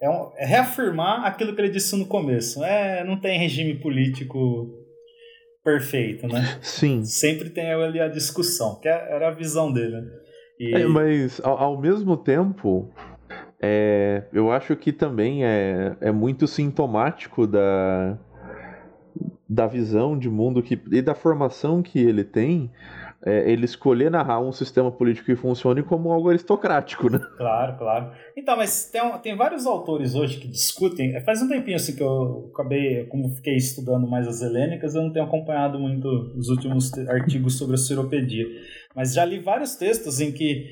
É, 0.02 0.10
um, 0.10 0.32
é, 0.36 0.46
reafirmar 0.46 1.26
aquilo 1.26 1.56
que 1.56 1.62
ele 1.62 1.70
disse 1.70 1.96
no 1.96 2.06
começo. 2.06 2.64
É, 2.64 3.04
não 3.04 3.18
tem 3.20 3.40
regime 3.40 3.76
político 3.76 4.70
perfeito, 5.64 6.28
né? 6.28 6.58
Sim. 6.62 7.04
Sempre 7.06 7.50
tem 7.50 7.72
ali 7.72 8.00
a 8.00 8.08
discussão, 8.08 8.80
que 8.80 8.88
é, 8.88 9.16
era 9.16 9.30
a 9.30 9.32
visão 9.32 9.72
dele. 9.72 10.04
E... 10.60 10.76
É, 10.76 10.86
mas 10.86 11.40
ao, 11.44 11.58
ao, 11.58 11.82
mesmo 11.82 12.18
tempo, 12.18 12.92
é, 13.62 14.24
eu 14.34 14.52
acho 14.52 14.76
que 14.76 14.92
também 14.92 15.46
é, 15.46 15.96
é 16.02 16.12
muito 16.12 16.48
sintomático 16.48 17.48
da, 17.48 18.18
da 19.48 19.68
visão 19.68 20.18
de 20.18 20.30
mundo 20.30 20.62
que, 20.62 20.80
e 20.92 21.02
da 21.02 21.16
formação 21.16 21.82
que 21.82 22.00
ele 22.00 22.24
tem 22.24 22.70
é, 23.26 23.50
ele 23.50 23.64
escolher 23.64 24.12
narrar 24.12 24.42
um 24.42 24.52
sistema 24.52 24.92
político 24.92 25.28
que 25.28 25.36
funcione 25.36 25.82
como 25.82 26.12
algo 26.12 26.30
aristocrático, 26.30 27.10
né? 27.10 27.20
Claro, 27.38 27.78
claro. 27.78 28.12
Então, 28.36 28.58
mas 28.58 28.90
tem, 28.90 29.02
tem 29.20 29.36
vários 29.36 29.66
autores 29.66 30.14
hoje 30.14 30.40
que 30.40 30.48
discutem. 30.48 31.20
Faz 31.22 31.42
um 31.42 31.48
tempinho 31.48 31.78
assim 31.78 31.96
que 31.96 32.04
eu 32.04 32.50
acabei, 32.54 33.06
como 33.06 33.34
fiquei 33.36 33.56
estudando 33.56 34.08
mais 34.08 34.28
as 34.28 34.42
helênicas, 34.42 34.94
eu 34.94 35.04
não 35.04 35.14
tenho 35.14 35.26
acompanhado 35.26 35.80
muito 35.80 36.08
os 36.38 36.50
últimos 36.50 36.92
artigos 37.08 37.58
sobre 37.58 37.76
a 37.76 37.78
seropedia. 37.78 38.46
Mas 38.94 39.14
já 39.14 39.24
li 39.24 39.40
vários 39.40 39.76
textos 39.76 40.20
em 40.20 40.32
que 40.32 40.68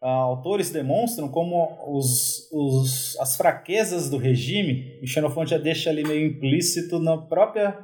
uh, 0.00 0.06
autores 0.06 0.70
demonstram 0.70 1.28
como 1.28 1.76
os, 1.88 2.48
os, 2.52 3.18
as 3.18 3.36
fraquezas 3.36 4.08
do 4.08 4.16
regime, 4.16 4.98
e 5.02 5.08
Xenofonte 5.08 5.50
já 5.50 5.58
deixa 5.58 5.90
ali 5.90 6.04
meio 6.04 6.28
implícito 6.28 7.00
na 7.00 7.18
própria 7.18 7.76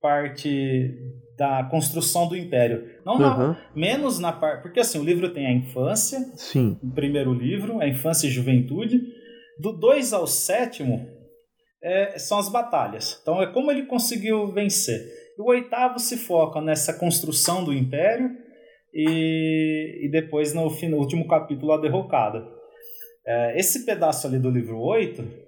parte 0.00 0.98
da 1.42 1.64
construção 1.64 2.28
do 2.28 2.36
império. 2.36 2.88
Não 3.04 3.18
na, 3.18 3.36
uhum. 3.36 3.56
menos 3.74 4.20
na 4.20 4.30
parte. 4.30 4.62
Porque 4.62 4.78
assim, 4.78 5.00
o 5.00 5.04
livro 5.04 5.30
tem 5.30 5.44
a 5.44 5.52
infância, 5.52 6.20
Sim. 6.36 6.78
o 6.80 6.94
primeiro 6.94 7.34
livro, 7.34 7.80
a 7.80 7.88
infância 7.88 8.28
e 8.28 8.30
juventude. 8.30 9.00
Do 9.58 9.72
2 9.72 10.12
ao 10.12 10.24
sétimo 10.24 11.04
é, 11.82 12.16
são 12.16 12.38
as 12.38 12.48
batalhas. 12.48 13.18
Então 13.20 13.42
é 13.42 13.52
como 13.52 13.72
ele 13.72 13.86
conseguiu 13.86 14.52
vencer. 14.52 15.04
O 15.36 15.50
oitavo 15.50 15.98
se 15.98 16.16
foca 16.16 16.60
nessa 16.60 16.96
construção 16.96 17.64
do 17.64 17.74
império 17.74 18.30
e, 18.94 20.06
e 20.06 20.10
depois 20.12 20.54
no, 20.54 20.70
no 20.70 20.96
último 20.96 21.26
capítulo 21.26 21.72
a 21.72 21.80
derrocada. 21.80 22.46
É, 23.26 23.58
esse 23.58 23.84
pedaço 23.84 24.28
ali 24.28 24.38
do 24.38 24.48
livro 24.48 24.78
8 24.78 25.42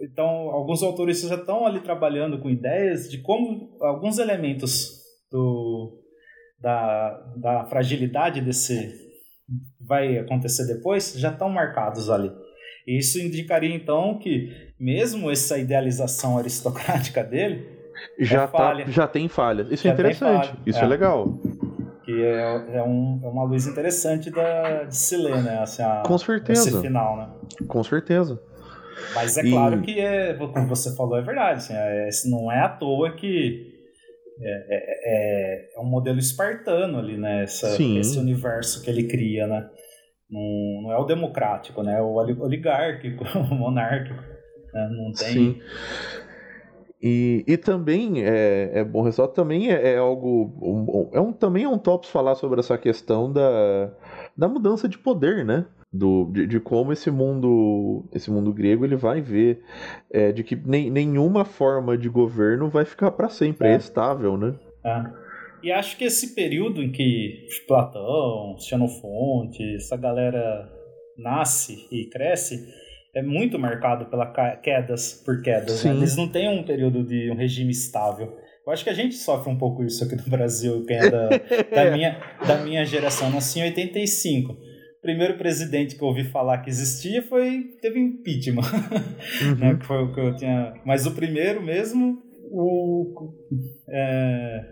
então, 0.00 0.50
alguns 0.50 0.82
autores 0.82 1.20
já 1.22 1.34
estão 1.34 1.66
ali 1.66 1.80
trabalhando 1.80 2.38
com 2.38 2.48
ideias 2.48 3.10
de 3.10 3.18
como 3.20 3.76
alguns 3.80 4.18
elementos 4.18 4.97
do, 5.30 6.00
da, 6.60 7.32
da 7.36 7.64
fragilidade 7.66 8.40
desse 8.40 9.06
vai 9.80 10.18
acontecer 10.18 10.66
depois 10.66 11.14
já 11.14 11.30
estão 11.30 11.48
marcados 11.48 12.10
ali. 12.10 12.30
Isso 12.86 13.18
indicaria 13.18 13.74
então 13.74 14.18
que 14.18 14.50
mesmo 14.78 15.30
essa 15.30 15.58
idealização 15.58 16.38
aristocrática 16.38 17.22
dele 17.22 17.66
já, 18.18 18.44
é 18.44 18.46
tá, 18.46 18.84
já 18.86 19.06
tem 19.06 19.28
falhas. 19.28 19.70
Isso 19.70 19.86
é 19.86 19.90
já 19.90 19.90
é 19.90 19.94
interessante, 19.94 20.54
isso 20.66 20.78
é. 20.78 20.84
é. 20.84 20.86
legal. 20.86 21.38
Que 22.04 22.22
é, 22.22 22.76
é, 22.76 22.82
um, 22.82 23.20
é 23.22 23.28
uma 23.28 23.44
luz 23.44 23.66
interessante 23.66 24.30
da, 24.30 24.84
de 24.84 24.96
se 24.96 25.16
ler, 25.16 25.42
né? 25.42 25.58
Assim, 25.58 25.82
a, 25.82 26.02
Com 26.06 26.16
certeza. 26.16 26.68
Esse 26.68 26.80
final, 26.80 27.16
né? 27.16 27.28
Com 27.66 27.84
certeza. 27.84 28.40
Mas 29.14 29.36
é 29.36 29.44
e... 29.44 29.50
claro 29.50 29.82
que, 29.82 30.00
é, 30.00 30.34
como 30.34 30.66
você 30.68 30.94
falou, 30.96 31.18
é 31.18 31.22
verdade. 31.22 31.58
Assim, 31.58 31.74
é, 31.74 32.08
não 32.30 32.50
é 32.50 32.60
à 32.60 32.68
toa 32.68 33.12
que 33.12 33.77
é, 34.40 34.66
é, 34.70 35.76
é, 35.76 35.80
um 35.80 35.86
modelo 35.86 36.18
espartano 36.18 36.98
ali, 36.98 37.16
né? 37.16 37.42
Essa, 37.42 37.82
esse 37.82 38.18
universo 38.18 38.82
que 38.82 38.90
ele 38.90 39.04
cria, 39.04 39.46
né? 39.46 39.68
Não, 40.30 40.82
não 40.82 40.92
é 40.92 40.98
o 40.98 41.04
democrático, 41.04 41.82
né? 41.82 41.98
É 41.98 42.02
o 42.02 42.14
oligárquico, 42.14 43.24
o 43.38 43.54
monárquico. 43.54 44.22
Né? 44.72 44.88
Não 44.90 45.12
tem. 45.12 45.32
Sim. 45.32 45.60
E, 47.00 47.44
e 47.46 47.56
também 47.56 48.24
é, 48.24 48.80
é 48.80 48.84
bom 48.84 49.02
ressaltar 49.02 49.34
também 49.34 49.70
é, 49.70 49.92
é 49.92 49.98
algo 49.98 50.52
um, 50.60 51.16
é 51.16 51.20
um 51.20 51.32
também 51.32 51.62
é 51.62 51.68
um 51.68 51.78
tops 51.78 52.10
falar 52.10 52.34
sobre 52.34 52.58
essa 52.58 52.76
questão 52.76 53.32
da, 53.32 53.92
da 54.36 54.48
mudança 54.48 54.88
de 54.88 54.98
poder, 54.98 55.44
né? 55.44 55.64
Do, 55.90 56.30
de, 56.30 56.46
de, 56.46 56.60
como 56.60 56.92
esse 56.92 57.10
mundo 57.10 58.06
esse 58.12 58.30
mundo 58.30 58.52
grego 58.52 58.84
ele 58.84 58.94
vai 58.94 59.22
ver 59.22 59.62
é, 60.12 60.30
de 60.32 60.44
que 60.44 60.54
nem, 60.54 60.90
nenhuma 60.90 61.46
forma 61.46 61.96
de 61.96 62.10
governo 62.10 62.68
vai 62.68 62.84
ficar 62.84 63.10
para 63.12 63.30
sempre 63.30 63.68
é. 63.68 63.72
é 63.72 63.76
estável 63.76 64.36
né 64.36 64.54
é. 64.84 65.04
e 65.62 65.72
acho 65.72 65.96
que 65.96 66.04
esse 66.04 66.34
período 66.34 66.82
em 66.82 66.92
que 66.92 67.46
Platão 67.66 68.54
Xenofonte 68.58 69.76
essa 69.76 69.96
galera 69.96 70.70
nasce 71.16 71.88
e 71.90 72.04
cresce 72.10 72.68
é 73.14 73.22
muito 73.22 73.58
marcado 73.58 74.06
pela 74.06 74.26
quedas 74.56 75.22
por 75.24 75.42
quedas. 75.42 75.84
Né? 75.84 75.92
Eles 75.92 76.16
não 76.16 76.28
têm 76.28 76.48
um 76.48 76.62
período 76.62 77.02
de 77.02 77.30
um 77.30 77.34
regime 77.34 77.72
estável. 77.72 78.36
Eu 78.64 78.72
acho 78.72 78.84
que 78.84 78.90
a 78.90 78.94
gente 78.94 79.14
sofre 79.14 79.50
um 79.50 79.56
pouco 79.56 79.82
isso 79.82 80.04
aqui 80.04 80.14
no 80.14 80.24
Brasil, 80.24 80.84
quem 80.86 80.98
é 80.98 81.10
da, 81.10 81.28
da, 81.74 81.90
minha, 81.90 82.20
da 82.46 82.58
minha 82.58 82.84
geração. 82.84 83.30
Nasci 83.30 83.60
em 83.60 83.64
85. 83.64 84.56
O 85.08 85.10
primeiro 85.10 85.38
presidente 85.38 85.96
que 85.96 86.02
eu 86.02 86.08
ouvi 86.08 86.24
falar 86.24 86.58
que 86.58 86.68
existia 86.68 87.22
foi. 87.22 87.76
teve 87.80 87.98
impeachment. 87.98 88.62
Uhum. 89.42 89.54
né, 89.56 89.76
que 89.76 89.86
foi 89.86 90.02
o 90.02 90.12
que 90.12 90.20
eu 90.20 90.36
tinha. 90.36 90.74
Mas 90.84 91.06
o 91.06 91.12
primeiro 91.12 91.62
mesmo, 91.62 92.22
o. 92.50 93.32
É, 93.88 94.64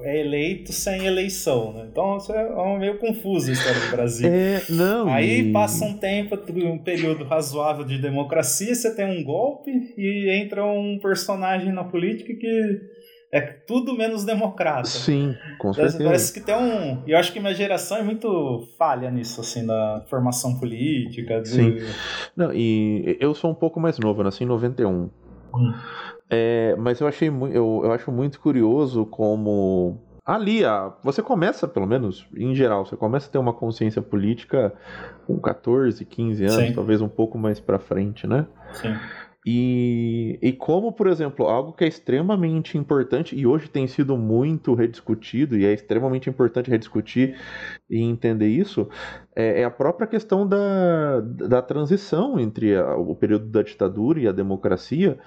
é 0.00 0.20
eleito 0.20 0.72
sem 0.72 1.06
eleição, 1.06 1.72
né? 1.72 1.88
Então 1.90 2.18
isso 2.18 2.32
é 2.32 2.78
meio 2.78 2.98
confuso 2.98 3.50
a 3.50 3.52
história 3.52 3.80
do 3.80 3.90
Brasil. 3.90 4.28
É, 4.28 4.62
não. 4.68 5.08
Aí 5.08 5.52
passa 5.52 5.84
um 5.84 5.96
tempo, 5.96 6.38
um 6.52 6.78
período 6.78 7.24
razoável 7.24 7.84
de 7.84 7.98
democracia, 7.98 8.74
você 8.74 8.94
tem 8.94 9.06
um 9.06 9.24
golpe 9.24 9.70
e 9.96 10.30
entra 10.30 10.64
um 10.64 10.98
personagem 10.98 11.72
na 11.72 11.84
política 11.84 12.34
que 12.34 12.80
é 13.30 13.40
tudo 13.40 13.94
menos 13.96 14.24
democrata. 14.24 14.86
Sim, 14.86 15.36
com 15.58 15.72
certeza. 15.72 16.02
Parece 16.02 16.32
que 16.32 16.40
tem 16.40 16.54
um. 16.54 17.02
E 17.06 17.12
eu 17.12 17.18
acho 17.18 17.32
que 17.32 17.40
minha 17.40 17.54
geração 17.54 17.98
é 17.98 18.02
muito 18.02 18.66
falha 18.78 19.10
nisso, 19.10 19.40
assim, 19.40 19.66
da 19.66 20.04
formação 20.08 20.58
política. 20.58 21.40
De... 21.40 21.48
Sim. 21.48 21.76
Não, 22.34 22.52
e 22.52 23.16
eu 23.20 23.34
sou 23.34 23.50
um 23.50 23.54
pouco 23.54 23.78
mais 23.78 23.98
novo, 23.98 24.20
eu 24.20 24.24
nasci 24.24 24.44
em 24.44 24.46
91. 24.46 25.10
Hum. 25.54 25.74
É, 26.30 26.74
mas 26.78 27.00
eu 27.00 27.06
achei 27.06 27.28
eu, 27.28 27.80
eu 27.84 27.92
acho 27.92 28.12
muito 28.12 28.38
curioso 28.38 29.06
como 29.06 29.98
ali 30.24 30.62
a, 30.62 30.92
você 31.02 31.22
começa, 31.22 31.66
pelo 31.66 31.86
menos 31.86 32.26
em 32.36 32.54
geral, 32.54 32.84
você 32.84 32.96
começa 32.96 33.28
a 33.28 33.32
ter 33.32 33.38
uma 33.38 33.54
consciência 33.54 34.02
política 34.02 34.74
com 35.26 35.38
14, 35.38 36.04
15 36.04 36.44
anos, 36.44 36.54
Sim. 36.56 36.72
talvez 36.74 37.00
um 37.00 37.08
pouco 37.08 37.38
mais 37.38 37.58
para 37.58 37.78
frente, 37.78 38.26
né? 38.26 38.46
Sim. 38.72 38.94
E, 39.46 40.38
e 40.42 40.52
como, 40.52 40.92
por 40.92 41.06
exemplo, 41.06 41.46
algo 41.46 41.72
que 41.72 41.84
é 41.84 41.88
extremamente 41.88 42.76
importante 42.76 43.36
e 43.36 43.46
hoje 43.46 43.68
tem 43.70 43.86
sido 43.86 44.16
muito 44.16 44.74
rediscutido, 44.74 45.56
e 45.56 45.64
é 45.64 45.72
extremamente 45.72 46.28
importante 46.28 46.70
rediscutir 46.70 47.38
e 47.88 48.00
entender 48.02 48.48
isso, 48.48 48.88
é, 49.34 49.62
é 49.62 49.64
a 49.64 49.70
própria 49.70 50.06
questão 50.06 50.46
da, 50.46 51.20
da 51.20 51.62
transição 51.62 52.38
entre 52.38 52.76
a, 52.76 52.96
o 52.96 53.14
período 53.14 53.46
da 53.46 53.62
ditadura 53.62 54.20
e 54.20 54.28
a 54.28 54.32
democracia, 54.32 55.18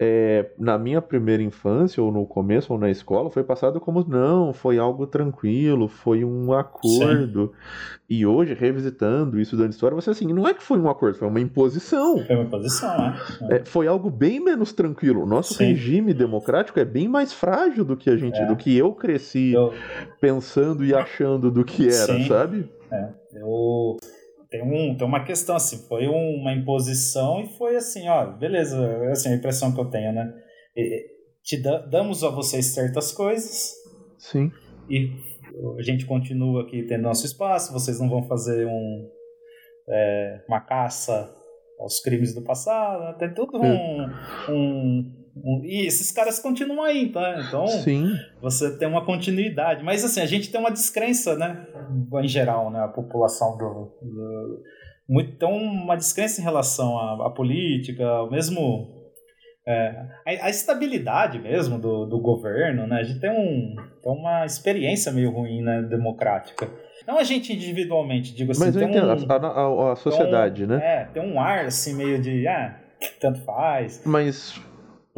é, 0.00 0.50
na 0.56 0.78
minha 0.78 1.02
primeira 1.02 1.42
infância, 1.42 2.00
ou 2.00 2.12
no 2.12 2.24
começo, 2.24 2.72
ou 2.72 2.78
na 2.78 2.88
escola, 2.88 3.30
foi 3.30 3.42
passado 3.42 3.80
como 3.80 4.04
não, 4.06 4.52
foi 4.52 4.78
algo 4.78 5.06
tranquilo, 5.08 5.88
foi 5.88 6.24
um 6.24 6.52
acordo. 6.52 7.48
Sim. 7.48 7.98
E 8.08 8.24
hoje, 8.24 8.54
revisitando 8.54 9.40
isso 9.40 9.56
da 9.56 9.66
história, 9.66 9.96
você 9.96 10.10
assim, 10.10 10.32
não 10.32 10.46
é 10.46 10.54
que 10.54 10.62
foi 10.62 10.78
um 10.78 10.88
acordo, 10.88 11.18
foi 11.18 11.26
uma 11.26 11.40
imposição. 11.40 12.24
Foi 12.24 12.36
uma 12.36 12.44
imposição, 12.44 12.96
né? 12.96 13.18
É, 13.50 13.64
foi 13.64 13.88
algo 13.88 14.08
bem 14.08 14.38
menos 14.38 14.72
tranquilo. 14.72 15.24
O 15.24 15.26
nosso 15.26 15.54
Sim. 15.54 15.64
regime 15.64 16.14
democrático 16.14 16.78
é 16.78 16.84
bem 16.84 17.08
mais 17.08 17.32
frágil 17.32 17.84
do 17.84 17.96
que 17.96 18.08
a 18.08 18.16
gente, 18.16 18.38
é. 18.38 18.46
do 18.46 18.54
que 18.54 18.76
eu 18.76 18.92
cresci 18.92 19.52
eu... 19.52 19.74
pensando 20.20 20.84
e 20.84 20.94
achando 20.94 21.50
do 21.50 21.64
que 21.64 21.86
era, 21.88 22.14
Sim. 22.14 22.28
sabe? 22.28 22.70
É. 22.90 23.08
Eu 23.34 23.96
tem, 24.50 24.62
um, 24.62 24.96
tem 24.96 25.06
uma 25.06 25.24
questão 25.24 25.56
assim, 25.56 25.86
foi 25.88 26.06
uma 26.06 26.52
imposição 26.52 27.40
e 27.40 27.48
foi 27.56 27.76
assim, 27.76 28.08
ó, 28.08 28.26
beleza, 28.26 28.78
assim, 29.10 29.30
a 29.30 29.36
impressão 29.36 29.72
que 29.72 29.80
eu 29.80 29.90
tenho, 29.90 30.12
né? 30.12 30.32
te 31.42 31.56
damos 31.90 32.22
a 32.22 32.28
vocês 32.28 32.66
certas 32.66 33.10
coisas. 33.12 33.74
Sim. 34.18 34.52
E 34.88 35.10
a 35.78 35.82
gente 35.82 36.06
continua 36.06 36.62
aqui 36.62 36.82
tendo 36.82 37.02
nosso 37.02 37.26
espaço, 37.26 37.72
vocês 37.72 37.98
não 37.98 38.08
vão 38.08 38.22
fazer 38.22 38.66
um, 38.66 39.10
é, 39.88 40.44
uma 40.46 40.60
caça 40.60 41.34
aos 41.78 42.00
crimes 42.00 42.34
do 42.34 42.42
passado, 42.42 43.02
né? 43.04 43.14
tem 43.18 43.32
tudo 43.32 43.58
um, 43.58 43.64
um, 43.64 44.10
um, 44.50 45.17
E 45.64 45.86
esses 45.86 46.10
caras 46.10 46.38
continuam 46.38 46.82
aí, 46.82 47.10
tá? 47.10 47.44
Então 47.46 47.66
Sim. 47.66 48.12
você 48.40 48.76
tem 48.78 48.88
uma 48.88 49.04
continuidade. 49.04 49.84
Mas 49.84 50.04
assim, 50.04 50.20
a 50.20 50.26
gente 50.26 50.50
tem 50.50 50.60
uma 50.60 50.70
descrença, 50.70 51.36
né? 51.36 51.66
Em 52.22 52.28
geral, 52.28 52.70
né? 52.70 52.80
A 52.80 52.88
população 52.88 53.56
do. 53.56 53.96
do 54.02 54.62
muito, 55.08 55.36
tem 55.38 55.48
uma 55.48 55.96
descrença 55.96 56.40
em 56.40 56.44
relação 56.44 56.98
à, 56.98 57.26
à 57.26 57.30
política, 57.30 58.04
mesmo. 58.30 58.96
É, 59.66 60.06
a, 60.26 60.46
a, 60.46 60.50
estabilidade 60.50 61.38
mesmo 61.38 61.78
do, 61.78 62.06
do 62.06 62.18
governo, 62.20 62.86
né? 62.86 63.00
A 63.00 63.02
gente 63.02 63.20
tem, 63.20 63.30
um, 63.30 63.76
tem 64.02 64.12
uma 64.12 64.46
experiência 64.46 65.12
meio 65.12 65.30
ruim, 65.30 65.62
né? 65.62 65.82
Democrática. 65.82 66.68
Não 67.06 67.18
a 67.18 67.22
gente 67.22 67.52
individualmente, 67.54 68.34
digo 68.34 68.52
assim. 68.52 68.66
Mas 68.66 68.76
eu 68.76 68.82
entendo, 68.82 69.06
um, 69.06 69.32
a, 69.32 69.36
a, 69.36 69.92
a, 69.92 69.96
sociedade, 69.96 70.64
um, 70.64 70.68
né? 70.68 70.80
É, 70.82 71.04
tem 71.06 71.22
um 71.22 71.40
ar 71.40 71.66
assim 71.66 71.94
meio 71.94 72.20
de. 72.20 72.46
Ah, 72.46 72.78
tanto 73.20 73.40
faz. 73.44 74.02
Mas 74.04 74.60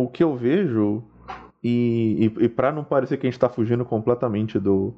o 0.05 0.09
que 0.09 0.23
eu 0.23 0.37
vejo, 0.37 1.03
e, 1.63 2.33
e, 2.39 2.45
e 2.45 2.49
para 2.49 2.73
não 2.73 2.83
parecer 2.83 3.19
que 3.19 3.27
a 3.27 3.31
gente 3.31 3.37
está 3.37 3.49
fugindo 3.49 3.85
completamente 3.85 4.59
do, 4.59 4.95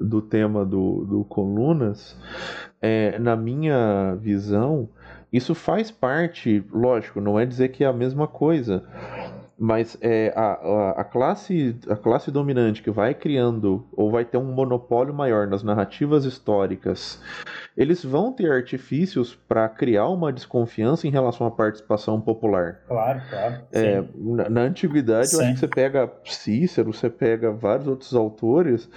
do 0.00 0.22
tema 0.22 0.64
do, 0.64 1.04
do 1.04 1.24
Colunas, 1.24 2.16
é, 2.80 3.18
na 3.18 3.34
minha 3.34 4.14
visão, 4.20 4.88
isso 5.32 5.54
faz 5.54 5.90
parte, 5.90 6.64
lógico, 6.72 7.20
não 7.20 7.38
é 7.38 7.44
dizer 7.44 7.70
que 7.70 7.82
é 7.82 7.86
a 7.86 7.92
mesma 7.92 8.28
coisa, 8.28 8.84
mas 9.58 9.96
é, 10.02 10.32
a, 10.36 11.00
a, 11.00 11.04
classe, 11.04 11.76
a 11.88 11.96
classe 11.96 12.30
dominante 12.30 12.82
que 12.82 12.90
vai 12.90 13.14
criando 13.14 13.86
ou 13.92 14.10
vai 14.10 14.24
ter 14.24 14.36
um 14.36 14.52
monopólio 14.52 15.14
maior 15.14 15.46
nas 15.46 15.62
narrativas 15.62 16.26
históricas, 16.26 17.20
eles 17.74 18.04
vão 18.04 18.32
ter 18.32 18.50
artifícios 18.52 19.34
para 19.34 19.66
criar 19.68 20.08
uma 20.08 20.30
desconfiança 20.30 21.06
em 21.06 21.10
relação 21.10 21.46
à 21.46 21.50
participação 21.50 22.20
popular. 22.20 22.80
Claro, 22.86 23.22
claro. 23.30 23.62
É, 23.72 24.04
na, 24.14 24.50
na, 24.50 24.60
antiguidade, 24.62 25.28
sim. 25.28 25.36
eu 25.36 25.42
acho 25.42 25.54
que 25.54 25.60
você 25.60 25.68
pega 25.68 26.12
Cícero, 26.24 26.92
você 26.92 27.08
pega 27.08 27.50
vários 27.50 27.88
outros 27.88 28.14
autores, 28.14 28.90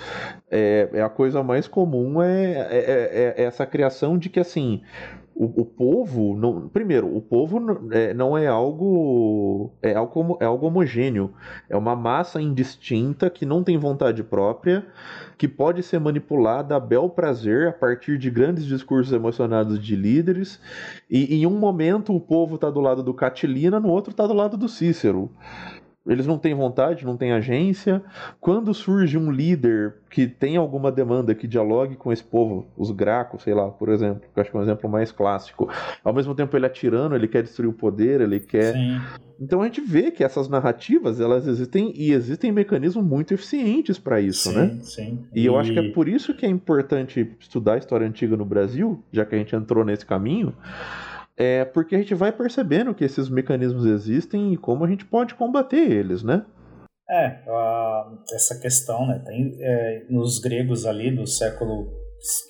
é, 0.51 0.89
é 0.91 1.01
a 1.01 1.09
coisa 1.09 1.41
mais 1.41 1.69
comum 1.69 2.21
é, 2.21 2.51
é, 2.51 2.77
é, 2.77 3.33
é 3.37 3.43
essa 3.43 3.65
criação 3.65 4.17
de 4.17 4.29
que 4.29 4.39
assim 4.39 4.81
o, 5.39 5.61
o 5.61 5.65
povo, 5.65 6.35
não, 6.35 6.67
primeiro, 6.67 7.15
o 7.15 7.21
povo 7.21 7.61
é, 7.91 8.13
não 8.13 8.37
é 8.37 8.45
algo, 8.45 9.71
é 9.81 9.95
algo 9.95 10.37
é 10.41 10.43
algo 10.43 10.67
homogêneo, 10.67 11.33
é 11.69 11.77
uma 11.77 11.95
massa 11.95 12.41
indistinta 12.41 13.29
que 13.29 13.45
não 13.45 13.63
tem 13.63 13.77
vontade 13.77 14.21
própria, 14.21 14.85
que 15.37 15.47
pode 15.47 15.81
ser 15.81 15.97
manipulada 15.97 16.75
a 16.75 16.79
bel 16.79 17.09
prazer 17.09 17.69
a 17.69 17.71
partir 17.71 18.17
de 18.17 18.29
grandes 18.29 18.65
discursos 18.65 19.13
emocionados 19.13 19.79
de 19.79 19.95
líderes, 19.95 20.59
e 21.09 21.33
em 21.33 21.45
um 21.45 21.57
momento 21.57 22.13
o 22.13 22.19
povo 22.19 22.55
está 22.55 22.69
do 22.69 22.81
lado 22.81 23.01
do 23.01 23.13
Catilina, 23.13 23.79
no 23.79 23.87
outro 23.87 24.11
está 24.11 24.27
do 24.27 24.33
lado 24.33 24.57
do 24.57 24.67
Cícero. 24.67 25.31
Eles 26.07 26.25
não 26.25 26.37
têm 26.37 26.55
vontade, 26.55 27.05
não 27.05 27.17
têm 27.17 27.33
agência. 27.33 28.01
Quando 28.39 28.73
surge 28.73 29.17
um 29.17 29.31
líder 29.31 29.95
que 30.09 30.27
tem 30.27 30.57
alguma 30.57 30.91
demanda 30.91 31.35
que 31.35 31.47
dialogue 31.47 31.95
com 31.95 32.11
esse 32.11 32.23
povo, 32.23 32.67
os 32.75 32.89
gracos, 32.89 33.43
sei 33.43 33.53
lá, 33.53 33.69
por 33.69 33.89
exemplo, 33.89 34.21
que 34.21 34.39
eu 34.39 34.41
acho 34.41 34.49
que 34.49 34.57
é 34.57 34.59
um 34.59 34.63
exemplo 34.63 34.89
mais 34.89 35.11
clássico. 35.11 35.69
Ao 36.03 36.13
mesmo 36.13 36.33
tempo 36.33 36.55
ele 36.57 36.65
é 36.65 36.69
tirano, 36.69 37.15
ele 37.15 37.27
quer 37.27 37.43
destruir 37.43 37.69
o 37.69 37.73
poder, 37.73 38.21
ele 38.21 38.39
quer. 38.39 38.73
Sim. 38.73 38.99
Então 39.39 39.61
a 39.61 39.65
gente 39.65 39.81
vê 39.81 40.09
que 40.09 40.23
essas 40.23 40.49
narrativas, 40.49 41.21
elas 41.21 41.47
existem 41.47 41.93
e 41.95 42.11
existem 42.11 42.51
mecanismos 42.51 43.05
muito 43.05 43.33
eficientes 43.33 43.99
para 43.99 44.19
isso, 44.19 44.49
sim, 44.49 44.55
né? 44.55 44.77
Sim. 44.81 45.19
E, 45.33 45.43
e 45.43 45.45
eu 45.45 45.57
acho 45.57 45.71
que 45.71 45.79
é 45.79 45.91
por 45.91 46.09
isso 46.09 46.33
que 46.33 46.45
é 46.45 46.49
importante 46.49 47.35
estudar 47.39 47.73
a 47.73 47.77
história 47.77 48.07
antiga 48.07 48.35
no 48.35 48.45
Brasil, 48.45 49.01
já 49.11 49.25
que 49.25 49.35
a 49.35 49.37
gente 49.37 49.55
entrou 49.55 49.85
nesse 49.85 50.05
caminho 50.05 50.53
é 51.39 51.63
porque 51.63 51.95
a 51.95 51.97
gente 51.97 52.13
vai 52.13 52.33
percebendo 52.33 52.93
que 52.93 53.05
esses 53.05 53.29
mecanismos 53.29 53.85
existem 53.85 54.53
e 54.53 54.57
como 54.57 54.83
a 54.83 54.89
gente 54.89 55.05
pode 55.05 55.33
combater 55.35 55.89
eles, 55.89 56.21
né? 56.21 56.45
É, 57.09 57.39
uh, 57.47 58.19
essa 58.33 58.59
questão, 58.59 59.07
né? 59.07 59.23
Tem 59.25 59.57
é, 59.61 60.05
nos 60.09 60.37
gregos 60.37 60.85
ali 60.85 61.09
do 61.15 61.25
século 61.25 61.85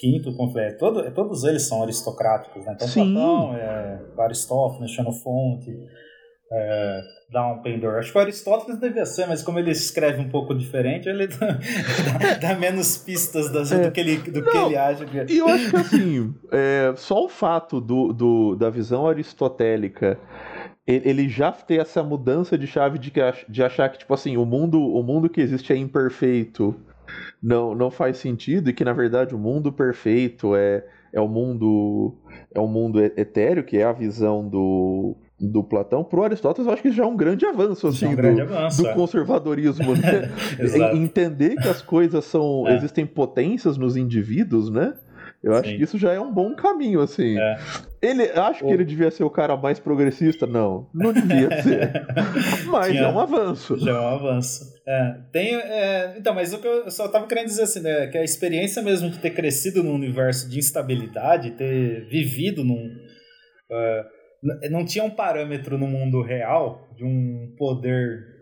V, 0.02 0.60
é, 0.60 0.72
todo, 0.74 1.14
todos 1.14 1.44
eles 1.44 1.68
são 1.68 1.84
aristocráticos, 1.84 2.66
né? 2.66 2.74
Então 2.76 2.88
Sim. 2.88 3.14
Platão, 3.14 3.56
é, 3.56 4.02
Aristófanes, 4.18 4.92
Xenofonte, 4.92 5.72
é, 6.52 7.02
Down 7.32 7.62
Pendor. 7.62 7.96
Acho 7.96 8.12
que 8.12 8.18
o 8.18 8.22
Aristóteles 8.22 8.80
devia 8.80 9.06
ser, 9.06 9.28
mas 9.28 9.42
como 9.42 9.60
ele 9.60 9.72
escreve 9.72 10.20
um 10.20 10.30
pouco 10.30 10.54
diferente, 10.56 11.08
ele 11.08 11.28
dá, 11.38 11.48
dá, 11.48 12.34
dá 12.42 12.56
menos 12.56 12.98
pistas 12.98 13.52
das, 13.52 13.72
é. 13.72 13.82
do, 13.82 13.92
que 13.92 14.00
ele, 14.00 14.18
do 14.18 14.42
Não, 14.42 14.52
que 14.52 14.58
ele 14.58 14.78
acha. 14.78 15.04
É. 15.04 15.26
E 15.30 15.38
eu 15.38 15.48
acho 15.48 15.70
que 15.70 15.76
assim, 15.76 16.36
é, 16.52 16.94
só 16.96 17.26
o 17.26 17.30
fato 17.30 17.80
do, 17.80 18.12
do, 18.14 18.56
da 18.56 18.70
visão 18.70 19.08
aristotélica 19.08 20.18
ele 20.88 21.30
já 21.30 21.52
tem 21.52 21.78
essa 21.78 22.02
mudança 22.02 22.58
de 22.58 22.66
chave 22.66 22.98
de, 22.98 23.14
de 23.48 23.64
achar 23.64 23.90
que, 23.90 24.00
tipo 24.00 24.12
assim, 24.12 24.38
o 24.38 24.46
mundo, 24.46 24.82
o 24.82 25.04
mundo 25.04 25.30
que 25.30 25.40
existe 25.40 25.72
é 25.72 25.76
imperfeito, 25.76 26.76
não, 27.42 27.76
não 27.76 27.92
faz 27.92 28.18
sentido, 28.18 28.72
e 28.72 28.74
que 28.74 28.84
na 28.84 28.92
verdade 28.92 29.36
o 29.36 29.38
mundo 29.38 29.72
perfeito 29.72 30.56
é, 30.56 30.84
é 31.14 31.22
o 31.22 31.28
mundo 31.28 32.16
é 32.54 32.60
o 32.60 32.68
mundo 32.68 33.00
etéreo, 33.00 33.64
que 33.64 33.78
é 33.78 33.84
a 33.84 33.92
visão 33.92 34.48
do, 34.48 35.16
do 35.40 35.64
Platão, 35.64 36.04
pro 36.04 36.24
Aristóteles 36.24 36.68
eu 36.68 36.74
acho 36.74 36.82
que 36.82 36.92
já 36.92 37.04
é 37.04 37.06
um 37.06 37.16
grande 37.16 37.46
avanço 37.46 37.88
assim, 37.88 38.06
é 38.06 38.10
um 38.10 38.16
grande 38.16 38.44
do, 38.44 38.54
avanço, 38.54 38.82
do 38.82 38.90
é. 38.90 38.94
conservadorismo, 38.94 39.96
né? 39.96 40.30
Entender 40.94 41.56
que 41.56 41.68
as 41.68 41.82
coisas 41.82 42.26
são. 42.26 42.50
É. 42.70 42.76
existem 42.76 43.06
potências 43.06 43.78
nos 43.78 43.96
indivíduos, 43.96 44.70
né? 44.70 44.94
Eu 45.42 45.54
Sim. 45.54 45.60
acho 45.60 45.78
que 45.78 45.84
isso 45.84 45.98
já 45.98 46.12
é 46.12 46.20
um 46.20 46.32
bom 46.32 46.54
caminho, 46.54 47.00
assim. 47.00 47.40
É. 47.40 47.58
Ele 48.02 48.24
acho 48.24 48.66
que 48.66 48.72
ele 48.72 48.84
devia 48.84 49.10
ser 49.10 49.24
o 49.24 49.30
cara 49.30 49.56
mais 49.56 49.80
progressista? 49.80 50.46
Não, 50.46 50.88
não 50.94 51.14
devia 51.14 51.50
ser. 51.64 52.06
mas 52.68 52.88
Tinha, 52.88 53.04
é 53.04 53.08
um 53.08 53.20
avanço. 53.20 53.78
Já 53.78 53.92
é 53.92 54.00
um 54.00 54.08
avanço. 54.08 54.74
É, 54.86 55.16
tem, 55.32 55.56
é, 55.56 56.16
então, 56.18 56.34
mas 56.34 56.54
o 56.54 56.60
que 56.60 56.68
eu 56.68 56.92
só 56.92 57.06
estava 57.06 57.26
querendo 57.28 57.46
dizer 57.46 57.64
assim, 57.64 57.82
né, 57.82 58.08
que 58.08 58.18
a 58.18 58.24
experiência 58.24 58.82
mesmo 58.82 59.10
de 59.10 59.20
ter 59.20 59.30
crescido 59.30 59.84
num 59.84 59.94
universo 59.94 60.50
de 60.50 60.60
instabilidade, 60.60 61.52
ter 61.52 62.06
vivido 62.10 62.64
num. 62.64 62.88
Uh, 63.72 64.19
não 64.70 64.86
tinha 64.86 65.04
um 65.04 65.10
parâmetro 65.10 65.78
no 65.78 65.88
mundo 65.88 66.22
real 66.22 66.90
de 66.96 67.04
um 67.04 67.54
poder 67.58 68.40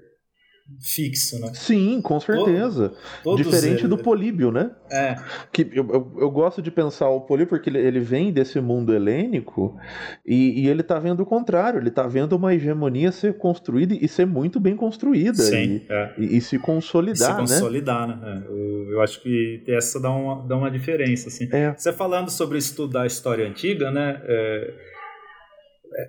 fixo, 0.82 1.40
né? 1.40 1.52
Sim, 1.54 2.02
com 2.02 2.20
certeza. 2.20 2.94
Todo, 3.24 3.38
Diferente 3.38 3.82
eles. 3.82 3.90
do 3.90 3.98
Políbio, 3.98 4.52
né? 4.52 4.72
É. 4.92 5.16
Que 5.52 5.62
eu, 5.74 5.88
eu, 5.90 6.16
eu, 6.20 6.30
gosto 6.30 6.62
de 6.62 6.70
pensar 6.70 7.10
o 7.10 7.22
Políbio 7.22 7.50
porque 7.50 7.70
ele, 7.70 7.80
ele 7.80 8.00
vem 8.00 8.32
desse 8.34 8.60
mundo 8.60 8.94
helênico 8.94 9.78
e, 10.26 10.62
e, 10.62 10.68
ele 10.68 10.84
tá 10.84 11.00
vendo 11.00 11.22
o 11.22 11.26
contrário, 11.26 11.80
ele 11.80 11.90
tá 11.90 12.06
vendo 12.06 12.34
uma 12.34 12.54
hegemonia 12.54 13.12
ser 13.12 13.38
construída 13.38 13.94
e 13.94 14.08
ser 14.08 14.26
muito 14.26 14.60
bem 14.60 14.76
construída. 14.76 15.42
Sim, 15.42 15.82
e, 15.84 15.86
é. 15.90 16.14
e, 16.18 16.38
e, 16.38 16.42
se 16.42 16.60
consolidar, 16.60 17.44
e 17.44 17.48
se 17.48 17.54
consolidar, 17.54 18.08
né? 18.08 18.16
né? 18.16 18.44
Eu, 18.48 18.92
eu, 18.92 19.02
acho 19.02 19.22
que 19.22 19.64
essa 19.68 20.00
dá 20.02 20.12
uma, 20.12 20.46
dá 20.46 20.58
uma 20.58 20.70
diferença, 20.70 21.30
assim. 21.30 21.48
É. 21.52 21.74
Você 21.74 21.94
falando 21.94 22.30
sobre 22.30 22.58
estudar 22.58 23.04
a 23.04 23.08
história 23.08 23.48
antiga, 23.48 23.90
né? 23.90 24.22
É 24.26 24.97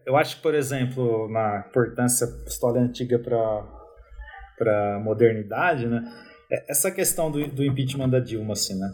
eu 0.07 0.17
acho 0.17 0.37
que, 0.37 0.43
por 0.43 0.55
exemplo, 0.55 1.29
na 1.31 1.65
importância 1.69 2.27
da 2.27 2.45
história 2.45 2.81
antiga 2.81 3.19
para 3.19 4.97
a 4.97 5.01
modernidade, 5.01 5.87
né? 5.87 6.03
É, 6.51 6.71
essa 6.71 6.91
questão 6.91 7.31
do, 7.31 7.47
do 7.47 7.65
impeachment 7.65 8.09
da 8.09 8.21
Dilma, 8.21 8.53
assim, 8.53 8.79
né? 8.79 8.93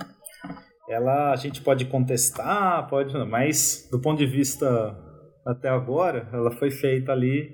Ela 0.89 1.33
a 1.33 1.37
gente 1.37 1.63
pode 1.63 1.87
contestar, 1.87 2.89
pode, 2.89 3.17
mas 3.27 3.89
do 3.91 3.99
ponto 3.99 4.19
de 4.19 4.27
vista 4.27 4.97
até 5.47 5.69
agora, 5.69 6.29
ela 6.33 6.51
foi 6.51 6.71
feita 6.71 7.13
ali 7.13 7.51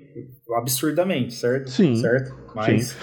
absurdamente, 0.55 1.33
certo? 1.33 1.69
Sim. 1.69 1.95
Certo? 1.95 2.33
Mas, 2.55 2.87
sim. 2.87 2.97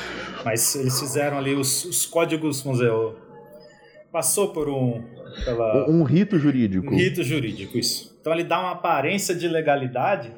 mas 0.45 0.77
eles 0.77 0.99
fizeram 0.99 1.39
ali 1.39 1.55
os, 1.55 1.85
os 1.85 2.07
códigos, 2.07 2.63
vamos 2.63 2.79
dizer, 2.79 2.93
passou 4.13 4.53
por 4.53 4.69
um 4.69 5.03
pela, 5.45 5.89
um 5.89 6.03
rito 6.03 6.39
jurídico. 6.39 6.93
Um 6.93 6.97
rito 6.97 7.23
jurídico, 7.23 7.79
isso. 7.79 8.18
Então 8.29 8.39
ele 8.39 8.47
dá 8.47 8.61
uma 8.61 8.73
aparência 8.73 9.35
de 9.35 9.49
legalidade 9.49 10.31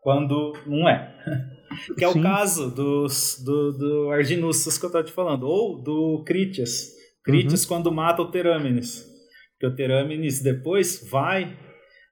quando 0.00 0.52
não 0.66 0.88
é. 0.88 1.12
Que 1.98 2.04
é 2.04 2.12
Sim. 2.12 2.20
o 2.20 2.22
caso 2.22 2.70
dos, 2.70 3.42
do, 3.44 3.72
do 3.72 4.10
Arginussus 4.12 4.78
que 4.78 4.84
eu 4.84 4.86
estava 4.86 5.04
te 5.04 5.10
falando, 5.10 5.42
ou 5.48 5.82
do 5.82 6.22
Critias. 6.24 6.92
Critias 7.24 7.62
uhum. 7.62 7.68
quando 7.68 7.90
mata 7.90 8.22
o 8.22 8.30
Terâmenes. 8.30 9.04
Porque 9.52 9.66
o 9.66 9.74
Terâmenes 9.74 10.40
depois 10.40 11.04
vai 11.10 11.58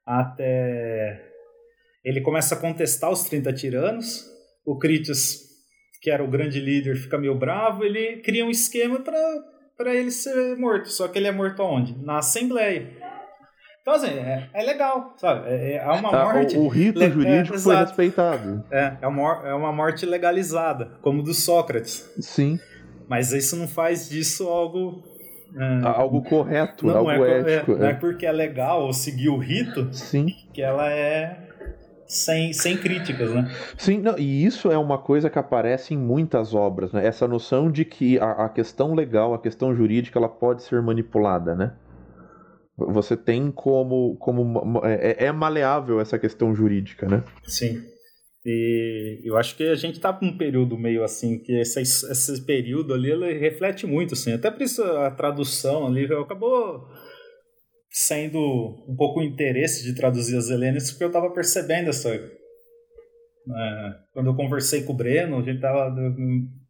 até. 0.05 1.25
Ele 2.05 2.21
começa 2.23 2.57
a 2.57 2.59
contestar 2.59 3.13
os 3.13 3.23
30 3.23 3.53
tiranos. 3.53 4.25
O 4.67 4.77
Critias, 4.77 5.39
que 6.01 6.11
era 6.11 6.25
o 6.25 6.31
grande 6.31 6.59
líder, 6.59 6.97
fica 6.97 7.17
meio 7.17 7.39
bravo. 7.39 7.85
Ele 7.85 8.17
cria 8.17 8.45
um 8.45 8.51
esquema 8.51 8.99
para 9.01 9.95
ele 9.95 10.11
ser 10.11 10.57
morto. 10.57 10.89
Só 10.89 11.07
que 11.07 11.21
ele 11.21 11.29
é 11.29 11.33
morto 11.33 11.63
aonde? 11.63 11.97
Na 12.05 12.19
Assembleia. 12.19 13.02
Então, 13.83 13.95
assim, 13.95 14.11
é, 14.11 14.49
é 14.55 14.63
legal, 14.63 15.13
sabe? 15.17 15.49
É, 15.49 15.75
é 15.75 15.87
uma 15.87 16.09
ah, 16.09 16.33
morte. 16.33 16.57
O, 16.57 16.67
o 16.67 16.69
rito 16.69 17.01
jurídico 17.03 17.57
é, 17.57 17.59
foi 17.59 17.77
respeitado. 17.77 18.65
É, 18.71 18.93
é 19.03 19.07
uma, 19.09 19.43
é 19.45 19.53
uma 19.53 19.73
morte 19.73 20.07
legalizada, 20.07 20.93
como 21.03 21.21
do 21.21 21.35
Sócrates. 21.35 22.09
Sim. 22.21 22.61
Mas 23.09 23.33
isso 23.33 23.57
não 23.57 23.67
faz 23.67 24.09
disso 24.09 24.49
algo. 24.49 25.03
É, 25.55 25.87
algo 25.87 26.23
correto, 26.23 26.87
não, 26.87 26.97
algo 26.97 27.25
é, 27.25 27.41
ético. 27.41 27.73
É, 27.73 27.77
não 27.77 27.87
é 27.89 27.95
porque 27.95 28.25
é 28.25 28.33
legal 28.33 28.85
ou 28.85 28.93
seguir 28.93 29.29
o 29.29 29.37
rito 29.37 29.93
Sim. 29.93 30.29
que 30.55 30.63
ela 30.63 30.89
é 30.91 31.49
sem, 32.07 32.53
sem 32.53 32.77
críticas, 32.77 33.35
né? 33.35 33.51
Sim, 33.77 33.99
não, 33.99 34.19
e 34.19 34.45
isso 34.45 34.71
é 34.71 34.79
uma 34.79 34.99
coisa 34.99 35.29
que 35.29 35.39
aparece 35.39 35.93
em 35.93 35.97
muitas 35.97 36.55
obras, 36.55 36.93
né? 36.93 37.05
Essa 37.07 37.27
noção 37.27 37.71
de 37.71 37.85
que 37.85 38.19
a, 38.19 38.45
a 38.45 38.49
questão 38.49 38.95
legal, 38.95 39.35
a 39.35 39.39
questão 39.39 39.75
jurídica, 39.75 40.19
ela 40.19 40.29
pode 40.29 40.63
ser 40.63 40.81
manipulada, 40.81 41.55
né? 41.55 41.73
Você 42.91 43.17
tem 43.17 43.51
como. 43.51 44.17
como 44.17 44.81
é, 44.85 45.27
é 45.27 45.33
maleável 45.33 46.01
essa 46.01 46.19
questão 46.19 46.55
jurídica, 46.55 47.07
né? 47.07 47.25
Sim. 47.45 47.83
E 48.45 49.21
eu 49.25 49.37
acho 49.37 49.57
que 49.57 49.63
a 49.65 49.75
gente 49.77 49.97
está 49.97 50.19
num 50.21 50.37
período 50.37 50.77
meio 50.77 51.05
assim, 51.05 51.39
que 51.39 51.53
esse, 51.61 51.81
esse 51.81 52.45
período 52.45 52.93
ali 52.93 53.11
ele 53.11 53.39
reflete 53.39 53.87
muito, 53.87 54.15
assim. 54.15 54.33
Até 54.33 54.51
por 54.51 54.63
isso 54.63 54.83
a 54.83 55.11
tradução 55.11 55.87
ali 55.87 56.05
acabou 56.07 56.89
sendo 57.89 58.39
um 58.89 58.97
pouco 58.97 59.21
o 59.21 59.23
interesse 59.23 59.85
de 59.85 59.95
traduzir 59.95 60.37
as 60.37 60.51
Helenas, 60.51 60.91
porque 60.91 61.05
eu 61.05 61.09
estava 61.09 61.31
percebendo 61.31 61.91
essa. 61.91 62.09
É, 62.13 62.31
quando 64.13 64.27
eu 64.27 64.35
conversei 64.35 64.83
com 64.83 64.93
o 64.93 64.97
Breno, 64.97 65.39
a 65.39 65.43
gente 65.43 65.61
tava 65.61 65.95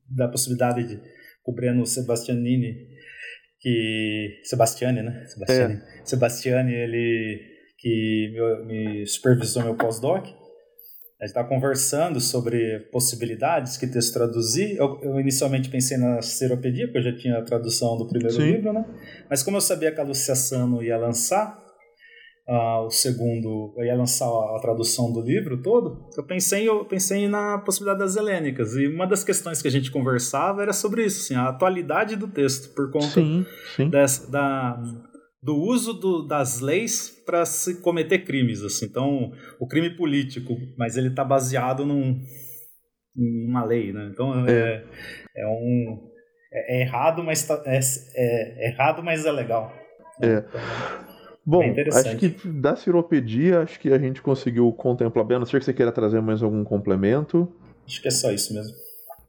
da 0.08 0.28
possibilidade 0.28 0.86
de 0.86 1.00
com 1.42 1.52
o 1.52 1.54
Breno 1.54 1.84
Sebastianini 1.84 2.91
que 3.62 4.40
Sebastiani, 4.42 5.02
né? 5.02 5.24
Sebastiani, 5.26 5.74
é. 5.74 6.04
Sebastiani 6.04 6.74
ele 6.74 7.40
que 7.78 8.32
me, 8.66 8.98
me 9.00 9.06
supervisou 9.06 9.62
meu 9.62 9.76
pós-doc. 9.76 10.26
A 11.20 11.24
gente 11.24 11.36
está 11.36 11.44
conversando 11.44 12.20
sobre 12.20 12.80
possibilidades 12.90 13.76
que 13.76 13.86
texto 13.86 14.14
traduzir. 14.14 14.76
Eu, 14.76 15.00
eu, 15.02 15.20
inicialmente 15.20 15.68
pensei 15.68 15.96
na 15.96 16.20
seropedia, 16.20 16.86
porque 16.86 16.98
eu 16.98 17.12
já 17.12 17.16
tinha 17.16 17.38
a 17.38 17.42
tradução 17.42 17.96
do 17.96 18.08
primeiro 18.08 18.34
Sim. 18.34 18.50
livro, 18.50 18.72
né? 18.72 18.84
Mas 19.30 19.44
como 19.44 19.56
eu 19.56 19.60
sabia 19.60 19.92
que 19.92 20.00
a 20.00 20.04
Lucia 20.04 20.34
Sano 20.34 20.82
ia 20.82 20.96
lançar, 20.96 21.61
uh, 22.48 22.86
o 22.86 22.90
segundo, 22.90 23.74
eu 23.76 23.84
ia 23.84 23.94
lançar 23.94 24.26
a, 24.26 24.56
a, 24.56 24.60
tradução 24.60 25.12
do 25.12 25.20
livro 25.22 25.62
todo, 25.62 26.08
eu 26.16 26.24
pensei, 26.24 26.68
eu 26.68 26.84
pensei 26.84 27.28
na 27.28 27.58
possibilidade 27.58 28.00
das 28.00 28.16
helênicas. 28.16 28.74
E 28.74 28.86
uma 28.86 29.06
das 29.06 29.24
questões 29.24 29.60
que 29.60 29.68
a 29.68 29.70
gente 29.70 29.90
conversava 29.90 30.62
era 30.62 30.72
sobre 30.72 31.04
isso, 31.04 31.22
assim, 31.22 31.34
a 31.34 31.48
atualidade 31.48 32.16
do 32.16 32.28
texto, 32.28 32.74
por 32.74 32.90
conta 32.90 33.06
sim, 33.06 33.46
sim. 33.76 33.88
Dessa, 33.88 34.30
da, 34.30 34.82
do 35.42 35.56
uso 35.56 35.92
do, 35.92 36.22
das 36.26 36.60
leis 36.60 37.10
para 37.26 37.44
se 37.44 37.80
cometer 37.82 38.20
crimes. 38.20 38.62
Assim. 38.62 38.86
Então, 38.86 39.32
o 39.58 39.66
crime 39.66 39.90
político, 39.90 40.56
mas 40.78 40.96
ele 40.96 41.08
está 41.08 41.24
baseado 41.24 41.84
num, 41.84 42.20
numa 43.16 43.64
lei. 43.64 43.92
Né? 43.92 44.08
Então, 44.12 44.46
é, 44.46 44.52
é, 44.52 44.84
é 45.36 45.46
um. 45.48 46.08
É, 46.52 46.78
é 46.78 46.80
errado, 46.82 47.24
mas 47.24 47.44
tá, 47.46 47.60
é, 47.66 47.80
é, 48.14 48.68
errado, 48.68 49.02
mas 49.02 49.26
é 49.26 49.32
legal. 49.32 49.72
É. 50.22 50.44
Bom, 51.44 51.62
acho 51.92 52.16
que 52.16 52.28
da 52.48 52.76
ciropedia, 52.76 53.60
acho 53.60 53.80
que 53.80 53.92
a 53.92 53.98
gente 53.98 54.22
conseguiu 54.22 54.72
contemplar 54.72 55.24
bem. 55.24 55.36
A 55.36 55.40
não 55.40 55.46
ser 55.46 55.58
que 55.58 55.64
você 55.64 55.72
queira 55.72 55.90
trazer 55.90 56.20
mais 56.22 56.42
algum 56.42 56.62
complemento. 56.62 57.52
Acho 57.86 58.00
que 58.00 58.08
é 58.08 58.10
só 58.12 58.30
isso 58.30 58.54
mesmo. 58.54 58.72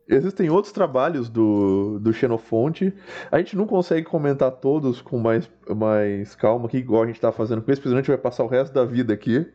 Existem 0.07 0.49
outros 0.49 0.73
trabalhos 0.73 1.29
do, 1.29 1.97
do 1.99 2.13
Xenofonte. 2.13 2.93
A 3.31 3.37
gente 3.37 3.55
não 3.55 3.65
consegue 3.65 4.05
comentar 4.05 4.51
todos 4.51 5.01
com 5.01 5.17
mais, 5.17 5.49
mais 5.75 6.35
calma 6.35 6.65
aqui, 6.65 6.77
igual 6.77 7.03
a 7.03 7.05
gente 7.07 7.15
está 7.15 7.31
fazendo 7.31 7.61
com 7.61 7.71
esse, 7.71 7.81
porque 7.81 7.93
a 7.93 7.97
gente 7.97 8.09
vai 8.09 8.17
passar 8.17 8.43
o 8.43 8.47
resto 8.47 8.73
da 8.73 8.83
vida 8.83 9.13
aqui. 9.13 9.47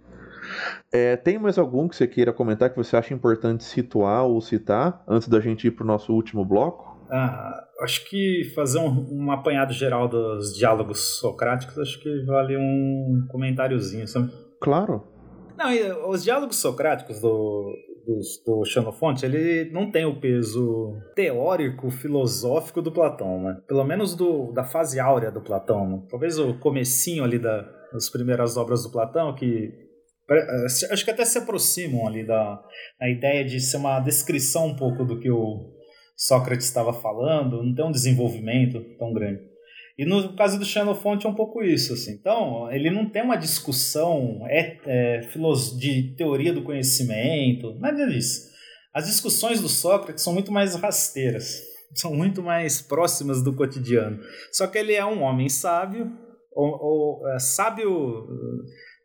É, 0.90 1.16
tem 1.16 1.38
mais 1.38 1.58
algum 1.58 1.86
que 1.86 1.94
você 1.94 2.06
queira 2.06 2.32
comentar 2.32 2.70
que 2.70 2.76
você 2.76 2.96
acha 2.96 3.12
importante 3.12 3.62
situar 3.62 4.24
ou 4.24 4.40
citar 4.40 5.02
antes 5.06 5.28
da 5.28 5.38
gente 5.38 5.66
ir 5.66 5.72
para 5.72 5.84
o 5.84 5.86
nosso 5.86 6.14
último 6.14 6.44
bloco? 6.44 6.98
Ah, 7.10 7.67
acho 7.80 8.08
que 8.08 8.50
fazer 8.54 8.78
um, 8.78 9.06
um, 9.10 9.30
apanhado 9.30 9.72
geral 9.72 10.08
dos 10.08 10.54
diálogos 10.54 11.18
socráticos, 11.18 11.78
acho 11.78 12.00
que 12.00 12.24
vale 12.24 12.56
um 12.56 13.26
comentáriozinho, 13.30 14.06
sabe? 14.06 14.32
Claro. 14.60 15.04
Não, 15.56 15.68
os 16.10 16.22
diálogos 16.22 16.56
socráticos 16.56 17.20
do, 17.20 17.72
do, 18.06 18.20
do 18.46 18.64
Xenofonte, 18.64 19.26
ele 19.26 19.70
não 19.70 19.90
tem 19.90 20.04
o 20.06 20.20
peso 20.20 20.96
teórico, 21.14 21.90
filosófico 21.90 22.80
do 22.80 22.92
Platão, 22.92 23.42
né? 23.42 23.60
Pelo 23.66 23.84
menos 23.84 24.14
do, 24.14 24.52
da 24.52 24.64
fase 24.64 24.98
áurea 24.98 25.30
do 25.30 25.40
Platão. 25.40 25.88
Né? 25.88 26.02
Talvez 26.08 26.38
o 26.38 26.54
comecinho 26.58 27.24
ali 27.24 27.38
da, 27.38 27.62
das 27.92 28.08
primeiras 28.08 28.56
obras 28.56 28.82
do 28.82 28.90
Platão, 28.90 29.34
que 29.34 29.72
acho 30.90 31.04
que 31.04 31.10
até 31.10 31.24
se 31.24 31.38
aproximam 31.38 32.06
ali 32.06 32.26
da, 32.26 32.62
da 33.00 33.08
ideia 33.08 33.44
de 33.44 33.60
ser 33.60 33.78
uma 33.78 33.98
descrição 34.00 34.66
um 34.66 34.76
pouco 34.76 35.04
do 35.04 35.18
que 35.18 35.30
o 35.30 35.77
Sócrates 36.18 36.66
estava 36.66 36.92
falando, 36.92 37.62
não 37.62 37.72
tem 37.72 37.84
um 37.84 37.92
desenvolvimento 37.92 38.80
tão 38.98 39.12
grande. 39.12 39.40
E 39.96 40.04
no 40.04 40.34
caso 40.34 40.58
do 40.58 40.64
Xenofonte 40.64 41.26
é 41.26 41.28
um 41.28 41.34
pouco 41.34 41.62
isso. 41.62 41.92
Assim. 41.92 42.12
Então, 42.12 42.70
ele 42.72 42.90
não 42.90 43.08
tem 43.08 43.22
uma 43.22 43.36
discussão 43.36 44.44
é, 44.48 44.78
é, 44.84 45.20
de 45.78 46.14
teoria 46.16 46.52
do 46.52 46.62
conhecimento, 46.62 47.74
nada 47.78 48.04
disso. 48.08 48.48
As 48.92 49.06
discussões 49.06 49.60
do 49.60 49.68
Sócrates 49.68 50.24
são 50.24 50.32
muito 50.32 50.50
mais 50.50 50.74
rasteiras, 50.74 51.62
são 51.94 52.12
muito 52.12 52.42
mais 52.42 52.82
próximas 52.82 53.40
do 53.40 53.54
cotidiano. 53.54 54.18
Só 54.50 54.66
que 54.66 54.76
ele 54.76 54.94
é 54.94 55.04
um 55.04 55.22
homem 55.22 55.48
sábio, 55.48 56.10
ou, 56.52 56.78
ou 56.80 57.28
é, 57.28 57.38
sábio, 57.38 58.26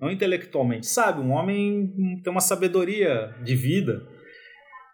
não 0.02 0.10
intelectualmente 0.10 0.88
sábio, 0.88 1.24
um 1.24 1.32
homem 1.32 2.22
tem 2.24 2.32
uma 2.32 2.42
sabedoria 2.42 3.36
de 3.44 3.56
vida 3.56 4.02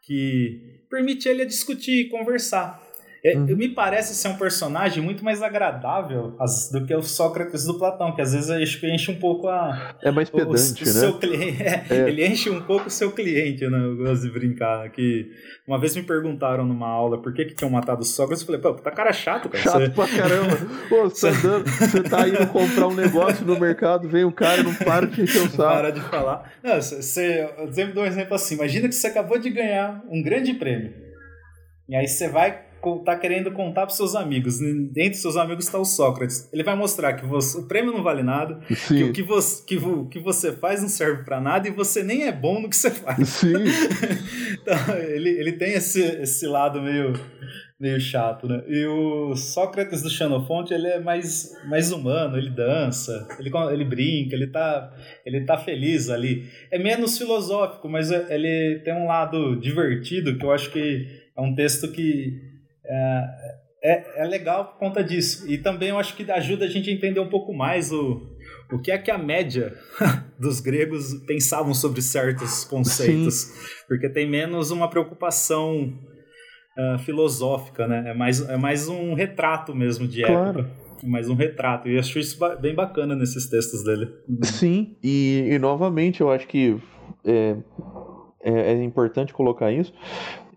que 0.03 0.78
permite 0.89 1.29
ele 1.29 1.45
discutir, 1.45 2.09
conversar. 2.09 2.81
É, 3.23 3.35
uhum. 3.35 3.45
Me 3.57 3.69
parece 3.69 4.15
ser 4.15 4.29
um 4.29 4.37
personagem 4.37 5.03
muito 5.03 5.23
mais 5.23 5.43
agradável 5.43 6.35
as, 6.39 6.69
do 6.71 6.85
que 6.85 6.95
o 6.95 7.01
Sócrates 7.01 7.65
do 7.65 7.77
Platão, 7.77 8.15
que 8.15 8.21
às 8.21 8.33
vezes 8.33 8.49
acho 8.49 8.79
que 8.79 8.89
enche 8.89 9.11
um 9.11 9.19
pouco 9.19 9.47
a. 9.47 9.95
É 10.01 10.09
mais 10.09 10.29
pedante, 10.29 10.83
o, 10.83 10.85
o, 10.85 10.93
né? 10.93 10.99
Seu 10.99 11.19
cliente, 11.19 11.63
é, 11.63 11.85
é. 11.89 12.09
Ele 12.09 12.25
enche 12.25 12.49
um 12.49 12.61
pouco 12.61 12.87
o 12.87 12.89
seu 12.89 13.11
cliente, 13.11 13.67
né? 13.67 13.77
Eu 13.77 13.97
gosto 13.97 14.21
de 14.21 14.31
brincar. 14.31 14.89
Que 14.89 15.29
uma 15.67 15.77
vez 15.77 15.95
me 15.95 16.03
perguntaram 16.03 16.65
numa 16.65 16.87
aula 16.87 17.21
por 17.21 17.33
que, 17.33 17.45
que 17.45 17.55
tinham 17.55 17.69
matado 17.69 18.01
o 18.01 18.05
Sócrates. 18.05 18.41
Eu 18.41 18.45
falei, 18.45 18.61
pô, 18.61 18.73
tá 18.75 18.91
cara 18.91 19.11
chato, 19.11 19.49
cara. 19.49 19.63
Chato 19.63 19.79
você... 19.79 19.89
pra 19.89 20.07
caramba. 20.07 20.57
Pô, 20.89 21.03
você, 21.03 21.31
tá 21.31 21.39
dando, 21.41 21.69
você 21.69 22.03
tá 22.03 22.27
indo 22.27 22.47
comprar 22.47 22.87
um 22.87 22.95
negócio 22.95 23.45
no 23.45 23.59
mercado, 23.59 24.07
vem 24.07 24.23
um 24.23 24.31
cara 24.31 24.61
e 24.61 24.63
não 24.63 24.73
para 24.73 25.05
de 25.05 25.21
encher 25.21 25.41
o 25.41 25.49
saco. 25.49 25.57
Para 25.57 25.91
de 25.91 26.01
falar. 26.01 26.51
Não, 26.63 26.75
você, 26.81 27.49
eu 27.57 27.71
sempre 27.71 27.93
dou 27.93 28.03
um 28.03 28.07
exemplo 28.07 28.33
assim: 28.33 28.55
imagina 28.55 28.87
que 28.87 28.95
você 28.95 29.07
acabou 29.07 29.37
de 29.37 29.49
ganhar 29.49 30.03
um 30.09 30.23
grande 30.23 30.53
prêmio. 30.53 30.93
E 31.87 31.95
aí 31.95 32.07
você 32.07 32.29
vai 32.29 32.68
tá 33.05 33.15
querendo 33.15 33.51
contar 33.51 33.85
para 33.85 33.95
seus 33.95 34.15
amigos. 34.15 34.61
Entre 34.61 35.15
seus 35.15 35.37
amigos 35.37 35.65
está 35.65 35.77
o 35.77 35.85
Sócrates. 35.85 36.49
Ele 36.51 36.63
vai 36.63 36.75
mostrar 36.75 37.13
que 37.13 37.25
você, 37.25 37.57
o 37.57 37.67
prêmio 37.67 37.91
não 37.91 38.03
vale 38.03 38.23
nada, 38.23 38.59
Sim. 38.69 38.95
que 38.95 39.03
o 39.03 39.13
que 39.13 39.23
você, 39.23 39.65
que, 39.65 39.77
o 39.77 40.05
que 40.05 40.19
você 40.19 40.51
faz 40.51 40.81
não 40.81 40.89
serve 40.89 41.23
para 41.23 41.39
nada 41.41 41.67
e 41.67 41.71
você 41.71 42.03
nem 42.03 42.23
é 42.23 42.31
bom 42.31 42.61
no 42.61 42.69
que 42.69 42.75
você 42.75 42.91
faz. 42.91 43.27
Sim. 43.29 43.53
então, 44.53 44.97
ele, 44.97 45.29
ele 45.29 45.53
tem 45.53 45.73
esse, 45.73 46.01
esse 46.01 46.47
lado 46.47 46.81
meio, 46.81 47.13
meio 47.79 47.99
chato, 47.99 48.47
né? 48.47 48.63
E 48.67 48.85
o 48.85 49.35
Sócrates 49.35 50.01
do 50.01 50.09
Xenofonte, 50.09 50.73
ele 50.73 50.87
é 50.87 50.99
mais, 50.99 51.51
mais 51.67 51.91
humano, 51.91 52.37
ele 52.37 52.49
dança, 52.49 53.27
ele, 53.39 53.51
ele 53.71 53.85
brinca, 53.85 54.35
ele 54.35 54.47
tá, 54.47 54.93
ele 55.25 55.41
tá 55.45 55.57
feliz 55.57 56.09
ali. 56.09 56.49
É 56.71 56.79
menos 56.79 57.17
filosófico, 57.17 57.87
mas 57.89 58.11
é, 58.11 58.33
ele 58.33 58.79
tem 58.79 58.93
um 58.93 59.07
lado 59.07 59.59
divertido 59.59 60.37
que 60.37 60.45
eu 60.45 60.51
acho 60.51 60.71
que 60.71 61.07
é 61.35 61.41
um 61.41 61.55
texto 61.55 61.89
que 61.91 62.48
é, 62.89 63.59
é, 63.83 64.23
é, 64.23 64.25
legal 64.25 64.65
por 64.65 64.79
conta 64.79 65.03
disso. 65.03 65.49
E 65.49 65.57
também 65.57 65.89
eu 65.89 65.99
acho 65.99 66.15
que 66.15 66.29
ajuda 66.29 66.65
a 66.65 66.67
gente 66.67 66.89
a 66.89 66.93
entender 66.93 67.19
um 67.19 67.29
pouco 67.29 67.53
mais 67.53 67.91
o, 67.91 68.21
o 68.71 68.79
que 68.79 68.91
é 68.91 68.97
que 68.97 69.11
a 69.11 69.17
média 69.17 69.73
dos 70.39 70.59
gregos 70.59 71.13
pensavam 71.25 71.73
sobre 71.73 72.01
certos 72.01 72.63
conceitos. 72.63 73.35
Sim. 73.35 73.85
Porque 73.87 74.09
tem 74.09 74.29
menos 74.29 74.71
uma 74.71 74.89
preocupação 74.89 75.93
uh, 76.77 76.99
filosófica, 76.99 77.87
né? 77.87 78.09
É 78.09 78.13
mais, 78.13 78.47
é 78.49 78.57
mais 78.57 78.87
um 78.87 79.13
retrato 79.13 79.75
mesmo 79.75 80.07
de 80.07 80.23
claro. 80.23 80.59
época. 80.61 80.89
Mais 81.03 81.29
um 81.29 81.35
retrato. 81.35 81.87
E 81.87 81.93
eu 81.93 81.99
acho 81.99 82.19
isso 82.19 82.37
bem 82.59 82.75
bacana 82.75 83.15
nesses 83.15 83.47
textos 83.49 83.85
dele. 83.85 84.11
Sim, 84.43 84.97
e, 85.01 85.47
e 85.49 85.57
novamente 85.57 86.19
eu 86.19 86.29
acho 86.29 86.45
que 86.45 86.77
é, 87.25 87.55
é, 88.43 88.73
é 88.73 88.83
importante 88.83 89.33
colocar 89.33 89.71
isso, 89.71 89.93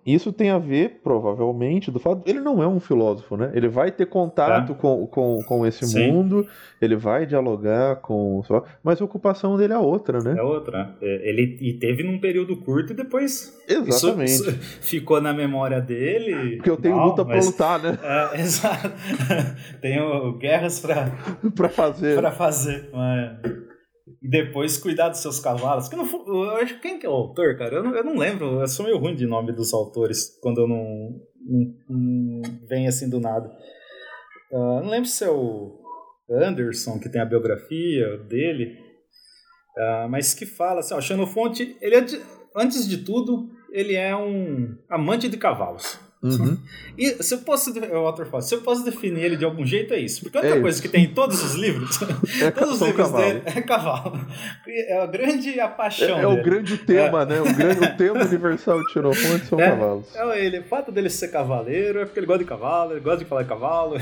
isso 0.05 0.33
tem 0.33 0.51
a 0.51 0.59
ver, 0.59 1.01
provavelmente, 1.03 1.91
do 1.91 2.01
fato. 2.01 2.23
Ele 2.27 2.41
não 2.41 2.61
é 2.61 2.67
um 2.67 2.81
filósofo, 2.81 3.37
né? 3.37 3.53
Ele 3.55 3.69
vai 3.69 3.93
ter 3.93 4.07
contato 4.07 4.73
é. 4.73 4.75
com, 4.75 5.07
com, 5.07 5.43
com 5.47 5.65
esse 5.65 5.87
Sim. 5.87 6.11
mundo, 6.11 6.47
ele 6.81 6.97
vai 6.97 7.25
dialogar 7.25 7.97
com. 7.97 8.43
Mas 8.83 9.01
a 9.01 9.05
ocupação 9.05 9.57
dele 9.57 9.73
é 9.73 9.79
outra, 9.79 10.19
né? 10.19 10.35
É 10.37 10.43
outra. 10.43 10.97
É, 11.01 11.29
ele 11.29 11.57
e 11.61 11.75
teve 11.75 12.03
num 12.03 12.19
período 12.19 12.57
curto 12.57 12.93
e 12.93 12.97
depois. 12.97 13.57
Exatamente. 13.69 14.33
Isso, 14.33 14.51
isso 14.51 14.59
ficou 14.83 15.21
na 15.21 15.33
memória 15.33 15.81
dele. 15.81 16.57
Porque 16.57 16.71
eu 16.71 16.77
tenho 16.77 16.97
não, 16.97 17.07
luta 17.07 17.25
mas... 17.25 17.39
pra 17.39 17.79
lutar, 17.79 17.83
né? 17.83 17.99
É, 18.13 18.41
exato. 18.41 18.91
tenho 19.81 20.33
guerras 20.39 20.81
pra. 20.81 21.13
pra 21.55 21.69
fazer. 21.69 22.17
Pra 22.17 22.33
fazer. 22.33 22.91
Mas 22.93 23.72
e 24.21 24.29
depois 24.29 24.77
cuidar 24.77 25.09
dos 25.09 25.21
seus 25.21 25.39
cavalos. 25.39 25.89
Que 25.89 25.97
não, 25.97 26.07
eu 26.59 26.81
quem 26.81 26.99
que 26.99 27.07
é 27.07 27.09
o 27.09 27.13
autor, 27.13 27.57
cara? 27.57 27.77
Eu 27.77 27.83
não, 27.83 27.95
eu 27.95 28.05
não 28.05 28.17
lembro. 28.17 28.61
Eu 28.61 28.69
sou 28.69 28.85
meio 28.85 28.99
ruim 28.99 29.15
de 29.15 29.27
nome 29.27 29.53
dos 29.53 29.73
autores 29.73 30.39
quando 30.41 30.61
eu 30.61 30.69
não, 30.69 31.21
não, 31.41 31.75
não 31.89 32.43
vem 32.69 32.87
assim 32.87 33.09
do 33.09 33.21
nada. 33.21 33.49
Uh, 34.51 34.81
não 34.83 34.89
lembro 34.89 35.09
se 35.09 35.25
é 35.25 35.31
o 35.31 35.81
Anderson 36.31 36.99
que 36.99 37.09
tem 37.09 37.21
a 37.21 37.27
biografia 37.27 38.19
dele, 38.29 38.77
uh, 39.79 40.09
mas 40.09 40.35
que 40.35 40.45
fala 40.45 40.81
assim, 40.81 40.95
ó, 40.95 41.01
Xenofonte, 41.01 41.77
ele 41.81 41.97
é 41.97 42.01
de, 42.01 42.21
antes 42.57 42.89
de 42.89 42.99
tudo, 42.99 43.51
ele 43.71 43.95
é 43.95 44.15
um 44.15 44.77
amante 44.91 45.29
de 45.29 45.37
cavalos. 45.37 45.99
Uhum. 46.23 46.57
E 46.97 47.21
se 47.21 47.35
eu 47.35 47.39
posso, 47.39 47.73
o 47.73 48.07
autor 48.07 48.27
fala, 48.27 48.43
se 48.43 48.55
eu 48.55 48.61
posso 48.61 48.85
definir 48.85 49.25
ele 49.25 49.37
de 49.37 49.45
algum 49.45 49.67
jeito, 49.67 49.93
é 49.93 49.99
isso. 49.99 50.23
Porque 50.23 50.39
outra 50.39 50.57
é 50.57 50.61
coisa 50.61 50.81
que 50.81 50.89
tem 50.89 51.05
em 51.05 51.09
todos 51.09 51.43
os 51.43 51.55
livros, 51.55 51.99
é 52.41 52.51
todos 52.53 52.81
os 52.81 52.81
livros 52.81 53.07
cavalo. 53.07 53.25
dele 53.25 53.43
é 53.45 53.61
cavalo. 53.61 54.21
É 54.69 55.03
a 55.03 55.07
grande 55.07 55.59
a 55.59 55.67
paixão. 55.67 56.19
É, 56.19 56.23
é 56.23 56.27
o 56.29 56.41
grande 56.41 56.79
tema, 56.79 57.23
é. 57.23 57.27
né? 57.27 57.41
O, 57.41 57.55
grande, 57.55 57.85
o 57.85 57.97
tema 57.99 58.25
universal 58.25 58.81
de 58.85 58.93
Xenofonte 58.93 59.47
são 59.47 59.59
é, 59.59 59.71
cavalos. 59.71 60.15
É 60.15 60.45
ele, 60.47 60.61
o 60.61 60.65
fato 60.65 60.93
dele 60.93 61.11
ser 61.11 61.29
cavaleiro 61.29 61.99
é 61.99 62.05
porque 62.05 62.21
ele 62.21 62.27
gosta 62.27 62.45
de 62.45 62.49
cavalo, 62.49 62.93
ele 62.93 63.01
gosta 63.01 63.19
de 63.19 63.25
falar 63.25 63.43
de 63.43 63.49
cavalo. 63.49 63.97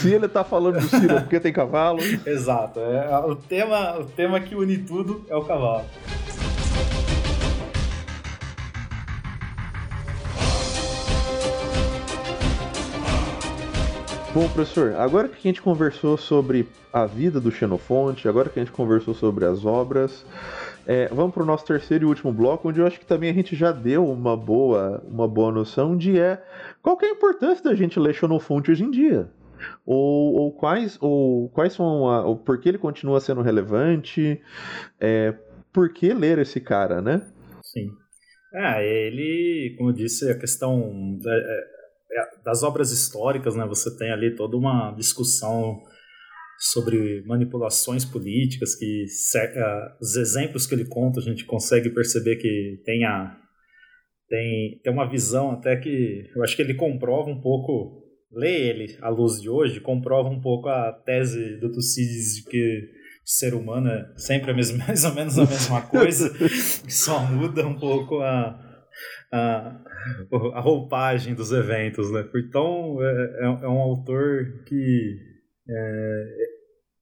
Se 0.00 0.12
ele 0.12 0.26
tá 0.26 0.42
falando 0.42 0.80
do 0.80 0.88
Ciro 0.88 1.16
é 1.16 1.20
porque 1.20 1.38
tem 1.38 1.52
cavalo. 1.52 2.00
Exato. 2.26 2.80
É, 2.80 3.16
o, 3.18 3.36
tema, 3.36 3.98
o 3.98 4.04
tema 4.06 4.40
que 4.40 4.56
une 4.56 4.78
tudo 4.78 5.24
é 5.28 5.36
o 5.36 5.42
cavalo. 5.44 5.84
Bom, 14.32 14.48
professor, 14.48 14.94
agora 14.94 15.28
que 15.28 15.36
a 15.36 15.40
gente 15.40 15.60
conversou 15.60 16.16
sobre 16.16 16.68
a 16.92 17.04
vida 17.04 17.40
do 17.40 17.50
Xenofonte, 17.50 18.28
agora 18.28 18.48
que 18.48 18.60
a 18.60 18.64
gente 18.64 18.72
conversou 18.72 19.12
sobre 19.12 19.44
as 19.44 19.64
obras, 19.64 20.24
é, 20.86 21.08
vamos 21.08 21.34
para 21.34 21.42
o 21.42 21.46
nosso 21.46 21.64
terceiro 21.64 22.04
e 22.04 22.06
último 22.06 22.32
bloco, 22.32 22.68
onde 22.68 22.78
eu 22.78 22.86
acho 22.86 23.00
que 23.00 23.04
também 23.04 23.28
a 23.28 23.32
gente 23.32 23.56
já 23.56 23.72
deu 23.72 24.08
uma 24.08 24.36
boa, 24.36 25.02
uma 25.04 25.26
boa 25.26 25.50
noção 25.50 25.96
de 25.96 26.16
é, 26.16 26.40
qual 26.80 26.96
é 27.02 27.06
a 27.06 27.10
importância 27.10 27.64
da 27.64 27.74
gente 27.74 27.98
ler 27.98 28.14
Xenofonte 28.14 28.70
hoje 28.70 28.84
em 28.84 28.90
dia. 28.92 29.28
Ou, 29.84 30.34
ou 30.36 30.52
quais, 30.52 30.96
ou 31.00 31.48
quais 31.48 31.72
são 31.72 32.08
a, 32.08 32.24
ou 32.24 32.36
por 32.36 32.60
que 32.60 32.68
ele 32.68 32.78
continua 32.78 33.18
sendo 33.18 33.42
relevante, 33.42 34.40
é, 35.00 35.34
por 35.72 35.92
que 35.92 36.14
ler 36.14 36.38
esse 36.38 36.60
cara, 36.60 37.02
né? 37.02 37.26
Sim. 37.64 37.90
Ah, 38.54 38.80
ele, 38.80 39.74
como 39.76 39.90
eu 39.90 39.94
disse, 39.94 40.30
a 40.30 40.38
questão 40.38 41.18
é, 41.26 41.79
das 42.44 42.62
obras 42.62 42.90
históricas, 42.90 43.54
né, 43.54 43.64
você 43.66 43.96
tem 43.96 44.10
ali 44.10 44.34
toda 44.34 44.56
uma 44.56 44.92
discussão 44.92 45.82
sobre 46.58 47.22
manipulações 47.24 48.04
políticas 48.04 48.74
que 48.74 49.04
uh, 49.04 49.96
os 49.98 50.14
exemplos 50.16 50.66
que 50.66 50.74
ele 50.74 50.84
conta 50.84 51.18
a 51.18 51.22
gente 51.22 51.44
consegue 51.46 51.88
perceber 51.88 52.36
que 52.36 52.82
tem 52.84 53.04
a 53.04 53.34
tem, 54.28 54.78
tem 54.84 54.92
uma 54.92 55.08
visão 55.08 55.52
até 55.52 55.74
que 55.76 56.30
eu 56.36 56.42
acho 56.42 56.54
que 56.54 56.60
ele 56.60 56.74
comprova 56.74 57.30
um 57.30 57.40
pouco 57.40 58.04
lê 58.30 58.68
ele 58.68 58.98
à 59.00 59.08
luz 59.08 59.40
de 59.40 59.48
hoje 59.48 59.80
comprova 59.80 60.28
um 60.28 60.40
pouco 60.40 60.68
a 60.68 60.92
tese 60.92 61.58
do 61.58 61.72
Tucídides 61.72 62.36
de 62.36 62.50
que 62.50 62.90
o 63.24 63.30
ser 63.30 63.54
humano 63.54 63.88
é 63.88 64.12
sempre 64.16 64.50
a 64.50 64.54
mesma, 64.54 64.84
mais 64.86 65.02
ou 65.04 65.14
menos 65.14 65.38
a 65.38 65.46
mesma 65.46 65.80
coisa 65.80 66.30
só 66.86 67.20
muda 67.20 67.66
um 67.66 67.78
pouco 67.78 68.20
a 68.20 68.69
a, 69.32 69.80
a 70.54 70.60
roupagem 70.60 71.34
dos 71.34 71.52
eventos, 71.52 72.10
né? 72.10 72.28
Então 72.34 72.98
é, 73.02 73.44
é, 73.44 73.68
um 73.68 73.78
autor 73.78 74.62
que 74.66 75.18
é, 75.68 76.36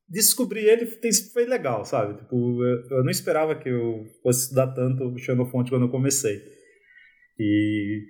descobrir 0.08 0.64
ele 0.66 0.86
foi 1.32 1.46
legal, 1.46 1.84
sabe? 1.84 2.18
Tipo, 2.18 2.64
eu, 2.64 2.98
eu, 2.98 3.04
não 3.04 3.10
esperava 3.10 3.54
que 3.54 3.68
eu 3.68 4.04
fosse 4.22 4.42
estudar 4.44 4.68
tanto 4.68 5.18
Xenofonte 5.18 5.70
quando 5.70 5.86
eu 5.86 5.90
comecei. 5.90 6.42
E 7.38 8.04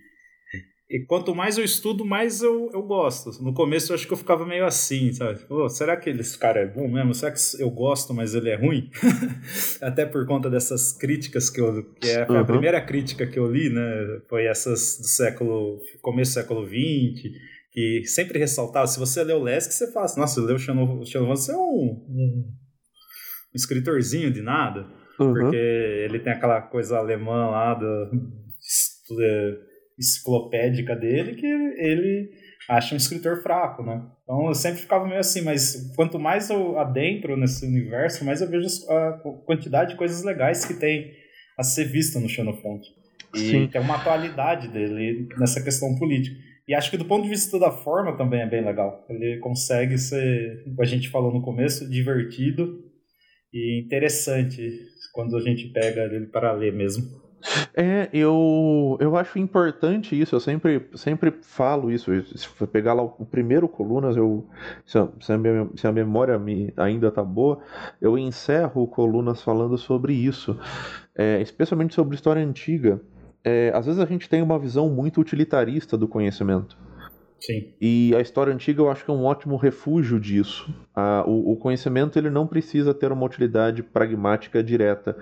e 0.90 1.01
quanto 1.01 1.35
mais 1.35 1.59
eu 1.59 1.65
estudo, 1.65 2.02
mais 2.02 2.40
eu, 2.40 2.70
eu 2.73 2.82
gosto. 2.82 3.43
No 3.43 3.52
começo 3.52 3.93
eu 3.93 3.94
acho 3.94 4.06
que 4.06 4.12
eu 4.12 4.16
ficava 4.16 4.47
meio 4.47 4.65
assim, 4.65 5.12
sabe? 5.12 5.39
Será 5.69 5.94
que 5.98 6.09
esse 6.09 6.39
cara 6.39 6.60
é 6.60 6.66
bom 6.66 6.89
mesmo? 6.89 7.12
Será 7.12 7.31
que 7.31 7.39
eu 7.60 7.70
gosto, 7.70 8.15
mas 8.15 8.35
ele 8.35 8.48
é 8.48 8.56
ruim? 8.56 8.89
Até 9.82 10.06
por 10.06 10.24
conta 10.27 10.48
dessas 10.48 10.93
críticas 10.93 11.51
que 11.51 11.60
eu. 11.60 11.85
Que 12.01 12.09
é, 12.09 12.27
uhum. 12.27 12.39
a 12.39 12.44
primeira 12.44 12.81
crítica 12.81 13.27
que 13.27 13.39
eu 13.39 13.52
li, 13.52 13.69
né? 13.69 14.23
Foi 14.31 14.47
essas 14.47 14.98
do 14.98 15.06
século. 15.06 15.78
começo 16.01 16.31
do 16.31 16.35
século 16.35 16.66
XX, 16.66 17.23
que 17.70 18.05
sempre 18.06 18.39
ressaltava. 18.39 18.86
Se 18.86 18.98
você 18.98 19.20
o 19.20 19.43
Lesk, 19.43 19.70
você 19.70 19.93
fala 19.93 20.06
assim, 20.06 20.19
nossa, 20.19 20.40
leu 20.40 20.56
o 20.56 20.59
Xenovan, 20.59 21.05
você 21.36 21.52
é 21.52 21.56
um, 21.56 21.60
um, 21.60 22.44
um 22.48 23.55
escritorzinho 23.55 24.31
de 24.31 24.40
nada. 24.40 24.86
Uhum. 25.20 25.35
Porque 25.35 25.56
ele 25.56 26.19
tem 26.19 26.32
aquela 26.32 26.62
coisa 26.62 26.97
alemã 26.97 27.51
lá 27.51 27.74
do 27.74 28.10
enciclopédica 29.99 30.95
dele 30.95 31.35
que 31.35 31.47
ele 31.47 32.31
acha 32.69 32.95
um 32.95 32.99
escritor 32.99 33.43
fraco, 33.43 33.83
né? 33.83 34.07
Então 34.23 34.47
eu 34.47 34.55
sempre 34.55 34.81
ficava 34.81 35.07
meio 35.07 35.20
assim, 35.20 35.41
mas 35.41 35.93
quanto 35.97 36.19
mais 36.19 36.51
eu 36.51 36.79
adentro 36.79 37.37
nesse 37.37 37.66
universo, 37.66 38.25
mais 38.25 38.41
eu 38.41 38.49
vejo 38.49 38.69
a 38.91 39.12
quantidade 39.47 39.93
de 39.93 39.97
coisas 39.97 40.23
legais 40.23 40.65
que 40.65 40.75
tem 40.75 41.12
a 41.59 41.62
ser 41.62 41.85
vista 41.85 42.20
no 42.20 42.29
Xenofonte. 42.29 42.89
E 43.35 43.39
Sim. 43.39 43.66
tem 43.69 43.81
uma 43.81 43.97
atualidade 43.97 44.69
dele 44.69 45.29
nessa 45.39 45.62
questão 45.62 45.95
política. 45.97 46.37
E 46.66 46.75
acho 46.75 46.91
que 46.91 46.99
do 46.99 47.05
ponto 47.07 47.23
de 47.23 47.31
vista 47.31 47.59
da 47.59 47.70
forma 47.70 48.16
também 48.16 48.43
é 48.43 48.47
bem 48.47 48.65
legal. 48.65 49.05
Ele 49.09 49.39
consegue 49.39 49.97
ser, 49.97 50.62
como 50.65 50.83
a 50.83 50.85
gente 50.85 51.09
falou 51.09 51.33
no 51.33 51.43
começo, 51.43 51.89
divertido 51.89 52.85
e 53.53 53.83
interessante 53.85 54.70
quando 55.15 55.37
a 55.37 55.41
gente 55.41 55.69
pega 55.73 56.03
ele 56.03 56.27
para 56.27 56.53
ler 56.53 56.73
mesmo. 56.73 57.28
É, 57.74 58.09
eu, 58.12 58.97
eu 59.01 59.16
acho 59.16 59.39
importante 59.39 60.20
isso, 60.20 60.35
eu 60.35 60.40
sempre, 60.40 60.89
sempre 60.94 61.32
falo 61.43 61.90
isso. 61.90 62.10
Se 62.36 62.48
pegar 62.66 62.94
lá 62.94 63.02
o 63.02 63.24
primeiro 63.24 63.69
Colunas, 63.69 64.16
eu, 64.16 64.47
se, 64.85 64.98
a, 64.98 65.09
se 65.20 65.32
a, 65.32 65.39
minha, 65.39 65.69
se 65.77 65.86
a 65.86 65.93
memória 65.93 66.39
me, 66.39 66.73
ainda 66.77 67.10
tá 67.10 67.23
boa, 67.23 67.60
eu 68.01 68.19
encerro 68.19 68.86
Colunas 68.86 69.43
falando 69.43 69.78
sobre 69.78 70.12
isso, 70.12 70.59
é, 71.15 71.40
especialmente 71.40 71.94
sobre 71.94 72.15
história 72.15 72.43
antiga. 72.43 73.01
É, 73.44 73.70
às 73.74 73.86
vezes 73.86 74.01
a 74.01 74.06
gente 74.06 74.28
tem 74.28 74.43
uma 74.43 74.59
visão 74.59 74.89
muito 74.89 75.20
utilitarista 75.20 75.97
do 75.97 76.09
conhecimento. 76.09 76.77
Sim. 77.40 77.73
E 77.81 78.15
a 78.16 78.20
história 78.20 78.52
antiga 78.52 78.82
eu 78.82 78.90
acho 78.90 79.05
que 79.05 79.10
é 79.10 79.15
um 79.15 79.24
ótimo 79.24 79.56
refúgio 79.56 80.19
disso. 80.19 80.69
Ah, 80.94 81.24
o, 81.27 81.52
o, 81.52 81.56
conhecimento 81.56 82.19
ele 82.19 82.31
não 82.31 82.47
precisa 82.47 82.93
ter 82.93 83.12
uma 83.12 83.24
utilidade 83.24 83.82
pragmática 83.82 84.62
direta. 84.62 85.16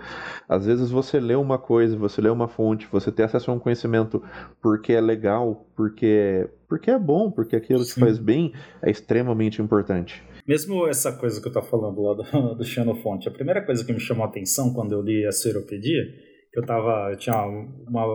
Às 0.49 0.65
vezes 0.65 0.91
você 0.91 1.21
lê 1.21 1.35
uma 1.35 1.59
coisa, 1.59 1.97
você 1.97 2.21
lê 2.21 2.31
uma 2.31 2.49
fonte, 2.49 2.89
você 2.91 3.13
tem 3.13 3.27
acesso 3.27 3.51
a 3.51 3.55
um 3.55 3.59
conhecimento 3.59 4.23
porque 4.63 4.95
é 4.95 5.01
legal, 5.01 5.67
porque, 5.77 6.49
porque 6.69 6.91
é 6.91 6.99
bom, 6.99 7.31
porque 7.31 7.55
aquilo 7.55 7.85
Sim. 7.85 7.95
te 7.95 8.01
faz 8.01 8.19
bem, 8.19 8.53
é 8.83 8.91
extremamente 8.91 9.61
importante. 9.61 10.23
Mesmo 10.49 10.87
essa 10.87 11.13
coisa 11.13 11.41
que 11.41 11.49
eu 11.49 11.53
tô 11.53 11.61
falando 11.61 12.01
lá 12.01 12.15
do, 12.15 12.55
do 12.57 12.65
Xenofonte, 12.65 13.29
a 13.29 13.33
primeira 13.33 13.65
coisa 13.65 13.85
que 13.85 13.93
me 13.93 14.01
chamou 14.01 14.25
a 14.25 14.29
atenção 14.29 14.73
quando 14.73 14.93
eu 14.93 15.03
li 15.03 15.27
a 15.27 15.33
Seropedia, 15.33 16.03
que 16.51 16.59
eu 16.59 16.65
tava, 16.65 17.11
eu 17.11 17.19
tinha 17.19 17.37
uma 17.45 18.07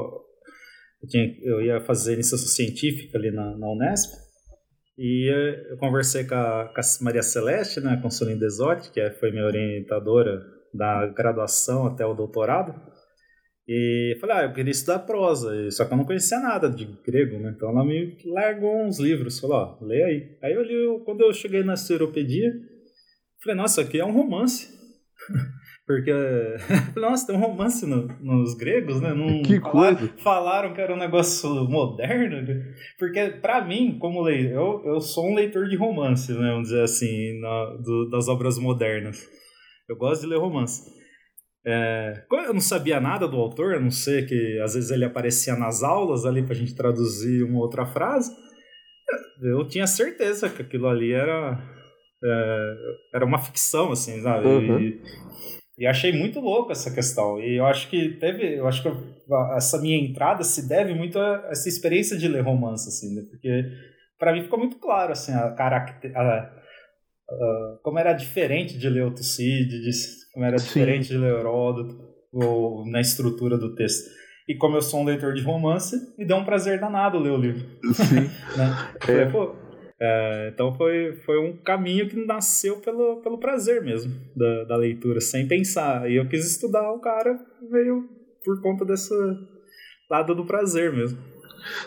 eu, 1.02 1.10
tinha, 1.10 1.38
eu 1.42 1.62
ia 1.62 1.82
fazer 1.82 2.14
iniciação 2.14 2.48
científica 2.48 3.18
ali 3.18 3.32
na, 3.32 3.58
na 3.58 3.72
Unesp, 3.72 4.14
e 4.98 5.32
eu 5.72 5.78
conversei 5.78 6.26
com 6.26 6.36
a, 6.36 6.72
com 6.74 6.80
a 6.80 7.04
Maria 7.04 7.24
Celeste, 7.24 7.80
né, 7.80 7.98
com 8.02 8.08
a 8.08 8.12
Soline 8.12 8.40
Desotti, 8.40 8.92
que 8.92 9.00
é, 9.00 9.12
foi 9.12 9.32
minha 9.32 9.46
orientadora 9.46 10.40
da 10.74 11.08
graduação 11.08 11.88
até 11.88 12.06
o 12.06 12.14
doutorado, 12.14 12.74
e 13.68 14.18
falei, 14.20 14.36
ah, 14.36 14.44
eu 14.44 14.54
queria 14.54 14.72
estudar 14.72 15.00
prosa, 15.00 15.72
só 15.72 15.86
que 15.86 15.94
eu 15.94 15.98
não 15.98 16.06
conhecia 16.06 16.40
nada 16.40 16.70
de 16.70 16.86
grego, 17.06 17.40
né? 17.40 17.54
Então 17.56 17.70
ela 17.70 17.86
me 17.86 18.18
largou 18.26 18.84
uns 18.86 19.00
livros, 19.00 19.40
falou, 19.40 19.58
ó, 19.58 19.86
lê 19.86 20.04
aí. 20.04 20.38
Aí 20.44 20.54
eu 20.54 20.62
li, 20.62 21.04
quando 21.06 21.22
eu 21.22 21.32
cheguei 21.32 21.64
na 21.64 21.76
Seropedia, 21.76 22.52
falei, 23.42 23.56
nossa, 23.56 23.82
aqui 23.82 24.00
é 24.00 24.06
um 24.06 24.12
romance. 24.12 24.68
Porque, 25.92 26.14
nossa, 26.98 27.28
tem 27.28 27.36
um 27.36 27.40
romance 27.40 27.86
no, 27.86 28.08
nos 28.22 28.54
gregos, 28.54 29.02
né? 29.02 29.14
Não 29.14 29.42
que 29.42 29.60
falaram, 29.60 29.98
coisa! 29.98 30.14
Falaram 30.20 30.74
que 30.74 30.80
era 30.80 30.94
um 30.94 30.98
negócio 30.98 31.50
moderno. 31.66 32.64
Porque, 32.98 33.28
para 33.42 33.66
mim, 33.66 33.98
como 34.00 34.22
leitor, 34.22 34.54
eu, 34.86 34.94
eu 34.94 35.02
sou 35.02 35.30
um 35.30 35.36
leitor 35.36 35.68
de 35.68 35.76
romance, 35.76 36.32
né? 36.32 36.52
Vamos 36.52 36.70
dizer 36.70 36.84
assim, 36.84 37.40
na, 37.42 37.66
do, 37.84 38.10
das 38.10 38.30
obras 38.30 38.58
modernas. 38.58 39.28
Eu 39.90 39.98
gosto 39.98 40.22
de 40.22 40.28
ler 40.28 40.40
romance. 40.40 40.90
É, 41.68 42.24
eu 42.32 42.54
não 42.54 42.62
sabia 42.62 43.02
nada 43.02 43.28
do 43.28 43.38
autor, 43.38 43.76
a 43.76 43.80
não 43.80 43.92
ser 43.92 44.26
que 44.26 44.60
às 44.62 44.74
vezes 44.74 44.90
ele 44.90 45.04
aparecia 45.04 45.56
nas 45.56 45.84
aulas 45.84 46.26
ali 46.26 46.42
pra 46.42 46.56
gente 46.56 46.74
traduzir 46.74 47.44
uma 47.44 47.60
outra 47.60 47.86
frase. 47.86 48.32
Eu 49.42 49.68
tinha 49.68 49.86
certeza 49.86 50.50
que 50.50 50.62
aquilo 50.62 50.88
ali 50.88 51.12
era, 51.12 51.62
é, 52.24 52.76
era 53.16 53.26
uma 53.26 53.40
ficção, 53.40 53.92
assim, 53.92 54.22
sabe? 54.22 54.48
Uhum. 54.48 54.80
E, 54.80 55.02
e 55.82 55.88
achei 55.88 56.14
muito 56.14 56.40
louco 56.40 56.72
essa 56.72 56.94
questão. 56.94 57.40
E 57.40 57.56
eu 57.58 57.66
acho 57.66 57.90
que 57.90 58.10
teve, 58.20 58.60
eu 58.60 58.68
acho 58.68 58.84
que 58.84 58.90
essa 59.56 59.82
minha 59.82 59.98
entrada 59.98 60.44
se 60.44 60.70
deve 60.70 60.94
muito 60.94 61.18
a 61.18 61.48
essa 61.50 61.68
experiência 61.68 62.16
de 62.16 62.28
ler 62.28 62.44
romance, 62.44 62.88
assim, 62.88 63.16
né? 63.16 63.24
Porque 63.28 63.64
para 64.20 64.32
mim 64.32 64.44
ficou 64.44 64.60
muito 64.60 64.78
claro, 64.78 65.12
assim, 65.12 65.34
a 65.34 65.50
caracter, 65.50 66.16
a, 66.16 66.22
a, 66.22 67.80
como 67.82 67.98
era 67.98 68.14
diferente 68.14 68.78
de 68.78 68.88
ler 68.88 69.06
o 69.06 69.16
Tucídides, 69.16 70.32
como 70.32 70.46
era 70.46 70.60
Sim. 70.60 70.68
diferente 70.68 71.08
de 71.08 71.18
ler 71.18 71.34
Heródoto, 71.34 71.98
ou 72.32 72.86
na 72.88 73.02
estrutura 73.02 73.58
do 73.58 73.74
texto. 73.74 74.08
E 74.48 74.56
como 74.56 74.78
eu 74.78 74.84
sou 74.84 75.02
um 75.02 75.06
leitor 75.06 75.34
de 75.34 75.42
romance, 75.42 75.96
me 76.16 76.26
deu 76.26 76.38
um 76.38 76.46
prazer 76.46 76.80
danado 76.80 77.18
ler 77.18 77.32
o 77.32 77.38
livro. 77.38 77.68
Sim. 77.96 78.30
né? 78.56 78.94
é. 79.10 79.26
Pô, 79.32 79.56
é, 80.04 80.50
então 80.52 80.74
foi, 80.74 81.14
foi 81.18 81.38
um 81.38 81.56
caminho 81.58 82.10
que 82.10 82.16
nasceu 82.26 82.78
pelo, 82.78 83.18
pelo 83.22 83.38
prazer 83.38 83.84
mesmo 83.84 84.12
da, 84.36 84.64
da 84.64 84.76
leitura, 84.76 85.22
sem 85.22 85.48
pensar. 85.48 86.10
E 86.10 86.16
eu 86.16 86.28
quis 86.28 86.44
estudar 86.50 86.92
o 86.92 87.00
cara 87.00 87.40
veio 87.70 88.10
por 88.44 88.60
conta 88.64 88.84
desse 88.84 89.14
lado 90.10 90.34
do 90.34 90.44
prazer 90.44 90.92
mesmo. 90.92 91.20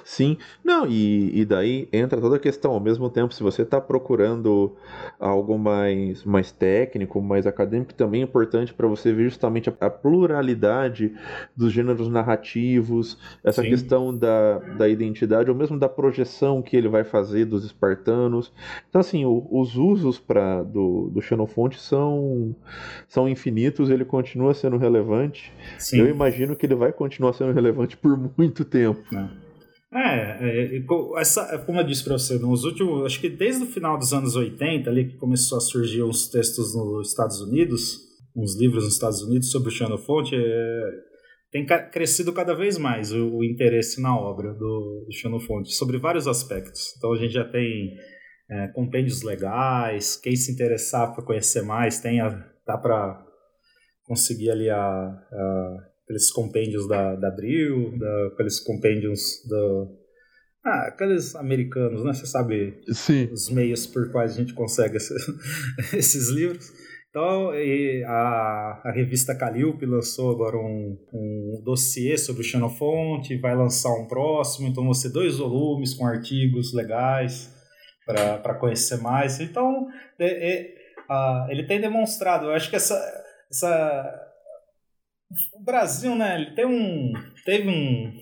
Sim, 0.04 0.36
não, 0.62 0.86
e, 0.86 1.40
e 1.40 1.44
daí 1.44 1.88
entra 1.92 2.20
toda 2.20 2.36
a 2.36 2.38
questão. 2.38 2.72
Ao 2.72 2.80
mesmo 2.80 3.08
tempo, 3.10 3.34
se 3.34 3.42
você 3.42 3.62
está 3.62 3.80
procurando 3.80 4.76
algo 5.18 5.58
mais, 5.58 6.24
mais 6.24 6.50
técnico, 6.52 7.20
mais 7.20 7.46
acadêmico, 7.46 7.94
também 7.94 8.20
é 8.20 8.24
importante 8.24 8.72
para 8.72 8.86
você 8.86 9.12
ver 9.12 9.24
justamente 9.24 9.70
a, 9.70 9.86
a, 9.86 9.90
pluralidade 9.90 11.14
dos 11.56 11.72
gêneros 11.72 12.08
narrativos, 12.08 13.18
essa 13.42 13.62
Sim. 13.62 13.70
questão 13.70 14.16
da, 14.16 14.58
da 14.58 14.88
identidade, 14.88 15.50
ou 15.50 15.56
mesmo 15.56 15.78
da 15.78 15.88
projeção 15.88 16.62
que 16.62 16.76
ele 16.76 16.88
vai 16.88 17.04
fazer 17.04 17.44
dos 17.44 17.64
espartanos. 17.64 18.52
Então, 18.88 19.00
assim, 19.00 19.24
o, 19.24 19.46
os 19.50 19.76
usos 19.76 20.18
pra, 20.18 20.62
do, 20.62 21.10
do 21.12 21.20
Xenofonte 21.20 21.80
são, 21.80 22.54
são 23.08 23.28
infinitos, 23.28 23.90
ele 23.90 24.04
continua 24.04 24.54
sendo 24.54 24.76
relevante. 24.76 25.52
Sim. 25.78 26.00
Eu 26.00 26.08
imagino 26.08 26.56
que 26.56 26.66
ele 26.66 26.74
vai 26.74 26.92
continuar 26.92 27.32
sendo 27.32 27.52
relevante 27.52 27.96
por 27.96 28.18
muito 28.36 28.64
tempo. 28.64 29.02
É. 29.14 29.43
É, 29.94 30.76
é, 30.76 31.20
essa, 31.20 31.56
como 31.64 31.78
eu 31.78 31.84
disse 31.84 32.02
para 32.02 32.18
você, 32.18 32.36
nos 32.36 32.64
últimos, 32.64 33.06
acho 33.06 33.20
que 33.20 33.28
desde 33.28 33.62
o 33.62 33.66
final 33.66 33.96
dos 33.96 34.12
anos 34.12 34.34
80, 34.34 34.90
ali 34.90 35.08
que 35.08 35.16
começou 35.16 35.56
a 35.56 35.60
surgir 35.60 36.02
uns 36.02 36.28
textos 36.28 36.74
nos 36.74 37.10
Estados 37.10 37.40
Unidos, 37.40 38.00
uns 38.36 38.58
livros 38.58 38.82
nos 38.82 38.94
Estados 38.94 39.22
Unidos 39.22 39.52
sobre 39.52 39.68
o 39.68 39.72
Xenofonte, 39.72 40.34
é, 40.34 40.90
tem 41.52 41.64
crescido 41.92 42.32
cada 42.32 42.52
vez 42.52 42.76
mais 42.76 43.12
o, 43.12 43.36
o 43.36 43.44
interesse 43.44 44.02
na 44.02 44.18
obra 44.18 44.52
do, 44.52 45.04
do, 45.06 45.12
Xenofonte, 45.12 45.72
sobre 45.72 45.96
vários 45.98 46.26
aspectos. 46.26 46.92
Então 46.98 47.12
a 47.12 47.16
gente 47.16 47.32
já 47.32 47.44
tem 47.44 47.94
é, 48.50 48.68
compêndios 48.74 49.22
legais, 49.22 50.16
quem 50.16 50.34
se 50.34 50.50
interessar 50.50 51.14
para 51.14 51.24
conhecer 51.24 51.62
mais, 51.62 52.00
tem 52.00 52.20
a, 52.20 52.30
dá 52.66 52.76
para 52.76 53.24
conseguir 54.02 54.50
ali 54.50 54.68
a, 54.68 54.76
a 54.76 55.93
aqueles 56.04 56.30
compêndios 56.30 56.86
da, 56.86 57.16
da 57.16 57.28
Abril, 57.28 57.98
da, 57.98 58.26
aqueles 58.32 58.60
compêndios 58.60 59.42
do. 59.48 59.98
Ah, 60.64 60.88
aqueles 60.88 61.34
americanos, 61.34 62.04
né? 62.04 62.14
Você 62.14 62.26
sabe 62.26 62.80
Sim. 62.88 63.28
os 63.30 63.50
meios 63.50 63.86
por 63.86 64.10
quais 64.10 64.32
a 64.32 64.36
gente 64.36 64.54
consegue 64.54 64.96
esses, 64.96 65.26
esses 65.92 66.28
livros. 66.30 66.72
Então, 67.10 67.50
a, 68.08 68.80
a 68.84 68.92
revista 68.92 69.36
Calliope 69.36 69.86
lançou 69.86 70.32
agora 70.32 70.56
um, 70.56 70.98
um 71.12 71.62
dossiê 71.62 72.18
sobre 72.18 72.42
o 72.42 72.44
Xenofonte, 72.44 73.38
vai 73.38 73.54
lançar 73.54 73.94
um 73.94 74.08
próximo, 74.08 74.66
então 74.66 74.82
vão 74.82 74.92
ser 74.92 75.10
dois 75.10 75.36
volumes 75.36 75.94
com 75.94 76.04
artigos 76.04 76.74
legais 76.74 77.54
para 78.04 78.54
conhecer 78.54 79.00
mais. 79.00 79.38
Então, 79.38 79.86
é, 80.18 80.26
é, 80.26 80.74
a, 81.08 81.46
ele 81.50 81.62
tem 81.68 81.80
demonstrado, 81.80 82.46
eu 82.46 82.52
acho 82.52 82.68
que 82.68 82.74
essa, 82.74 83.00
essa 83.48 84.23
o 85.52 85.62
Brasil, 85.62 86.14
né, 86.14 86.40
ele 86.40 86.54
tem 86.54 86.66
um. 86.66 87.12
Teve 87.44 87.68
um. 87.68 88.12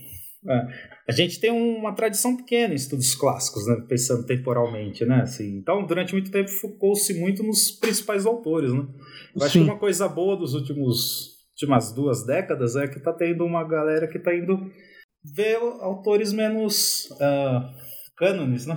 É, 0.48 0.66
a 1.08 1.12
gente 1.12 1.38
tem 1.40 1.50
uma 1.50 1.94
tradição 1.94 2.36
pequena 2.36 2.72
em 2.72 2.76
estudos 2.76 3.14
clássicos, 3.14 3.66
né, 3.66 3.76
pensando 3.88 4.26
temporalmente, 4.26 5.04
né? 5.04 5.22
Assim, 5.22 5.56
então, 5.56 5.86
durante 5.86 6.12
muito 6.12 6.30
tempo, 6.30 6.48
focou-se 6.48 7.14
muito 7.14 7.42
nos 7.42 7.70
principais 7.70 8.26
autores, 8.26 8.72
né? 8.72 8.86
Eu 9.34 9.44
acho 9.44 9.52
que 9.52 9.64
uma 9.64 9.78
coisa 9.78 10.08
boa 10.08 10.36
dos 10.36 10.54
últimos 10.54 11.32
últimas 11.52 11.92
duas 11.92 12.26
décadas 12.26 12.76
é 12.76 12.88
que 12.88 12.98
tá 12.98 13.12
tendo 13.12 13.44
uma 13.44 13.62
galera 13.62 14.08
que 14.08 14.18
tá 14.18 14.34
indo 14.34 14.58
ver 15.22 15.56
autores 15.80 16.32
menos 16.32 17.08
uh, 17.12 17.62
cânones, 18.16 18.66
né? 18.66 18.76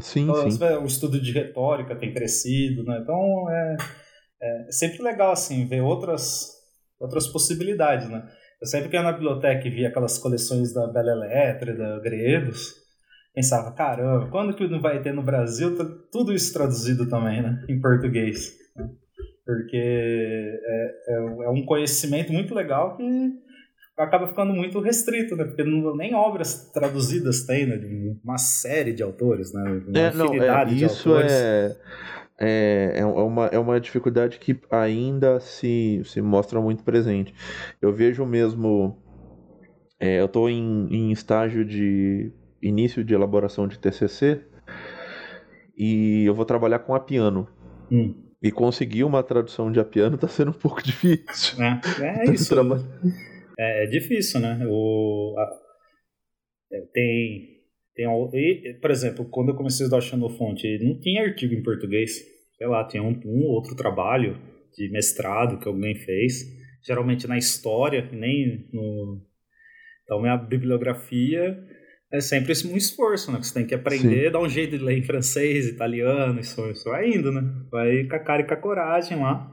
Sim, 0.00 0.22
então, 0.22 0.50
sim. 0.50 0.64
O 0.82 0.86
estudo 0.86 1.20
de 1.20 1.30
retórica 1.30 1.94
tem 1.94 2.12
crescido, 2.12 2.82
né? 2.82 2.98
Então 3.00 3.48
é, 3.48 3.76
é 4.42 4.72
sempre 4.72 5.02
legal 5.02 5.30
assim 5.30 5.66
ver 5.66 5.82
outras 5.82 6.53
outras 6.98 7.26
possibilidades, 7.26 8.08
né? 8.08 8.26
Eu 8.60 8.66
sempre 8.66 8.88
que 8.88 8.96
ia 8.96 9.02
na 9.02 9.12
biblioteca 9.12 9.66
e 9.66 9.70
via 9.70 9.88
aquelas 9.88 10.18
coleções 10.18 10.72
da 10.72 10.86
Bela 10.86 11.12
Elétrica, 11.12 11.76
da 11.76 11.98
Gredos, 12.00 12.74
pensava, 13.34 13.72
caramba, 13.72 14.30
quando 14.30 14.54
que 14.54 14.66
não 14.68 14.80
vai 14.80 15.02
ter 15.02 15.12
no 15.12 15.22
Brasil 15.22 15.76
tudo 16.10 16.32
isso 16.32 16.52
traduzido 16.52 17.08
também, 17.08 17.42
né? 17.42 17.64
Em 17.68 17.80
português. 17.80 18.52
Né? 18.76 18.88
Porque 19.44 19.76
é, 19.76 20.94
é, 21.08 21.44
é, 21.44 21.50
um 21.50 21.64
conhecimento 21.66 22.32
muito 22.32 22.54
legal 22.54 22.96
que 22.96 23.04
acaba 23.98 24.26
ficando 24.26 24.52
muito 24.52 24.80
restrito, 24.80 25.36
né? 25.36 25.44
Porque 25.44 25.62
não, 25.62 25.94
nem 25.96 26.14
obras 26.14 26.70
traduzidas 26.72 27.44
tem, 27.44 27.66
né? 27.66 27.76
De 27.76 28.16
uma 28.24 28.38
série 28.38 28.92
de 28.92 29.02
autores, 29.02 29.52
né? 29.52 29.82
Uma 29.86 29.98
é, 29.98 30.14
não, 30.14 30.32
é, 30.32 30.72
isso 30.72 31.14
é 31.18 31.76
é, 32.38 32.94
é, 32.96 33.00
é, 33.00 33.04
uma, 33.04 33.46
é 33.46 33.58
uma 33.58 33.80
dificuldade 33.80 34.38
que 34.38 34.58
ainda 34.70 35.38
se, 35.40 36.02
se 36.04 36.20
mostra 36.20 36.60
muito 36.60 36.82
presente. 36.82 37.34
Eu 37.80 37.92
vejo 37.92 38.24
mesmo. 38.26 39.00
É, 40.00 40.20
eu 40.20 40.26
estou 40.26 40.50
em, 40.50 40.88
em 40.90 41.12
estágio 41.12 41.64
de 41.64 42.32
início 42.60 43.04
de 43.04 43.14
elaboração 43.14 43.68
de 43.68 43.78
TCC 43.78 44.42
e 45.76 46.24
eu 46.24 46.34
vou 46.34 46.44
trabalhar 46.44 46.80
com 46.80 46.94
a 46.94 47.00
piano. 47.00 47.48
Hum. 47.90 48.14
E 48.42 48.50
conseguir 48.50 49.04
uma 49.04 49.22
tradução 49.22 49.72
de 49.72 49.80
a 49.80 49.84
piano 49.84 50.16
está 50.16 50.28
sendo 50.28 50.50
um 50.50 50.54
pouco 50.54 50.82
difícil. 50.84 51.62
É, 51.62 51.80
é 52.02 52.30
isso. 52.32 52.54
É, 53.58 53.84
é, 53.84 53.86
difícil, 53.86 54.40
né? 54.40 54.66
O, 54.68 55.34
a, 55.38 55.50
é, 56.72 56.80
tem 57.94 58.06
tem, 58.30 58.78
por 58.80 58.90
exemplo, 58.90 59.24
quando 59.24 59.50
eu 59.50 59.54
comecei 59.54 59.84
a 59.84 59.86
estudar 59.86 60.00
Xenofonte, 60.00 60.78
não 60.82 60.98
tinha 60.98 61.22
artigo 61.22 61.54
em 61.54 61.62
português. 61.62 62.12
Sei 62.56 62.66
lá, 62.66 62.86
tinha 62.86 63.02
um, 63.02 63.20
um 63.24 63.46
outro 63.46 63.74
trabalho 63.74 64.38
de 64.76 64.88
mestrado 64.90 65.58
que 65.58 65.68
alguém 65.68 65.94
fez, 65.94 66.44
geralmente 66.84 67.26
na 67.26 67.38
história, 67.38 68.08
nem 68.12 68.68
no. 68.72 69.20
Então, 70.02 70.20
minha 70.20 70.36
bibliografia 70.36 71.56
é 72.12 72.20
sempre 72.20 72.52
um 72.66 72.76
esforço, 72.76 73.32
né? 73.32 73.38
Que 73.38 73.46
você 73.46 73.54
tem 73.54 73.66
que 73.66 73.74
aprender, 73.74 74.26
Sim. 74.26 74.32
dar 74.32 74.40
um 74.40 74.48
jeito 74.48 74.76
de 74.76 74.84
ler 74.84 74.98
em 74.98 75.02
francês, 75.02 75.66
italiano, 75.66 76.40
isso, 76.40 76.70
isso 76.70 76.90
vai 76.90 77.08
indo, 77.08 77.32
né? 77.32 77.42
Vai 77.70 78.04
com 78.04 78.16
a 78.16 78.18
cara 78.20 78.42
e 78.42 78.46
com 78.46 78.54
a 78.54 78.58
coragem 78.58 79.18
lá. 79.18 79.50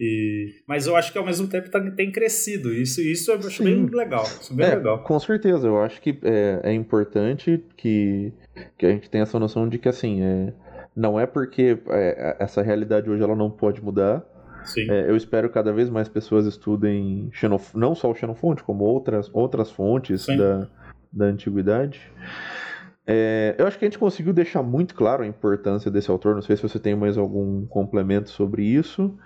E, 0.00 0.62
mas 0.66 0.86
eu 0.86 0.94
acho 0.94 1.10
que 1.10 1.18
ao 1.18 1.24
mesmo 1.24 1.48
tempo 1.48 1.68
tá, 1.70 1.80
tem 1.90 2.12
crescido. 2.12 2.72
Isso, 2.72 3.00
isso 3.00 3.32
eu 3.32 3.38
acho 3.38 3.64
bem 3.64 3.84
legal. 3.86 4.22
Isso 4.22 4.54
bem 4.54 4.66
é, 4.66 4.74
legal. 4.76 5.02
Com 5.02 5.18
certeza, 5.18 5.66
eu 5.66 5.82
acho 5.82 6.00
que 6.00 6.16
é, 6.22 6.60
é, 6.62 6.72
importante 6.72 7.64
que, 7.76 8.32
que 8.76 8.86
a 8.86 8.90
gente 8.90 9.10
tenha 9.10 9.22
essa 9.22 9.38
noção 9.38 9.68
de 9.68 9.76
que 9.76 9.88
assim, 9.88 10.22
é, 10.22 10.52
não 10.94 11.18
é 11.18 11.26
porque 11.26 11.78
é, 11.88 12.36
essa 12.38 12.62
realidade 12.62 13.10
hoje 13.10 13.22
ela 13.22 13.34
não 13.34 13.50
pode 13.50 13.82
mudar. 13.82 14.24
É, 14.76 15.08
eu 15.08 15.16
espero 15.16 15.48
cada 15.48 15.72
vez 15.72 15.88
mais 15.88 16.08
pessoas 16.08 16.44
estudem 16.44 17.30
Xenof 17.32 17.74
não 17.74 17.94
só 17.94 18.10
o 18.10 18.14
Xenofonte, 18.14 18.62
como 18.62 18.84
outras, 18.84 19.30
outras 19.32 19.70
fontes 19.70 20.26
da, 20.26 20.68
da 21.12 21.24
antiguidade. 21.24 22.00
É, 23.06 23.54
eu 23.56 23.66
acho 23.66 23.78
que 23.78 23.86
a 23.86 23.88
gente 23.88 23.98
conseguiu 23.98 24.34
deixar 24.34 24.62
muito 24.62 24.94
claro 24.94 25.22
a 25.22 25.26
importância 25.26 25.90
desse 25.90 26.10
autor. 26.10 26.34
Não 26.34 26.42
sei 26.42 26.56
se 26.56 26.62
você 26.62 26.78
tem 26.78 26.94
mais 26.94 27.16
algum 27.16 27.64
complemento 27.66 28.28
sobre 28.28 28.62
isso. 28.62 29.18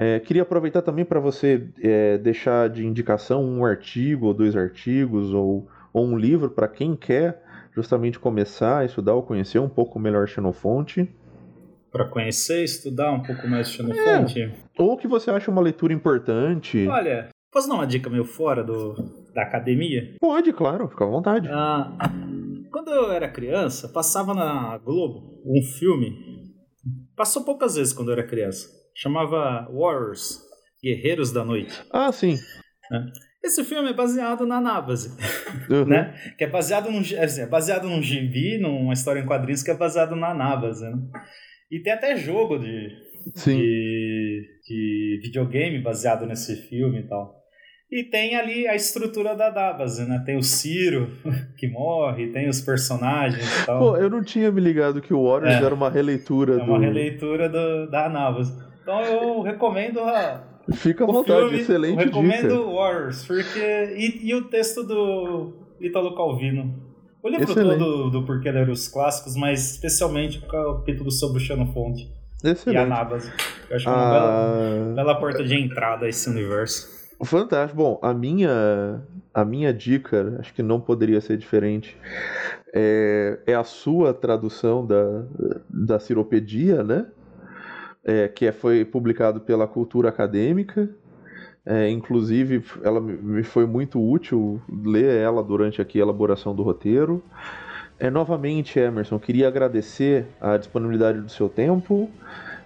É, 0.00 0.18
queria 0.18 0.40
aproveitar 0.40 0.80
também 0.80 1.04
para 1.04 1.20
você 1.20 1.68
é, 1.78 2.16
deixar 2.16 2.70
de 2.70 2.86
indicação 2.86 3.44
um 3.44 3.66
artigo 3.66 4.28
ou 4.28 4.32
dois 4.32 4.56
artigos 4.56 5.30
ou, 5.34 5.68
ou 5.92 6.06
um 6.06 6.16
livro 6.16 6.48
para 6.48 6.66
quem 6.66 6.96
quer 6.96 7.44
justamente 7.76 8.18
começar 8.18 8.78
a 8.78 8.84
estudar 8.86 9.12
ou 9.12 9.22
conhecer 9.22 9.58
um 9.58 9.68
pouco 9.68 9.98
melhor 9.98 10.26
Xenofonte. 10.26 11.06
Para 11.92 12.06
conhecer, 12.06 12.64
estudar 12.64 13.12
um 13.12 13.22
pouco 13.22 13.46
mais 13.46 13.70
Xenofonte? 13.70 14.40
É. 14.40 14.52
Ou 14.78 14.96
que 14.96 15.06
você 15.06 15.30
acha 15.30 15.50
uma 15.50 15.60
leitura 15.60 15.92
importante. 15.92 16.88
Olha, 16.88 17.28
posso 17.52 17.68
dar 17.68 17.74
uma 17.74 17.86
dica 17.86 18.08
meio 18.08 18.24
fora 18.24 18.64
do, 18.64 18.94
da 19.34 19.42
academia? 19.42 20.14
Pode, 20.18 20.50
claro, 20.54 20.88
fica 20.88 21.04
à 21.04 21.08
vontade. 21.08 21.46
Ah, 21.52 21.92
quando 22.72 22.90
eu 22.90 23.12
era 23.12 23.28
criança, 23.28 23.86
passava 23.86 24.32
na 24.32 24.78
Globo 24.78 25.42
um 25.44 25.60
filme. 25.62 26.16
Passou 27.14 27.44
poucas 27.44 27.74
vezes 27.74 27.92
quando 27.92 28.08
eu 28.08 28.14
era 28.14 28.26
criança 28.26 28.79
chamava 28.94 29.68
Warriors, 29.72 30.40
Guerreiros 30.82 31.32
da 31.32 31.44
Noite. 31.44 31.82
Ah, 31.92 32.10
sim. 32.12 32.36
É. 32.92 33.30
Esse 33.42 33.64
filme 33.64 33.88
é 33.88 33.94
baseado 33.94 34.46
na 34.46 34.60
Navase, 34.60 35.16
uhum. 35.70 35.86
né? 35.86 36.14
Que 36.36 36.44
é 36.44 36.46
baseado 36.46 36.90
num, 36.90 37.00
é 37.00 37.46
baseado 37.46 37.88
num 37.88 38.02
gibi, 38.02 38.58
numa 38.58 38.92
história 38.92 39.20
em 39.20 39.26
quadrinhos 39.26 39.62
que 39.62 39.70
é 39.70 39.76
baseado 39.76 40.14
na 40.14 40.34
Navase, 40.34 40.84
né? 40.84 40.98
E 41.70 41.80
tem 41.80 41.92
até 41.92 42.16
jogo 42.16 42.58
de, 42.58 42.88
de, 43.36 44.46
de, 44.66 45.20
videogame 45.22 45.80
baseado 45.80 46.26
nesse 46.26 46.54
filme 46.68 47.00
e 47.00 47.08
tal. 47.08 47.40
E 47.90 48.04
tem 48.04 48.36
ali 48.36 48.68
a 48.68 48.74
estrutura 48.74 49.34
da 49.34 49.50
Davase, 49.50 50.06
né? 50.06 50.22
Tem 50.24 50.36
o 50.36 50.42
Ciro 50.42 51.10
que 51.56 51.66
morre, 51.66 52.32
tem 52.32 52.48
os 52.48 52.60
personagens 52.60 53.62
e 53.62 53.66
tal. 53.66 53.78
Pô, 53.78 53.96
eu 53.96 54.10
não 54.10 54.22
tinha 54.22 54.52
me 54.52 54.60
ligado 54.60 55.00
que 55.00 55.14
o 55.14 55.24
Warriors 55.24 55.62
é. 55.62 55.64
era 55.64 55.74
uma 55.74 55.90
releitura 55.90 56.54
é 56.54 56.62
uma 56.62 56.78
do... 56.78 56.84
releitura 56.84 57.48
do, 57.48 57.90
da 57.90 58.08
Navase. 58.08 58.69
Então 58.90 59.04
eu 59.04 59.42
recomendo 59.42 60.00
a. 60.00 60.42
Fica 60.72 61.04
à 61.04 61.06
vontade, 61.06 61.42
filme, 61.42 61.60
excelente 61.60 61.98
eu 61.98 62.04
recomendo 62.06 62.48
dica. 62.48 62.70
Warriors, 62.72 63.24
porque. 63.24 63.94
E, 63.96 64.28
e, 64.28 64.34
o 64.34 64.48
texto 64.48 64.82
do 64.82 65.52
Italo 65.80 66.16
Calvino. 66.16 66.74
O 67.22 67.28
livro 67.28 67.50
excelente. 67.50 67.78
todo 67.78 68.10
do 68.10 68.24
Porquê 68.24 68.50
Ler 68.50 68.68
os 68.68 68.88
Clássicos, 68.88 69.36
mas 69.36 69.72
especialmente 69.72 70.38
o 70.38 70.48
capítulo 70.48 71.10
sobre 71.10 71.38
o 71.38 71.40
Xenofonte. 71.40 72.10
Excelente. 72.42 72.74
E 72.74 72.76
a 72.76 72.86
Nabas. 72.86 73.30
Eu 73.68 73.76
acho 73.76 73.88
uma 73.88 73.96
ah... 73.96 74.12
bela, 74.12 74.94
bela 74.94 75.20
porta 75.20 75.44
de 75.44 75.54
entrada 75.54 76.06
a 76.06 76.08
esse 76.08 76.28
universo. 76.28 76.88
Fantástico. 77.24 77.76
Bom, 77.76 78.00
a 78.02 78.12
minha, 78.12 79.02
a 79.32 79.44
minha 79.44 79.72
dica, 79.72 80.36
acho 80.40 80.52
que 80.52 80.62
não 80.62 80.80
poderia 80.80 81.20
ser 81.20 81.36
diferente, 81.36 81.96
é, 82.74 83.38
é 83.46 83.54
a 83.54 83.62
sua 83.62 84.14
tradução 84.14 84.84
da, 84.84 85.24
da 85.68 86.00
Ciropedia, 86.00 86.82
né? 86.82 87.06
É, 88.04 88.28
que 88.28 88.46
é, 88.46 88.52
foi 88.52 88.84
publicado 88.84 89.40
pela 89.40 89.66
Cultura 89.66 90.08
Acadêmica. 90.08 90.88
É, 91.64 91.88
inclusive, 91.90 92.64
ela 92.82 93.00
me 93.00 93.42
foi 93.42 93.66
muito 93.66 94.00
útil 94.00 94.60
ler 94.68 95.14
ela 95.16 95.42
durante 95.42 95.80
aqui 95.80 95.98
a 95.98 96.02
elaboração 96.02 96.54
do 96.54 96.62
roteiro. 96.62 97.22
É, 97.98 98.08
novamente, 98.08 98.78
Emerson, 98.78 99.18
queria 99.18 99.46
agradecer 99.46 100.24
a 100.40 100.56
disponibilidade 100.56 101.20
do 101.20 101.30
seu 101.30 101.50
tempo, 101.50 102.08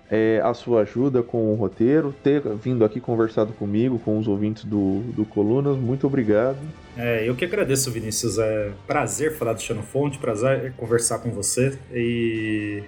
é, 0.09 0.40
a 0.44 0.55
sua 0.55 0.82
ajuda 0.82 1.24
com 1.24 1.52
o 1.52 1.56
roteiro, 1.56 2.15
ter 2.23 2.40
vindo 2.62 2.85
aqui 2.85 3.01
conversado 3.01 3.52
comigo, 3.52 3.98
com 3.98 4.16
os 4.16 4.28
ouvintes 4.28 4.65
do, 4.65 5.01
do 5.12 5.24
Colunas. 5.24 5.77
Muito 5.77 6.06
obrigado. 6.06 6.59
É, 6.97 7.28
eu 7.28 7.35
que 7.35 7.44
agradeço, 7.44 7.90
Vinícius. 7.90 8.39
É 8.39 8.70
prazer 8.86 9.32
falar 9.32 9.55
do 9.55 9.61
Xenofonte, 9.61 10.19
prazer 10.19 10.73
conversar 10.77 11.19
com 11.19 11.31
você. 11.31 11.77
E 11.93 12.85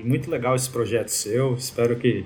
e 0.00 0.04
muito 0.04 0.30
legal 0.30 0.56
esse 0.56 0.70
projeto 0.70 1.08
seu. 1.08 1.54
Espero 1.54 1.96
que 1.96 2.24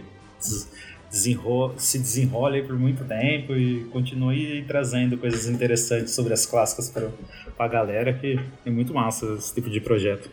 desenrole, 1.10 1.74
se 1.76 1.98
desenrole 1.98 2.62
por 2.62 2.78
muito 2.78 3.04
tempo 3.04 3.54
e 3.54 3.84
continue 3.86 4.64
trazendo 4.66 5.18
coisas 5.18 5.48
interessantes 5.48 6.14
sobre 6.14 6.32
as 6.32 6.46
clássicas 6.46 6.88
para 6.88 7.10
a 7.58 7.68
galera, 7.68 8.12
que 8.12 8.38
é 8.64 8.70
muito 8.70 8.94
massa 8.94 9.34
esse 9.34 9.54
tipo 9.54 9.68
de 9.68 9.80
projeto. 9.80 10.30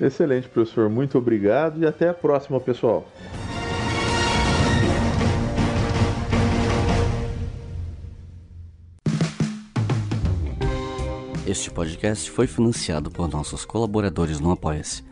Excelente, 0.00 0.48
professor. 0.48 0.88
Muito 0.88 1.18
obrigado 1.18 1.82
e 1.82 1.86
até 1.86 2.08
a 2.08 2.14
próxima, 2.14 2.58
pessoal. 2.60 3.06
Este 11.46 11.70
podcast 11.70 12.30
foi 12.30 12.46
financiado 12.46 13.10
por 13.10 13.28
nossos 13.28 13.64
colaboradores 13.64 14.40
no 14.40 14.52
Apoia-se. 14.52 15.11